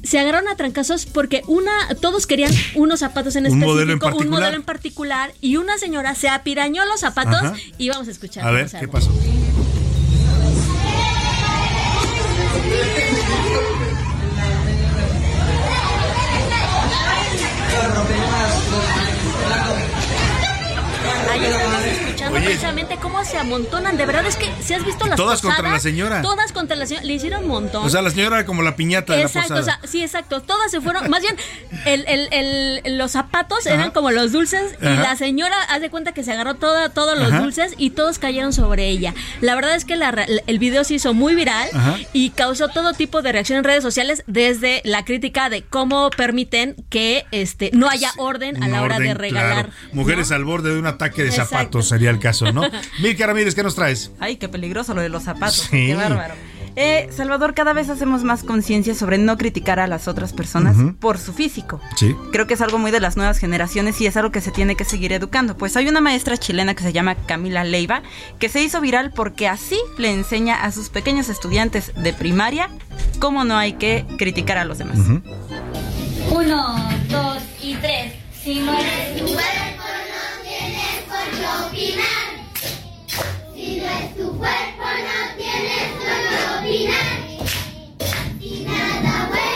se 0.02 0.18
agarraron 0.18 0.48
a 0.48 0.56
trancazos 0.56 1.06
porque 1.06 1.42
una 1.46 1.70
todos 2.00 2.26
querían 2.26 2.52
unos 2.74 3.00
zapatos 3.00 3.36
en 3.36 3.42
Un 3.44 3.46
específico, 3.48 3.72
modelo 3.72 3.90
en 3.92 3.94
un 3.96 4.00
particular. 4.00 4.30
modelo 4.40 4.56
en 4.56 4.62
particular 4.62 5.32
y 5.40 5.56
una 5.56 5.78
señora 5.78 6.14
se 6.14 6.28
apirañó 6.28 6.84
los 6.86 7.00
zapatos 7.00 7.34
Ajá. 7.42 7.54
y 7.78 7.88
vamos 7.88 8.08
a 8.08 8.10
escuchar. 8.10 8.46
A 8.46 8.50
ver, 8.50 8.70
¿qué 8.78 8.88
pasó? 8.88 9.10
Ahí 21.30 21.40
Oye. 22.32 22.44
precisamente 22.44 22.96
cómo 23.00 23.24
se 23.24 23.38
amontonan. 23.38 23.96
De 23.96 24.06
verdad 24.06 24.24
es 24.26 24.36
que 24.36 24.50
si 24.62 24.74
has 24.74 24.84
visto 24.84 25.06
las 25.06 25.16
Todas 25.16 25.40
contra 25.42 25.68
la 25.70 25.80
señora. 25.80 26.22
Todas 26.22 26.52
contra 26.52 26.76
la 26.76 26.86
señora. 26.86 27.04
Le 27.06 27.12
hicieron 27.14 27.42
un 27.44 27.48
montón. 27.48 27.84
O 27.84 27.88
sea, 27.90 28.02
la 28.02 28.10
señora 28.10 28.36
era 28.38 28.46
como 28.46 28.62
la 28.62 28.76
piñata 28.76 29.14
de 29.14 29.22
Exacto, 29.22 29.54
la 29.54 29.60
o 29.60 29.62
posada. 29.64 29.80
sea, 29.80 29.88
sí, 29.90 30.02
exacto. 30.02 30.40
Todas 30.42 30.70
se 30.70 30.80
fueron. 30.80 31.08
Más 31.10 31.20
bien, 31.22 31.36
el, 31.86 32.04
el- 32.08 32.28
el- 32.84 32.98
los 32.98 33.12
zapatos 33.12 33.66
Ajá. 33.66 33.74
eran 33.74 33.90
como 33.90 34.10
los 34.10 34.32
dulces 34.32 34.74
y 34.80 34.84
la 34.84 35.16
señora, 35.16 35.56
haz 35.68 35.80
de 35.80 35.90
cuenta 35.90 36.12
que 36.12 36.22
se 36.24 36.32
agarró 36.32 36.54
toda, 36.54 36.88
todos 36.90 37.18
los 37.18 37.28
Ajá. 37.32 37.40
dulces 37.40 37.74
y 37.76 37.90
todos 37.90 38.18
cayeron 38.18 38.52
sobre 38.52 38.88
ella. 38.88 39.14
La 39.40 39.54
verdad 39.54 39.74
es 39.74 39.84
que 39.84 39.96
la 39.96 40.10
el 40.46 40.58
video 40.58 40.84
se 40.84 40.94
hizo 40.94 41.14
muy 41.14 41.34
viral 41.34 41.68
y 42.12 42.30
causó 42.30 42.68
todo 42.68 42.92
tipo 42.92 43.22
de 43.22 43.32
reacción 43.32 43.58
en 43.58 43.64
redes 43.64 43.82
sociales, 43.82 44.22
desde 44.26 44.82
la 44.84 45.04
crítica 45.04 45.48
de 45.48 45.62
cómo 45.62 46.10
permiten 46.10 46.74
que 46.90 47.24
este 47.30 47.70
no 47.72 47.88
haya 47.88 48.12
orden 48.18 48.62
a 48.62 48.68
la 48.68 48.82
hora 48.82 48.98
de 48.98 49.14
regalar. 49.14 49.66
claro. 49.66 49.70
Mujeres 49.92 50.30
al 50.32 50.44
borde 50.44 50.72
de 50.72 50.78
un 50.78 50.86
ataque 50.86 51.22
de 51.22 51.28
Exacto. 51.28 51.50
zapatos 51.56 51.88
sería 51.88 52.10
el 52.10 52.18
caso, 52.20 52.52
¿no? 52.52 52.62
Milka 53.00 53.26
Ramírez, 53.26 53.54
¿qué 53.54 53.62
nos 53.62 53.74
traes? 53.74 54.12
Ay, 54.20 54.36
qué 54.36 54.48
peligroso 54.48 54.94
lo 54.94 55.00
de 55.00 55.08
los 55.08 55.24
zapatos. 55.24 55.68
Sí. 55.70 55.88
Qué 55.88 55.94
bárbaro. 55.94 56.34
Eh, 56.76 57.08
Salvador, 57.10 57.54
cada 57.54 57.72
vez 57.72 57.88
hacemos 57.88 58.22
más 58.22 58.44
conciencia 58.44 58.94
sobre 58.94 59.18
no 59.18 59.36
criticar 59.36 59.80
a 59.80 59.86
las 59.86 60.08
otras 60.08 60.32
personas 60.32 60.76
por 61.00 61.18
su 61.18 61.32
físico. 61.32 61.80
Sí. 61.96 62.14
Creo 62.32 62.46
que 62.46 62.54
es 62.54 62.60
algo 62.60 62.78
muy 62.78 62.90
de 62.90 63.00
las 63.00 63.16
nuevas 63.16 63.38
generaciones 63.38 64.00
y 64.00 64.06
es 64.06 64.16
algo 64.16 64.30
que 64.30 64.40
se 64.40 64.50
tiene 64.50 64.76
que 64.76 64.84
seguir 64.84 65.12
educando. 65.12 65.56
Pues 65.56 65.76
hay 65.76 65.88
una 65.88 66.00
maestra 66.00 66.36
chilena 66.36 66.74
que 66.74 66.82
se 66.82 66.92
llama 66.92 67.16
Camila 67.16 67.64
Leiva, 67.64 68.02
que 68.38 68.48
se 68.48 68.62
hizo 68.62 68.80
viral 68.80 69.12
porque 69.12 69.48
así 69.48 69.78
le 69.98 70.12
enseña 70.12 70.62
a 70.62 70.70
sus 70.70 70.88
pequeños 70.90 71.28
estudiantes 71.28 71.92
de 71.96 72.12
primaria 72.12 72.70
cómo 73.18 73.44
no 73.44 73.56
hay 73.56 73.74
que 73.74 74.06
criticar 74.16 74.58
a 74.58 74.64
los 74.64 74.78
demás. 74.78 74.98
Uno, 76.30 76.90
dos 77.08 77.42
y 77.60 77.74
tres. 77.74 78.14
Si 78.42 78.60
no 78.60 78.72
eres 78.72 79.69
Si 83.54 83.80
no 83.80 83.86
es 83.86 84.16
tu 84.16 84.38
cuerpo, 84.38 84.82
no 84.82 85.36
tienes 85.36 85.88
qué 86.00 86.38
opinar. 86.58 87.10
Si 88.40 88.64
nada 88.64 89.28
bueno 89.28 89.49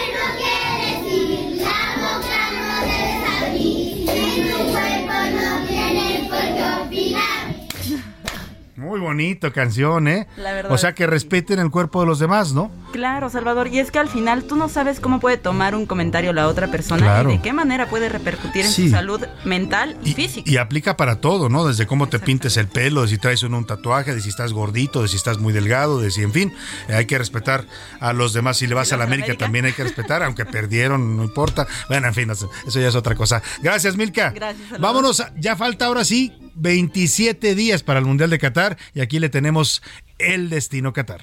Muy 8.85 9.01
bonito 9.01 9.53
canción, 9.53 10.07
¿eh? 10.09 10.27
La 10.37 10.53
verdad. 10.53 10.73
O 10.73 10.79
sea, 10.79 10.95
que 10.95 11.07
respeten 11.07 11.59
el 11.59 11.71
cuerpo 11.71 12.01
de 12.01 12.07
los 12.07 12.19
demás, 12.19 12.53
¿no? 12.53 12.71
Claro, 12.93 13.31
Salvador, 13.31 13.69
y 13.69 13.79
es 13.79 13.91
que 13.91 13.99
al 13.99 14.09
final 14.09 14.45
tú 14.45 14.57
no 14.57 14.69
sabes 14.69 15.01
cómo 15.01 15.21
puede 15.21 15.37
tomar 15.39 15.75
un 15.75 15.87
comentario 15.87 16.33
la 16.33 16.47
otra 16.49 16.71
persona 16.71 17.03
Claro. 17.03 17.31
y 17.31 17.37
de 17.39 17.43
qué 17.43 17.53
manera 17.53 17.89
puede 17.89 18.09
repercutir 18.09 18.65
en 18.67 18.71
Sí. 18.71 18.85
su 18.89 18.91
salud 18.95 19.21
mental 19.45 19.97
y, 20.05 20.13
física. 20.13 20.49
Y 20.51 20.59
aplica 20.59 20.97
para 20.97 21.21
todo, 21.21 21.49
¿no? 21.49 21.67
Desde 21.67 21.87
cómo 21.87 22.09
te 22.09 22.19
pintes 22.19 22.57
el 22.57 22.69
pelo, 22.69 23.03
de 23.03 23.09
si 23.09 23.19
traes 23.19 23.43
un, 23.43 23.55
un 23.55 23.67
tatuaje, 23.67 24.15
de 24.15 24.21
si 24.21 24.29
estás 24.29 24.53
gordito, 24.53 25.03
de 25.03 25.09
si 25.09 25.17
estás 25.17 25.39
muy 25.39 25.53
delgado, 25.53 25.99
de 26.01 26.11
si, 26.11 26.23
en 26.23 26.33
fin, 26.33 26.53
eh, 26.89 26.95
hay 26.95 27.07
que 27.07 27.19
respetar 27.19 27.65
a 28.01 28.13
los 28.13 28.33
demás. 28.33 28.59
Si 28.59 28.67
le 28.67 28.75
vas 28.75 28.93
a 28.93 28.97
la 28.97 29.05
América, 29.05 29.35
también 29.37 29.65
hay 29.65 29.73
que 29.73 29.83
respetar, 29.83 30.23
aunque 30.25 30.45
perdieron, 30.45 31.17
no 31.17 31.25
importa. 31.25 31.67
Bueno, 31.89 32.07
en 32.09 32.15
fin, 32.15 32.31
eso 32.31 32.51
eso 32.67 32.81
ya 32.81 32.89
es 32.89 32.95
otra 32.95 33.15
cosa. 33.15 33.43
Gracias, 33.63 33.97
Milka. 33.97 34.31
Gracias, 34.31 34.69
Salvador. 34.69 34.81
Vámonos, 34.81 35.21
a- 35.21 35.33
ya 35.37 35.57
falta 35.57 35.87
ahora 35.87 36.05
sí 36.05 36.33
27 36.57 37.55
días 37.55 37.83
para 37.83 37.99
el 37.99 38.05
Mundial 38.05 38.31
de 38.31 38.39
Qatar 38.39 38.77
y 38.95 39.01
aquí 39.01 39.19
le 39.19 39.29
tenemos 39.29 39.83
el 40.19 40.51
destino 40.51 40.93
Qatar. 40.93 41.23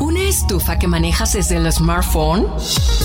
¿Una 0.00 0.22
estufa 0.24 0.78
que 0.78 0.88
manejas 0.88 1.32
desde 1.34 1.56
el 1.56 1.72
smartphone? 1.72 2.46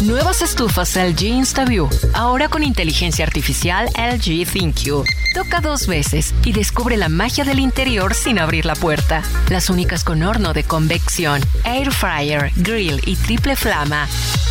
Nuevas 0.03 0.41
estufas 0.41 0.95
LG 0.95 1.25
InstaView, 1.25 1.87
ahora 2.13 2.49
con 2.49 2.63
inteligencia 2.63 3.23
artificial 3.23 3.87
LG 3.95 4.47
ThinQ. 4.51 5.05
Toca 5.35 5.61
dos 5.61 5.85
veces 5.85 6.33
y 6.43 6.53
descubre 6.53 6.97
la 6.97 7.07
magia 7.07 7.43
del 7.43 7.59
interior 7.59 8.15
sin 8.15 8.39
abrir 8.39 8.65
la 8.65 8.75
puerta. 8.75 9.21
Las 9.49 9.69
únicas 9.69 10.03
con 10.03 10.23
horno 10.23 10.53
de 10.53 10.63
convección, 10.63 11.41
air 11.65 11.91
fryer, 11.91 12.51
grill 12.55 12.99
y 13.05 13.15
triple 13.15 13.55
flama. 13.55 14.07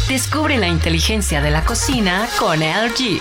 Descubre 0.09 0.57
la 0.57 0.69
inteligencia 0.69 1.43
de 1.43 1.51
la 1.51 1.65
cocina 1.65 2.29
con 2.39 2.61
LG. 2.61 3.21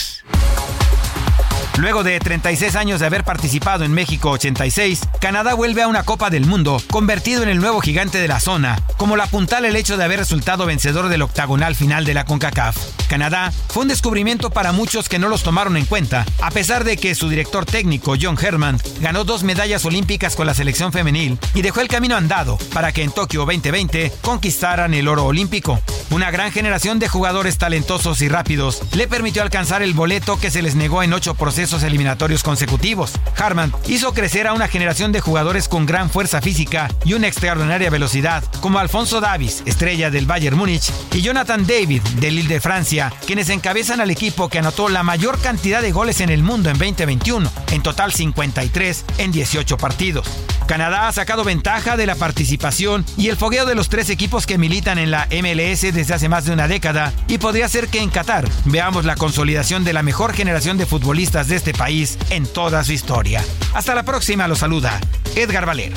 Luego 1.77 2.03
de 2.03 2.19
36 2.19 2.75
años 2.75 2.99
de 2.99 3.05
haber 3.05 3.23
participado 3.23 3.85
en 3.85 3.93
México 3.93 4.29
86, 4.31 5.01
Canadá 5.21 5.53
vuelve 5.53 5.81
a 5.81 5.87
una 5.87 6.03
Copa 6.03 6.29
del 6.29 6.45
Mundo, 6.45 6.81
convertido 6.91 7.43
en 7.43 7.49
el 7.49 7.59
nuevo 7.59 7.79
gigante 7.79 8.17
de 8.17 8.27
la 8.27 8.41
zona, 8.41 8.79
como 8.97 9.15
la 9.15 9.23
apuntala 9.23 9.69
el 9.69 9.75
hecho 9.77 9.95
de 9.95 10.03
haber 10.03 10.19
resultado 10.19 10.65
vencedor 10.65 11.07
del 11.07 11.21
octagonal 11.21 11.75
final 11.75 12.03
de 12.03 12.13
la 12.13 12.25
CONCACAF. 12.25 12.77
Canadá 13.07 13.51
fue 13.69 13.83
un 13.83 13.89
descubrimiento 13.89 14.51
para 14.51 14.73
muchos 14.73 15.09
que 15.09 15.19
no 15.19 15.27
los 15.27 15.43
tomaron 15.43 15.77
en 15.77 15.85
cuenta, 15.85 16.25
a 16.41 16.51
pesar 16.51 16.83
de 16.83 16.97
que 16.97 17.15
su 17.15 17.29
director 17.29 17.65
técnico, 17.65 18.15
John 18.21 18.37
Herman, 18.39 18.77
ganó 18.99 19.23
dos 19.23 19.43
medallas 19.43 19.85
olímpicas 19.85 20.35
con 20.35 20.47
la 20.47 20.53
selección 20.53 20.91
femenil 20.91 21.39
y 21.53 21.61
dejó 21.61 21.81
el 21.81 21.87
camino 21.87 22.15
andado 22.15 22.57
para 22.73 22.91
que 22.91 23.03
en 23.03 23.11
Tokio 23.11 23.45
2020 23.45 24.11
conquistaran 24.21 24.93
el 24.93 25.07
oro 25.07 25.25
olímpico. 25.25 25.79
Una 26.09 26.31
gran 26.31 26.51
generación 26.51 26.99
de 26.99 27.07
jugadores 27.07 27.57
talentosos 27.57 28.21
y 28.21 28.29
rápidos 28.29 28.81
le 28.93 29.07
permitió 29.07 29.41
alcanzar 29.41 29.81
el 29.81 29.93
boleto 29.93 30.39
que 30.39 30.51
se 30.51 30.61
les 30.61 30.75
negó 30.75 31.03
en 31.03 31.13
ocho 31.13 31.33
procesos 31.35 31.60
eliminatorios 31.61 32.41
consecutivos. 32.41 33.13
Harman 33.37 33.71
hizo 33.87 34.13
crecer 34.13 34.47
a 34.47 34.53
una 34.53 34.67
generación 34.67 35.11
de 35.11 35.21
jugadores 35.21 35.67
con 35.67 35.85
gran 35.85 36.09
fuerza 36.09 36.41
física 36.41 36.89
y 37.05 37.13
una 37.13 37.27
extraordinaria 37.27 37.89
velocidad, 37.91 38.43
como 38.61 38.79
Alfonso 38.79 39.21
Davis, 39.21 39.61
estrella 39.65 40.09
del 40.09 40.25
Bayern 40.25 40.57
Múnich, 40.57 40.91
y 41.13 41.21
Jonathan 41.21 41.65
David, 41.67 42.01
del 42.19 42.35
Lille 42.35 42.55
de 42.55 42.61
Francia, 42.61 43.13
quienes 43.27 43.49
encabezan 43.49 44.01
al 44.01 44.09
equipo 44.09 44.49
que 44.49 44.59
anotó 44.59 44.89
la 44.89 45.03
mayor 45.03 45.39
cantidad 45.39 45.81
de 45.81 45.91
goles 45.91 46.19
en 46.19 46.29
el 46.29 46.41
mundo 46.41 46.69
en 46.69 46.79
2021, 46.79 47.51
en 47.71 47.83
total 47.83 48.11
53 48.11 49.05
en 49.19 49.31
18 49.31 49.77
partidos. 49.77 50.27
Canadá 50.71 51.09
ha 51.09 51.11
sacado 51.11 51.43
ventaja 51.43 51.97
de 51.97 52.05
la 52.05 52.15
participación 52.15 53.05
y 53.17 53.27
el 53.27 53.35
fogueo 53.35 53.65
de 53.65 53.75
los 53.75 53.89
tres 53.89 54.09
equipos 54.09 54.47
que 54.47 54.57
militan 54.57 54.99
en 54.99 55.11
la 55.11 55.27
MLS 55.29 55.81
desde 55.81 56.13
hace 56.13 56.29
más 56.29 56.45
de 56.45 56.53
una 56.53 56.69
década 56.69 57.11
y 57.27 57.39
podría 57.39 57.67
ser 57.67 57.89
que 57.89 57.99
en 57.99 58.09
Qatar 58.09 58.47
veamos 58.65 59.03
la 59.03 59.15
consolidación 59.15 59.83
de 59.83 59.91
la 59.91 60.01
mejor 60.01 60.33
generación 60.33 60.77
de 60.77 60.85
futbolistas 60.85 61.49
de 61.51 61.57
este 61.57 61.73
país 61.73 62.17
en 62.29 62.47
toda 62.47 62.81
su 62.83 62.93
historia. 62.93 63.43
Hasta 63.73 63.93
la 63.93 64.03
próxima, 64.03 64.47
los 64.47 64.59
saluda 64.59 65.01
Edgar 65.35 65.65
Valer. 65.65 65.91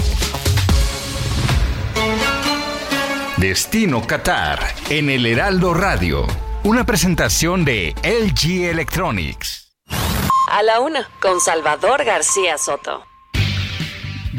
Destino 3.37 4.05
Qatar 4.05 4.59
en 4.91 5.11
el 5.11 5.25
Heraldo 5.27 5.73
Radio. 5.73 6.27
Una 6.65 6.85
presentación 6.85 7.65
de 7.65 7.95
LG 8.03 8.65
Electronics. 8.65 9.73
A 10.51 10.63
la 10.65 10.81
una, 10.81 11.09
con 11.23 11.41
Salvador 11.41 12.05
García 12.05 12.59
Soto. 12.59 13.05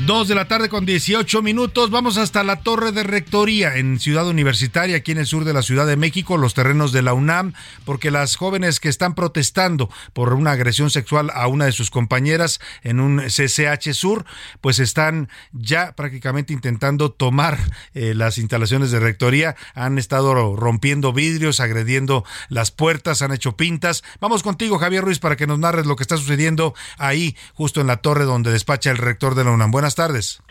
Dos 0.05 0.27
de 0.27 0.35
la 0.35 0.47
tarde 0.47 0.69
con 0.69 0.85
18 0.85 1.41
minutos. 1.41 1.89
Vamos 1.89 2.17
hasta 2.17 2.43
la 2.43 2.57
Torre 2.57 2.91
de 2.91 3.01
Rectoría 3.01 3.77
en 3.77 3.99
Ciudad 3.99 4.27
Universitaria, 4.27 4.97
aquí 4.97 5.13
en 5.13 5.17
el 5.17 5.25
sur 5.25 5.45
de 5.45 5.53
la 5.53 5.63
Ciudad 5.63 5.87
de 5.87 5.95
México, 5.95 6.37
los 6.37 6.53
terrenos 6.53 6.91
de 6.91 7.01
la 7.01 7.15
UNAM, 7.15 7.53
porque 7.85 8.11
las 8.11 8.35
jóvenes 8.35 8.79
que 8.79 8.87
están 8.87 9.15
protestando 9.15 9.89
por 10.13 10.33
una 10.33 10.51
agresión 10.51 10.91
sexual 10.91 11.31
a 11.33 11.47
una 11.47 11.65
de 11.65 11.71
sus 11.71 11.89
compañeras 11.89 12.59
en 12.83 12.99
un 12.99 13.19
CCH 13.19 13.93
Sur, 13.93 14.25
pues 14.61 14.77
están 14.77 15.27
ya 15.53 15.93
prácticamente 15.93 16.53
intentando 16.53 17.11
tomar 17.11 17.57
eh, 17.95 18.13
las 18.13 18.37
instalaciones 18.37 18.91
de 18.91 18.99
Rectoría. 18.99 19.55
Han 19.73 19.97
estado 19.97 20.55
rompiendo 20.55 21.13
vidrios, 21.13 21.59
agrediendo 21.59 22.25
las 22.49 22.69
puertas, 22.69 23.23
han 23.23 23.31
hecho 23.31 23.57
pintas. 23.57 24.03
Vamos 24.21 24.43
contigo, 24.43 24.77
Javier 24.77 25.03
Ruiz, 25.03 25.17
para 25.17 25.35
que 25.35 25.47
nos 25.47 25.57
narres 25.57 25.87
lo 25.87 25.95
que 25.95 26.03
está 26.03 26.17
sucediendo 26.17 26.75
ahí, 26.99 27.35
justo 27.55 27.81
en 27.81 27.87
la 27.87 27.97
torre 27.97 28.25
donde 28.25 28.51
despacha 28.51 28.91
el 28.91 28.97
rector 28.97 29.33
de 29.33 29.43
la 29.43 29.49
UNAM. 29.49 29.71
Buenas 29.71 29.94
tardes. 29.95 30.41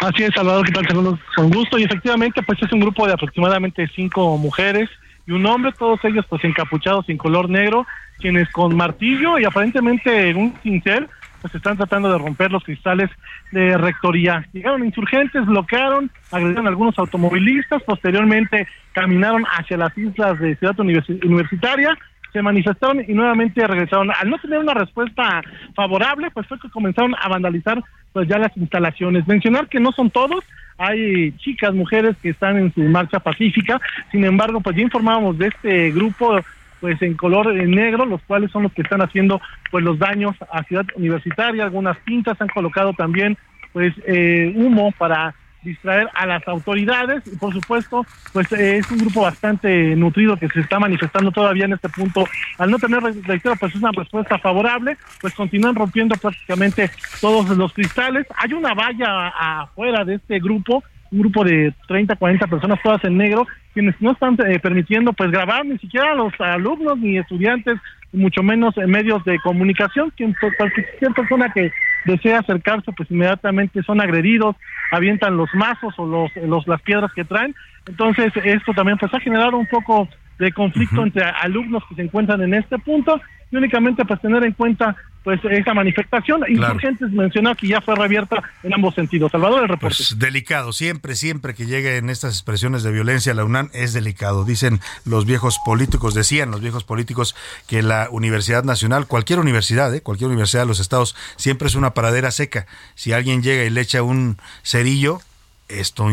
Así 0.00 0.22
es, 0.22 0.30
Salvador, 0.34 0.64
¿qué 0.66 0.72
tal? 0.72 0.86
Saludos 0.86 1.20
con 1.34 1.50
gusto. 1.50 1.78
Y 1.78 1.84
efectivamente, 1.84 2.42
pues 2.42 2.62
es 2.62 2.72
un 2.72 2.80
grupo 2.80 3.06
de 3.06 3.12
aproximadamente 3.12 3.88
cinco 3.94 4.36
mujeres 4.36 4.88
y 5.26 5.32
un 5.32 5.46
hombre, 5.46 5.72
todos 5.78 6.04
ellos 6.04 6.24
pues 6.28 6.42
encapuchados 6.44 7.08
en 7.08 7.16
color 7.16 7.48
negro, 7.48 7.86
quienes 8.18 8.48
con 8.50 8.76
martillo 8.76 9.38
y 9.38 9.44
aparentemente 9.44 10.34
un 10.34 10.54
cincel, 10.62 11.08
pues 11.40 11.54
están 11.54 11.76
tratando 11.76 12.10
de 12.10 12.18
romper 12.18 12.50
los 12.50 12.64
cristales 12.64 13.10
de 13.50 13.76
rectoría. 13.76 14.46
Llegaron 14.52 14.84
insurgentes, 14.84 15.44
bloquearon, 15.46 16.10
agredieron 16.30 16.66
algunos 16.66 16.98
automovilistas, 16.98 17.82
posteriormente 17.82 18.66
caminaron 18.92 19.44
hacia 19.44 19.76
las 19.76 19.96
islas 19.96 20.38
de 20.38 20.56
Ciudad 20.56 20.78
Universitaria, 20.78 21.96
se 22.32 22.42
manifestaron 22.42 23.04
y 23.06 23.12
nuevamente 23.12 23.66
regresaron. 23.66 24.10
Al 24.10 24.30
no 24.30 24.38
tener 24.38 24.58
una 24.58 24.74
respuesta 24.74 25.42
favorable, 25.74 26.30
pues 26.30 26.46
fue 26.46 26.58
que 26.58 26.70
comenzaron 26.70 27.14
a 27.20 27.28
vandalizar 27.28 27.82
pues 28.12 28.28
ya 28.28 28.38
las 28.38 28.56
instalaciones. 28.56 29.26
Mencionar 29.26 29.68
que 29.68 29.80
no 29.80 29.92
son 29.92 30.10
todos, 30.10 30.44
hay 30.78 31.32
chicas, 31.38 31.74
mujeres 31.74 32.16
que 32.22 32.30
están 32.30 32.58
en 32.58 32.72
su 32.74 32.80
marcha 32.82 33.20
pacífica, 33.20 33.80
sin 34.10 34.24
embargo, 34.24 34.60
pues 34.60 34.76
ya 34.76 34.82
informábamos 34.82 35.38
de 35.38 35.48
este 35.48 35.90
grupo 35.92 36.40
pues 36.80 37.00
en 37.00 37.14
color 37.14 37.54
negro, 37.54 38.04
los 38.04 38.20
cuales 38.22 38.50
son 38.50 38.64
los 38.64 38.72
que 38.72 38.82
están 38.82 39.02
haciendo 39.02 39.40
pues 39.70 39.84
los 39.84 40.00
daños 40.00 40.34
a 40.50 40.64
Ciudad 40.64 40.84
Universitaria, 40.96 41.62
algunas 41.62 41.96
pintas 41.98 42.40
han 42.40 42.48
colocado 42.48 42.92
también 42.92 43.38
pues 43.72 43.94
eh, 44.06 44.52
humo 44.56 44.92
para 44.98 45.32
distraer 45.62 46.08
a 46.14 46.26
las 46.26 46.46
autoridades 46.48 47.22
y 47.26 47.36
por 47.36 47.52
supuesto 47.52 48.04
pues 48.32 48.50
eh, 48.52 48.78
es 48.78 48.90
un 48.90 48.98
grupo 48.98 49.22
bastante 49.22 49.94
nutrido 49.96 50.36
que 50.36 50.48
se 50.48 50.60
está 50.60 50.78
manifestando 50.78 51.30
todavía 51.30 51.64
en 51.64 51.74
este 51.74 51.88
punto. 51.88 52.24
Al 52.58 52.70
no 52.70 52.78
tener 52.78 53.02
reitero 53.02 53.56
pues 53.56 53.74
una 53.74 53.90
respuesta 53.92 54.38
favorable 54.38 54.96
pues 55.20 55.34
continúan 55.34 55.74
rompiendo 55.74 56.16
prácticamente 56.16 56.90
todos 57.20 57.48
los 57.56 57.72
cristales. 57.72 58.26
Hay 58.36 58.52
una 58.52 58.74
valla 58.74 59.28
afuera 59.28 60.04
de 60.04 60.16
este 60.16 60.38
grupo 60.40 60.82
un 61.10 61.18
grupo 61.20 61.44
de 61.44 61.74
30 61.88 62.16
40 62.16 62.46
personas 62.46 62.80
todas 62.82 63.04
en 63.04 63.18
negro 63.18 63.46
quienes 63.74 63.94
no 64.00 64.12
están 64.12 64.36
eh, 64.46 64.58
permitiendo 64.58 65.12
pues 65.12 65.30
grabar 65.30 65.64
ni 65.64 65.78
siquiera 65.78 66.12
a 66.12 66.14
los 66.14 66.32
alumnos 66.40 66.98
ni 66.98 67.18
estudiantes 67.18 67.78
mucho 68.12 68.42
menos 68.42 68.76
en 68.76 68.90
medios 68.90 69.24
de 69.24 69.38
comunicación 69.40 70.12
quien 70.16 70.34
cualquier 70.56 71.12
persona 71.14 71.52
que 71.52 71.72
desea 72.04 72.40
acercarse, 72.40 72.92
pues 72.92 73.10
inmediatamente 73.10 73.82
son 73.82 74.00
agredidos, 74.00 74.56
avientan 74.90 75.36
los 75.36 75.48
mazos 75.54 75.94
o 75.98 76.06
los, 76.06 76.30
los 76.36 76.66
las 76.66 76.82
piedras 76.82 77.12
que 77.14 77.24
traen. 77.24 77.54
Entonces, 77.86 78.32
esto 78.44 78.72
también 78.74 78.98
pues 78.98 79.12
ha 79.14 79.20
generado 79.20 79.56
un 79.56 79.66
poco 79.66 80.08
de 80.38 80.52
conflicto 80.52 81.02
entre 81.02 81.24
alumnos 81.24 81.82
que 81.88 81.94
se 81.94 82.02
encuentran 82.02 82.42
en 82.42 82.54
este 82.54 82.78
punto 82.78 83.20
y 83.50 83.56
únicamente 83.56 84.04
pues 84.04 84.20
tener 84.20 84.44
en 84.44 84.52
cuenta 84.52 84.96
pues 85.22 85.40
esa 85.44 85.74
manifestación. 85.74 86.40
Claro. 86.40 86.74
Insurgentes 86.74 87.10
mencionó 87.12 87.54
que 87.54 87.68
ya 87.68 87.80
fue 87.80 87.94
reabierta 87.94 88.42
en 88.62 88.74
ambos 88.74 88.94
sentidos. 88.94 89.30
Salvador, 89.30 89.62
el 89.62 89.68
reporte. 89.68 89.96
Pues 89.96 90.18
delicado, 90.18 90.72
siempre, 90.72 91.14
siempre 91.14 91.54
que 91.54 91.66
lleguen 91.66 92.10
estas 92.10 92.34
expresiones 92.34 92.82
de 92.82 92.90
violencia 92.90 93.32
a 93.32 93.34
la 93.36 93.44
UNAM 93.44 93.70
es 93.72 93.92
delicado. 93.92 94.44
Dicen 94.44 94.80
los 95.04 95.24
viejos 95.24 95.58
políticos, 95.64 96.14
decían 96.14 96.50
los 96.50 96.60
viejos 96.60 96.84
políticos 96.84 97.36
que 97.68 97.82
la 97.82 98.08
Universidad 98.10 98.64
Nacional, 98.64 99.06
cualquier 99.06 99.38
universidad, 99.38 99.94
¿eh? 99.94 100.02
cualquier 100.02 100.28
universidad 100.28 100.62
de 100.62 100.68
los 100.68 100.80
estados, 100.80 101.14
siempre 101.36 101.68
es 101.68 101.74
una 101.74 101.94
paradera 101.94 102.30
seca. 102.30 102.66
Si 102.94 103.12
alguien 103.12 103.42
llega 103.42 103.64
y 103.64 103.70
le 103.70 103.80
echa 103.80 104.02
un 104.02 104.38
cerillo, 104.62 105.20
esto 105.68 106.08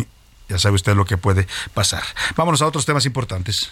ya 0.48 0.58
sabe 0.58 0.76
usted 0.76 0.96
lo 0.96 1.06
que 1.06 1.18
puede 1.18 1.48
pasar. 1.74 2.04
Vámonos 2.36 2.62
a 2.62 2.68
otros 2.68 2.86
temas 2.86 3.06
importantes. 3.06 3.72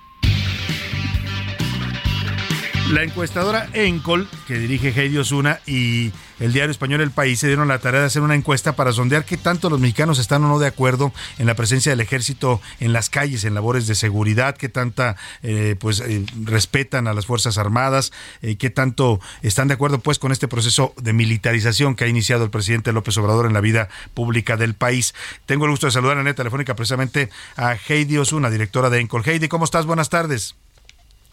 La 2.91 3.03
encuestadora 3.03 3.69
Encol, 3.73 4.27
que 4.47 4.59
dirige 4.59 4.89
Heidi 4.89 5.17
Osuna, 5.17 5.61
y 5.65 6.11
el 6.41 6.51
diario 6.51 6.71
español 6.71 6.99
El 6.99 7.11
País 7.11 7.39
se 7.39 7.47
dieron 7.47 7.69
la 7.69 7.79
tarea 7.79 8.01
de 8.01 8.07
hacer 8.07 8.21
una 8.21 8.35
encuesta 8.35 8.75
para 8.75 8.91
sondear 8.91 9.23
qué 9.23 9.37
tanto 9.37 9.69
los 9.69 9.79
mexicanos 9.79 10.19
están 10.19 10.43
o 10.43 10.49
no 10.49 10.59
de 10.59 10.67
acuerdo 10.67 11.13
en 11.39 11.45
la 11.45 11.55
presencia 11.55 11.89
del 11.91 12.01
ejército 12.01 12.59
en 12.81 12.91
las 12.91 13.09
calles, 13.09 13.45
en 13.45 13.53
labores 13.53 13.87
de 13.87 13.95
seguridad, 13.95 14.57
qué 14.57 14.67
tanta 14.67 15.15
eh, 15.41 15.77
pues 15.79 16.01
eh, 16.01 16.25
respetan 16.43 17.07
a 17.07 17.13
las 17.13 17.25
Fuerzas 17.25 17.57
Armadas, 17.57 18.11
eh, 18.41 18.57
qué 18.57 18.69
tanto 18.69 19.21
están 19.41 19.69
de 19.69 19.75
acuerdo 19.75 19.99
pues 19.99 20.19
con 20.19 20.33
este 20.33 20.49
proceso 20.49 20.93
de 21.01 21.13
militarización 21.13 21.95
que 21.95 22.03
ha 22.03 22.07
iniciado 22.07 22.43
el 22.43 22.49
presidente 22.49 22.91
López 22.91 23.17
Obrador 23.17 23.45
en 23.45 23.53
la 23.53 23.61
vida 23.61 23.87
pública 24.13 24.57
del 24.57 24.73
país. 24.73 25.15
Tengo 25.45 25.63
el 25.63 25.71
gusto 25.71 25.87
de 25.87 25.91
saludar 25.91 26.17
en 26.17 26.25
la 26.25 26.33
telefónica 26.33 26.75
precisamente 26.75 27.29
a 27.55 27.77
Heidi 27.87 28.17
Osuna, 28.17 28.49
directora 28.49 28.89
de 28.89 28.99
Encol. 28.99 29.23
Heidi, 29.25 29.47
¿cómo 29.47 29.63
estás? 29.63 29.85
Buenas 29.85 30.09
tardes. 30.09 30.55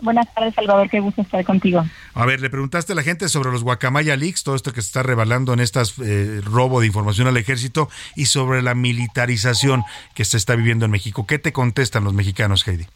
Buenas 0.00 0.32
tardes, 0.32 0.54
Salvador. 0.54 0.88
Qué 0.88 1.00
gusto 1.00 1.22
estar 1.22 1.44
contigo. 1.44 1.84
A 2.14 2.26
ver, 2.26 2.40
le 2.40 2.50
preguntaste 2.50 2.92
a 2.92 2.96
la 2.96 3.02
gente 3.02 3.28
sobre 3.28 3.50
los 3.50 3.64
Guacamaya 3.64 4.16
Leaks, 4.16 4.44
todo 4.44 4.54
esto 4.54 4.72
que 4.72 4.80
se 4.80 4.86
está 4.86 5.02
revelando 5.02 5.52
en 5.52 5.60
estas 5.60 5.98
eh, 5.98 6.40
robo 6.44 6.80
de 6.80 6.86
información 6.86 7.26
al 7.26 7.36
ejército 7.36 7.88
y 8.14 8.26
sobre 8.26 8.62
la 8.62 8.74
militarización 8.74 9.82
que 10.14 10.24
se 10.24 10.36
está 10.36 10.54
viviendo 10.54 10.84
en 10.84 10.92
México. 10.92 11.26
¿Qué 11.26 11.38
te 11.38 11.52
contestan 11.52 12.04
los 12.04 12.14
mexicanos, 12.14 12.66
Heidi? 12.66 12.86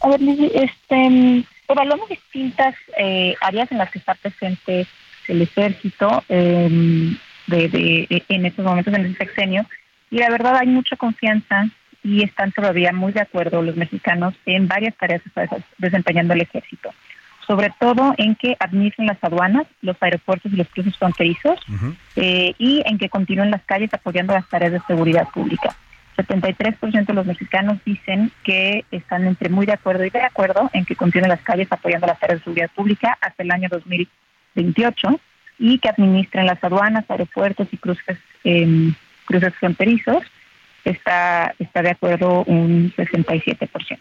A 0.00 0.08
ver, 0.08 0.20
este, 0.52 1.44
evaluamos 1.68 2.08
distintas 2.08 2.74
eh, 2.98 3.36
áreas 3.40 3.70
en 3.70 3.78
las 3.78 3.90
que 3.90 4.00
está 4.00 4.14
presente 4.14 4.86
el 5.28 5.42
ejército 5.42 6.24
eh, 6.28 7.16
de, 7.46 7.68
de, 7.68 8.24
en 8.28 8.46
estos 8.46 8.64
momentos, 8.64 8.92
en 8.92 9.04
el 9.06 9.16
sexenio, 9.16 9.64
y 10.10 10.18
la 10.18 10.28
verdad 10.28 10.56
hay 10.56 10.66
mucha 10.66 10.96
confianza 10.96 11.68
y 12.04 12.22
están 12.22 12.52
todavía 12.52 12.92
muy 12.92 13.12
de 13.12 13.22
acuerdo 13.22 13.62
los 13.62 13.76
mexicanos 13.76 14.34
en 14.46 14.68
varias 14.68 14.94
tareas 14.96 15.22
que 15.22 15.30
está 15.30 15.56
desempeñando 15.78 16.34
el 16.34 16.42
ejército, 16.42 16.90
sobre 17.46 17.72
todo 17.80 18.14
en 18.18 18.36
que 18.36 18.56
administren 18.60 19.06
las 19.06 19.24
aduanas, 19.24 19.66
los 19.80 19.96
aeropuertos 20.00 20.52
y 20.52 20.56
los 20.56 20.68
cruces 20.68 20.96
fronterizos 20.96 21.58
eh, 22.14 22.54
y 22.58 22.82
en 22.84 22.98
que 22.98 23.08
continúen 23.08 23.50
las 23.50 23.62
calles 23.64 23.92
apoyando 23.92 24.34
las 24.34 24.48
tareas 24.48 24.72
de 24.72 24.80
seguridad 24.86 25.26
pública. 25.30 25.74
73% 26.16 27.06
de 27.06 27.12
los 27.14 27.26
mexicanos 27.26 27.78
dicen 27.84 28.30
que 28.44 28.84
están 28.92 29.26
entre 29.26 29.48
muy 29.48 29.66
de 29.66 29.72
acuerdo 29.72 30.04
y 30.04 30.10
de 30.10 30.22
acuerdo 30.22 30.70
en 30.74 30.84
que 30.84 30.94
continúen 30.94 31.30
las 31.30 31.40
calles 31.40 31.66
apoyando 31.72 32.06
las 32.06 32.20
tareas 32.20 32.40
de 32.40 32.44
seguridad 32.44 32.70
pública 32.72 33.18
hasta 33.20 33.42
el 33.42 33.50
año 33.50 33.68
2028 33.70 35.20
y 35.58 35.78
que 35.78 35.88
administren 35.88 36.46
las 36.46 36.62
aduanas, 36.62 37.04
aeropuertos 37.08 37.66
y 37.72 37.78
cruces, 37.78 38.18
eh, 38.44 38.92
cruces 39.26 39.54
fronterizos 39.54 40.22
está, 40.84 41.54
está 41.58 41.82
de 41.82 41.90
acuerdo 41.90 42.44
un 42.44 42.92
67%. 42.96 43.98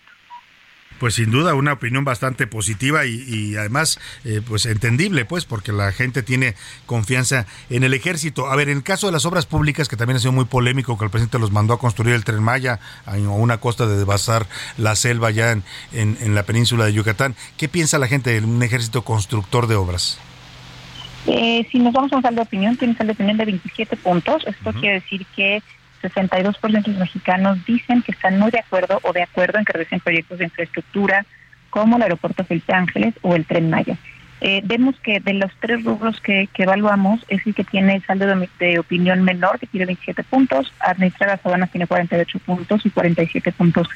Pues 0.99 1.15
sin 1.15 1.31
duda 1.31 1.53
una 1.53 1.73
opinión 1.73 2.05
bastante 2.05 2.47
positiva 2.47 3.05
y, 3.05 3.57
además 3.57 3.99
eh, 4.23 4.41
pues 4.47 4.65
entendible 4.65 5.25
pues 5.25 5.43
porque 5.43 5.73
la 5.73 5.91
gente 5.91 6.23
tiene 6.23 6.53
confianza 6.85 7.45
en 7.69 7.83
el 7.83 7.93
ejército. 7.93 8.47
A 8.47 8.55
ver, 8.55 8.69
en 8.69 8.77
el 8.77 8.83
caso 8.83 9.07
de 9.07 9.11
las 9.11 9.25
obras 9.25 9.45
públicas 9.45 9.89
que 9.89 9.97
también 9.97 10.15
ha 10.15 10.19
sido 10.19 10.31
muy 10.31 10.45
polémico 10.45 10.97
que 10.97 11.03
el 11.03 11.11
presidente 11.11 11.39
los 11.39 11.51
mandó 11.51 11.73
a 11.73 11.79
construir 11.79 12.15
el 12.15 12.23
tren 12.23 12.41
Maya 12.41 12.79
a 13.05 13.17
una 13.17 13.57
costa 13.57 13.85
de 13.85 13.97
devastar 13.97 14.45
la 14.77 14.95
selva 14.95 15.29
ya 15.31 15.51
en, 15.51 15.63
en, 15.91 16.35
la 16.35 16.43
península 16.43 16.85
de 16.85 16.93
Yucatán, 16.93 17.35
¿qué 17.57 17.67
piensa 17.67 17.97
la 17.97 18.07
gente 18.07 18.29
de 18.29 18.45
un 18.45 18.63
ejército 18.63 19.03
constructor 19.03 19.67
de 19.67 19.75
obras? 19.75 20.19
Eh, 21.25 21.67
si 21.71 21.79
nos 21.79 21.93
vamos 21.93 22.11
a 22.13 22.17
un 22.17 22.35
de 22.35 22.41
opinión, 22.41 22.75
tiene 22.77 22.91
un 22.91 22.97
saldo 22.97 23.11
de 23.11 23.15
opinión 23.15 23.37
de 23.37 23.45
27 23.45 23.97
puntos. 23.97 24.45
Esto 24.45 24.73
quiere 24.73 25.01
decir 25.01 25.25
que 25.35 25.61
62% 26.03 26.83
de 26.83 26.91
los 26.91 26.99
mexicanos 26.99 27.65
dicen 27.65 28.01
que 28.01 28.11
están 28.11 28.37
muy 28.37 28.51
de 28.51 28.59
acuerdo 28.59 28.99
o 29.03 29.13
de 29.13 29.23
acuerdo 29.23 29.57
en 29.57 29.65
que 29.65 29.73
realicen 29.73 29.99
proyectos 29.99 30.39
de 30.39 30.45
infraestructura 30.45 31.25
como 31.69 31.97
el 31.97 32.03
aeropuerto 32.03 32.43
Felipe 32.43 32.73
Ángeles 32.73 33.15
o 33.21 33.35
el 33.35 33.45
Tren 33.45 33.69
Maya. 33.69 33.97
Eh, 34.41 34.61
vemos 34.65 34.95
que 34.99 35.21
de 35.21 35.33
los 35.33 35.51
tres 35.61 35.83
rubros 35.85 36.19
que, 36.19 36.49
evaluamos 36.57 37.25
es 37.29 37.47
el 37.47 37.55
que 37.55 37.63
tiene 37.63 37.95
el 37.95 38.05
saldo 38.05 38.27
de, 38.59 38.77
opinión 38.77 39.23
menor, 39.23 39.57
que 39.57 39.67
tiene 39.67 39.85
27 39.85 40.21
puntos, 40.23 40.71
administrar 40.81 41.29
las 41.29 41.45
aduanas 41.45 41.71
tiene 41.71 41.87
48 41.87 42.39
puntos 42.39 42.85
y 42.85 42.89
47 42.89 43.53
puntos 43.53 43.87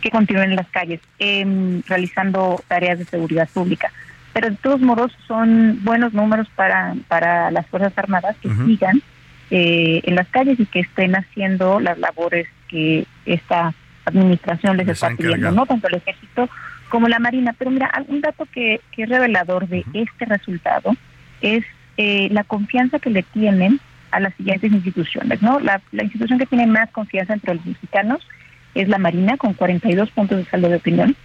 que 0.00 0.10
continúen 0.10 0.50
en 0.50 0.56
las 0.56 0.68
calles 0.68 1.00
em, 1.18 1.82
realizando 1.88 2.62
tareas 2.68 3.00
de 3.00 3.04
seguridad 3.04 3.48
pública. 3.52 3.90
Pero 4.32 4.50
de 4.50 4.56
todos 4.56 4.80
modos 4.80 5.12
son 5.26 5.82
buenos 5.82 6.12
números 6.12 6.46
para, 6.54 6.94
para 7.08 7.50
las 7.50 7.66
Fuerzas 7.66 7.92
Armadas 7.96 8.36
que 8.40 8.48
sigan 8.64 9.02
eh, 9.50 10.00
en 10.04 10.14
las 10.14 10.28
calles 10.28 10.58
y 10.58 10.66
que 10.66 10.80
estén 10.80 11.14
haciendo 11.14 11.80
las 11.80 11.98
labores 11.98 12.48
que 12.68 13.06
esta 13.24 13.74
administración 14.04 14.76
les, 14.76 14.88
está 14.88 15.10
pidiendo, 15.10 15.50
¿no? 15.52 15.66
Tanto 15.66 15.88
el 15.88 15.96
ejército 15.96 16.48
como 16.88 17.08
la 17.08 17.18
Marina. 17.18 17.54
Pero 17.58 17.70
mira, 17.70 17.92
un 18.08 18.20
dato 18.20 18.46
que, 18.52 18.80
que 18.92 19.02
es 19.02 19.08
revelador 19.08 19.68
de 19.68 19.84
este 19.94 20.24
resultado 20.24 20.96
es 21.40 21.64
eh, 21.96 22.28
la 22.30 22.44
confianza 22.44 22.98
que 22.98 23.10
le 23.10 23.22
tienen 23.22 23.80
a 24.10 24.20
las 24.20 24.34
siguientes 24.34 24.72
instituciones. 24.72 25.42
¿no? 25.42 25.60
La, 25.60 25.80
institución 25.92 26.38
que 26.38 26.46
tiene 26.46 26.66
más 26.66 26.90
confianza 26.90 27.34
entre 27.34 27.54
los 27.54 27.64
mexicanos 27.64 28.26
es 28.74 28.88
la 28.88 28.98
Marina, 28.98 29.38
con 29.38 29.54
42 29.54 30.10
puntos 30.10 30.36
de 30.36 30.44
saldo 30.44 30.68
de 30.68 30.76
opinión. 30.76 31.16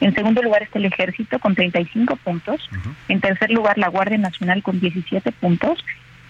En 0.00 0.14
segundo 0.14 0.42
lugar 0.42 0.62
está 0.62 0.78
el 0.78 0.84
Ejército, 0.84 1.38
con 1.38 1.54
35 1.54 2.16
puntos. 2.16 2.68
En 3.08 3.20
tercer 3.20 3.50
lugar, 3.50 3.78
la 3.78 3.88
Guardia 3.88 4.18
Nacional, 4.18 4.62
con 4.62 4.78
17 4.78 5.32
puntos. 5.32 5.82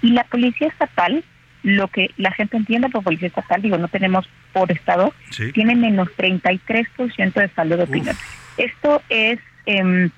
Y 0.03 0.11
la 0.11 0.23
Policía 0.23 0.69
Estatal, 0.69 1.25
lo 1.63 1.89
que 1.89 2.11
la 2.17 2.33
gente 2.33 2.57
entiende 2.57 2.89
por 2.89 3.03
Policía 3.03 3.29
Estatal, 3.29 3.63
digo, 3.63 3.79
no 3.79 3.89
tenemos 3.89 4.29
por 4.53 4.71
Estado, 4.71 5.13
tiene 5.55 5.75
menos 5.75 6.09
33% 6.17 7.33
de 7.35 7.49
saldo 7.51 7.77
de 7.77 7.85
opinión. 7.85 8.17
Esto 8.57 9.03
es, 9.09 9.39
em, 9.67 10.11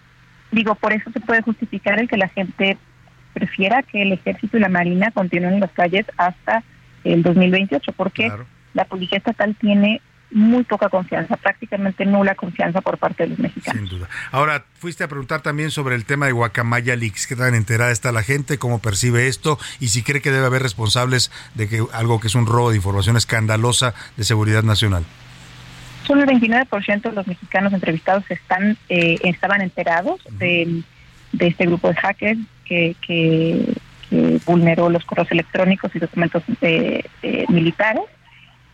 digo, 0.50 0.74
por 0.74 0.92
eso 0.92 1.10
se 1.10 1.20
puede 1.20 1.42
justificar 1.42 1.98
el 1.98 2.08
que 2.08 2.16
la 2.16 2.28
gente 2.28 2.76
prefiera 3.32 3.82
que 3.82 4.02
el 4.02 4.12
ejército 4.12 4.56
y 4.56 4.60
la 4.60 4.68
marina 4.68 5.10
continúen 5.12 5.54
en 5.54 5.60
las 5.60 5.72
calles 5.72 6.06
hasta 6.16 6.62
el 7.04 7.22
2028, 7.22 7.92
porque 7.92 8.30
la 8.74 8.84
policía 8.84 9.18
estatal 9.18 9.56
tiene 9.58 10.00
muy 10.30 10.64
poca 10.64 10.88
confianza, 10.88 11.36
prácticamente 11.36 12.04
nula 12.06 12.34
confianza 12.34 12.80
por 12.80 12.98
parte 12.98 13.24
de 13.24 13.30
los 13.30 13.38
mexicanos. 13.38 13.88
Sin 13.88 13.98
duda. 13.98 14.08
Ahora, 14.30 14.64
fuiste 14.78 15.04
a 15.04 15.08
preguntar 15.08 15.40
también 15.40 15.70
sobre 15.70 15.94
el 15.94 16.04
tema 16.04 16.26
de 16.26 16.32
Guacamaya 16.32 16.96
Leaks, 16.96 17.26
qué 17.26 17.36
tan 17.36 17.54
enterada 17.54 17.90
está 17.90 18.12
la 18.12 18.22
gente, 18.22 18.58
cómo 18.58 18.78
percibe 18.80 19.26
esto 19.26 19.58
y 19.80 19.88
si 19.88 20.02
cree 20.02 20.22
que 20.22 20.30
debe 20.30 20.46
haber 20.46 20.62
responsables 20.62 21.30
de 21.54 21.68
que 21.68 21.84
algo 21.92 22.20
que 22.20 22.28
es 22.28 22.34
un 22.34 22.46
robo 22.46 22.70
de 22.70 22.76
información 22.76 23.16
escandalosa 23.16 23.94
de 24.16 24.24
seguridad 24.24 24.62
nacional. 24.62 25.04
Solo 26.06 26.22
el 26.22 26.28
29% 26.28 27.02
de 27.02 27.12
los 27.12 27.26
mexicanos 27.26 27.72
entrevistados 27.72 28.24
están 28.30 28.76
eh, 28.88 29.18
estaban 29.22 29.60
enterados 29.60 30.20
de, 30.38 30.82
de 31.32 31.46
este 31.46 31.66
grupo 31.66 31.88
de 31.88 31.94
hackers 31.94 32.40
que, 32.64 33.74
vulneró 34.44 34.90
los 34.90 35.04
correos 35.04 35.30
electrónicos 35.30 35.94
y 35.94 36.00
documentos 36.00 36.42
eh, 36.62 37.04
eh, 37.22 37.44
militares. 37.48 38.02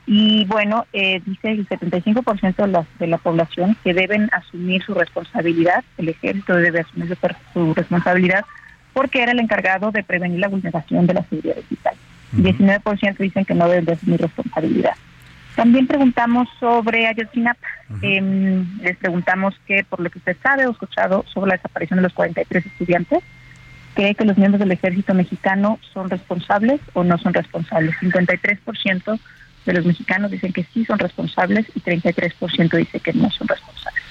Y 0.06 0.44
bueno, 0.44 0.86
eh, 0.92 1.20
dice 1.26 1.50
el 1.50 1.68
75% 1.68 2.54
de 2.56 2.68
la, 2.68 2.86
de 3.00 3.06
la 3.08 3.18
población 3.18 3.76
que 3.82 3.92
deben 3.92 4.30
asumir 4.32 4.82
su 4.84 4.94
responsabilidad, 4.94 5.84
el 5.98 6.10
ejército 6.10 6.54
debe 6.54 6.80
asumir 6.80 7.16
su, 7.52 7.74
responsabilidad 7.74 8.44
porque 8.92 9.22
era 9.22 9.32
el 9.32 9.40
encargado 9.40 9.90
de 9.90 10.04
prevenir 10.04 10.38
la 10.38 10.48
vulneración 10.48 11.06
de 11.06 11.14
la 11.14 11.24
seguridad 11.24 11.56
digital. 11.56 11.94
19% 12.36 13.16
dicen 13.18 13.44
que 13.44 13.54
no 13.54 13.68
deben 13.68 13.94
asumir 13.94 14.20
responsabilidad. 14.20 14.94
También 15.56 15.86
preguntamos 15.86 16.48
sobre 16.60 17.06
Ayotzinapa. 17.06 17.66
Em, 18.02 18.78
les 18.82 18.96
preguntamos 18.98 19.58
que, 19.66 19.84
por 19.84 20.00
lo 20.00 20.10
que 20.10 20.18
usted 20.18 20.36
sabe 20.42 20.66
o 20.66 20.70
escuchado 20.70 21.24
sobre 21.32 21.50
la 21.50 21.56
desaparición 21.56 21.96
de 21.96 22.02
los 22.04 22.12
43 22.12 22.64
estudiantes, 22.64 23.20
cree 23.94 24.14
que 24.14 24.24
los 24.24 24.36
miembros 24.36 24.60
del 24.60 24.72
ejército 24.72 25.14
mexicano 25.14 25.78
son 25.92 26.10
responsables 26.10 26.80
o 26.92 27.02
no 27.02 27.18
son 27.18 27.32
responsables. 27.32 27.96
53% 27.96 29.18
de 29.66 29.78
los 29.78 29.86
mexicanos 29.86 30.30
dicen 30.30 30.52
que 30.52 30.66
sí 30.72 30.84
son 30.84 30.98
responsables 30.98 31.66
y 31.74 31.80
33% 31.80 32.76
dice 32.76 33.00
que 33.00 33.12
no 33.12 33.30
son 33.30 33.48
responsables. 33.48 34.02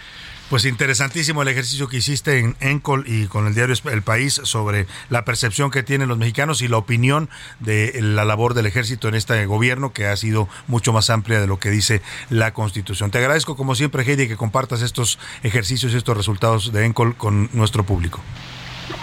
Pues 0.50 0.66
interesantísimo 0.66 1.42
el 1.42 1.48
ejercicio 1.48 1.88
que 1.88 1.98
hiciste 1.98 2.38
en 2.38 2.56
Encol 2.60 3.06
y 3.08 3.26
con 3.26 3.48
el 3.48 3.56
diario 3.56 3.74
El 3.92 4.04
País 4.04 4.40
sobre 4.44 4.86
la 5.10 5.26
percepción 5.26 5.72
que 5.72 5.82
tienen 5.82 6.08
los 6.08 6.20
mexicanos 6.20 6.62
y 6.62 6.68
la 6.68 6.78
opinión 6.78 7.30
de 7.60 8.00
la 8.00 8.26
labor 8.26 8.54
del 8.54 8.68
ejército 8.68 9.08
en 9.08 9.16
este 9.16 9.44
gobierno 9.48 9.92
que 9.92 10.06
ha 10.06 10.16
sido 10.16 10.48
mucho 10.68 10.94
más 10.94 11.10
amplia 11.10 11.42
de 11.42 11.48
lo 11.48 11.58
que 11.58 11.72
dice 11.72 12.04
la 12.30 12.54
Constitución. 12.54 13.10
Te 13.10 13.18
agradezco 13.18 13.56
como 13.56 13.74
siempre, 13.74 14.04
Heidi, 14.04 14.28
que 14.28 14.38
compartas 14.38 14.84
estos 14.84 15.18
ejercicios 15.42 15.94
y 15.94 15.98
estos 15.98 16.16
resultados 16.16 16.72
de 16.72 16.86
Encol 16.86 17.18
con 17.18 17.50
nuestro 17.54 17.84
público. 17.84 18.22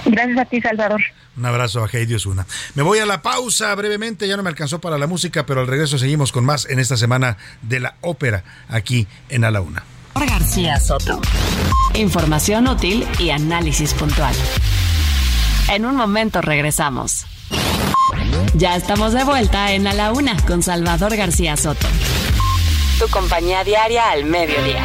Gracias 0.06 0.38
a 0.38 0.44
ti, 0.44 0.60
Salvador. 0.60 1.00
Un 1.36 1.46
abrazo 1.46 1.82
a 1.82 1.88
Heidi 1.88 2.14
Osuna. 2.14 2.46
Me 2.74 2.82
voy 2.82 2.98
a 2.98 3.06
la 3.06 3.22
pausa 3.22 3.74
brevemente, 3.74 4.28
ya 4.28 4.36
no 4.36 4.42
me 4.42 4.50
alcanzó 4.50 4.80
para 4.80 4.98
la 4.98 5.06
música, 5.06 5.46
pero 5.46 5.60
al 5.60 5.66
regreso 5.66 5.98
seguimos 5.98 6.30
con 6.30 6.44
más 6.44 6.66
en 6.68 6.78
esta 6.78 6.96
semana 6.96 7.38
de 7.62 7.80
la 7.80 7.96
ópera 8.02 8.44
aquí 8.68 9.06
en 9.28 9.44
A 9.44 9.50
la 9.50 9.60
Una. 9.62 9.82
García 10.14 10.78
Soto. 10.78 11.20
Información 11.94 12.68
útil 12.68 13.06
y 13.18 13.30
análisis 13.30 13.94
puntual. 13.94 14.34
En 15.70 15.86
un 15.86 15.96
momento 15.96 16.42
regresamos. 16.42 17.26
Ya 18.54 18.76
estamos 18.76 19.14
de 19.14 19.24
vuelta 19.24 19.72
en 19.72 19.86
A 19.86 19.94
la 19.94 20.12
Una 20.12 20.36
con 20.44 20.62
Salvador 20.62 21.16
García 21.16 21.56
Soto. 21.56 21.86
Tu 22.98 23.09
compañía 23.09 23.64
diaria 23.64 24.10
al 24.10 24.24
mediodía. 24.26 24.84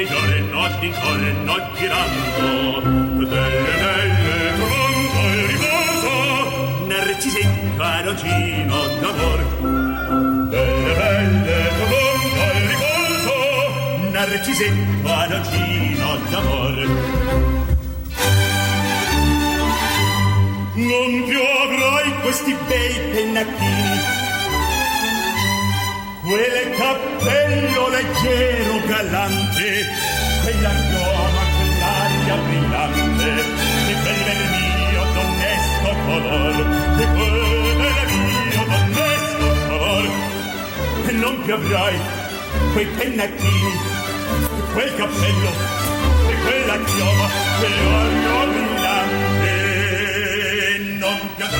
Notti, 0.00 0.06
giorni, 0.06 0.40
notti, 0.50 0.92
giorni, 0.92 1.44
notti 1.44 1.78
girando, 1.78 2.80
delle 3.26 3.74
belle 3.80 4.52
pronto 4.56 5.20
il 5.28 5.44
riposo, 5.46 6.86
narcisi 6.86 7.48
carocino 7.76 8.76
d'amor. 9.00 9.40
Delle 10.48 10.94
belle 10.94 11.70
pronto 11.76 12.42
il 12.54 12.66
riposo, 12.68 13.34
narcisi 14.10 14.68
carocino 15.02 16.18
d'amor. 16.30 16.76
Non 20.72 21.24
più 21.26 21.40
avrai 21.40 22.20
questi 22.22 22.56
bei 22.68 22.94
pennacchini 23.12 24.18
quel 26.30 26.70
cappello 26.76 27.88
leggero 27.88 28.86
galante, 29.30 29.86
quella 30.42 30.70
chioma, 30.88 31.42
quell'aria 31.56 32.36
brillante, 32.36 33.30
di 33.86 33.94
quel 34.02 34.20
bel 34.26 34.42
mio 34.50 35.04
d'onesto 35.14 35.90
color, 36.06 36.56
di 36.96 37.04
quel 37.04 37.76
bel 37.76 38.10
mio 38.18 38.62
d'onesto 38.70 39.46
color. 39.68 40.04
E 41.06 41.12
non 41.12 41.42
più 41.42 41.54
avrai 41.54 41.98
quei 42.72 42.86
pennacchini, 42.86 43.72
quel 44.72 44.94
cappello, 44.96 45.50
e 46.28 46.34
quella 46.44 46.76
chioma, 46.84 47.28
quell'aria 47.58 48.46
brillante. 48.46 48.79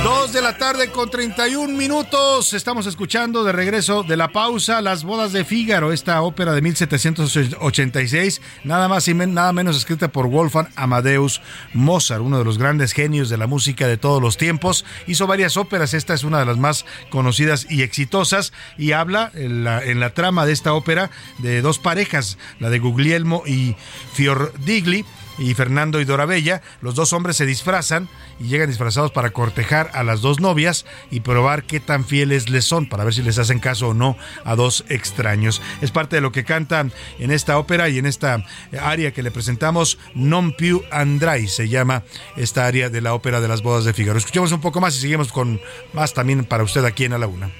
Dos 0.02 0.32
de 0.32 0.40
la 0.40 0.56
tarde 0.56 0.90
con 0.90 1.10
31 1.10 1.76
minutos. 1.76 2.54
Estamos 2.54 2.86
escuchando 2.86 3.44
de 3.44 3.52
regreso 3.52 4.02
de 4.02 4.16
la 4.16 4.32
pausa 4.32 4.80
Las 4.80 5.04
bodas 5.04 5.32
de 5.32 5.44
Fígaro, 5.44 5.92
esta 5.92 6.22
ópera 6.22 6.52
de 6.52 6.62
1786, 6.62 8.40
nada 8.64 8.88
más 8.88 9.08
y 9.08 9.14
nada 9.14 9.52
menos 9.52 9.76
escrita 9.76 10.08
por 10.08 10.26
Wolfgang 10.28 10.68
Amadeus 10.74 11.42
Mozart, 11.74 12.22
uno 12.22 12.38
de 12.38 12.44
los 12.44 12.56
grandes 12.56 12.92
genios 12.92 13.28
de 13.28 13.36
la 13.36 13.46
música 13.46 13.86
de 13.88 13.98
todos 13.98 14.22
los 14.22 14.38
tiempos. 14.38 14.86
Hizo 15.06 15.26
varias 15.26 15.58
óperas, 15.58 15.92
esta 15.92 16.14
es 16.14 16.24
una 16.24 16.38
de 16.38 16.46
las 16.46 16.56
más 16.56 16.86
conocidas 17.10 17.66
y 17.68 17.82
exitosas 17.82 18.54
y 18.78 18.92
habla 18.92 19.30
en 19.34 19.64
la, 19.64 19.84
en 19.84 20.00
la 20.00 20.14
trama 20.14 20.46
de 20.46 20.52
esta 20.52 20.72
ópera 20.72 21.10
de 21.38 21.60
dos 21.60 21.78
parejas, 21.78 22.38
la 22.58 22.70
de 22.70 22.78
Guglielmo 22.78 23.42
y 23.46 23.76
Fiordigli 24.14 25.04
y 25.40 25.54
Fernando 25.54 26.00
y 26.00 26.04
Dorabella, 26.04 26.60
los 26.82 26.94
dos 26.94 27.12
hombres 27.12 27.36
se 27.36 27.46
disfrazan 27.46 28.08
y 28.38 28.48
llegan 28.48 28.68
disfrazados 28.68 29.10
para 29.10 29.30
cortejar 29.30 29.90
a 29.94 30.04
las 30.04 30.20
dos 30.20 30.38
novias 30.38 30.84
y 31.10 31.20
probar 31.20 31.64
qué 31.64 31.80
tan 31.80 32.04
fieles 32.04 32.50
les 32.50 32.66
son, 32.66 32.88
para 32.88 33.04
ver 33.04 33.14
si 33.14 33.22
les 33.22 33.38
hacen 33.38 33.58
caso 33.58 33.88
o 33.88 33.94
no 33.94 34.16
a 34.44 34.54
dos 34.54 34.84
extraños. 34.88 35.62
Es 35.80 35.90
parte 35.90 36.16
de 36.16 36.22
lo 36.22 36.30
que 36.30 36.44
cantan 36.44 36.92
en 37.18 37.30
esta 37.30 37.58
ópera 37.58 37.88
y 37.88 37.98
en 37.98 38.06
esta 38.06 38.44
área 38.80 39.12
que 39.12 39.22
le 39.22 39.30
presentamos, 39.30 39.98
Non 40.14 40.52
più 40.52 40.84
andrai, 40.92 41.48
se 41.48 41.68
llama 41.68 42.04
esta 42.36 42.66
área 42.66 42.90
de 42.90 43.00
la 43.00 43.14
ópera 43.14 43.40
de 43.40 43.48
las 43.48 43.62
bodas 43.62 43.84
de 43.84 43.94
Figaro. 43.94 44.18
Escuchemos 44.18 44.52
un 44.52 44.60
poco 44.60 44.80
más 44.80 44.94
y 44.96 45.00
seguimos 45.00 45.32
con 45.32 45.60
más 45.94 46.12
también 46.12 46.44
para 46.44 46.62
usted 46.62 46.84
aquí 46.84 47.06
en 47.06 47.14
A 47.14 47.18
la 47.18 47.26
Una. 47.26 47.50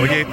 Oye, 0.00 0.26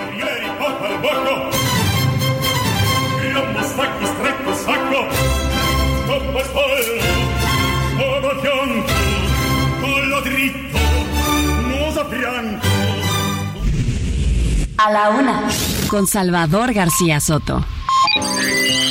A 14.81 14.91
la 14.91 15.10
una. 15.10 15.41
Con 15.89 16.07
Salvador 16.07 16.72
García 16.72 17.19
Soto. 17.19 17.65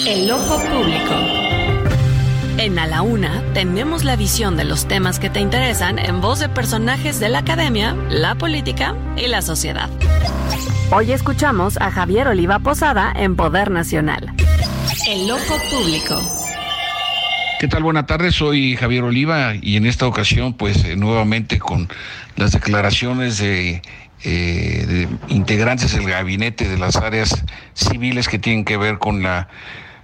El 0.06 0.30
ojo 0.30 0.60
público. 0.60 1.14
En 2.58 2.78
A 2.78 2.86
la 2.86 3.00
Una 3.00 3.42
tenemos 3.54 4.04
la 4.04 4.14
visión 4.14 4.58
de 4.58 4.64
los 4.64 4.86
temas 4.86 5.18
que 5.18 5.30
te 5.30 5.40
interesan 5.40 5.98
en 5.98 6.20
voz 6.20 6.40
de 6.40 6.50
personajes 6.50 7.20
de 7.20 7.30
la 7.30 7.38
academia, 7.38 7.96
la 8.10 8.34
política 8.34 8.94
y 9.16 9.28
la 9.28 9.40
sociedad. 9.40 9.88
Hoy 10.92 11.12
escuchamos 11.12 11.78
a 11.78 11.90
Javier 11.90 12.28
Oliva 12.28 12.58
Posada 12.58 13.10
en 13.16 13.34
Poder 13.34 13.70
Nacional. 13.70 14.34
El 15.08 15.30
ojo 15.30 15.56
público. 15.70 16.20
¿Qué 17.60 17.66
tal? 17.66 17.82
Buenas 17.82 18.06
tardes, 18.06 18.34
soy 18.34 18.76
Javier 18.76 19.04
Oliva 19.04 19.54
y 19.60 19.76
en 19.76 19.86
esta 19.86 20.06
ocasión 20.06 20.52
pues 20.52 20.84
eh, 20.84 20.96
nuevamente 20.96 21.58
con 21.58 21.88
las 22.36 22.52
declaraciones 22.52 23.38
de 23.38 23.80
eh, 24.24 24.84
de 24.88 25.08
integrantes 25.32 25.94
del 25.94 26.08
gabinete 26.08 26.68
de 26.68 26.76
las 26.76 26.96
áreas 26.96 27.44
civiles 27.74 28.28
que 28.28 28.38
tienen 28.38 28.64
que 28.64 28.76
ver 28.76 28.98
con 28.98 29.22
la 29.22 29.48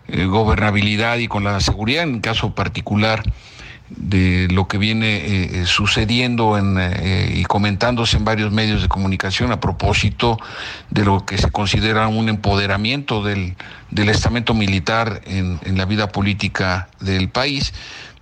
eh, 0.07 0.27
gobernabilidad 0.27 1.19
y 1.19 1.27
con 1.27 1.43
la 1.43 1.59
seguridad, 1.61 2.05
en 2.05 2.21
caso 2.21 2.55
particular 2.55 3.23
de 3.89 4.49
lo 4.51 4.67
que 4.67 4.79
viene 4.79 5.17
eh, 5.17 5.67
sucediendo 5.67 6.57
en, 6.57 6.79
y 7.37 7.45
comentándose 7.45 8.17
en 8.17 8.25
varios 8.25 8.51
medios 8.51 8.83
de 8.83 8.89
comunicación 8.89 9.53
a 9.53 9.61
propósito 9.61 10.39
de 10.91 11.05
lo 11.05 11.27
que 11.27 11.37
se 11.37 11.51
considera 11.51 12.09
un 12.09 12.29
empoderamiento 12.29 13.23
del, 13.23 13.57
del 13.91 14.09
estamento 14.09 14.55
militar 14.55 15.21
en 15.27 15.77
la 15.77 15.85
vida 15.85 16.09
política 16.09 16.89
del 17.01 17.29
país 17.29 17.73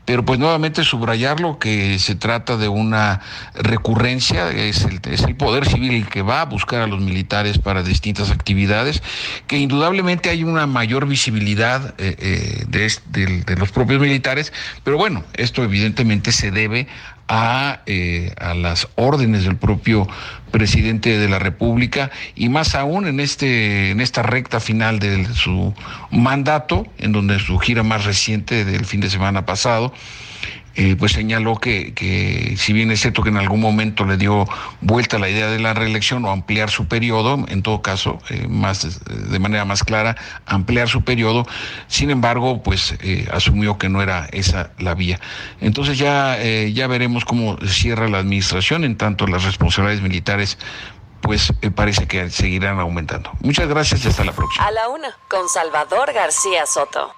pero 0.05 0.25
pues 0.25 0.39
nuevamente 0.39 0.85
subrayarlo 0.85 1.59
que 1.59 1.99
se 1.99 2.15
trata 2.15 2.57
de 2.57 2.69
una 2.69 3.21
recurrencia, 3.55 4.51
es 4.51 4.83
el, 4.85 5.01
es 5.11 5.23
el 5.23 5.37
poder 5.37 5.67
civil 5.67 5.93
el 5.95 6.09
que 6.09 6.23
va 6.23 6.41
a 6.41 6.45
buscar 6.45 6.83
a 6.83 6.87
los 6.87 7.01
militares 7.01 7.59
para 7.59 7.83
distintas 7.83 8.31
actividades, 8.31 9.03
que 9.47 9.59
indudablemente 9.59 10.31
hay 10.31 10.45
una 10.45 10.67
mayor 10.67 11.07
visibilidad 11.07 11.95
eh, 11.99 12.17
eh, 12.19 12.65
de, 12.69 13.43
de 13.45 13.57
los 13.57 13.71
propios 13.71 14.01
militares, 14.01 14.53
pero 14.85 14.97
bueno, 14.97 15.25
esto 15.35 15.63
evidentemente 15.63 16.33
se 16.33 16.51
debe 16.51 16.89
a, 17.29 17.81
eh, 17.87 18.35
a, 18.39 18.55
las 18.55 18.89
órdenes 18.97 19.45
del 19.45 19.57
propio 19.57 20.07
presidente 20.51 21.19
de 21.19 21.29
la 21.29 21.39
República 21.39 22.11
y 22.35 22.49
más 22.49 22.75
aún 22.75 23.07
en 23.07 23.21
este 23.21 23.91
en 23.91 24.01
esta 24.01 24.23
recta 24.23 24.61
final 24.61 24.99
de 24.99 25.25
su 25.35 25.75
mandato, 26.11 26.87
en 26.99 27.13
donde 27.13 27.39
su 27.39 27.59
gira 27.59 27.83
más 27.83 28.05
reciente 28.05 28.65
del 28.65 28.85
fin 28.85 29.01
de 29.01 29.11
semana 29.11 29.47
pasado, 29.47 29.93
eh, 30.75 30.97
pues 30.99 31.13
señaló 31.13 31.57
que, 31.57 31.93
que, 31.93 32.55
si 32.57 32.73
bien 32.73 32.91
es 32.91 33.01
cierto 33.01 33.23
que 33.23 33.29
en 33.29 33.37
algún 33.37 33.61
momento 33.61 34.05
le 34.05 34.17
dio 34.17 34.47
vuelta 34.81 35.19
la 35.19 35.29
idea 35.29 35.49
de 35.49 35.59
la 35.59 35.75
reelección 35.75 36.25
o 36.25 36.31
ampliar 36.31 36.71
su 36.71 36.89
periodo, 36.89 37.45
en 37.49 37.63
todo 37.63 37.83
caso, 37.83 38.19
eh, 38.31 38.47
más 38.49 39.05
de 39.05 39.39
manera 39.39 39.65
más 39.65 39.85
clara, 39.85 40.17
ampliar 40.47 40.89
su 40.89 41.03
periodo, 41.03 41.47
sin 41.89 42.11
embargo, 42.11 42.63
pues 42.63 42.95
eh, 43.01 43.29
asumió 43.33 43.77
que 43.77 43.89
no 43.89 44.03
era 44.03 44.29
esa 44.33 44.71
la 44.79 44.95
vía. 44.95 45.21
Entonces 45.61 45.99
ya, 45.99 46.39
ya 46.43 46.87
veremos 46.87 47.25
cómo 47.25 47.59
cierra 47.67 48.09
la 48.09 48.19
administración, 48.19 48.85
en 48.85 48.97
tanto 48.97 49.27
las 49.27 49.45
responsabilidades 49.45 50.03
militares 50.03 50.59
pues 51.21 51.53
parece 51.77 52.09
que 52.09 52.31
seguirán 52.31 52.81
aumentando. 52.81 53.31
Muchas 53.41 53.69
gracias 53.69 54.05
y 54.05 54.09
hasta 54.09 54.25
la 54.25 54.33
próxima. 54.33 54.67
A 54.67 54.73
la 54.73 54.89
una, 54.89 55.17
con 55.29 55.49
Salvador 55.49 56.13
García 56.13 56.67
Soto. 56.67 57.15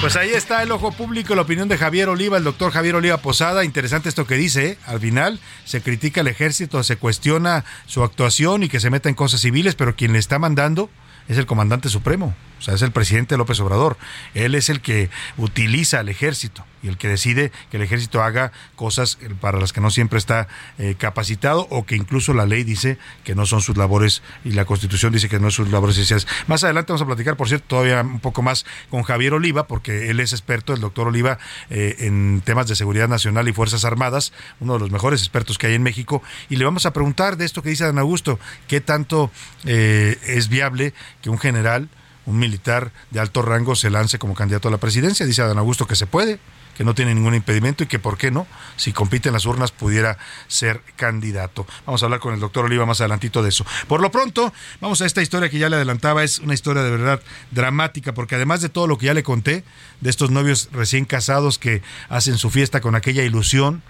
Pues 0.00 0.14
ahí 0.14 0.30
está 0.30 0.62
el 0.62 0.70
ojo 0.72 0.92
público, 0.92 1.34
la 1.34 1.42
opinión 1.42 1.68
de 1.68 1.78
Javier 1.78 2.08
Oliva, 2.10 2.36
el 2.36 2.44
doctor 2.44 2.70
Javier 2.70 2.96
Oliva 2.96 3.16
Posada. 3.16 3.64
Interesante 3.64 4.08
esto 4.08 4.26
que 4.26 4.36
dice. 4.36 4.66
¿eh? 4.70 4.78
Al 4.86 5.00
final 5.00 5.40
se 5.64 5.80
critica 5.80 6.20
al 6.20 6.28
ejército, 6.28 6.82
se 6.82 6.96
cuestiona 6.96 7.64
su 7.86 8.04
actuación 8.04 8.62
y 8.62 8.68
que 8.68 8.78
se 8.78 8.90
meta 8.90 9.08
en 9.08 9.14
cosas 9.14 9.40
civiles, 9.40 9.74
pero 9.74 9.96
quien 9.96 10.12
le 10.12 10.18
está 10.18 10.38
mandando 10.38 10.90
es 11.28 11.38
el 11.38 11.46
comandante 11.46 11.88
supremo, 11.88 12.34
o 12.58 12.62
sea, 12.62 12.74
es 12.74 12.82
el 12.82 12.92
presidente 12.92 13.36
López 13.36 13.60
Obrador. 13.60 13.96
Él 14.34 14.54
es 14.54 14.68
el 14.68 14.80
que 14.80 15.10
utiliza 15.36 16.00
al 16.00 16.08
ejército 16.08 16.64
y 16.82 16.88
el 16.88 16.98
que 16.98 17.08
decide 17.08 17.52
que 17.70 17.78
el 17.78 17.82
ejército 17.82 18.22
haga 18.22 18.52
cosas 18.76 19.18
para 19.40 19.58
las 19.58 19.72
que 19.72 19.80
no 19.80 19.90
siempre 19.90 20.18
está 20.18 20.46
eh, 20.78 20.94
capacitado 20.96 21.66
o 21.70 21.84
que 21.84 21.96
incluso 21.96 22.32
la 22.32 22.46
ley 22.46 22.64
dice 22.64 22.98
que 23.24 23.34
no 23.34 23.46
son 23.46 23.60
sus 23.60 23.76
labores 23.76 24.22
y 24.44 24.52
la 24.52 24.64
constitución 24.64 25.12
dice 25.12 25.28
que 25.28 25.38
no 25.38 25.50
son 25.50 25.66
sus 25.66 25.72
labores 25.72 25.96
esenciales. 25.96 26.26
Más 26.46 26.64
adelante 26.64 26.92
vamos 26.92 27.02
a 27.02 27.06
platicar, 27.06 27.36
por 27.36 27.48
cierto, 27.48 27.66
todavía 27.68 28.02
un 28.02 28.20
poco 28.20 28.42
más 28.42 28.66
con 28.90 29.02
Javier 29.02 29.34
Oliva, 29.34 29.66
porque 29.66 30.10
él 30.10 30.20
es 30.20 30.32
experto, 30.32 30.74
el 30.74 30.80
doctor 30.80 31.08
Oliva, 31.08 31.38
eh, 31.70 31.96
en 32.00 32.42
temas 32.44 32.68
de 32.68 32.76
seguridad 32.76 33.08
nacional 33.08 33.48
y 33.48 33.52
Fuerzas 33.52 33.84
Armadas, 33.84 34.32
uno 34.60 34.74
de 34.74 34.80
los 34.80 34.90
mejores 34.90 35.20
expertos 35.20 35.58
que 35.58 35.66
hay 35.68 35.74
en 35.74 35.82
México, 35.82 36.22
y 36.48 36.56
le 36.56 36.64
vamos 36.64 36.86
a 36.86 36.92
preguntar 36.92 37.36
de 37.36 37.44
esto 37.44 37.62
que 37.62 37.70
dice 37.70 37.84
Dan 37.84 37.98
Augusto, 37.98 38.38
qué 38.68 38.80
tanto 38.80 39.30
eh, 39.64 40.18
es 40.26 40.48
viable 40.48 40.94
que 41.22 41.30
un 41.30 41.38
general 41.38 41.88
un 42.26 42.38
militar 42.38 42.92
de 43.10 43.20
alto 43.20 43.42
rango 43.42 43.74
se 43.74 43.88
lance 43.90 44.18
como 44.18 44.34
candidato 44.34 44.68
a 44.68 44.70
la 44.70 44.78
presidencia. 44.78 45.24
Dice 45.24 45.42
Adán 45.42 45.58
Augusto 45.58 45.86
que 45.86 45.96
se 45.96 46.06
puede, 46.06 46.38
que 46.76 46.84
no 46.84 46.94
tiene 46.94 47.14
ningún 47.14 47.34
impedimento 47.34 47.84
y 47.84 47.86
que, 47.86 47.98
¿por 47.98 48.18
qué 48.18 48.30
no? 48.30 48.46
Si 48.76 48.92
compite 48.92 49.28
en 49.28 49.32
las 49.32 49.46
urnas, 49.46 49.70
pudiera 49.72 50.18
ser 50.48 50.82
candidato. 50.96 51.66
Vamos 51.86 52.02
a 52.02 52.06
hablar 52.06 52.20
con 52.20 52.34
el 52.34 52.40
doctor 52.40 52.66
Oliva 52.66 52.84
más 52.84 53.00
adelantito 53.00 53.42
de 53.42 53.48
eso. 53.48 53.64
Por 53.88 54.00
lo 54.00 54.10
pronto, 54.10 54.52
vamos 54.80 55.00
a 55.00 55.06
esta 55.06 55.22
historia 55.22 55.48
que 55.48 55.58
ya 55.58 55.70
le 55.70 55.76
adelantaba. 55.76 56.22
Es 56.24 56.40
una 56.40 56.54
historia 56.54 56.82
de 56.82 56.90
verdad 56.90 57.22
dramática, 57.50 58.12
porque 58.12 58.34
además 58.34 58.60
de 58.60 58.68
todo 58.68 58.86
lo 58.86 58.98
que 58.98 59.06
ya 59.06 59.14
le 59.14 59.22
conté, 59.22 59.64
de 60.00 60.10
estos 60.10 60.30
novios 60.30 60.68
recién 60.72 61.04
casados 61.04 61.58
que 61.58 61.82
hacen 62.08 62.36
su 62.36 62.50
fiesta 62.50 62.80
con 62.80 62.94
aquella 62.94 63.22
ilusión, 63.22 63.82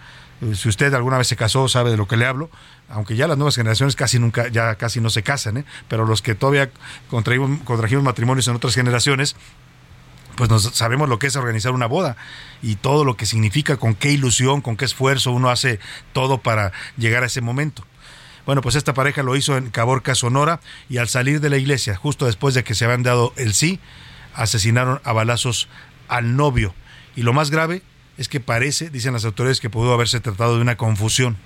eh, 0.42 0.54
si 0.54 0.68
usted 0.68 0.92
alguna 0.92 1.18
vez 1.18 1.28
se 1.28 1.36
casó, 1.36 1.68
sabe 1.68 1.90
de 1.90 1.96
lo 1.96 2.06
que 2.06 2.16
le 2.16 2.26
hablo, 2.26 2.50
aunque 2.88 3.16
ya 3.16 3.26
las 3.26 3.36
nuevas 3.36 3.56
generaciones 3.56 3.96
casi 3.96 4.18
nunca, 4.18 4.48
ya 4.48 4.76
casi 4.76 5.00
no 5.00 5.10
se 5.10 5.22
casan, 5.22 5.58
¿eh? 5.58 5.64
pero 5.88 6.06
los 6.06 6.22
que 6.22 6.34
todavía 6.34 6.70
contrajimos, 7.08 8.04
matrimonios 8.04 8.46
en 8.48 8.56
otras 8.56 8.74
generaciones, 8.74 9.36
pues 10.36 10.50
nos 10.50 10.62
sabemos 10.62 11.08
lo 11.08 11.18
que 11.18 11.26
es 11.26 11.36
organizar 11.36 11.72
una 11.72 11.86
boda 11.86 12.16
y 12.62 12.76
todo 12.76 13.04
lo 13.04 13.16
que 13.16 13.26
significa, 13.26 13.76
con 13.76 13.94
qué 13.94 14.12
ilusión, 14.12 14.60
con 14.60 14.76
qué 14.76 14.84
esfuerzo 14.84 15.32
uno 15.32 15.50
hace 15.50 15.80
todo 16.12 16.38
para 16.38 16.72
llegar 16.96 17.22
a 17.22 17.26
ese 17.26 17.40
momento. 17.40 17.84
Bueno, 18.44 18.60
pues 18.60 18.76
esta 18.76 18.94
pareja 18.94 19.24
lo 19.24 19.34
hizo 19.34 19.56
en 19.56 19.70
Caborca, 19.70 20.14
Sonora, 20.14 20.60
y 20.88 20.98
al 20.98 21.08
salir 21.08 21.40
de 21.40 21.50
la 21.50 21.56
iglesia, 21.56 21.96
justo 21.96 22.26
después 22.26 22.54
de 22.54 22.62
que 22.62 22.74
se 22.74 22.84
habían 22.84 23.02
dado 23.02 23.32
el 23.36 23.54
sí, 23.54 23.80
asesinaron 24.34 25.00
a 25.02 25.12
balazos 25.12 25.68
al 26.06 26.36
novio. 26.36 26.72
Y 27.16 27.22
lo 27.22 27.32
más 27.32 27.50
grave 27.50 27.82
es 28.18 28.28
que 28.28 28.38
parece, 28.38 28.90
dicen 28.90 29.14
las 29.14 29.24
autoridades, 29.24 29.60
que 29.60 29.70
pudo 29.70 29.92
haberse 29.92 30.20
tratado 30.20 30.56
de 30.56 30.62
una 30.62 30.76
confusión. 30.76 31.36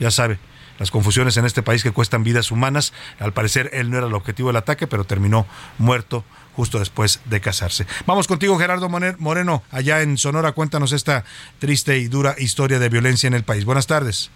Ya 0.00 0.10
sabe, 0.10 0.38
las 0.78 0.90
confusiones 0.90 1.36
en 1.36 1.44
este 1.44 1.62
país 1.62 1.82
que 1.82 1.92
cuestan 1.92 2.24
vidas 2.24 2.50
humanas. 2.50 2.92
Al 3.18 3.32
parecer 3.32 3.70
él 3.72 3.90
no 3.90 3.98
era 3.98 4.06
el 4.06 4.14
objetivo 4.14 4.48
del 4.48 4.56
ataque, 4.56 4.86
pero 4.86 5.04
terminó 5.04 5.46
muerto 5.78 6.24
justo 6.54 6.78
después 6.78 7.20
de 7.24 7.40
casarse. 7.40 7.86
Vamos 8.06 8.26
contigo, 8.26 8.58
Gerardo 8.58 8.88
Moreno, 8.88 9.62
allá 9.70 10.02
en 10.02 10.18
Sonora. 10.18 10.52
Cuéntanos 10.52 10.92
esta 10.92 11.24
triste 11.58 11.98
y 11.98 12.08
dura 12.08 12.34
historia 12.38 12.78
de 12.78 12.88
violencia 12.88 13.26
en 13.26 13.34
el 13.34 13.44
país. 13.44 13.64
Buenas 13.64 13.86
tardes. 13.86 14.30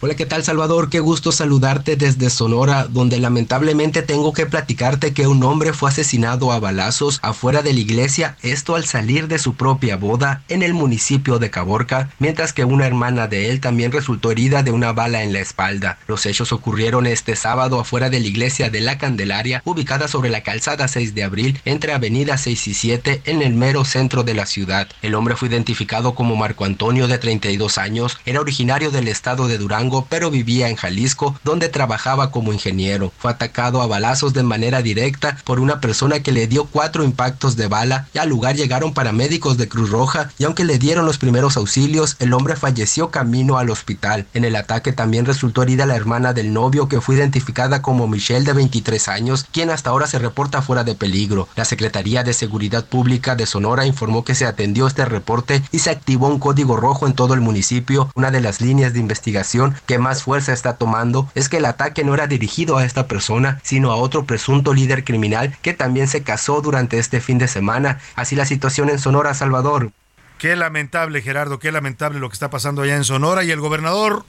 Hola, 0.00 0.14
¿qué 0.14 0.26
tal 0.26 0.44
Salvador? 0.44 0.90
Qué 0.90 1.00
gusto 1.00 1.32
saludarte 1.32 1.96
desde 1.96 2.30
Sonora, 2.30 2.86
donde 2.88 3.18
lamentablemente 3.18 4.02
tengo 4.02 4.32
que 4.32 4.46
platicarte 4.46 5.12
que 5.12 5.26
un 5.26 5.42
hombre 5.42 5.72
fue 5.72 5.90
asesinado 5.90 6.52
a 6.52 6.60
balazos 6.60 7.18
afuera 7.20 7.62
de 7.62 7.72
la 7.72 7.80
iglesia, 7.80 8.36
esto 8.42 8.76
al 8.76 8.84
salir 8.84 9.26
de 9.26 9.40
su 9.40 9.54
propia 9.54 9.96
boda 9.96 10.44
en 10.48 10.62
el 10.62 10.72
municipio 10.72 11.40
de 11.40 11.50
Caborca, 11.50 12.10
mientras 12.20 12.52
que 12.52 12.64
una 12.64 12.86
hermana 12.86 13.26
de 13.26 13.50
él 13.50 13.60
también 13.60 13.90
resultó 13.90 14.30
herida 14.30 14.62
de 14.62 14.70
una 14.70 14.92
bala 14.92 15.24
en 15.24 15.32
la 15.32 15.40
espalda. 15.40 15.98
Los 16.06 16.26
hechos 16.26 16.52
ocurrieron 16.52 17.08
este 17.08 17.34
sábado 17.34 17.80
afuera 17.80 18.08
de 18.08 18.20
la 18.20 18.28
iglesia 18.28 18.70
de 18.70 18.80
la 18.80 18.98
Candelaria, 18.98 19.62
ubicada 19.64 20.06
sobre 20.06 20.30
la 20.30 20.44
calzada 20.44 20.86
6 20.86 21.16
de 21.16 21.24
abril, 21.24 21.60
entre 21.64 21.92
avenida 21.92 22.38
6 22.38 22.68
y 22.68 22.74
7, 22.74 23.22
en 23.24 23.42
el 23.42 23.54
mero 23.54 23.84
centro 23.84 24.22
de 24.22 24.34
la 24.34 24.46
ciudad. 24.46 24.86
El 25.02 25.16
hombre 25.16 25.34
fue 25.34 25.48
identificado 25.48 26.14
como 26.14 26.36
Marco 26.36 26.64
Antonio, 26.64 27.08
de 27.08 27.18
32 27.18 27.78
años, 27.78 28.16
era 28.26 28.40
originario 28.40 28.92
del 28.92 29.08
estado 29.08 29.48
de 29.48 29.58
Durango, 29.58 29.87
pero 30.08 30.30
vivía 30.30 30.68
en 30.68 30.76
Jalisco, 30.76 31.38
donde 31.44 31.68
trabajaba 31.68 32.30
como 32.30 32.52
ingeniero. 32.52 33.12
Fue 33.18 33.30
atacado 33.30 33.82
a 33.82 33.86
balazos 33.86 34.32
de 34.32 34.42
manera 34.42 34.82
directa 34.82 35.36
por 35.44 35.60
una 35.60 35.80
persona 35.80 36.20
que 36.20 36.32
le 36.32 36.46
dio 36.46 36.64
cuatro 36.64 37.04
impactos 37.04 37.56
de 37.56 37.68
bala 37.68 38.08
y 38.14 38.18
al 38.18 38.28
lugar 38.28 38.56
llegaron 38.56 38.94
paramédicos 38.94 39.56
de 39.56 39.68
Cruz 39.68 39.90
Roja 39.90 40.30
y 40.38 40.44
aunque 40.44 40.64
le 40.64 40.78
dieron 40.78 41.06
los 41.06 41.18
primeros 41.18 41.56
auxilios, 41.56 42.16
el 42.18 42.32
hombre 42.32 42.56
falleció 42.56 43.10
camino 43.10 43.58
al 43.58 43.70
hospital. 43.70 44.26
En 44.34 44.44
el 44.44 44.56
ataque 44.56 44.92
también 44.92 45.24
resultó 45.24 45.62
herida 45.62 45.86
la 45.86 45.96
hermana 45.96 46.32
del 46.32 46.52
novio 46.52 46.88
que 46.88 47.00
fue 47.00 47.16
identificada 47.16 47.82
como 47.82 48.08
Michelle 48.08 48.44
de 48.44 48.52
23 48.52 49.08
años, 49.08 49.46
quien 49.50 49.70
hasta 49.70 49.90
ahora 49.90 50.06
se 50.06 50.18
reporta 50.18 50.62
fuera 50.62 50.84
de 50.84 50.94
peligro. 50.94 51.48
La 51.56 51.64
Secretaría 51.64 52.22
de 52.22 52.32
Seguridad 52.32 52.84
Pública 52.84 53.36
de 53.36 53.46
Sonora 53.46 53.86
informó 53.86 54.24
que 54.24 54.34
se 54.34 54.46
atendió 54.46 54.86
este 54.86 55.04
reporte 55.04 55.62
y 55.72 55.78
se 55.78 55.90
activó 55.90 56.28
un 56.28 56.38
código 56.38 56.76
rojo 56.76 57.06
en 57.06 57.14
todo 57.14 57.34
el 57.34 57.40
municipio, 57.40 58.10
una 58.14 58.30
de 58.30 58.40
las 58.40 58.60
líneas 58.60 58.92
de 58.92 59.00
investigación 59.00 59.74
que 59.86 59.98
más 59.98 60.22
fuerza 60.22 60.52
está 60.52 60.76
tomando 60.76 61.30
es 61.34 61.48
que 61.48 61.58
el 61.58 61.64
ataque 61.64 62.04
no 62.04 62.14
era 62.14 62.26
dirigido 62.26 62.78
a 62.78 62.84
esta 62.84 63.06
persona, 63.06 63.60
sino 63.62 63.90
a 63.90 63.96
otro 63.96 64.24
presunto 64.24 64.74
líder 64.74 65.04
criminal 65.04 65.56
que 65.62 65.74
también 65.74 66.08
se 66.08 66.22
casó 66.22 66.60
durante 66.60 66.98
este 66.98 67.20
fin 67.20 67.38
de 67.38 67.48
semana. 67.48 68.00
Así 68.14 68.36
la 68.36 68.46
situación 68.46 68.90
en 68.90 68.98
Sonora, 68.98 69.34
Salvador. 69.34 69.90
Qué 70.38 70.54
lamentable, 70.56 71.22
Gerardo, 71.22 71.58
qué 71.58 71.72
lamentable 71.72 72.20
lo 72.20 72.28
que 72.28 72.34
está 72.34 72.50
pasando 72.50 72.82
allá 72.82 72.96
en 72.96 73.04
Sonora 73.04 73.44
y 73.44 73.50
el 73.50 73.60
gobernador 73.60 74.24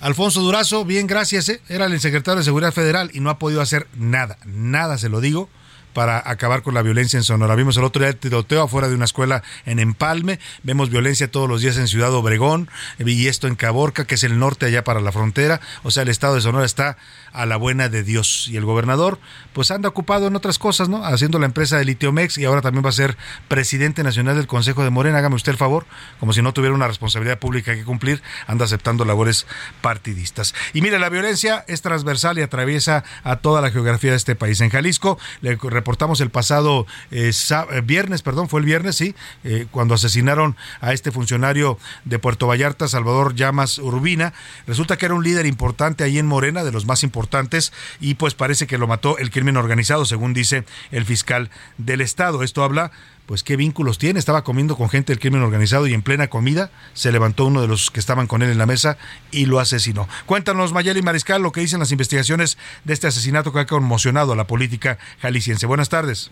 Alfonso 0.00 0.40
Durazo, 0.40 0.86
bien, 0.86 1.06
gracias, 1.06 1.50
¿eh? 1.50 1.60
era 1.68 1.84
el 1.84 2.00
secretario 2.00 2.38
de 2.38 2.44
Seguridad 2.44 2.72
Federal 2.72 3.10
y 3.12 3.20
no 3.20 3.28
ha 3.28 3.38
podido 3.38 3.60
hacer 3.60 3.86
nada, 3.94 4.38
nada 4.46 4.96
se 4.96 5.10
lo 5.10 5.20
digo 5.20 5.50
para 5.92 6.22
acabar 6.30 6.62
con 6.62 6.74
la 6.74 6.82
violencia 6.82 7.16
en 7.16 7.22
Sonora. 7.22 7.54
Vimos 7.54 7.76
el 7.76 7.84
otro 7.84 8.00
día 8.00 8.10
el 8.10 8.16
tiroteo 8.16 8.62
afuera 8.62 8.88
de 8.88 8.94
una 8.94 9.04
escuela 9.04 9.42
en 9.66 9.78
Empalme, 9.78 10.38
vemos 10.62 10.90
violencia 10.90 11.30
todos 11.30 11.48
los 11.48 11.62
días 11.62 11.76
en 11.76 11.88
Ciudad 11.88 12.12
Obregón 12.14 12.68
y 12.98 13.26
esto 13.26 13.46
en 13.46 13.56
Caborca, 13.56 14.04
que 14.04 14.14
es 14.14 14.24
el 14.24 14.38
norte 14.38 14.66
allá 14.66 14.84
para 14.84 15.00
la 15.00 15.12
frontera. 15.12 15.60
O 15.82 15.90
sea, 15.90 16.02
el 16.02 16.08
estado 16.08 16.34
de 16.34 16.40
Sonora 16.40 16.64
está 16.64 16.96
a 17.32 17.46
la 17.46 17.56
buena 17.56 17.88
de 17.88 18.02
Dios. 18.02 18.48
Y 18.48 18.56
el 18.56 18.64
gobernador, 18.64 19.18
pues 19.52 19.70
anda 19.70 19.88
ocupado 19.88 20.26
en 20.26 20.36
otras 20.36 20.58
cosas, 20.58 20.88
¿no? 20.88 21.04
Haciendo 21.04 21.38
la 21.38 21.46
empresa 21.46 21.78
de 21.78 21.84
Litiomex 21.84 22.38
y 22.38 22.44
ahora 22.44 22.60
también 22.60 22.84
va 22.84 22.90
a 22.90 22.92
ser 22.92 23.16
presidente 23.48 24.02
nacional 24.02 24.36
del 24.36 24.46
Consejo 24.46 24.84
de 24.84 24.90
Morena. 24.90 25.18
Hágame 25.18 25.36
usted 25.36 25.52
el 25.52 25.58
favor, 25.58 25.86
como 26.18 26.32
si 26.32 26.42
no 26.42 26.52
tuviera 26.52 26.74
una 26.74 26.88
responsabilidad 26.88 27.38
pública 27.38 27.74
que 27.74 27.84
cumplir, 27.84 28.22
anda 28.46 28.64
aceptando 28.64 29.04
labores 29.04 29.46
partidistas. 29.80 30.54
Y 30.72 30.82
mire, 30.82 30.98
la 30.98 31.08
violencia 31.08 31.64
es 31.68 31.82
transversal 31.82 32.38
y 32.38 32.42
atraviesa 32.42 33.04
a 33.22 33.36
toda 33.36 33.60
la 33.60 33.70
geografía 33.70 34.10
de 34.10 34.16
este 34.16 34.34
país. 34.34 34.60
En 34.60 34.70
Jalisco, 34.70 35.18
le 35.40 35.56
reportamos 35.56 36.20
el 36.20 36.30
pasado 36.30 36.86
eh, 37.10 37.30
eh, 37.30 37.80
viernes, 37.84 38.22
perdón, 38.22 38.48
fue 38.48 38.60
el 38.60 38.66
viernes, 38.66 38.96
sí, 38.96 39.14
eh, 39.44 39.66
cuando 39.70 39.94
asesinaron 39.94 40.56
a 40.80 40.92
este 40.92 41.10
funcionario 41.10 41.78
de 42.04 42.18
Puerto 42.18 42.46
Vallarta, 42.46 42.88
Salvador 42.88 43.34
Llamas 43.34 43.78
Urbina. 43.78 44.32
Resulta 44.66 44.96
que 44.96 45.06
era 45.06 45.14
un 45.14 45.22
líder 45.22 45.46
importante 45.46 46.04
ahí 46.04 46.18
en 46.18 46.26
Morena, 46.26 46.64
de 46.64 46.72
los 46.72 46.86
más 46.86 47.02
importantes 47.02 47.19
importantes 47.20 47.72
y 48.00 48.14
pues 48.14 48.34
parece 48.34 48.66
que 48.66 48.78
lo 48.78 48.86
mató 48.86 49.18
el 49.18 49.30
crimen 49.30 49.58
organizado, 49.58 50.06
según 50.06 50.32
dice 50.32 50.64
el 50.90 51.04
fiscal 51.04 51.50
del 51.76 52.00
estado. 52.00 52.42
Esto 52.42 52.64
habla 52.64 52.90
pues 53.26 53.44
qué 53.44 53.56
vínculos 53.56 53.98
tiene. 53.98 54.18
Estaba 54.18 54.42
comiendo 54.42 54.76
con 54.76 54.88
gente 54.88 55.12
del 55.12 55.20
crimen 55.20 55.42
organizado 55.42 55.86
y 55.86 55.92
en 55.94 56.02
plena 56.02 56.28
comida 56.28 56.70
se 56.94 57.12
levantó 57.12 57.44
uno 57.44 57.60
de 57.60 57.68
los 57.68 57.90
que 57.90 58.00
estaban 58.00 58.26
con 58.26 58.42
él 58.42 58.50
en 58.50 58.58
la 58.58 58.66
mesa 58.66 58.96
y 59.30 59.46
lo 59.46 59.60
asesinó. 59.60 60.08
Cuéntanos, 60.26 60.72
Mayeli 60.72 61.02
Mariscal, 61.02 61.42
lo 61.42 61.52
que 61.52 61.60
dicen 61.60 61.78
las 61.78 61.92
investigaciones 61.92 62.56
de 62.84 62.94
este 62.94 63.06
asesinato 63.06 63.52
que 63.52 63.60
ha 63.60 63.66
conmocionado 63.66 64.32
a 64.32 64.36
la 64.36 64.46
política 64.46 64.98
jalisciense. 65.20 65.66
Buenas 65.66 65.90
tardes. 65.90 66.30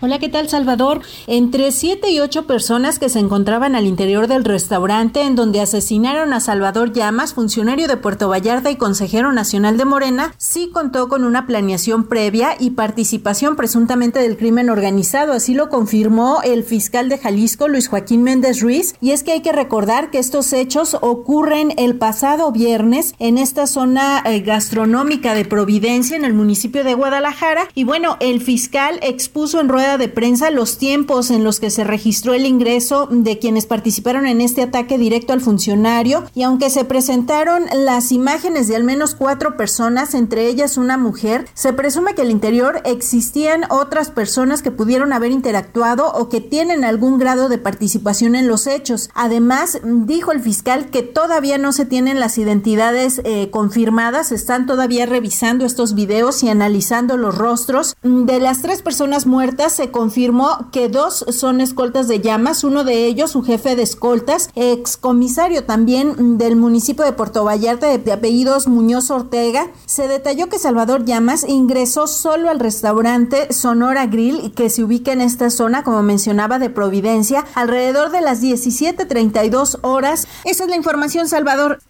Hola, 0.00 0.18
¿qué 0.18 0.28
tal 0.28 0.48
Salvador? 0.48 1.02
Entre 1.28 1.70
siete 1.70 2.10
y 2.10 2.18
ocho 2.18 2.48
personas 2.48 2.98
que 2.98 3.08
se 3.08 3.20
encontraban 3.20 3.76
al 3.76 3.86
interior 3.86 4.26
del 4.26 4.44
restaurante 4.44 5.22
en 5.22 5.36
donde 5.36 5.60
asesinaron 5.60 6.32
a 6.32 6.40
Salvador 6.40 6.92
Llamas, 6.92 7.32
funcionario 7.32 7.86
de 7.86 7.96
Puerto 7.96 8.28
Vallarta 8.28 8.72
y 8.72 8.76
consejero 8.76 9.32
nacional 9.32 9.78
de 9.78 9.84
Morena, 9.84 10.34
sí 10.36 10.68
contó 10.72 11.08
con 11.08 11.22
una 11.22 11.46
planeación 11.46 12.08
previa 12.08 12.56
y 12.58 12.70
participación 12.70 13.54
presuntamente 13.54 14.18
del 14.18 14.36
crimen 14.36 14.68
organizado. 14.68 15.32
Así 15.32 15.54
lo 15.54 15.68
confirmó 15.68 16.40
el 16.42 16.64
fiscal 16.64 17.08
de 17.08 17.18
Jalisco, 17.18 17.68
Luis 17.68 17.88
Joaquín 17.88 18.24
Méndez 18.24 18.62
Ruiz. 18.62 18.96
Y 19.00 19.12
es 19.12 19.22
que 19.22 19.30
hay 19.30 19.42
que 19.42 19.52
recordar 19.52 20.10
que 20.10 20.18
estos 20.18 20.52
hechos 20.52 20.98
ocurren 21.00 21.72
el 21.78 21.94
pasado 21.94 22.50
viernes 22.50 23.14
en 23.20 23.38
esta 23.38 23.68
zona 23.68 24.24
eh, 24.26 24.40
gastronómica 24.40 25.34
de 25.34 25.44
Providencia, 25.44 26.16
en 26.16 26.24
el 26.24 26.34
municipio 26.34 26.82
de 26.82 26.94
Guadalajara. 26.94 27.68
Y 27.76 27.84
bueno, 27.84 28.16
el 28.18 28.40
fiscal 28.42 28.98
expuso 29.00 29.60
en 29.60 29.68
rueda 29.68 29.84
de 29.98 30.08
prensa 30.08 30.50
los 30.50 30.78
tiempos 30.78 31.30
en 31.30 31.44
los 31.44 31.60
que 31.60 31.70
se 31.70 31.84
registró 31.84 32.34
el 32.34 32.46
ingreso 32.46 33.08
de 33.10 33.38
quienes 33.38 33.66
participaron 33.66 34.26
en 34.26 34.40
este 34.40 34.62
ataque 34.62 34.98
directo 34.98 35.32
al 35.32 35.40
funcionario 35.40 36.24
y 36.34 36.42
aunque 36.42 36.70
se 36.70 36.84
presentaron 36.84 37.64
las 37.74 38.12
imágenes 38.12 38.68
de 38.68 38.76
al 38.76 38.84
menos 38.84 39.14
cuatro 39.14 39.56
personas, 39.56 40.14
entre 40.14 40.46
ellas 40.46 40.76
una 40.76 40.96
mujer, 40.96 41.46
se 41.54 41.72
presume 41.72 42.14
que 42.14 42.22
al 42.22 42.30
interior 42.30 42.82
existían 42.84 43.64
otras 43.70 44.10
personas 44.10 44.62
que 44.62 44.70
pudieron 44.70 45.12
haber 45.12 45.32
interactuado 45.32 46.12
o 46.12 46.28
que 46.28 46.40
tienen 46.40 46.84
algún 46.84 47.18
grado 47.18 47.48
de 47.48 47.58
participación 47.58 48.34
en 48.34 48.48
los 48.48 48.66
hechos. 48.66 49.10
Además, 49.14 49.80
dijo 49.84 50.32
el 50.32 50.40
fiscal 50.40 50.90
que 50.90 51.02
todavía 51.02 51.58
no 51.58 51.72
se 51.72 51.84
tienen 51.84 52.20
las 52.20 52.38
identidades 52.38 53.20
eh, 53.24 53.50
confirmadas, 53.50 54.32
están 54.32 54.66
todavía 54.66 55.06
revisando 55.06 55.64
estos 55.64 55.94
videos 55.94 56.42
y 56.42 56.48
analizando 56.48 57.16
los 57.16 57.36
rostros 57.36 57.96
de 58.02 58.40
las 58.40 58.62
tres 58.62 58.82
personas 58.82 59.26
muertas 59.26 59.73
se 59.74 59.90
confirmó 59.90 60.70
que 60.72 60.88
dos 60.88 61.24
son 61.30 61.60
escoltas 61.60 62.08
de 62.08 62.20
llamas, 62.20 62.64
uno 62.64 62.84
de 62.84 63.06
ellos 63.06 63.32
su 63.32 63.42
jefe 63.42 63.76
de 63.76 63.82
escoltas, 63.82 64.50
excomisario 64.54 65.64
también 65.64 66.38
del 66.38 66.56
municipio 66.56 67.04
de 67.04 67.12
Puerto 67.12 67.44
Vallarta 67.44 67.86
de, 67.86 68.12
apellidos 68.12 68.68
Muñoz 68.68 69.10
Ortega. 69.10 69.68
Se 69.86 70.08
detalló 70.08 70.48
que 70.48 70.58
Salvador 70.58 71.04
Llamas 71.04 71.44
ingresó 71.46 72.06
solo 72.06 72.50
al 72.50 72.60
restaurante 72.60 73.52
Sonora 73.52 74.06
Grill 74.06 74.52
que 74.54 74.70
se 74.70 74.84
ubica 74.84 75.12
en 75.12 75.20
esta 75.20 75.50
zona, 75.50 75.82
como 75.82 76.02
mencionaba, 76.02 76.58
de 76.58 76.70
Providencia, 76.70 77.44
alrededor 77.54 78.10
de 78.10 78.20
las 78.20 78.42
17.32 78.42 79.78
horas. 79.82 80.26
Esa 80.44 80.64
es 80.64 80.70
la 80.70 80.76
información, 80.76 81.28
Salvador. 81.28 81.80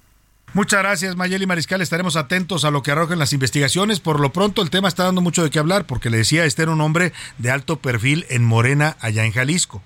Muchas 0.54 0.78
gracias, 0.84 1.16
Mayeli 1.16 1.46
Mariscal. 1.46 1.82
Estaremos 1.82 2.14
atentos 2.14 2.64
a 2.64 2.70
lo 2.70 2.84
que 2.84 2.92
arrojen 2.92 3.18
las 3.18 3.32
investigaciones. 3.32 3.98
Por 3.98 4.20
lo 4.20 4.32
pronto, 4.32 4.62
el 4.62 4.70
tema 4.70 4.86
está 4.86 5.02
dando 5.02 5.20
mucho 5.20 5.42
de 5.42 5.50
qué 5.50 5.58
hablar, 5.58 5.84
porque 5.84 6.10
le 6.10 6.18
decía, 6.18 6.44
este 6.44 6.62
era 6.62 6.70
un 6.70 6.80
hombre 6.80 7.12
de 7.38 7.50
alto 7.50 7.76
perfil 7.80 8.24
en 8.30 8.44
Morena, 8.44 8.96
allá 9.00 9.24
en 9.24 9.32
Jalisco 9.32 9.82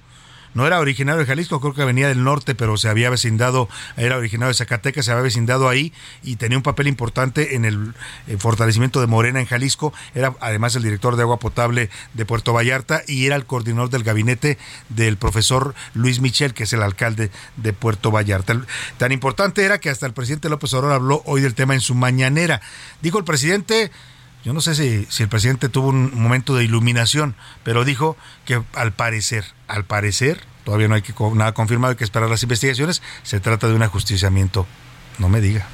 no 0.55 0.67
era 0.67 0.79
originario 0.79 1.21
de 1.21 1.27
Jalisco, 1.27 1.61
creo 1.61 1.75
que 1.75 1.85
venía 1.85 2.09
del 2.09 2.25
norte, 2.25 2.55
pero 2.55 2.77
se 2.77 2.89
había 2.89 3.11
vecindado, 3.11 3.69
era 3.97 4.17
originario 4.17 4.49
de 4.49 4.55
Zacatecas, 4.55 5.05
se 5.05 5.13
había 5.13 5.23
vecindado 5.23 5.69
ahí 5.69 5.93
y 6.23 6.37
tenía 6.37 6.59
un 6.59 6.63
papel 6.63 6.87
importante 6.87 7.55
en 7.55 7.65
el, 7.65 7.95
fortalecimiento 8.39 9.01
de 9.01 9.07
Morena 9.07 9.41
en 9.41 9.47
Jalisco. 9.47 9.93
Era 10.15 10.35
además 10.41 10.75
el 10.77 10.83
director 10.83 11.17
de 11.17 11.23
agua 11.23 11.39
potable 11.39 11.91
de 12.15 12.25
Puerto 12.25 12.53
Vallarta 12.53 13.03
y 13.07 13.27
era 13.27 13.37
el 13.37 13.47
coordinador 13.47 13.91
del 13.91 14.03
gabinete 14.03 14.59
del 14.89 15.17
profesor 15.17 15.75
Luis 15.95 16.21
Michel, 16.21 16.55
que 16.55 16.65
es 16.65 16.73
el 16.73 16.83
alcalde 16.83 17.31
de 17.57 17.73
Puerto 17.73 18.11
Vallarta. 18.11 18.61
Tan 18.97 19.13
importante 19.13 19.65
era 19.65 19.79
que 19.79 19.91
hasta 19.91 20.07
el 20.07 20.13
presidente 20.13 20.49
López 20.49 20.73
Obrador 20.75 20.95
habló 20.95 21.23
hoy 21.27 21.41
del 21.41 21.55
tema 21.55 21.75
en 21.75 21.81
su 21.81 21.95
mañanera. 21.95 22.61
Dijo 23.03 23.19
el 23.19 23.25
presidente 23.25 23.91
yo 24.45 24.53
no 24.53 24.61
sé 24.61 24.75
si, 24.75 25.23
el 25.23 25.29
presidente 25.29 25.69
tuvo 25.69 25.89
un 25.89 26.21
momento 26.21 26.55
de 26.55 26.65
iluminación, 26.65 27.35
pero 27.65 27.85
dijo 27.85 28.17
que 28.45 28.63
al 28.75 28.93
parecer, 28.93 29.45
al 29.67 29.85
parecer, 29.85 30.41
todavía 30.65 30.89
no 30.89 30.95
hay 30.95 31.03
que, 31.03 31.15
nada 31.35 31.53
confirmado, 31.53 31.91
hay 31.91 31.97
que 31.97 32.05
esperar 32.05 32.31
las 32.31 32.43
investigaciones, 32.43 33.03
se 33.23 33.41
trata 33.41 33.69
de 33.69 33.75
un 33.75 33.83
ajusticiamiento. 33.83 34.67
No 35.19 35.29
me 35.29 35.41
diga. 35.41 35.67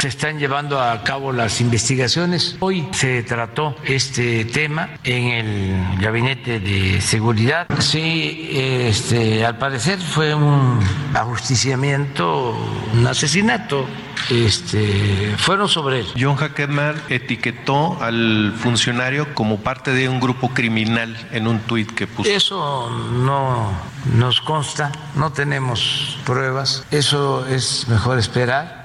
Se 0.00 0.08
están 0.08 0.38
llevando 0.38 0.80
a 0.80 1.02
cabo 1.02 1.30
las 1.30 1.60
investigaciones. 1.60 2.56
Hoy 2.60 2.88
se 2.92 3.22
trató 3.22 3.76
este 3.84 4.46
tema 4.46 4.88
en 5.04 5.26
el 5.26 5.98
gabinete 6.00 6.58
de 6.58 7.02
seguridad. 7.02 7.66
Sí, 7.80 8.48
este, 8.50 9.44
al 9.44 9.58
parecer 9.58 9.98
fue 9.98 10.34
un 10.34 10.80
ajusticiamiento, 11.12 12.56
un 12.94 13.06
asesinato. 13.06 13.84
Este, 14.30 15.34
fueron 15.36 15.68
sobre 15.68 16.00
él. 16.00 16.06
John 16.18 16.36
Hackemer 16.36 16.96
etiquetó 17.10 18.02
al 18.02 18.54
funcionario 18.56 19.34
como 19.34 19.58
parte 19.58 19.92
de 19.92 20.08
un 20.08 20.18
grupo 20.18 20.48
criminal 20.48 21.14
en 21.30 21.46
un 21.46 21.58
tuit 21.60 21.90
que 21.92 22.06
puso. 22.06 22.30
Eso 22.30 22.88
no 22.88 23.70
nos 24.14 24.40
consta, 24.40 24.92
no 25.14 25.30
tenemos 25.30 26.18
pruebas. 26.24 26.86
Eso 26.90 27.46
es 27.46 27.86
mejor 27.88 28.18
esperar 28.18 28.79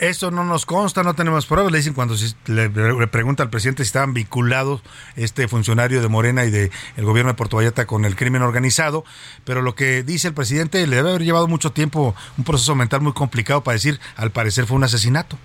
eso 0.00 0.30
no 0.30 0.44
nos 0.44 0.66
consta, 0.66 1.02
no 1.02 1.14
tenemos 1.14 1.46
pruebas. 1.46 1.70
Le 1.70 1.78
dicen 1.78 1.94
cuando 1.94 2.14
le, 2.46 2.70
pregunta 3.08 3.42
al 3.42 3.50
presidente 3.50 3.84
si 3.84 3.88
estaban 3.88 4.14
vinculados 4.14 4.82
este 5.14 5.46
funcionario 5.46 6.00
de 6.00 6.08
Morena 6.08 6.44
y 6.44 6.50
del 6.50 6.70
el 6.96 7.04
gobierno 7.04 7.30
de 7.30 7.36
Puerto 7.36 7.58
Vallarta 7.58 7.86
con 7.86 8.04
el 8.04 8.16
crimen 8.16 8.42
organizado. 8.42 9.04
Pero 9.44 9.62
lo 9.62 9.74
que 9.74 10.02
dice 10.02 10.28
el 10.28 10.34
presidente 10.34 10.86
le 10.86 10.96
debe 10.96 11.10
haber 11.10 11.22
llevado 11.22 11.48
mucho 11.48 11.72
tiempo, 11.72 12.14
un 12.38 12.44
proceso 12.44 12.74
mental 12.74 13.02
muy 13.02 13.12
complicado 13.12 13.62
para 13.62 13.74
decir, 13.74 14.00
al 14.16 14.30
parecer 14.30 14.66
fue 14.66 14.76
un 14.76 14.84
asesinato. 14.84 15.38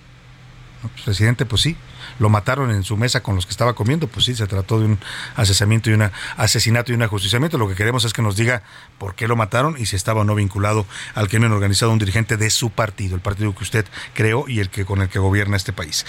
Pues, 0.81 1.03
presidente, 1.03 1.45
pues 1.45 1.61
sí, 1.61 1.75
lo 2.19 2.29
mataron 2.29 2.71
en 2.71 2.83
su 2.83 2.97
mesa 2.97 3.21
con 3.21 3.35
los 3.35 3.45
que 3.45 3.51
estaba 3.51 3.73
comiendo, 3.73 4.07
pues 4.07 4.25
sí, 4.25 4.35
se 4.35 4.47
trató 4.47 4.79
de 4.79 4.85
un 4.85 4.99
asesinato 5.35 5.89
y 5.89 5.93
un 5.93 6.09
asesinato 6.37 6.91
y 6.91 6.95
un 6.95 7.03
ajusticiamiento. 7.03 7.57
Lo 7.57 7.67
que 7.67 7.75
queremos 7.75 8.05
es 8.05 8.13
que 8.13 8.21
nos 8.21 8.35
diga 8.35 8.63
por 8.97 9.15
qué 9.15 9.27
lo 9.27 9.35
mataron 9.35 9.75
y 9.77 9.85
si 9.85 9.95
estaba 9.95 10.21
o 10.21 10.23
no 10.23 10.35
vinculado 10.35 10.85
al 11.13 11.27
crimen 11.27 11.51
organizado 11.51 11.91
un 11.91 11.99
dirigente 11.99 12.37
de 12.37 12.49
su 12.49 12.69
partido, 12.69 13.15
el 13.15 13.21
partido 13.21 13.53
que 13.53 13.63
usted 13.63 13.85
creó 14.13 14.45
y 14.47 14.59
el 14.59 14.69
que 14.69 14.85
con 14.85 15.01
el 15.01 15.09
que 15.09 15.19
gobierna 15.19 15.57
este 15.57 15.73
país. 15.73 16.05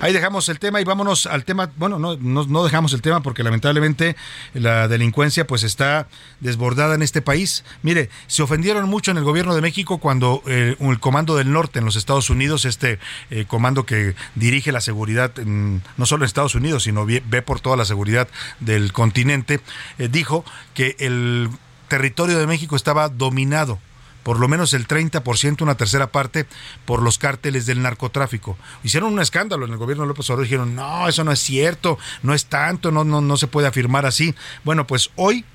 Ahí 0.00 0.12
dejamos 0.12 0.48
el 0.48 0.58
tema 0.58 0.80
y 0.80 0.84
vámonos 0.84 1.26
al 1.26 1.44
tema, 1.44 1.70
bueno, 1.76 1.98
no, 1.98 2.16
no, 2.16 2.64
dejamos 2.64 2.92
el 2.92 3.02
tema 3.02 3.22
porque 3.22 3.42
lamentablemente 3.42 4.16
la 4.54 4.88
delincuencia 4.88 5.46
pues 5.46 5.62
está 5.62 6.08
desbordada 6.40 6.94
en 6.94 7.02
este 7.02 7.22
país. 7.22 7.64
Mire, 7.82 8.10
se 8.26 8.42
ofendieron 8.42 8.88
mucho 8.88 9.10
en 9.10 9.16
el 9.18 9.24
gobierno 9.24 9.54
de 9.54 9.60
México 9.60 9.98
cuando 9.98 10.42
eh, 10.46 10.76
el 10.78 11.00
Comando 11.00 11.36
del 11.36 11.52
Norte 11.52 11.78
en 11.78 11.84
los 11.84 11.96
Estados 11.96 12.30
Unidos, 12.30 12.64
este 12.64 12.98
eh, 13.30 13.44
comando 13.46 13.86
que 13.86 14.14
dirige 14.34 14.72
la 14.72 14.80
seguridad 14.80 15.32
no 15.48 16.06
solo 16.06 16.24
en 16.24 16.26
Estados 16.26 16.54
Unidos, 16.54 16.84
sino 16.84 17.06
ve, 17.06 17.42
por 17.42 17.60
toda 17.60 17.76
la 17.76 17.84
seguridad 17.84 18.28
del 18.60 18.92
continente, 18.92 19.60
eh, 19.98 20.08
dijo 20.08 20.44
que 20.74 20.96
el 20.98 21.48
territorio 21.88 22.38
de 22.38 22.46
México 22.46 22.76
estaba 22.76 23.08
dominado 23.08 23.78
por 24.22 24.40
lo 24.40 24.48
menos 24.48 24.74
el 24.74 24.86
30%, 24.86 25.62
una 25.62 25.76
tercera 25.76 26.08
parte, 26.08 26.46
por 26.84 27.00
los 27.00 27.16
cárteles 27.16 27.64
del 27.64 27.80
narcotráfico. 27.80 28.58
Hicieron 28.84 29.14
un 29.14 29.20
escándalo 29.20 29.64
en 29.64 29.72
el 29.72 29.78
gobierno 29.78 30.04
de 30.04 30.08
López 30.08 30.28
Obrador, 30.28 30.44
dijeron, 30.44 30.74
no, 30.74 31.08
eso 31.08 31.24
no 31.24 31.32
es 31.32 31.38
cierto, 31.38 31.98
no 32.22 32.34
es 32.34 32.44
tanto, 32.44 32.90
no, 32.90 33.04
no, 33.04 33.22
no 33.22 33.38
se 33.38 33.46
puede 33.46 33.68
afirmar 33.68 34.04
así. 34.04 34.34
Bueno, 34.64 34.86
pues 34.86 35.10
hoy 35.16 35.46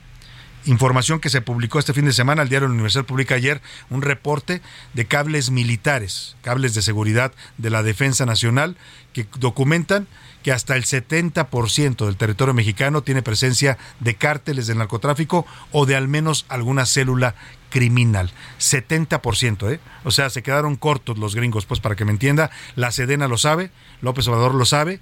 Información 0.65 1.19
que 1.19 1.29
se 1.29 1.41
publicó 1.41 1.77
este 1.77 1.93
fin 1.93 2.05
de 2.05 2.13
semana, 2.13 2.41
el 2.41 2.49
diario 2.49 2.69
Universal 2.69 3.05
publica 3.05 3.35
ayer 3.35 3.61
un 3.89 4.01
reporte 4.01 4.61
de 4.93 5.05
cables 5.05 5.51
militares, 5.51 6.37
cables 6.41 6.73
de 6.73 6.81
seguridad 6.81 7.33
de 7.57 7.69
la 7.69 7.83
Defensa 7.83 8.25
Nacional, 8.25 8.77
que 9.11 9.27
documentan 9.39 10.07
que 10.41 10.53
hasta 10.53 10.75
el 10.75 10.83
70% 10.83 12.05
del 12.05 12.15
territorio 12.15 12.53
mexicano 12.53 13.03
tiene 13.03 13.21
presencia 13.21 13.77
de 13.99 14.15
cárteles 14.15 14.67
de 14.67 14.75
narcotráfico 14.75 15.45
o 15.71 15.85
de 15.85 15.95
al 15.95 16.07
menos 16.07 16.45
alguna 16.47 16.85
célula 16.85 17.35
criminal. 17.69 18.31
70%, 18.59 19.69
¿eh? 19.69 19.79
O 20.05 20.11
sea, 20.11 20.29
se 20.29 20.43
quedaron 20.43 20.77
cortos 20.77 21.17
los 21.17 21.35
gringos, 21.35 21.65
pues 21.65 21.81
para 21.81 21.95
que 21.95 22.05
me 22.05 22.11
entienda, 22.11 22.51
la 22.75 22.91
Sedena 22.91 23.27
lo 23.27 23.37
sabe, 23.37 23.71
López 24.01 24.27
Obrador 24.27 24.55
lo 24.55 24.65
sabe, 24.65 25.01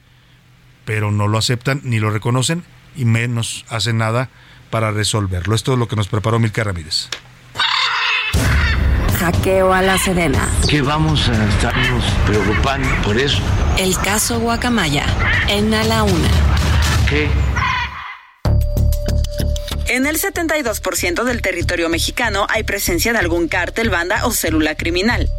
pero 0.86 1.12
no 1.12 1.28
lo 1.28 1.38
aceptan 1.38 1.82
ni 1.84 2.00
lo 2.00 2.10
reconocen 2.10 2.64
y 2.96 3.06
menos 3.06 3.66
hacen 3.70 3.98
nada 3.98 4.30
para 4.72 4.90
resolverlo. 4.90 5.54
Esto 5.54 5.74
es 5.74 5.80
lo 5.80 5.88
que 5.88 5.96
nos 5.96 6.08
preparó 6.08 6.40
Milka 6.40 6.64
Ramírez. 6.64 7.10
Hackeo 9.20 9.72
a 9.72 9.84
la 9.84 10.00
Sedena. 10.00 10.50
Que 10.68 10.82
vamos 10.82 11.30
a 11.30 11.48
estarnos 11.50 12.04
preocupando 12.26 12.90
por 13.04 13.20
eso. 13.20 13.38
El 13.78 13.96
caso 14.00 14.40
Guacamaya, 14.40 15.06
en 15.48 15.72
A 15.76 15.84
la 15.84 16.04
Una. 16.04 16.30
¿Qué? 17.08 17.30
En 19.88 20.08
el 20.08 20.18
72% 20.20 21.24
del 21.24 21.42
territorio 21.42 21.90
mexicano 21.90 22.48
hay 22.50 22.64
presencia 22.64 23.12
de 23.14 23.20
algún 23.20 23.48
cártel, 23.48 23.90
banda 23.90 24.26
o 24.26 24.32
célula 24.32 24.74
criminal. 24.76 25.30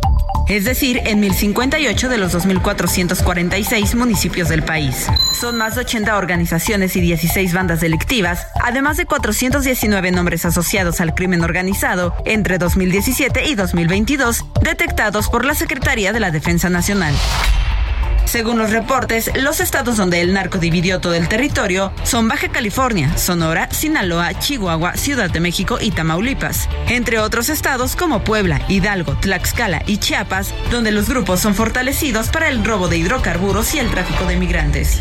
Es 0.48 0.64
decir, 0.64 1.00
en 1.04 1.20
1058 1.20 2.08
de 2.08 2.18
los 2.18 2.34
2.446 2.34 3.94
municipios 3.94 4.48
del 4.48 4.62
país. 4.62 5.06
Son 5.40 5.56
más 5.56 5.74
de 5.74 5.82
80 5.82 6.16
organizaciones 6.16 6.94
y 6.96 7.00
16 7.00 7.54
bandas 7.54 7.80
delictivas, 7.80 8.46
además 8.62 8.96
de 8.96 9.06
419 9.06 10.10
nombres 10.10 10.44
asociados 10.44 11.00
al 11.00 11.14
crimen 11.14 11.42
organizado 11.42 12.14
entre 12.24 12.58
2017 12.58 13.48
y 13.48 13.54
2022, 13.54 14.44
detectados 14.62 15.28
por 15.28 15.44
la 15.44 15.54
Secretaría 15.54 16.12
de 16.12 16.20
la 16.20 16.30
Defensa 16.30 16.68
Nacional. 16.68 17.14
Según 18.24 18.58
los 18.58 18.70
reportes, 18.70 19.30
los 19.36 19.60
estados 19.60 19.96
donde 19.96 20.20
el 20.20 20.32
narco 20.32 20.58
dividió 20.58 21.00
todo 21.00 21.14
el 21.14 21.28
territorio 21.28 21.92
son 22.04 22.28
Baja 22.28 22.48
California, 22.48 23.16
Sonora, 23.18 23.68
Sinaloa, 23.70 24.38
Chihuahua, 24.38 24.96
Ciudad 24.96 25.30
de 25.30 25.40
México 25.40 25.78
y 25.80 25.90
Tamaulipas, 25.90 26.68
entre 26.88 27.18
otros 27.18 27.48
estados 27.48 27.94
como 27.94 28.24
Puebla, 28.24 28.62
Hidalgo, 28.68 29.16
Tlaxcala 29.16 29.82
y 29.86 29.98
Chiapas, 29.98 30.54
donde 30.70 30.92
los 30.92 31.08
grupos 31.08 31.40
son 31.40 31.54
fortalecidos 31.54 32.28
para 32.28 32.48
el 32.48 32.64
robo 32.64 32.88
de 32.88 32.98
hidrocarburos 32.98 33.74
y 33.74 33.78
el 33.78 33.90
tráfico 33.90 34.24
de 34.24 34.36
migrantes. 34.36 35.00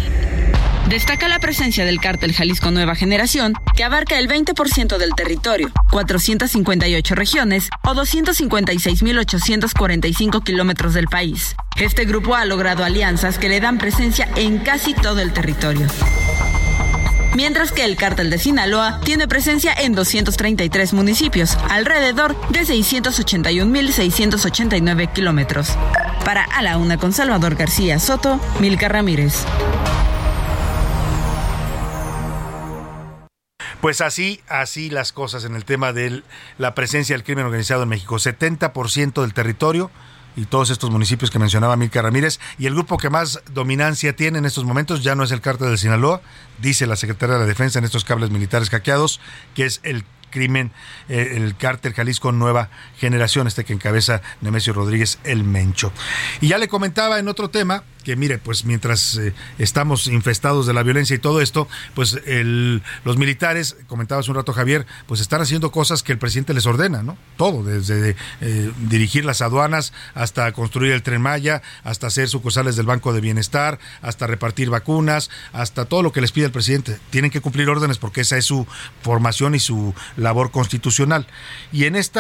Destaca 0.88 1.28
la 1.28 1.40
presencia 1.40 1.86
del 1.86 2.00
cártel 2.02 2.34
Jalisco 2.34 2.72
Nueva 2.72 2.96
Generación, 2.96 3.54
que 3.76 3.84
abarca 3.84 4.18
el 4.20 4.28
20% 4.28 4.98
del 4.98 5.14
territorio, 5.16 5.70
458 5.92 7.16
regiones 7.16 7.70
o 7.84 7.94
256.845 7.94 10.44
kilómetros 10.44 10.94
del 10.94 11.08
país. 11.08 11.56
Este 11.78 12.04
grupo 12.06 12.36
ha 12.36 12.44
logrado 12.46 12.84
alianzas 12.84 13.38
que 13.38 13.50
le 13.50 13.62
dan 13.62 13.78
presencia 13.78 14.28
en 14.36 14.58
casi 14.60 14.94
todo 14.94 15.22
el 15.22 15.32
territorio. 15.32 15.88
Mientras 17.34 17.72
que 17.72 17.86
el 17.86 17.96
cártel 17.96 18.30
de 18.30 18.38
Sinaloa 18.38 19.00
tiene 19.06 19.26
presencia 19.28 19.74
en 19.74 19.94
233 19.94 20.92
municipios, 20.92 21.58
alrededor 21.70 22.36
de 22.50 22.60
681.689 22.62 25.14
kilómetros. 25.14 25.70
Para 26.26 26.44
A 26.44 26.62
la 26.62 26.76
Una 26.78 26.98
con 26.98 27.14
Salvador 27.14 27.56
García 27.56 28.00
Soto, 28.00 28.42
Milka 28.60 28.90
Ramírez. 28.90 29.46
Pues 33.82 34.00
así, 34.02 34.42
así 34.48 34.92
las 34.92 35.12
cosas 35.12 35.44
en 35.44 35.56
el 35.56 35.66
tema 35.66 35.92
de 35.92 36.22
la 36.60 36.76
presencia 36.76 37.16
del 37.16 37.24
crimen 37.24 37.46
organizado 37.46 37.82
en 37.82 37.90
México. 37.90 38.16
70% 38.16 39.22
del 39.22 39.34
territorio 39.34 39.90
y 40.36 40.46
todos 40.46 40.70
estos 40.70 40.92
municipios 40.92 41.32
que 41.32 41.40
mencionaba 41.40 41.76
Milka 41.76 42.02
Ramírez. 42.02 42.40
Y 42.60 42.68
el 42.68 42.74
grupo 42.74 42.98
que 42.98 43.10
más 43.10 43.42
dominancia 43.52 44.16
tiene 44.16 44.38
en 44.38 44.46
estos 44.46 44.66
momentos 44.66 45.04
ya 45.04 45.16
no 45.16 45.24
es 45.24 45.32
el 45.32 45.42
cártel 45.42 45.72
de 45.72 45.78
Sinaloa, 45.78 46.22
dice 46.60 46.86
la 46.86 46.96
Secretaría 46.96 47.36
de 47.36 47.42
la 47.42 47.48
Defensa 47.48 47.80
en 47.80 47.86
estos 47.86 48.06
cables 48.06 48.30
militares 48.30 48.70
hackeados, 48.70 49.20
que 49.56 49.66
es 49.66 49.80
el 49.82 50.06
crimen, 50.30 50.72
eh, 51.10 51.34
el 51.36 51.56
cártel 51.58 51.94
Jalisco 51.94 52.32
Nueva 52.32 52.70
Generación, 52.98 53.48
este 53.48 53.66
que 53.66 53.74
encabeza 53.74 54.22
Nemesio 54.42 54.74
Rodríguez 54.74 55.20
el 55.24 55.44
Mencho. 55.44 55.92
Y 56.40 56.48
ya 56.50 56.60
le 56.60 56.68
comentaba 56.68 57.20
en 57.20 57.28
otro 57.28 57.50
tema 57.50 57.84
que 58.04 58.16
mire, 58.16 58.38
pues 58.38 58.66
mientras 58.66 59.18
eh, 59.18 59.34
estamos 59.58 60.08
infestados 60.08 60.66
de 60.68 60.74
la 60.74 60.84
violencia 60.84 61.16
y 61.16 61.20
todo 61.20 61.42
esto, 61.42 61.68
pues 61.94 62.20
el, 62.26 62.82
los 63.04 63.18
militares, 63.18 63.78
comentaba 63.88 64.22
hace 64.22 64.32
un 64.32 64.38
rato 64.38 64.54
Javier, 64.54 64.86
pues 65.08 65.22
están 65.22 65.42
haciendo 65.42 65.72
cosas 65.72 66.04
que 66.04 66.12
el 66.12 66.18
presidente 66.18 66.54
les 66.54 66.66
ordena, 66.66 67.04
¿no? 67.04 67.18
Todo, 67.38 67.64
desde 67.64 68.16
eh, 68.42 68.72
dirigir 68.90 69.26
las 69.26 69.42
aduanas 69.42 69.94
hasta 70.14 70.52
construir 70.52 70.92
el 70.94 71.04
tren 71.04 71.22
Maya, 71.22 71.62
hasta 71.84 72.08
hacer 72.08 72.28
sucursales 72.28 72.76
del 72.76 72.86
Banco 72.86 73.14
de 73.14 73.22
Bienestar, 73.22 73.80
hasta 74.02 74.28
repartir 74.28 74.70
vacunas, 74.70 75.30
hasta 75.54 75.86
todo 75.86 76.04
lo 76.04 76.12
que 76.12 76.22
les 76.22 76.32
pide 76.32 76.46
el 76.46 76.52
presidente. 76.52 77.00
Tienen 77.10 77.32
que 77.32 77.42
cumplir 77.42 77.70
órdenes 77.70 77.98
porque 77.98 78.22
esa 78.22 78.38
es 78.38 78.46
su 78.46 78.68
formación 79.02 79.56
y 79.56 79.60
su 79.60 79.94
labor 80.18 80.52
constitucional. 80.52 81.28
Y 81.72 81.86
en 81.86 81.96
este 81.96 82.20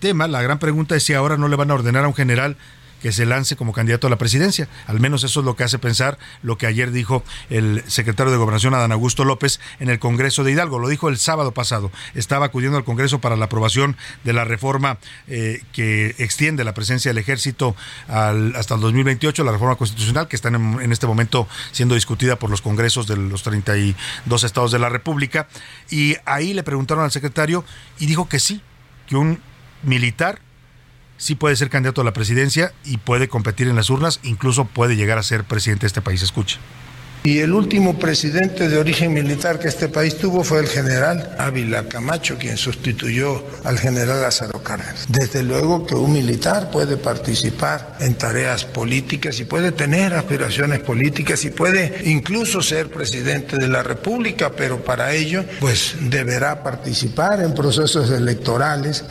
tema, 0.00 0.28
la 0.28 0.42
gran 0.42 0.58
pregunta 0.58 0.96
es 0.96 1.02
si 1.02 1.14
ahora 1.14 1.36
no 1.36 1.48
le 1.48 1.56
van 1.56 1.70
a 1.70 1.74
ordenar 1.74 2.04
a 2.04 2.08
un 2.08 2.14
general 2.14 2.56
que 3.04 3.12
se 3.12 3.26
lance 3.26 3.54
como 3.54 3.74
candidato 3.74 4.06
a 4.06 4.10
la 4.10 4.16
presidencia. 4.16 4.66
Al 4.86 4.98
menos 4.98 5.24
eso 5.24 5.40
es 5.40 5.44
lo 5.44 5.56
que 5.56 5.62
hace 5.62 5.78
pensar 5.78 6.16
lo 6.42 6.56
que 6.56 6.66
ayer 6.66 6.90
dijo 6.90 7.22
el 7.50 7.84
secretario 7.86 8.32
de 8.32 8.38
Gobernación, 8.38 8.72
Adán 8.72 8.92
Augusto 8.92 9.26
López, 9.26 9.60
en 9.78 9.90
el 9.90 9.98
Congreso 9.98 10.42
de 10.42 10.52
Hidalgo. 10.52 10.78
Lo 10.78 10.88
dijo 10.88 11.10
el 11.10 11.18
sábado 11.18 11.52
pasado. 11.52 11.92
Estaba 12.14 12.46
acudiendo 12.46 12.78
al 12.78 12.84
Congreso 12.84 13.20
para 13.20 13.36
la 13.36 13.44
aprobación 13.44 13.98
de 14.24 14.32
la 14.32 14.44
reforma 14.46 14.96
eh, 15.28 15.60
que 15.74 16.14
extiende 16.16 16.64
la 16.64 16.72
presencia 16.72 17.10
del 17.10 17.18
ejército 17.18 17.76
hasta 18.08 18.74
el 18.74 18.80
2028, 18.80 19.44
la 19.44 19.52
reforma 19.52 19.76
constitucional 19.76 20.26
que 20.26 20.36
está 20.36 20.48
en, 20.48 20.80
en 20.80 20.90
este 20.90 21.06
momento 21.06 21.46
siendo 21.72 21.96
discutida 21.96 22.36
por 22.36 22.48
los 22.48 22.62
congresos 22.62 23.06
de 23.06 23.18
los 23.18 23.42
32 23.42 24.44
estados 24.44 24.72
de 24.72 24.78
la 24.78 24.88
República. 24.88 25.46
Y 25.90 26.16
ahí 26.24 26.54
le 26.54 26.62
preguntaron 26.62 27.04
al 27.04 27.10
secretario 27.10 27.66
y 27.98 28.06
dijo 28.06 28.30
que 28.30 28.40
sí, 28.40 28.62
que 29.06 29.16
un 29.16 29.42
militar 29.82 30.40
sí 31.16 31.34
puede 31.34 31.56
ser 31.56 31.70
candidato 31.70 32.00
a 32.00 32.04
la 32.04 32.12
presidencia 32.12 32.72
y 32.84 32.98
puede 32.98 33.28
competir 33.28 33.68
en 33.68 33.76
las 33.76 33.90
urnas, 33.90 34.20
incluso 34.22 34.64
puede 34.64 34.96
llegar 34.96 35.18
a 35.18 35.22
ser 35.22 35.44
presidente 35.44 35.82
de 35.82 35.88
este 35.88 36.02
país. 36.02 36.22
Escuche. 36.22 36.58
Y 37.26 37.38
el 37.38 37.54
último 37.54 37.98
presidente 37.98 38.68
de 38.68 38.76
origen 38.76 39.14
militar 39.14 39.58
que 39.58 39.68
este 39.68 39.88
país 39.88 40.18
tuvo 40.18 40.44
fue 40.44 40.58
el 40.58 40.66
general 40.66 41.34
Ávila 41.38 41.88
Camacho, 41.88 42.36
quien 42.36 42.58
sustituyó 42.58 43.42
al 43.64 43.78
general 43.78 44.20
Lázaro 44.20 44.62
Cárdenas. 44.62 45.06
Desde 45.08 45.42
luego 45.42 45.86
que 45.86 45.94
un 45.94 46.12
militar 46.12 46.70
puede 46.70 46.98
participar 46.98 47.96
en 48.00 48.16
tareas 48.16 48.66
políticas 48.66 49.40
y 49.40 49.46
puede 49.46 49.72
tener 49.72 50.12
aspiraciones 50.12 50.80
políticas 50.80 51.42
y 51.46 51.50
puede 51.50 52.02
incluso 52.04 52.60
ser 52.60 52.90
presidente 52.90 53.56
de 53.56 53.68
la 53.68 53.82
República, 53.82 54.52
pero 54.54 54.84
para 54.84 55.14
ello 55.14 55.46
pues 55.60 55.94
deberá 56.02 56.62
participar 56.62 57.40
en 57.40 57.54
procesos 57.54 58.10
electorales 58.10 59.02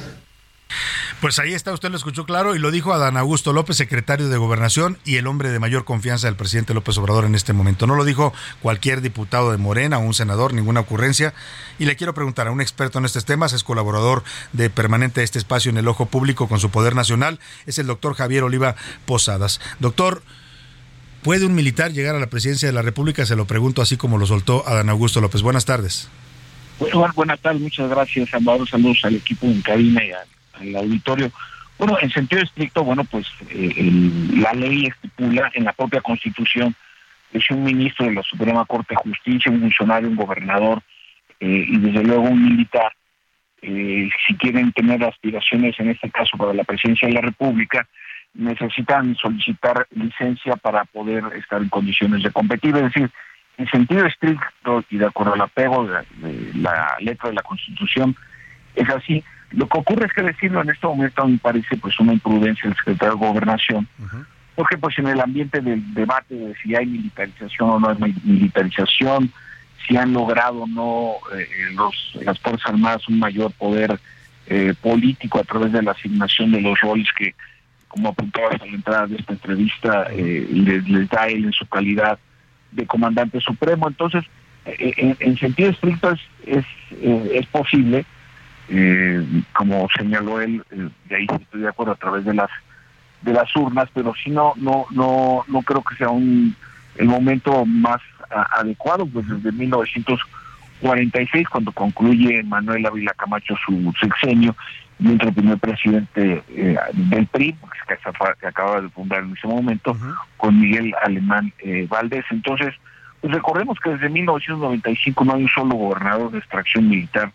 pues 1.22 1.40
ahí 1.40 1.54
está, 1.54 1.74
usted 1.74 1.90
lo 1.90 1.98
escuchó 1.98 2.26
claro 2.26 2.56
y 2.56 2.60
lo 2.60 2.72
dijo 2.72 2.94
Adán 2.94 3.18
Augusto 3.18 3.54
López, 3.54 3.78
secretario 3.78 4.30
de 4.30 4.38
Gobernación 4.38 4.98
y 5.06 5.18
el 5.18 5.28
hombre 5.28 5.50
de 5.50 5.60
mayor 5.60 5.86
confianza 5.86 6.28
del 6.28 6.36
presidente 6.36 6.74
López 6.74 6.98
Obrador 6.98 7.26
en 7.26 7.36
este 7.36 7.54
momento. 7.54 7.88
No 7.88 7.95
lo 7.95 8.06
dijo 8.06 8.34
cualquier 8.62 9.02
diputado 9.02 9.52
de 9.52 9.58
Morena 9.58 9.98
o 9.98 10.02
un 10.02 10.14
senador, 10.14 10.54
ninguna 10.54 10.82
ocurrencia. 10.82 11.34
Y 11.80 11.86
le 11.86 11.95
quiero 11.95 12.14
preguntar 12.14 12.48
a 12.48 12.52
un 12.52 12.62
experto 12.62 13.00
en 13.00 13.06
estos 13.06 13.26
temas, 13.26 13.54
es 13.54 13.64
colaborador 13.64 14.24
de 14.52 14.70
permanente 14.70 15.22
de 15.22 15.26
este 15.26 15.40
espacio 15.40 15.70
en 15.70 15.78
el 15.78 15.88
ojo 15.88 16.06
público 16.08 16.48
con 16.48 16.60
su 16.60 16.70
poder 16.70 16.95
nacional, 16.95 17.40
es 17.66 17.80
el 17.80 17.88
doctor 17.88 18.16
Javier 18.16 18.44
Oliva 18.44 18.76
Posadas. 19.06 19.62
Doctor, 19.80 20.24
¿puede 21.22 21.45
un 21.45 21.56
militar 21.56 21.94
llegar 21.94 22.16
a 22.16 22.20
la 22.20 22.28
presidencia 22.28 22.68
de 22.68 22.74
la 22.74 22.82
República? 22.82 23.26
Se 23.26 23.36
lo 23.36 23.45
pregunto 23.45 23.82
así 23.82 23.98
como 23.98 24.18
lo 24.18 24.26
soltó 24.26 24.68
Adán 24.68 24.90
Augusto 24.90 25.22
López. 25.22 25.41
Buenas 25.41 25.66
tardes. 25.66 26.10
Buenas 27.16 27.40
tardes, 27.40 27.62
muchas 27.62 27.90
gracias, 27.90 28.30
Salvador. 28.30 28.68
Saludos 28.68 29.00
al 29.04 29.16
equipo 29.16 29.45
en 29.45 29.62
cabina 29.62 30.04
y 30.04 30.12
a 30.12 30.26
el 30.64 30.76
auditorio. 30.76 31.31
Bueno, 31.77 31.98
en 32.02 32.10
sentido 32.11 32.41
estricto, 32.41 32.84
bueno, 32.84 33.03
pues 33.03 33.27
eh, 33.49 33.91
la 34.38 34.53
ley 34.53 34.85
estipula 34.85 35.52
en 35.53 35.65
la 35.65 35.73
propia 35.73 36.02
Constitución 36.02 36.76
que 37.31 37.41
si 37.41 37.53
un 37.53 37.64
ministro 37.64 38.06
de 38.06 38.14
la 38.14 38.23
Suprema 38.23 38.64
Corte 38.65 38.94
de 38.94 39.11
Justicia, 39.11 39.52
un 39.52 39.61
funcionario, 39.61 40.07
un 40.07 40.15
gobernador 40.15 40.81
eh, 41.40 41.65
y 41.68 41.77
desde 41.80 42.03
luego 42.03 42.22
un 42.22 42.44
militar, 42.44 42.94
eh, 43.61 44.10
si 44.27 44.35
quieren 44.35 44.72
tener 44.72 45.03
aspiraciones, 45.03 45.80
en 45.80 45.90
este 45.90 46.11
caso 46.11 46.38
para 46.38 46.53
la 46.53 46.64
presidencia 46.64 47.07
de 47.07 47.15
la 47.15 47.22
República, 47.22 47.88
necesitan 48.35 49.15
solicitar 49.15 49.88
licencia 49.91 50.56
para 50.56 50.85
poder 50.85 51.23
estar 51.35 51.61
en 51.61 51.69
condiciones 51.69 52.23
de 52.23 52.31
competir. 52.31 52.76
Es 52.76 52.84
decir, 52.84 53.10
en 53.57 53.68
sentido 53.68 54.06
estricto 54.06 54.84
y 54.90 54.98
de 54.98 55.06
acuerdo 55.06 55.34
al 55.34 55.41
apego 55.41 55.88
de 55.88 56.52
la 56.56 56.95
letra 56.99 57.30
de 57.30 57.35
la 57.35 57.41
Constitución, 57.41 58.15
es 58.76 58.90
así. 58.90 59.23
Lo 59.54 59.68
que 59.68 59.78
ocurre 59.78 60.08
es 60.08 60.14
que 60.14 60.24
decirlo 60.24 60.62
en 60.62 60.70
este 60.72 60.88
momento 60.88 61.28
me 61.28 61.38
parece 61.38 61.78
pues 61.78 62.00
una 62.00 62.14
imprudencia 62.14 62.68
del 62.68 62.78
secretario 62.78 63.16
de 63.16 63.28
Gobernación, 63.28 63.88
porque 64.56 64.78
pues 64.78 64.98
en 64.98 65.08
el 65.08 65.22
ambiente 65.22 65.62
del 65.62 65.94
debate 65.94 66.34
de 66.36 66.56
si 66.56 66.76
hay 66.76 66.88
militarización 66.88 67.70
o 67.70 67.80
no 67.80 67.90
hay 67.90 68.16
militarización, 68.24 69.32
si 69.88 69.96
han 69.96 70.14
logrado 70.14 70.66
no 70.66 71.14
eh, 71.38 71.48
los, 71.76 72.18
las 72.24 72.40
Fuerzas 72.40 72.68
Armadas 72.68 73.08
un 73.08 73.20
mayor 73.20 73.52
poder 73.52 74.00
eh, 74.48 74.74
político 74.82 75.40
a 75.40 75.44
través 75.44 75.72
de 75.72 75.84
la 75.84 75.92
asignación 75.92 76.52
de 76.52 76.62
los 76.62 76.80
roles 76.80 77.08
que, 77.18 77.36
como 77.88 78.10
apuntabas 78.10 78.60
a 78.60 78.66
la 78.66 78.74
entrada 78.74 79.08
de 79.08 79.18
esta 79.18 79.34
entrevista, 79.34 80.08
eh, 80.12 80.48
les, 80.52 81.10
da 81.10 81.28
él 81.28 81.46
en 81.46 81.54
su 81.54 81.68
calidad 81.68 82.18
de 82.72 82.88
comandante 82.88 83.40
supremo. 83.40 83.88
Entonces, 83.88 84.24
en, 84.66 85.16
en, 85.20 85.38
sentido 85.38 85.70
estricto 85.70 86.12
es, 86.12 86.20
es, 86.46 86.66
es 87.32 87.46
posible, 87.48 88.06
como 89.53 89.88
señaló 89.98 90.41
él, 90.41 90.64
de 90.69 91.15
ahí 91.15 91.27
estoy 91.30 91.61
de 91.61 91.68
acuerdo 91.68 91.94
a 91.94 91.98
través 91.98 92.26
de 92.26 92.34
las 92.34 92.49
de 93.22 93.34
las 93.34 93.56
urnas, 93.56 93.88
pero 93.94 94.14
si 94.22 94.30
no, 94.30 94.53
no, 94.57 94.85
no, 94.91 95.45
no 95.48 95.61
creo 95.61 95.81
que 95.81 95.95
sea 95.95 96.10
un 96.10 96.56
el 96.95 97.07
momento 97.07 97.65
más 97.65 98.02
adecuado, 98.30 99.06
pues 99.06 99.27
desde 99.27 99.52
1946, 99.52 101.49
cuando 101.49 101.72
concluye 101.72 102.44
Manuel 102.44 102.85
Ávila 102.85 103.14
Camacho 103.18 103.56
su 103.65 103.94
sexenio, 103.99 104.56
y 104.99 105.11
el 105.11 105.34
primer 105.34 105.57
presidente 105.57 106.44
eh, 106.49 106.77
del 106.94 107.27
PRI, 107.27 107.53
que, 107.88 107.98
que, 108.40 108.48
acaba 108.48 108.81
de 108.81 108.90
fundar 108.90 109.23
en 109.23 109.34
ese 109.35 109.48
momento, 109.48 109.98
con 110.38 110.60
Miguel 110.60 110.94
Alemán 111.03 111.52
eh, 111.60 111.88
Valdés. 111.90 112.26
Entonces, 112.30 112.73
pues 113.19 113.34
recordemos 113.34 113.80
que 113.80 113.90
desde 113.91 114.10
1995 114.10 115.26
no 115.26 115.34
hay 115.34 115.44
un 115.44 115.49
solo 115.49 115.76
gobernador 115.76 116.31
de 116.31 116.40
extracción 116.40 116.88
militar 116.88 117.31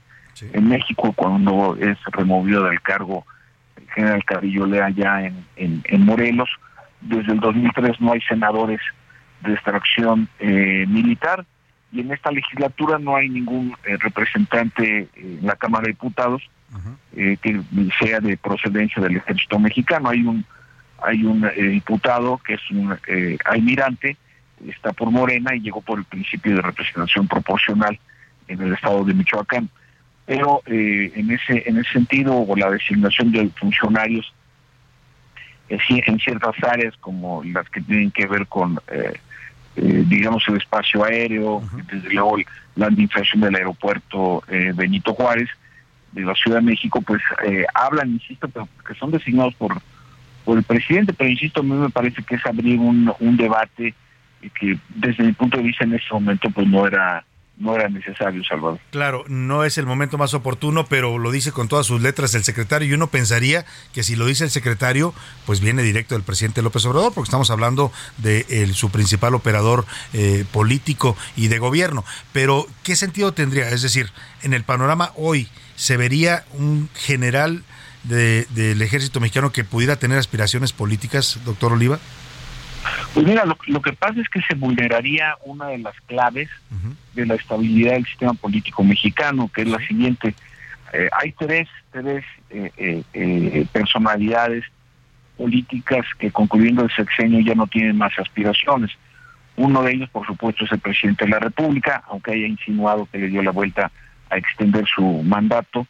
en 0.52 0.68
México 0.68 1.12
cuando 1.12 1.76
es 1.80 1.98
removido 2.12 2.64
del 2.64 2.80
cargo 2.80 3.26
el 3.76 3.88
general 3.90 4.24
Carrillo 4.24 4.66
Lea 4.66 4.90
ya 4.90 5.22
en, 5.22 5.44
en, 5.56 5.82
en 5.84 6.04
Morelos. 6.04 6.48
Desde 7.00 7.32
el 7.32 7.40
2003 7.40 8.00
no 8.00 8.12
hay 8.12 8.20
senadores 8.22 8.80
de 9.42 9.54
extracción 9.54 10.28
eh, 10.38 10.84
militar 10.88 11.44
y 11.92 12.00
en 12.00 12.12
esta 12.12 12.30
legislatura 12.30 12.98
no 12.98 13.16
hay 13.16 13.28
ningún 13.28 13.74
eh, 13.84 13.96
representante 13.98 15.08
en 15.14 15.38
la 15.42 15.56
Cámara 15.56 15.84
de 15.84 15.92
Diputados 15.92 16.42
eh, 17.16 17.36
que 17.40 17.62
sea 17.98 18.20
de 18.20 18.36
procedencia 18.36 19.02
del 19.02 19.16
ejército 19.16 19.58
mexicano. 19.58 20.10
Hay 20.10 20.22
un 20.22 20.44
hay 21.00 21.22
un 21.22 21.48
diputado 21.56 22.40
que 22.44 22.54
es 22.54 22.70
un 22.72 22.98
almirante, 23.44 24.16
está 24.66 24.92
por 24.92 25.12
Morena 25.12 25.54
y 25.54 25.60
llegó 25.60 25.80
por 25.80 26.00
el 26.00 26.04
principio 26.04 26.56
de 26.56 26.60
representación 26.60 27.28
proporcional 27.28 27.96
en 28.48 28.60
el 28.60 28.72
estado 28.72 29.04
de 29.04 29.14
Michoacán. 29.14 29.70
Pero 30.28 30.62
en 30.66 31.30
ese 31.30 31.64
en 31.66 31.78
ese 31.78 31.90
sentido, 31.90 32.36
o 32.36 32.54
la 32.54 32.70
designación 32.70 33.32
de 33.32 33.48
funcionarios 33.58 34.32
en 35.70 36.18
ciertas 36.18 36.54
áreas 36.62 36.94
como 37.00 37.42
las 37.44 37.68
que 37.70 37.80
tienen 37.80 38.10
que 38.10 38.26
ver 38.26 38.46
con 38.46 38.78
eh, 39.80 40.04
digamos, 40.06 40.42
el 40.48 40.56
espacio 40.56 41.04
aéreo, 41.04 41.62
desde 41.92 42.12
luego 42.12 42.36
la 42.74 42.86
administración 42.86 43.42
del 43.42 43.54
aeropuerto 43.54 44.42
eh, 44.48 44.72
Benito 44.74 45.14
Juárez 45.14 45.48
de 46.10 46.22
la 46.22 46.34
Ciudad 46.34 46.56
de 46.56 46.64
México, 46.64 47.00
pues 47.00 47.22
eh, 47.44 47.64
hablan, 47.74 48.10
insisto, 48.10 48.48
pero 48.48 48.68
que 48.84 48.94
son 48.94 49.12
designados 49.12 49.54
por, 49.54 49.80
por 50.44 50.58
el 50.58 50.64
presidente, 50.64 51.12
pero 51.12 51.30
insisto, 51.30 51.60
a 51.60 51.62
mí 51.62 51.70
me 51.70 51.90
parece 51.90 52.24
que 52.24 52.34
es 52.34 52.46
abrir 52.46 52.80
un, 52.80 53.12
un 53.20 53.36
debate 53.36 53.94
que 54.58 54.78
desde 54.88 55.22
mi 55.22 55.32
punto 55.32 55.58
de 55.58 55.64
vista 55.64 55.84
en 55.84 55.94
ese 55.94 56.06
momento 56.12 56.50
pues 56.50 56.66
no 56.66 56.84
era 56.84 57.24
no 57.58 57.74
era 57.74 57.88
necesario, 57.88 58.42
Salvador. 58.44 58.78
Claro, 58.90 59.24
no 59.28 59.64
es 59.64 59.78
el 59.78 59.86
momento 59.86 60.16
más 60.16 60.32
oportuno, 60.34 60.86
pero 60.86 61.18
lo 61.18 61.30
dice 61.30 61.52
con 61.52 61.68
todas 61.68 61.86
sus 61.86 62.00
letras 62.00 62.34
el 62.34 62.44
secretario 62.44 62.88
y 62.88 62.92
uno 62.92 63.08
pensaría 63.08 63.66
que 63.92 64.02
si 64.02 64.16
lo 64.16 64.26
dice 64.26 64.44
el 64.44 64.50
secretario, 64.50 65.12
pues 65.44 65.60
viene 65.60 65.82
directo 65.82 66.14
del 66.14 66.22
presidente 66.22 66.62
López 66.62 66.84
Obrador, 66.86 67.12
porque 67.12 67.28
estamos 67.28 67.50
hablando 67.50 67.92
de 68.18 68.70
su 68.74 68.90
principal 68.90 69.34
operador 69.34 69.86
eh, 70.12 70.44
político 70.52 71.16
y 71.36 71.48
de 71.48 71.58
gobierno. 71.58 72.04
Pero, 72.32 72.66
¿qué 72.82 72.96
sentido 72.96 73.32
tendría? 73.32 73.68
Es 73.70 73.82
decir, 73.82 74.10
en 74.42 74.54
el 74.54 74.62
panorama 74.62 75.12
hoy, 75.16 75.48
¿se 75.74 75.96
vería 75.96 76.44
un 76.52 76.88
general 76.94 77.64
del 78.04 78.80
ejército 78.80 79.20
mexicano 79.20 79.52
que 79.52 79.64
pudiera 79.64 79.96
tener 79.96 80.18
aspiraciones 80.18 80.72
políticas, 80.72 81.40
doctor 81.44 81.72
Oliva? 81.72 81.98
Pues 83.14 83.26
mira, 83.26 83.44
lo, 83.44 83.82
que 83.82 83.92
pasa 83.92 84.20
es 84.20 84.28
que 84.28 84.40
se 84.42 84.54
vulneraría 84.54 85.36
una 85.44 85.68
de 85.68 85.78
las 85.78 85.94
claves 86.02 86.48
de 87.14 87.26
la 87.26 87.34
estabilidad 87.34 87.94
del 87.94 88.06
sistema 88.06 88.34
político 88.34 88.84
mexicano, 88.84 89.50
que 89.52 89.62
es 89.62 89.68
la 89.68 89.78
siguiente. 89.86 90.34
Eh, 90.92 91.08
hay 91.12 91.32
tres, 91.32 91.68
tres 91.90 92.24
eh, 92.50 93.02
eh, 93.12 93.66
personalidades 93.72 94.64
políticas 95.36 96.06
que 96.18 96.30
concluyendo 96.30 96.84
el 96.84 96.90
sexenio 96.90 97.40
ya 97.40 97.54
no 97.54 97.66
tienen 97.66 97.96
más 97.96 98.16
aspiraciones. 98.18 98.90
Uno 99.56 99.82
de 99.82 99.92
ellos, 99.92 100.10
por 100.10 100.26
supuesto, 100.26 100.64
es 100.64 100.72
el 100.72 100.78
presidente 100.78 101.24
de 101.24 101.30
la 101.30 101.40
República, 101.40 102.02
aunque 102.08 102.32
haya 102.32 102.46
insinuado 102.46 103.08
que 103.10 103.18
le 103.18 103.28
dio 103.28 103.42
la 103.42 103.50
vuelta 103.50 103.90
a 104.30 104.36
extender 104.36 104.84
su 104.86 105.02
mandato 105.22 105.86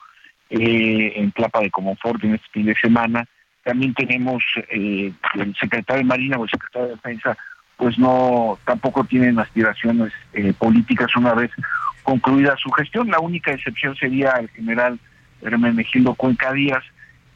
en 0.50 1.30
Clapa 1.32 1.60
de 1.60 1.70
Comonfort 1.70 2.24
en 2.24 2.36
este 2.36 2.48
fin 2.52 2.66
de 2.66 2.74
semana 2.76 3.28
también 3.68 3.92
tenemos 3.92 4.42
eh, 4.70 5.12
el 5.34 5.54
secretario 5.56 6.02
de 6.02 6.08
Marina 6.08 6.38
o 6.38 6.44
el 6.44 6.50
secretario 6.50 6.88
de 6.88 6.94
Defensa, 6.94 7.36
pues 7.76 7.98
no, 7.98 8.58
tampoco 8.64 9.04
tienen 9.04 9.38
aspiraciones 9.38 10.10
eh, 10.32 10.54
políticas 10.54 11.14
una 11.16 11.34
vez 11.34 11.50
concluida 12.02 12.56
su 12.56 12.70
gestión. 12.70 13.10
La 13.10 13.20
única 13.20 13.52
excepción 13.52 13.94
sería 13.94 14.30
el 14.40 14.48
general 14.48 14.98
Hermenegildo 15.42 16.14
Cuenca 16.14 16.50
Díaz, 16.54 16.82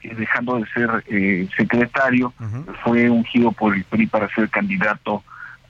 que 0.00 0.14
dejando 0.14 0.56
de 0.56 0.64
ser 0.68 1.04
eh, 1.08 1.48
secretario, 1.54 2.32
fue 2.82 3.10
ungido 3.10 3.52
por 3.52 3.74
el 3.74 3.84
PRI 3.84 4.06
para 4.06 4.34
ser 4.34 4.48
candidato 4.48 5.22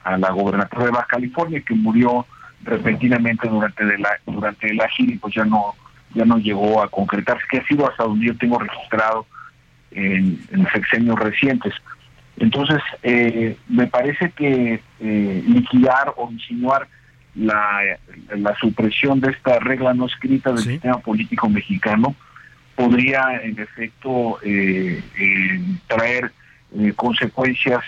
a 0.04 0.16
la 0.16 0.30
gobernatura 0.30 0.84
de 0.84 0.92
Baja 0.92 1.08
California, 1.08 1.60
que 1.60 1.74
murió 1.74 2.24
repentinamente 2.62 3.48
durante 3.48 3.84
de 3.84 3.98
la 3.98 4.10
durante 4.24 4.72
la 4.74 4.88
gira 4.90 5.12
y 5.12 5.18
pues 5.18 5.34
ya 5.34 5.44
no 5.44 5.74
ya 6.14 6.24
no 6.24 6.38
llegó 6.38 6.80
a 6.84 6.88
concretarse, 6.88 7.42
que 7.50 7.58
ha 7.58 7.66
sido 7.66 7.90
hasta 7.90 8.04
donde 8.04 8.26
yo 8.26 8.38
tengo 8.38 8.60
registrado 8.60 9.26
en, 9.94 10.40
en 10.50 10.66
sexenios 10.72 11.18
recientes. 11.18 11.74
Entonces, 12.38 12.82
eh, 13.02 13.56
me 13.68 13.86
parece 13.86 14.30
que 14.30 14.80
eh, 15.00 15.44
liquidar 15.46 16.14
o 16.16 16.30
insinuar 16.30 16.88
la, 17.34 17.80
la, 18.34 18.54
supresión 18.56 19.20
de 19.20 19.30
esta 19.30 19.58
regla 19.58 19.94
no 19.94 20.06
escrita 20.06 20.50
del 20.52 20.64
sistema 20.64 20.98
político 20.98 21.48
mexicano 21.48 22.14
podría, 22.74 23.40
en 23.42 23.58
efecto, 23.58 24.38
eh, 24.42 25.02
traer 25.86 26.32
consecuencias, 26.96 27.84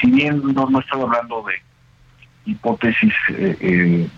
si 0.00 0.10
bien 0.10 0.42
no, 0.52 0.68
no 0.68 0.80
estoy 0.80 1.00
hablando 1.00 1.44
de 1.44 1.54
hipótesis 2.44 3.14
de 3.28 4.08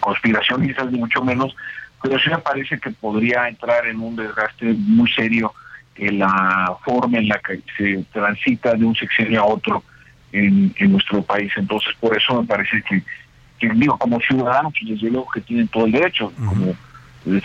conspiracionistas, 0.00 0.90
ni 0.90 0.98
mucho 0.98 1.22
menos, 1.22 1.54
pero 2.02 2.18
sí 2.18 2.30
me 2.30 2.38
parece 2.38 2.80
que 2.80 2.90
podría 2.90 3.48
entrar 3.48 3.86
en 3.86 4.00
un 4.00 4.16
desgaste 4.16 4.74
muy 4.74 5.08
serio 5.12 5.52
la 5.98 6.76
forma 6.84 7.18
en 7.18 7.28
la 7.28 7.38
que 7.38 7.60
se 7.76 8.04
transita 8.12 8.74
de 8.74 8.84
un 8.84 8.94
sexenio 8.94 9.42
a 9.42 9.46
otro 9.46 9.82
en, 10.32 10.72
nuestro 10.90 11.22
país. 11.22 11.52
Entonces, 11.56 11.94
por 12.00 12.16
eso 12.16 12.40
me 12.40 12.46
parece 12.46 12.82
que, 12.82 13.02
digo, 13.74 13.98
como 13.98 14.20
ciudadanos, 14.20 14.72
que 14.74 14.92
desde 14.92 15.10
luego 15.10 15.28
que 15.32 15.40
tienen 15.40 15.68
todo 15.68 15.86
el 15.86 15.92
derecho, 15.92 16.32
como 16.36 16.74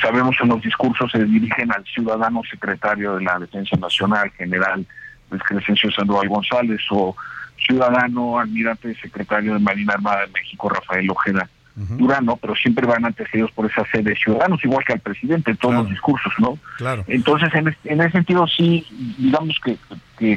sabemos 0.01 0.35
en 0.41 0.49
los 0.49 0.61
discursos 0.61 1.11
se 1.11 1.23
dirigen 1.25 1.71
al 1.71 1.83
ciudadano 1.85 2.41
secretario 2.49 3.15
de 3.15 3.23
la 3.23 3.39
Defensa 3.39 3.75
Nacional, 3.77 4.31
general 4.37 4.85
Luis 5.29 5.43
Crescencio 5.43 5.91
Sandoval 5.91 6.29
González, 6.29 6.81
o 6.91 7.15
ciudadano 7.57 8.39
almirante 8.39 8.95
secretario 8.95 9.53
de 9.53 9.59
Marina 9.59 9.93
Armada 9.93 10.21
de 10.21 10.31
México, 10.31 10.69
Rafael 10.69 11.09
Ojeda 11.09 11.49
Durán, 11.75 12.27
Pero 12.39 12.55
siempre 12.55 12.85
van 12.85 13.05
antecedidos 13.05 13.51
por 13.51 13.65
esa 13.65 13.83
sede 13.91 14.11
de 14.11 14.15
ciudadanos, 14.15 14.63
igual 14.63 14.85
que 14.85 14.93
al 14.93 14.99
presidente, 14.99 15.51
en 15.51 15.57
todos 15.57 15.75
los 15.75 15.89
discursos, 15.89 16.31
¿no? 16.37 16.59
Claro. 16.77 17.03
Entonces, 17.07 17.49
en, 17.55 17.75
en 17.85 18.01
ese 18.01 18.11
sentido, 18.11 18.45
sí, 18.47 18.85
digamos 19.17 19.59
que, 19.63 19.77
que 20.17 20.33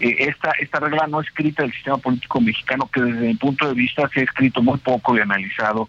eh, 0.00 0.16
esta, 0.18 0.50
esta 0.58 0.80
regla 0.80 1.06
no 1.06 1.20
escrita 1.20 1.62
del 1.62 1.72
sistema 1.72 1.98
político 1.98 2.40
mexicano, 2.40 2.88
que 2.92 3.02
desde 3.02 3.28
mi 3.28 3.34
punto 3.34 3.68
de 3.68 3.74
vista 3.74 4.08
se 4.12 4.20
ha 4.20 4.24
escrito 4.24 4.62
muy 4.62 4.78
poco 4.78 5.16
y 5.16 5.20
analizado 5.20 5.88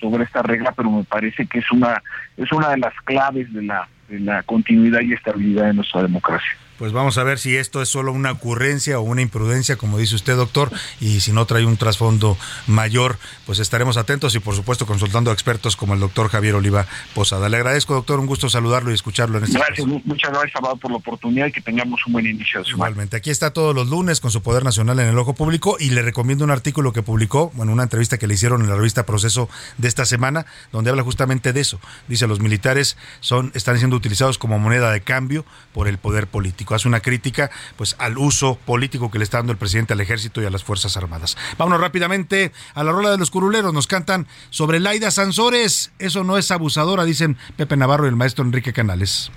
sobre 0.00 0.24
esta 0.24 0.42
regla, 0.42 0.72
pero 0.72 0.90
me 0.90 1.04
parece 1.04 1.46
que 1.46 1.60
es 1.60 1.70
una, 1.70 2.02
es 2.36 2.50
una 2.50 2.70
de 2.70 2.78
las 2.78 2.94
claves 3.04 3.52
de 3.52 3.62
la, 3.62 3.88
de 4.08 4.18
la 4.18 4.42
continuidad 4.42 5.00
y 5.02 5.12
estabilidad 5.12 5.66
de 5.66 5.74
nuestra 5.74 6.02
democracia 6.02 6.50
pues 6.80 6.92
vamos 6.92 7.18
a 7.18 7.24
ver 7.24 7.38
si 7.38 7.58
esto 7.58 7.82
es 7.82 7.90
solo 7.90 8.10
una 8.10 8.32
ocurrencia 8.32 8.98
o 8.98 9.02
una 9.02 9.20
imprudencia, 9.20 9.76
como 9.76 9.98
dice 9.98 10.14
usted, 10.14 10.34
doctor, 10.34 10.72
y 10.98 11.20
si 11.20 11.30
no 11.30 11.44
trae 11.44 11.66
un 11.66 11.76
trasfondo 11.76 12.38
mayor, 12.66 13.18
pues 13.44 13.58
estaremos 13.58 13.98
atentos 13.98 14.34
y 14.34 14.38
por 14.38 14.54
supuesto 14.54 14.86
consultando 14.86 15.30
a 15.30 15.34
expertos 15.34 15.76
como 15.76 15.92
el 15.92 16.00
doctor 16.00 16.30
Javier 16.30 16.54
Oliva 16.54 16.86
Posada. 17.14 17.50
Le 17.50 17.58
agradezco, 17.58 17.92
doctor, 17.92 18.18
un 18.18 18.24
gusto 18.24 18.48
saludarlo 18.48 18.90
y 18.90 18.94
escucharlo 18.94 19.36
en 19.36 19.44
este 19.44 19.58
Gracias, 19.58 19.86
muchas 19.86 20.30
gracias, 20.30 20.56
Amado, 20.56 20.76
por 20.76 20.90
la 20.90 20.96
oportunidad 20.96 21.48
y 21.48 21.52
que 21.52 21.60
tengamos 21.60 22.00
un 22.06 22.14
buen 22.14 22.26
inicio 22.26 22.62
de 22.62 22.70
Igualmente, 22.70 23.18
aquí 23.18 23.28
está 23.28 23.50
todos 23.50 23.74
los 23.74 23.86
lunes 23.90 24.20
con 24.20 24.30
su 24.30 24.40
Poder 24.40 24.64
Nacional 24.64 25.00
en 25.00 25.08
el 25.08 25.18
Ojo 25.18 25.34
Público 25.34 25.76
y 25.78 25.90
le 25.90 26.00
recomiendo 26.00 26.44
un 26.44 26.50
artículo 26.50 26.94
que 26.94 27.02
publicó, 27.02 27.50
bueno, 27.56 27.72
una 27.72 27.82
entrevista 27.82 28.16
que 28.16 28.26
le 28.26 28.32
hicieron 28.32 28.62
en 28.62 28.70
la 28.70 28.76
revista 28.76 29.04
Proceso 29.04 29.50
de 29.76 29.86
esta 29.86 30.06
semana, 30.06 30.46
donde 30.72 30.88
habla 30.88 31.02
justamente 31.02 31.52
de 31.52 31.60
eso. 31.60 31.78
Dice, 32.08 32.26
los 32.26 32.40
militares 32.40 32.96
son, 33.20 33.52
están 33.54 33.76
siendo 33.76 33.96
utilizados 33.96 34.38
como 34.38 34.58
moneda 34.58 34.90
de 34.92 35.02
cambio 35.02 35.44
por 35.74 35.86
el 35.86 35.98
poder 35.98 36.26
político. 36.26 36.69
Hace 36.74 36.88
una 36.88 37.00
crítica 37.00 37.50
pues 37.76 37.96
al 37.98 38.18
uso 38.18 38.56
político 38.64 39.10
que 39.10 39.18
le 39.18 39.24
está 39.24 39.38
dando 39.38 39.52
el 39.52 39.58
presidente 39.58 39.92
al 39.92 40.00
ejército 40.00 40.40
y 40.42 40.46
a 40.46 40.50
las 40.50 40.64
Fuerzas 40.64 40.96
Armadas. 40.96 41.36
Vámonos 41.58 41.80
rápidamente 41.80 42.52
a 42.74 42.84
la 42.84 42.92
rola 42.92 43.10
de 43.10 43.18
los 43.18 43.30
curuleros. 43.30 43.72
Nos 43.72 43.86
cantan 43.86 44.26
sobre 44.50 44.80
Laida 44.80 45.10
Sansores. 45.10 45.92
Eso 45.98 46.24
no 46.24 46.38
es 46.38 46.50
abusadora, 46.50 47.04
dicen 47.04 47.36
Pepe 47.56 47.76
Navarro 47.76 48.06
y 48.06 48.08
el 48.08 48.16
maestro 48.16 48.44
Enrique 48.44 48.72
Canales. 48.72 49.30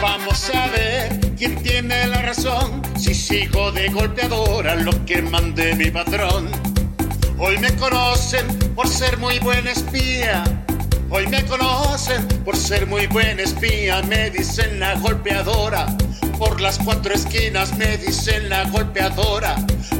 Vamos 0.00 0.50
a 0.54 0.66
ver 0.68 1.20
quién 1.38 1.62
tiene 1.62 2.06
la 2.08 2.22
razón. 2.22 2.82
Si 2.98 3.14
sigo 3.14 3.70
de 3.72 3.88
golpeadora 3.88 4.74
lo 4.74 5.04
que 5.04 5.22
mande 5.22 5.74
mi 5.76 5.90
patrón. 5.90 6.50
Hoy 7.38 7.58
me 7.58 7.74
conocen 7.76 8.46
por 8.74 8.88
ser 8.88 9.18
muy 9.18 9.38
buen 9.38 9.66
espía. 9.66 10.44
Hoy 11.14 11.26
me 11.26 11.44
conocen 11.44 12.26
por 12.42 12.56
ser 12.56 12.86
muy 12.86 13.06
buen 13.06 13.38
espía. 13.38 14.00
Me 14.04 14.30
dicen 14.30 14.80
la 14.80 14.94
golpeadora. 14.94 15.86
Por 16.38 16.62
las 16.62 16.78
cuatro 16.78 17.12
esquinas 17.12 17.76
me 17.76 17.98
dicen 17.98 18.48
la 18.48 18.64
golpeadora. 18.70 19.56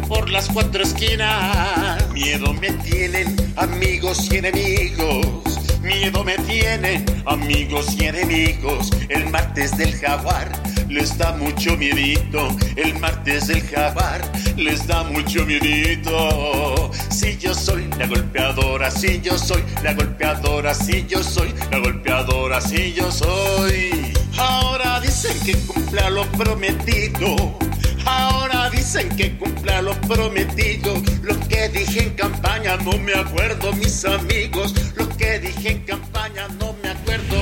Por 0.09 0.31
las 0.31 0.49
cuatro 0.49 0.83
esquinas. 0.83 2.09
Miedo 2.13 2.55
me 2.55 2.73
tienen 2.73 3.37
amigos 3.57 4.27
y 4.33 4.39
enemigos. 4.39 5.52
Miedo 5.83 6.23
me 6.23 6.39
tienen 6.39 7.05
amigos 7.27 7.97
y 7.99 8.05
enemigos. 8.05 8.91
El 9.09 9.29
martes 9.31 9.77
del 9.77 9.93
jaguar 9.95 10.51
les 10.89 11.19
da 11.19 11.33
mucho 11.33 11.77
miedito. 11.77 12.49
El 12.77 12.99
martes 13.01 13.49
del 13.49 13.63
jaguar 13.63 14.21
les 14.57 14.87
da 14.87 15.03
mucho 15.03 15.45
miedito. 15.45 16.91
Si 17.11 17.37
yo 17.39 17.53
soy 17.53 17.89
la 17.99 18.07
golpeadora, 18.07 18.91
si 18.91 19.21
yo 19.21 19.37
soy 19.37 19.65
la 19.83 19.95
golpeadora, 19.95 20.73
si 20.73 21.05
yo 21.09 21.23
soy 21.23 21.53
la 21.71 21.79
golpeadora, 21.79 22.61
si 22.61 22.93
yo 22.93 23.11
soy. 23.11 24.13
Ahora 24.39 25.01
dicen 25.01 25.37
que 25.45 25.55
cumpla 25.67 26.11
lo 26.11 26.25
prometido. 26.33 27.59
Ahora 28.05 28.71
dicen 28.71 29.09
que 29.17 29.37
cumpla 29.37 29.83
lo 29.83 29.95
prometido. 30.03 30.95
Lo 31.23 31.39
que 31.49 31.69
dije 31.69 32.05
en 32.05 32.11
campaña 32.15 32.77
no 32.79 32.93
me 32.99 33.15
acuerdo, 33.15 33.73
mis 33.75 34.05
amigos. 34.05 34.75
No 36.59 36.75
me 36.83 36.89
acuerdo. 36.91 37.37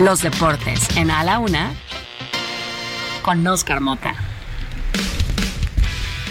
Los 0.00 0.22
deportes 0.22 0.88
en 0.96 1.10
A 1.10 1.24
la 1.24 1.38
Una 1.38 1.72
con 3.22 3.46
Oscar 3.46 3.80
Mota. 3.80 4.14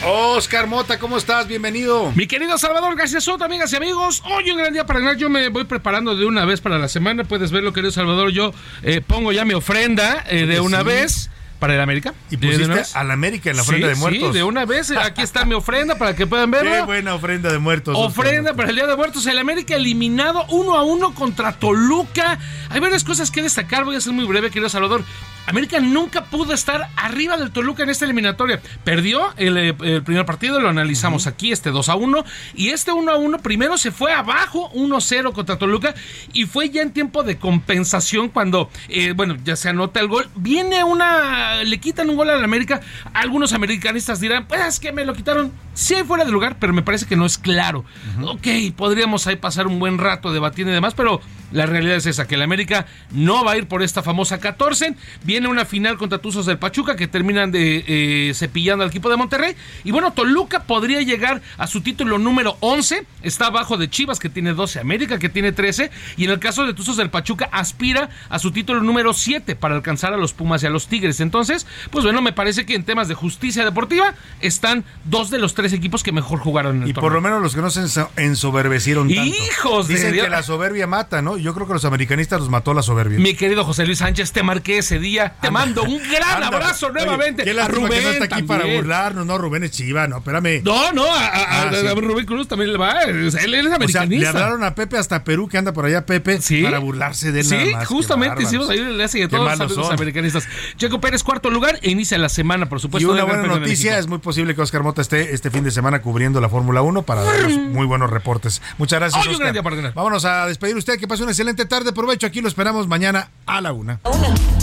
Oscar 0.06 0.68
Mota, 0.68 1.00
¿cómo 1.00 1.18
estás? 1.18 1.48
Bienvenido. 1.48 2.12
Mi 2.16 2.28
querido 2.28 2.58
Salvador 2.58 2.96
García 2.98 3.22
Soto, 3.22 3.46
amigas 3.46 3.72
y 3.72 3.78
amigos. 3.78 4.22
Hoy 4.26 4.52
un 4.52 4.58
gran 4.58 4.74
día 4.74 4.86
para 4.86 5.00
ganar. 5.00 5.16
Yo 5.16 5.30
me 5.30 5.48
voy 5.48 5.64
preparando 5.64 6.16
de 6.18 6.26
una 6.26 6.44
vez 6.44 6.60
para 6.60 6.78
la 6.78 6.90
semana. 6.90 7.24
Puedes 7.24 7.52
verlo, 7.52 7.72
querido 7.72 7.92
Salvador. 7.92 8.32
Yo 8.32 8.54
eh, 8.82 9.00
pongo 9.00 9.32
ya 9.32 9.46
mi 9.46 9.54
ofrenda 9.54 10.26
eh, 10.28 10.46
de 10.46 10.60
una 10.60 10.80
Sí. 10.80 10.84
vez 10.86 11.30
para 11.64 11.76
el 11.76 11.80
América. 11.80 12.14
Y 12.30 12.36
pusiste 12.36 12.84
al 12.94 13.10
América 13.10 13.50
en 13.50 13.56
la 13.56 13.62
ofrenda 13.62 13.88
Sí, 13.88 13.94
de 13.94 13.96
muertos. 13.98 14.32
Sí, 14.34 14.38
de 14.38 14.44
una 14.44 14.66
vez. 14.66 14.92
Aquí 14.92 15.22
está 15.22 15.46
mi 15.46 15.54
ofrenda 15.54 15.98
para 15.98 16.14
que 16.14 16.28
puedan 16.28 16.52
verlo. 16.52 16.70
Qué 16.70 16.82
buena 16.82 17.16
ofrenda 17.16 17.54
de 17.54 17.58
muertos. 17.58 17.96
Ofrenda 17.98 18.54
para 18.54 18.72
el 18.72 18.76
Día 18.76 18.86
de 18.86 18.98
Muertos. 18.98 19.26
El 19.28 19.38
América 19.38 19.74
eliminado 19.74 20.46
uno 20.50 20.74
a 20.74 20.84
uno 20.84 21.16
contra 21.16 21.54
Toluca. 21.54 22.38
Hay 22.70 22.82
varias 22.82 23.06
cosas 23.06 23.32
que 23.32 23.42
destacar. 23.42 23.86
Voy 23.86 23.96
a 23.96 24.02
ser 24.02 24.12
muy 24.12 24.26
breve, 24.26 24.50
querido 24.50 24.68
Salvador. 24.68 25.06
América 25.46 25.80
nunca 25.80 26.26
pudo 26.26 26.54
estar 26.54 26.90
arriba 26.96 27.38
del 27.38 27.52
Toluca 27.52 27.84
en 27.84 27.90
esta 27.90 28.06
eliminatoria. 28.06 28.62
Perdió 28.84 29.34
el, 29.38 29.58
eh, 29.58 30.02
primer 30.04 30.26
partido, 30.26 30.60
lo 30.60 30.70
analizamos 30.70 31.28
aquí, 31.28 31.52
este 31.52 31.72
2 31.72 31.90
a 31.90 31.96
1. 31.96 32.24
Y 32.56 32.70
este 32.70 32.92
1 32.92 33.12
a 33.12 33.18
1 33.18 33.40
primero 33.40 33.78
se 33.78 33.92
fue 33.92 34.14
abajo 34.14 34.72
1-0 34.74 35.34
contra 35.34 35.58
Toluca. 35.58 35.94
Y 36.32 36.46
fue 36.46 36.70
ya 36.70 36.82
en 36.82 36.92
tiempo 36.92 37.24
de 37.24 37.38
compensación 37.38 38.30
cuando, 38.30 38.70
eh, 38.88 39.14
bueno, 39.14 39.36
ya 39.44 39.56
se 39.56 39.70
anota 39.70 40.00
el 40.00 40.08
gol. 40.08 40.30
Viene 40.36 40.84
una, 40.84 41.64
le 41.64 41.80
quitan 41.80 42.10
un 42.10 42.16
gol 42.16 42.30
al 42.30 42.44
América. 42.44 42.82
Algunos 43.14 43.54
americanistas 43.54 44.20
dirán, 44.20 44.48
pues 44.48 44.62
es 44.66 44.80
que 44.80 44.92
me 44.92 45.06
lo 45.06 45.14
quitaron. 45.14 45.52
Sí, 45.74 45.96
hay 45.96 46.04
fuera 46.04 46.24
de 46.26 46.32
lugar, 46.32 46.58
pero 46.60 46.74
me 46.74 46.84
parece 46.84 47.06
que 47.06 47.16
no 47.16 47.26
es 47.26 47.38
claro. 47.38 47.84
Ok, 48.24 48.48
podríamos 48.76 49.26
ahí 49.28 49.36
pasar 49.36 49.68
un 49.68 49.80
buen 49.80 49.98
rato 49.98 50.32
debatiendo 50.32 50.72
y 50.72 50.76
demás, 50.76 50.94
pero 50.94 51.20
la 51.52 51.66
realidad 51.66 51.98
es 51.98 52.06
esa, 52.08 52.28
que 52.28 52.36
el 52.36 52.42
América 52.42 52.88
no 53.12 53.44
va 53.44 53.54
a 53.54 53.58
ir 53.58 53.68
por 53.68 53.84
esta 53.84 54.02
famosa 54.04 54.40
14. 54.40 54.96
Viene 55.24 55.48
una 55.48 55.66
final 55.66 55.98
contra 55.98 56.18
Tuzos 56.18 56.46
del 56.46 56.58
Pachuca 56.58 56.96
que 56.96 57.08
terminan 57.08 57.52
de 57.52 57.84
eh, 57.88 58.34
cepillando 58.34 58.84
al 58.84 58.90
equipo 58.90 59.10
de 59.10 59.18
Monterrey. 59.18 59.56
Y 59.84 59.92
bueno, 59.92 60.14
Toluca 60.14 60.64
podría 60.64 61.02
llegar 61.02 61.42
a 61.58 61.68
su 61.68 61.82
título 61.82 62.18
número 62.18 62.58
11. 62.60 63.06
Está 63.22 63.48
abajo 63.48 63.78
de 63.78 63.90
Chivas 63.90 64.20
que 64.20 64.30
tiene 64.30 64.54
12, 64.54 64.80
América 64.80 65.20
que 65.20 65.30
tiene 65.30 65.52
13. 65.52 65.92
Y 66.18 66.26
en 66.26 66.32
el 66.32 66.40
caso 66.40 66.66
de 66.66 66.74
Tuzos 66.74 66.98
del 66.98 67.10
Pachuca 67.10 67.50
aspira 67.52 68.10
a 68.30 68.40
su 68.40 68.52
título 68.52 68.82
número 68.82 69.14
7 69.14 69.56
para 69.56 69.76
alcanzar 69.76 70.14
a 70.14 70.18
los 70.18 70.34
Pumas 70.34 70.64
y 70.64 70.68
a 70.68 70.70
los 70.72 70.88
Tigres. 70.88 71.20
Entonces, 71.20 71.68
pues 71.92 72.04
bueno, 72.04 72.22
me 72.22 72.34
parece 72.34 72.66
que 72.66 72.76
en 72.76 72.84
temas 72.84 73.08
de 73.08 73.16
justicia 73.16 73.64
deportiva 73.64 74.16
están 74.42 74.84
dos 75.06 75.30
de 75.30 75.38
los 75.38 75.54
tres 75.54 75.63
equipos 75.72 76.04
que 76.04 76.12
mejor 76.12 76.40
jugaron 76.40 76.78
en 76.78 76.84
el 76.84 76.90
Y 76.90 76.94
por 76.94 77.14
lo 77.14 77.22
menos 77.22 77.42
los 77.42 77.56
que 77.56 77.62
no 77.62 77.70
se 77.70 77.82
enso- 77.82 78.10
ensoberbecieron 78.18 79.08
tanto. 79.08 79.24
¡Hijos 79.24 79.88
de 79.88 79.94
Dicen 79.94 80.12
Dios! 80.14 80.26
que 80.26 80.30
la 80.32 80.44
soberbia 80.44 80.88
mata, 80.88 81.22
¿no? 81.22 81.38
Yo 81.38 81.54
creo 81.54 81.68
que 81.68 81.74
los 81.74 81.86
americanistas 81.86 82.40
los 82.42 82.50
mató 82.50 82.74
la 82.74 82.82
soberbia. 82.82 83.20
Mi 83.20 83.36
querido 83.36 83.64
José 83.64 83.86
Luis 83.86 84.00
Sánchez, 84.00 84.32
te 84.34 84.44
marqué 84.44 84.80
ese 84.80 85.00
día. 85.00 85.36
Te 85.42 85.52
mando 85.52 85.84
un 85.84 86.00
gran 86.10 86.44
Anda. 86.44 86.48
abrazo 86.48 86.88
Oye, 86.88 86.96
nuevamente. 86.96 87.44
Qué 87.44 87.52
a 87.60 87.68
Rubén 87.68 87.92
que 87.92 88.02
no 88.02 88.10
está 88.10 88.36
aquí 88.36 88.44
para 88.44 88.66
burlarnos, 88.66 89.26
no, 89.26 89.38
Rubén 89.38 89.64
es 89.64 89.72
chiva, 89.72 90.08
no, 90.08 90.18
espérame. 90.18 90.62
No, 90.64 90.92
no, 90.92 91.06
a, 91.06 91.28
a- 91.28 91.44
Ah, 91.64 91.70
a- 91.70 91.74
sí. 91.74 91.88
a 91.88 91.94
Rubén 91.94 92.26
Cruz 92.26 92.48
también 92.48 92.72
le 92.74 92.78
va. 92.80 93.04
Él 93.04 93.28
es 93.28 93.36
O 93.36 93.38
sea, 93.38 93.76
americanista. 93.76 94.08
le 94.10 94.28
hablaron 94.28 94.64
a 94.64 94.74
Pepe 94.76 94.98
hasta 94.98 95.24
Perú, 95.24 95.48
que 95.48 95.58
anda 95.58 95.72
por 95.72 95.86
allá 95.86 96.06
Pepe, 96.06 96.40
para 96.64 96.80
burlarse 96.80 97.32
de 97.32 97.42
él 97.42 97.46
Sí, 97.46 97.56
nada 97.56 97.66
más. 97.72 97.80
Qué 97.82 97.86
justamente 97.86 98.44
hicimos 98.44 98.70
ahí 98.70 98.80
el 98.80 98.88
enlace 98.90 99.20
de 99.20 99.28
todos 99.28 99.58
los 99.60 99.74
son. 99.74 99.94
americanistas. 99.94 100.48
Checo 100.78 101.00
Pérez, 101.00 101.22
cuarto 101.24 101.50
lugar, 101.50 101.80
e 101.82 101.92
inicia 101.92 102.18
la 102.18 102.30
semana, 102.30 102.68
por 102.68 102.80
Y 102.80 102.82
supuesto. 102.82 103.10
una 103.10 103.22
del 103.22 103.28
Gran 103.30 103.40
buena 103.42 103.60
noticia, 103.60 103.98
es 104.00 104.08
muy 104.08 104.18
posible 104.18 104.56
que 104.56 104.62
Oscar 104.62 104.84
Mota 104.84 105.02
esté 105.02 105.34
este 105.34 105.52
fin 105.54 105.64
de 105.64 105.72
semana 105.72 106.02
cubriendo 106.02 106.42
la 106.42 106.50
Fórmula 106.50 106.82
1 106.82 107.04
para 107.04 107.22
darnos 107.22 107.58
muy 107.58 107.86
buenos 107.86 108.10
reportes. 108.10 108.62
Muchas 108.80 109.00
gracias, 109.00 109.24
un 109.26 109.32
Oscar. 109.34 109.46
gran 109.46 109.54
día 109.54 109.64
para 109.64 109.76
ganar. 109.76 109.94
Vámonos 109.94 110.26
a 110.26 110.48
despedir 110.48 110.76
usted, 110.76 111.00
que 111.00 111.08
pase 111.08 111.22
una 111.22 111.32
excelente 111.32 111.66
tarde, 111.66 111.94
provecho, 111.94 112.26
aquí 112.26 112.42
lo 112.42 112.48
esperamos 112.48 112.88
mañana 112.88 113.30
a 113.46 113.62
la 113.62 113.72
una. 113.72 114.00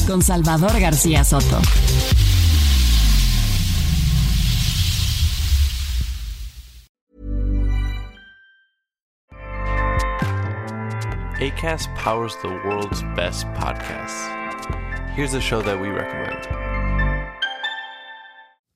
Con 0.06 0.20
Salvador 0.20 0.78
García 0.80 1.24
Soto. 1.24 1.60
ACAST 11.40 11.88
powers 11.94 12.36
the 12.42 12.48
world's 12.66 13.02
best 13.16 13.46
podcasts. 13.54 14.28
Here's 15.14 15.32
a 15.34 15.40
show 15.40 15.62
that 15.62 15.80
we 15.80 15.88
recommend. 15.88 16.69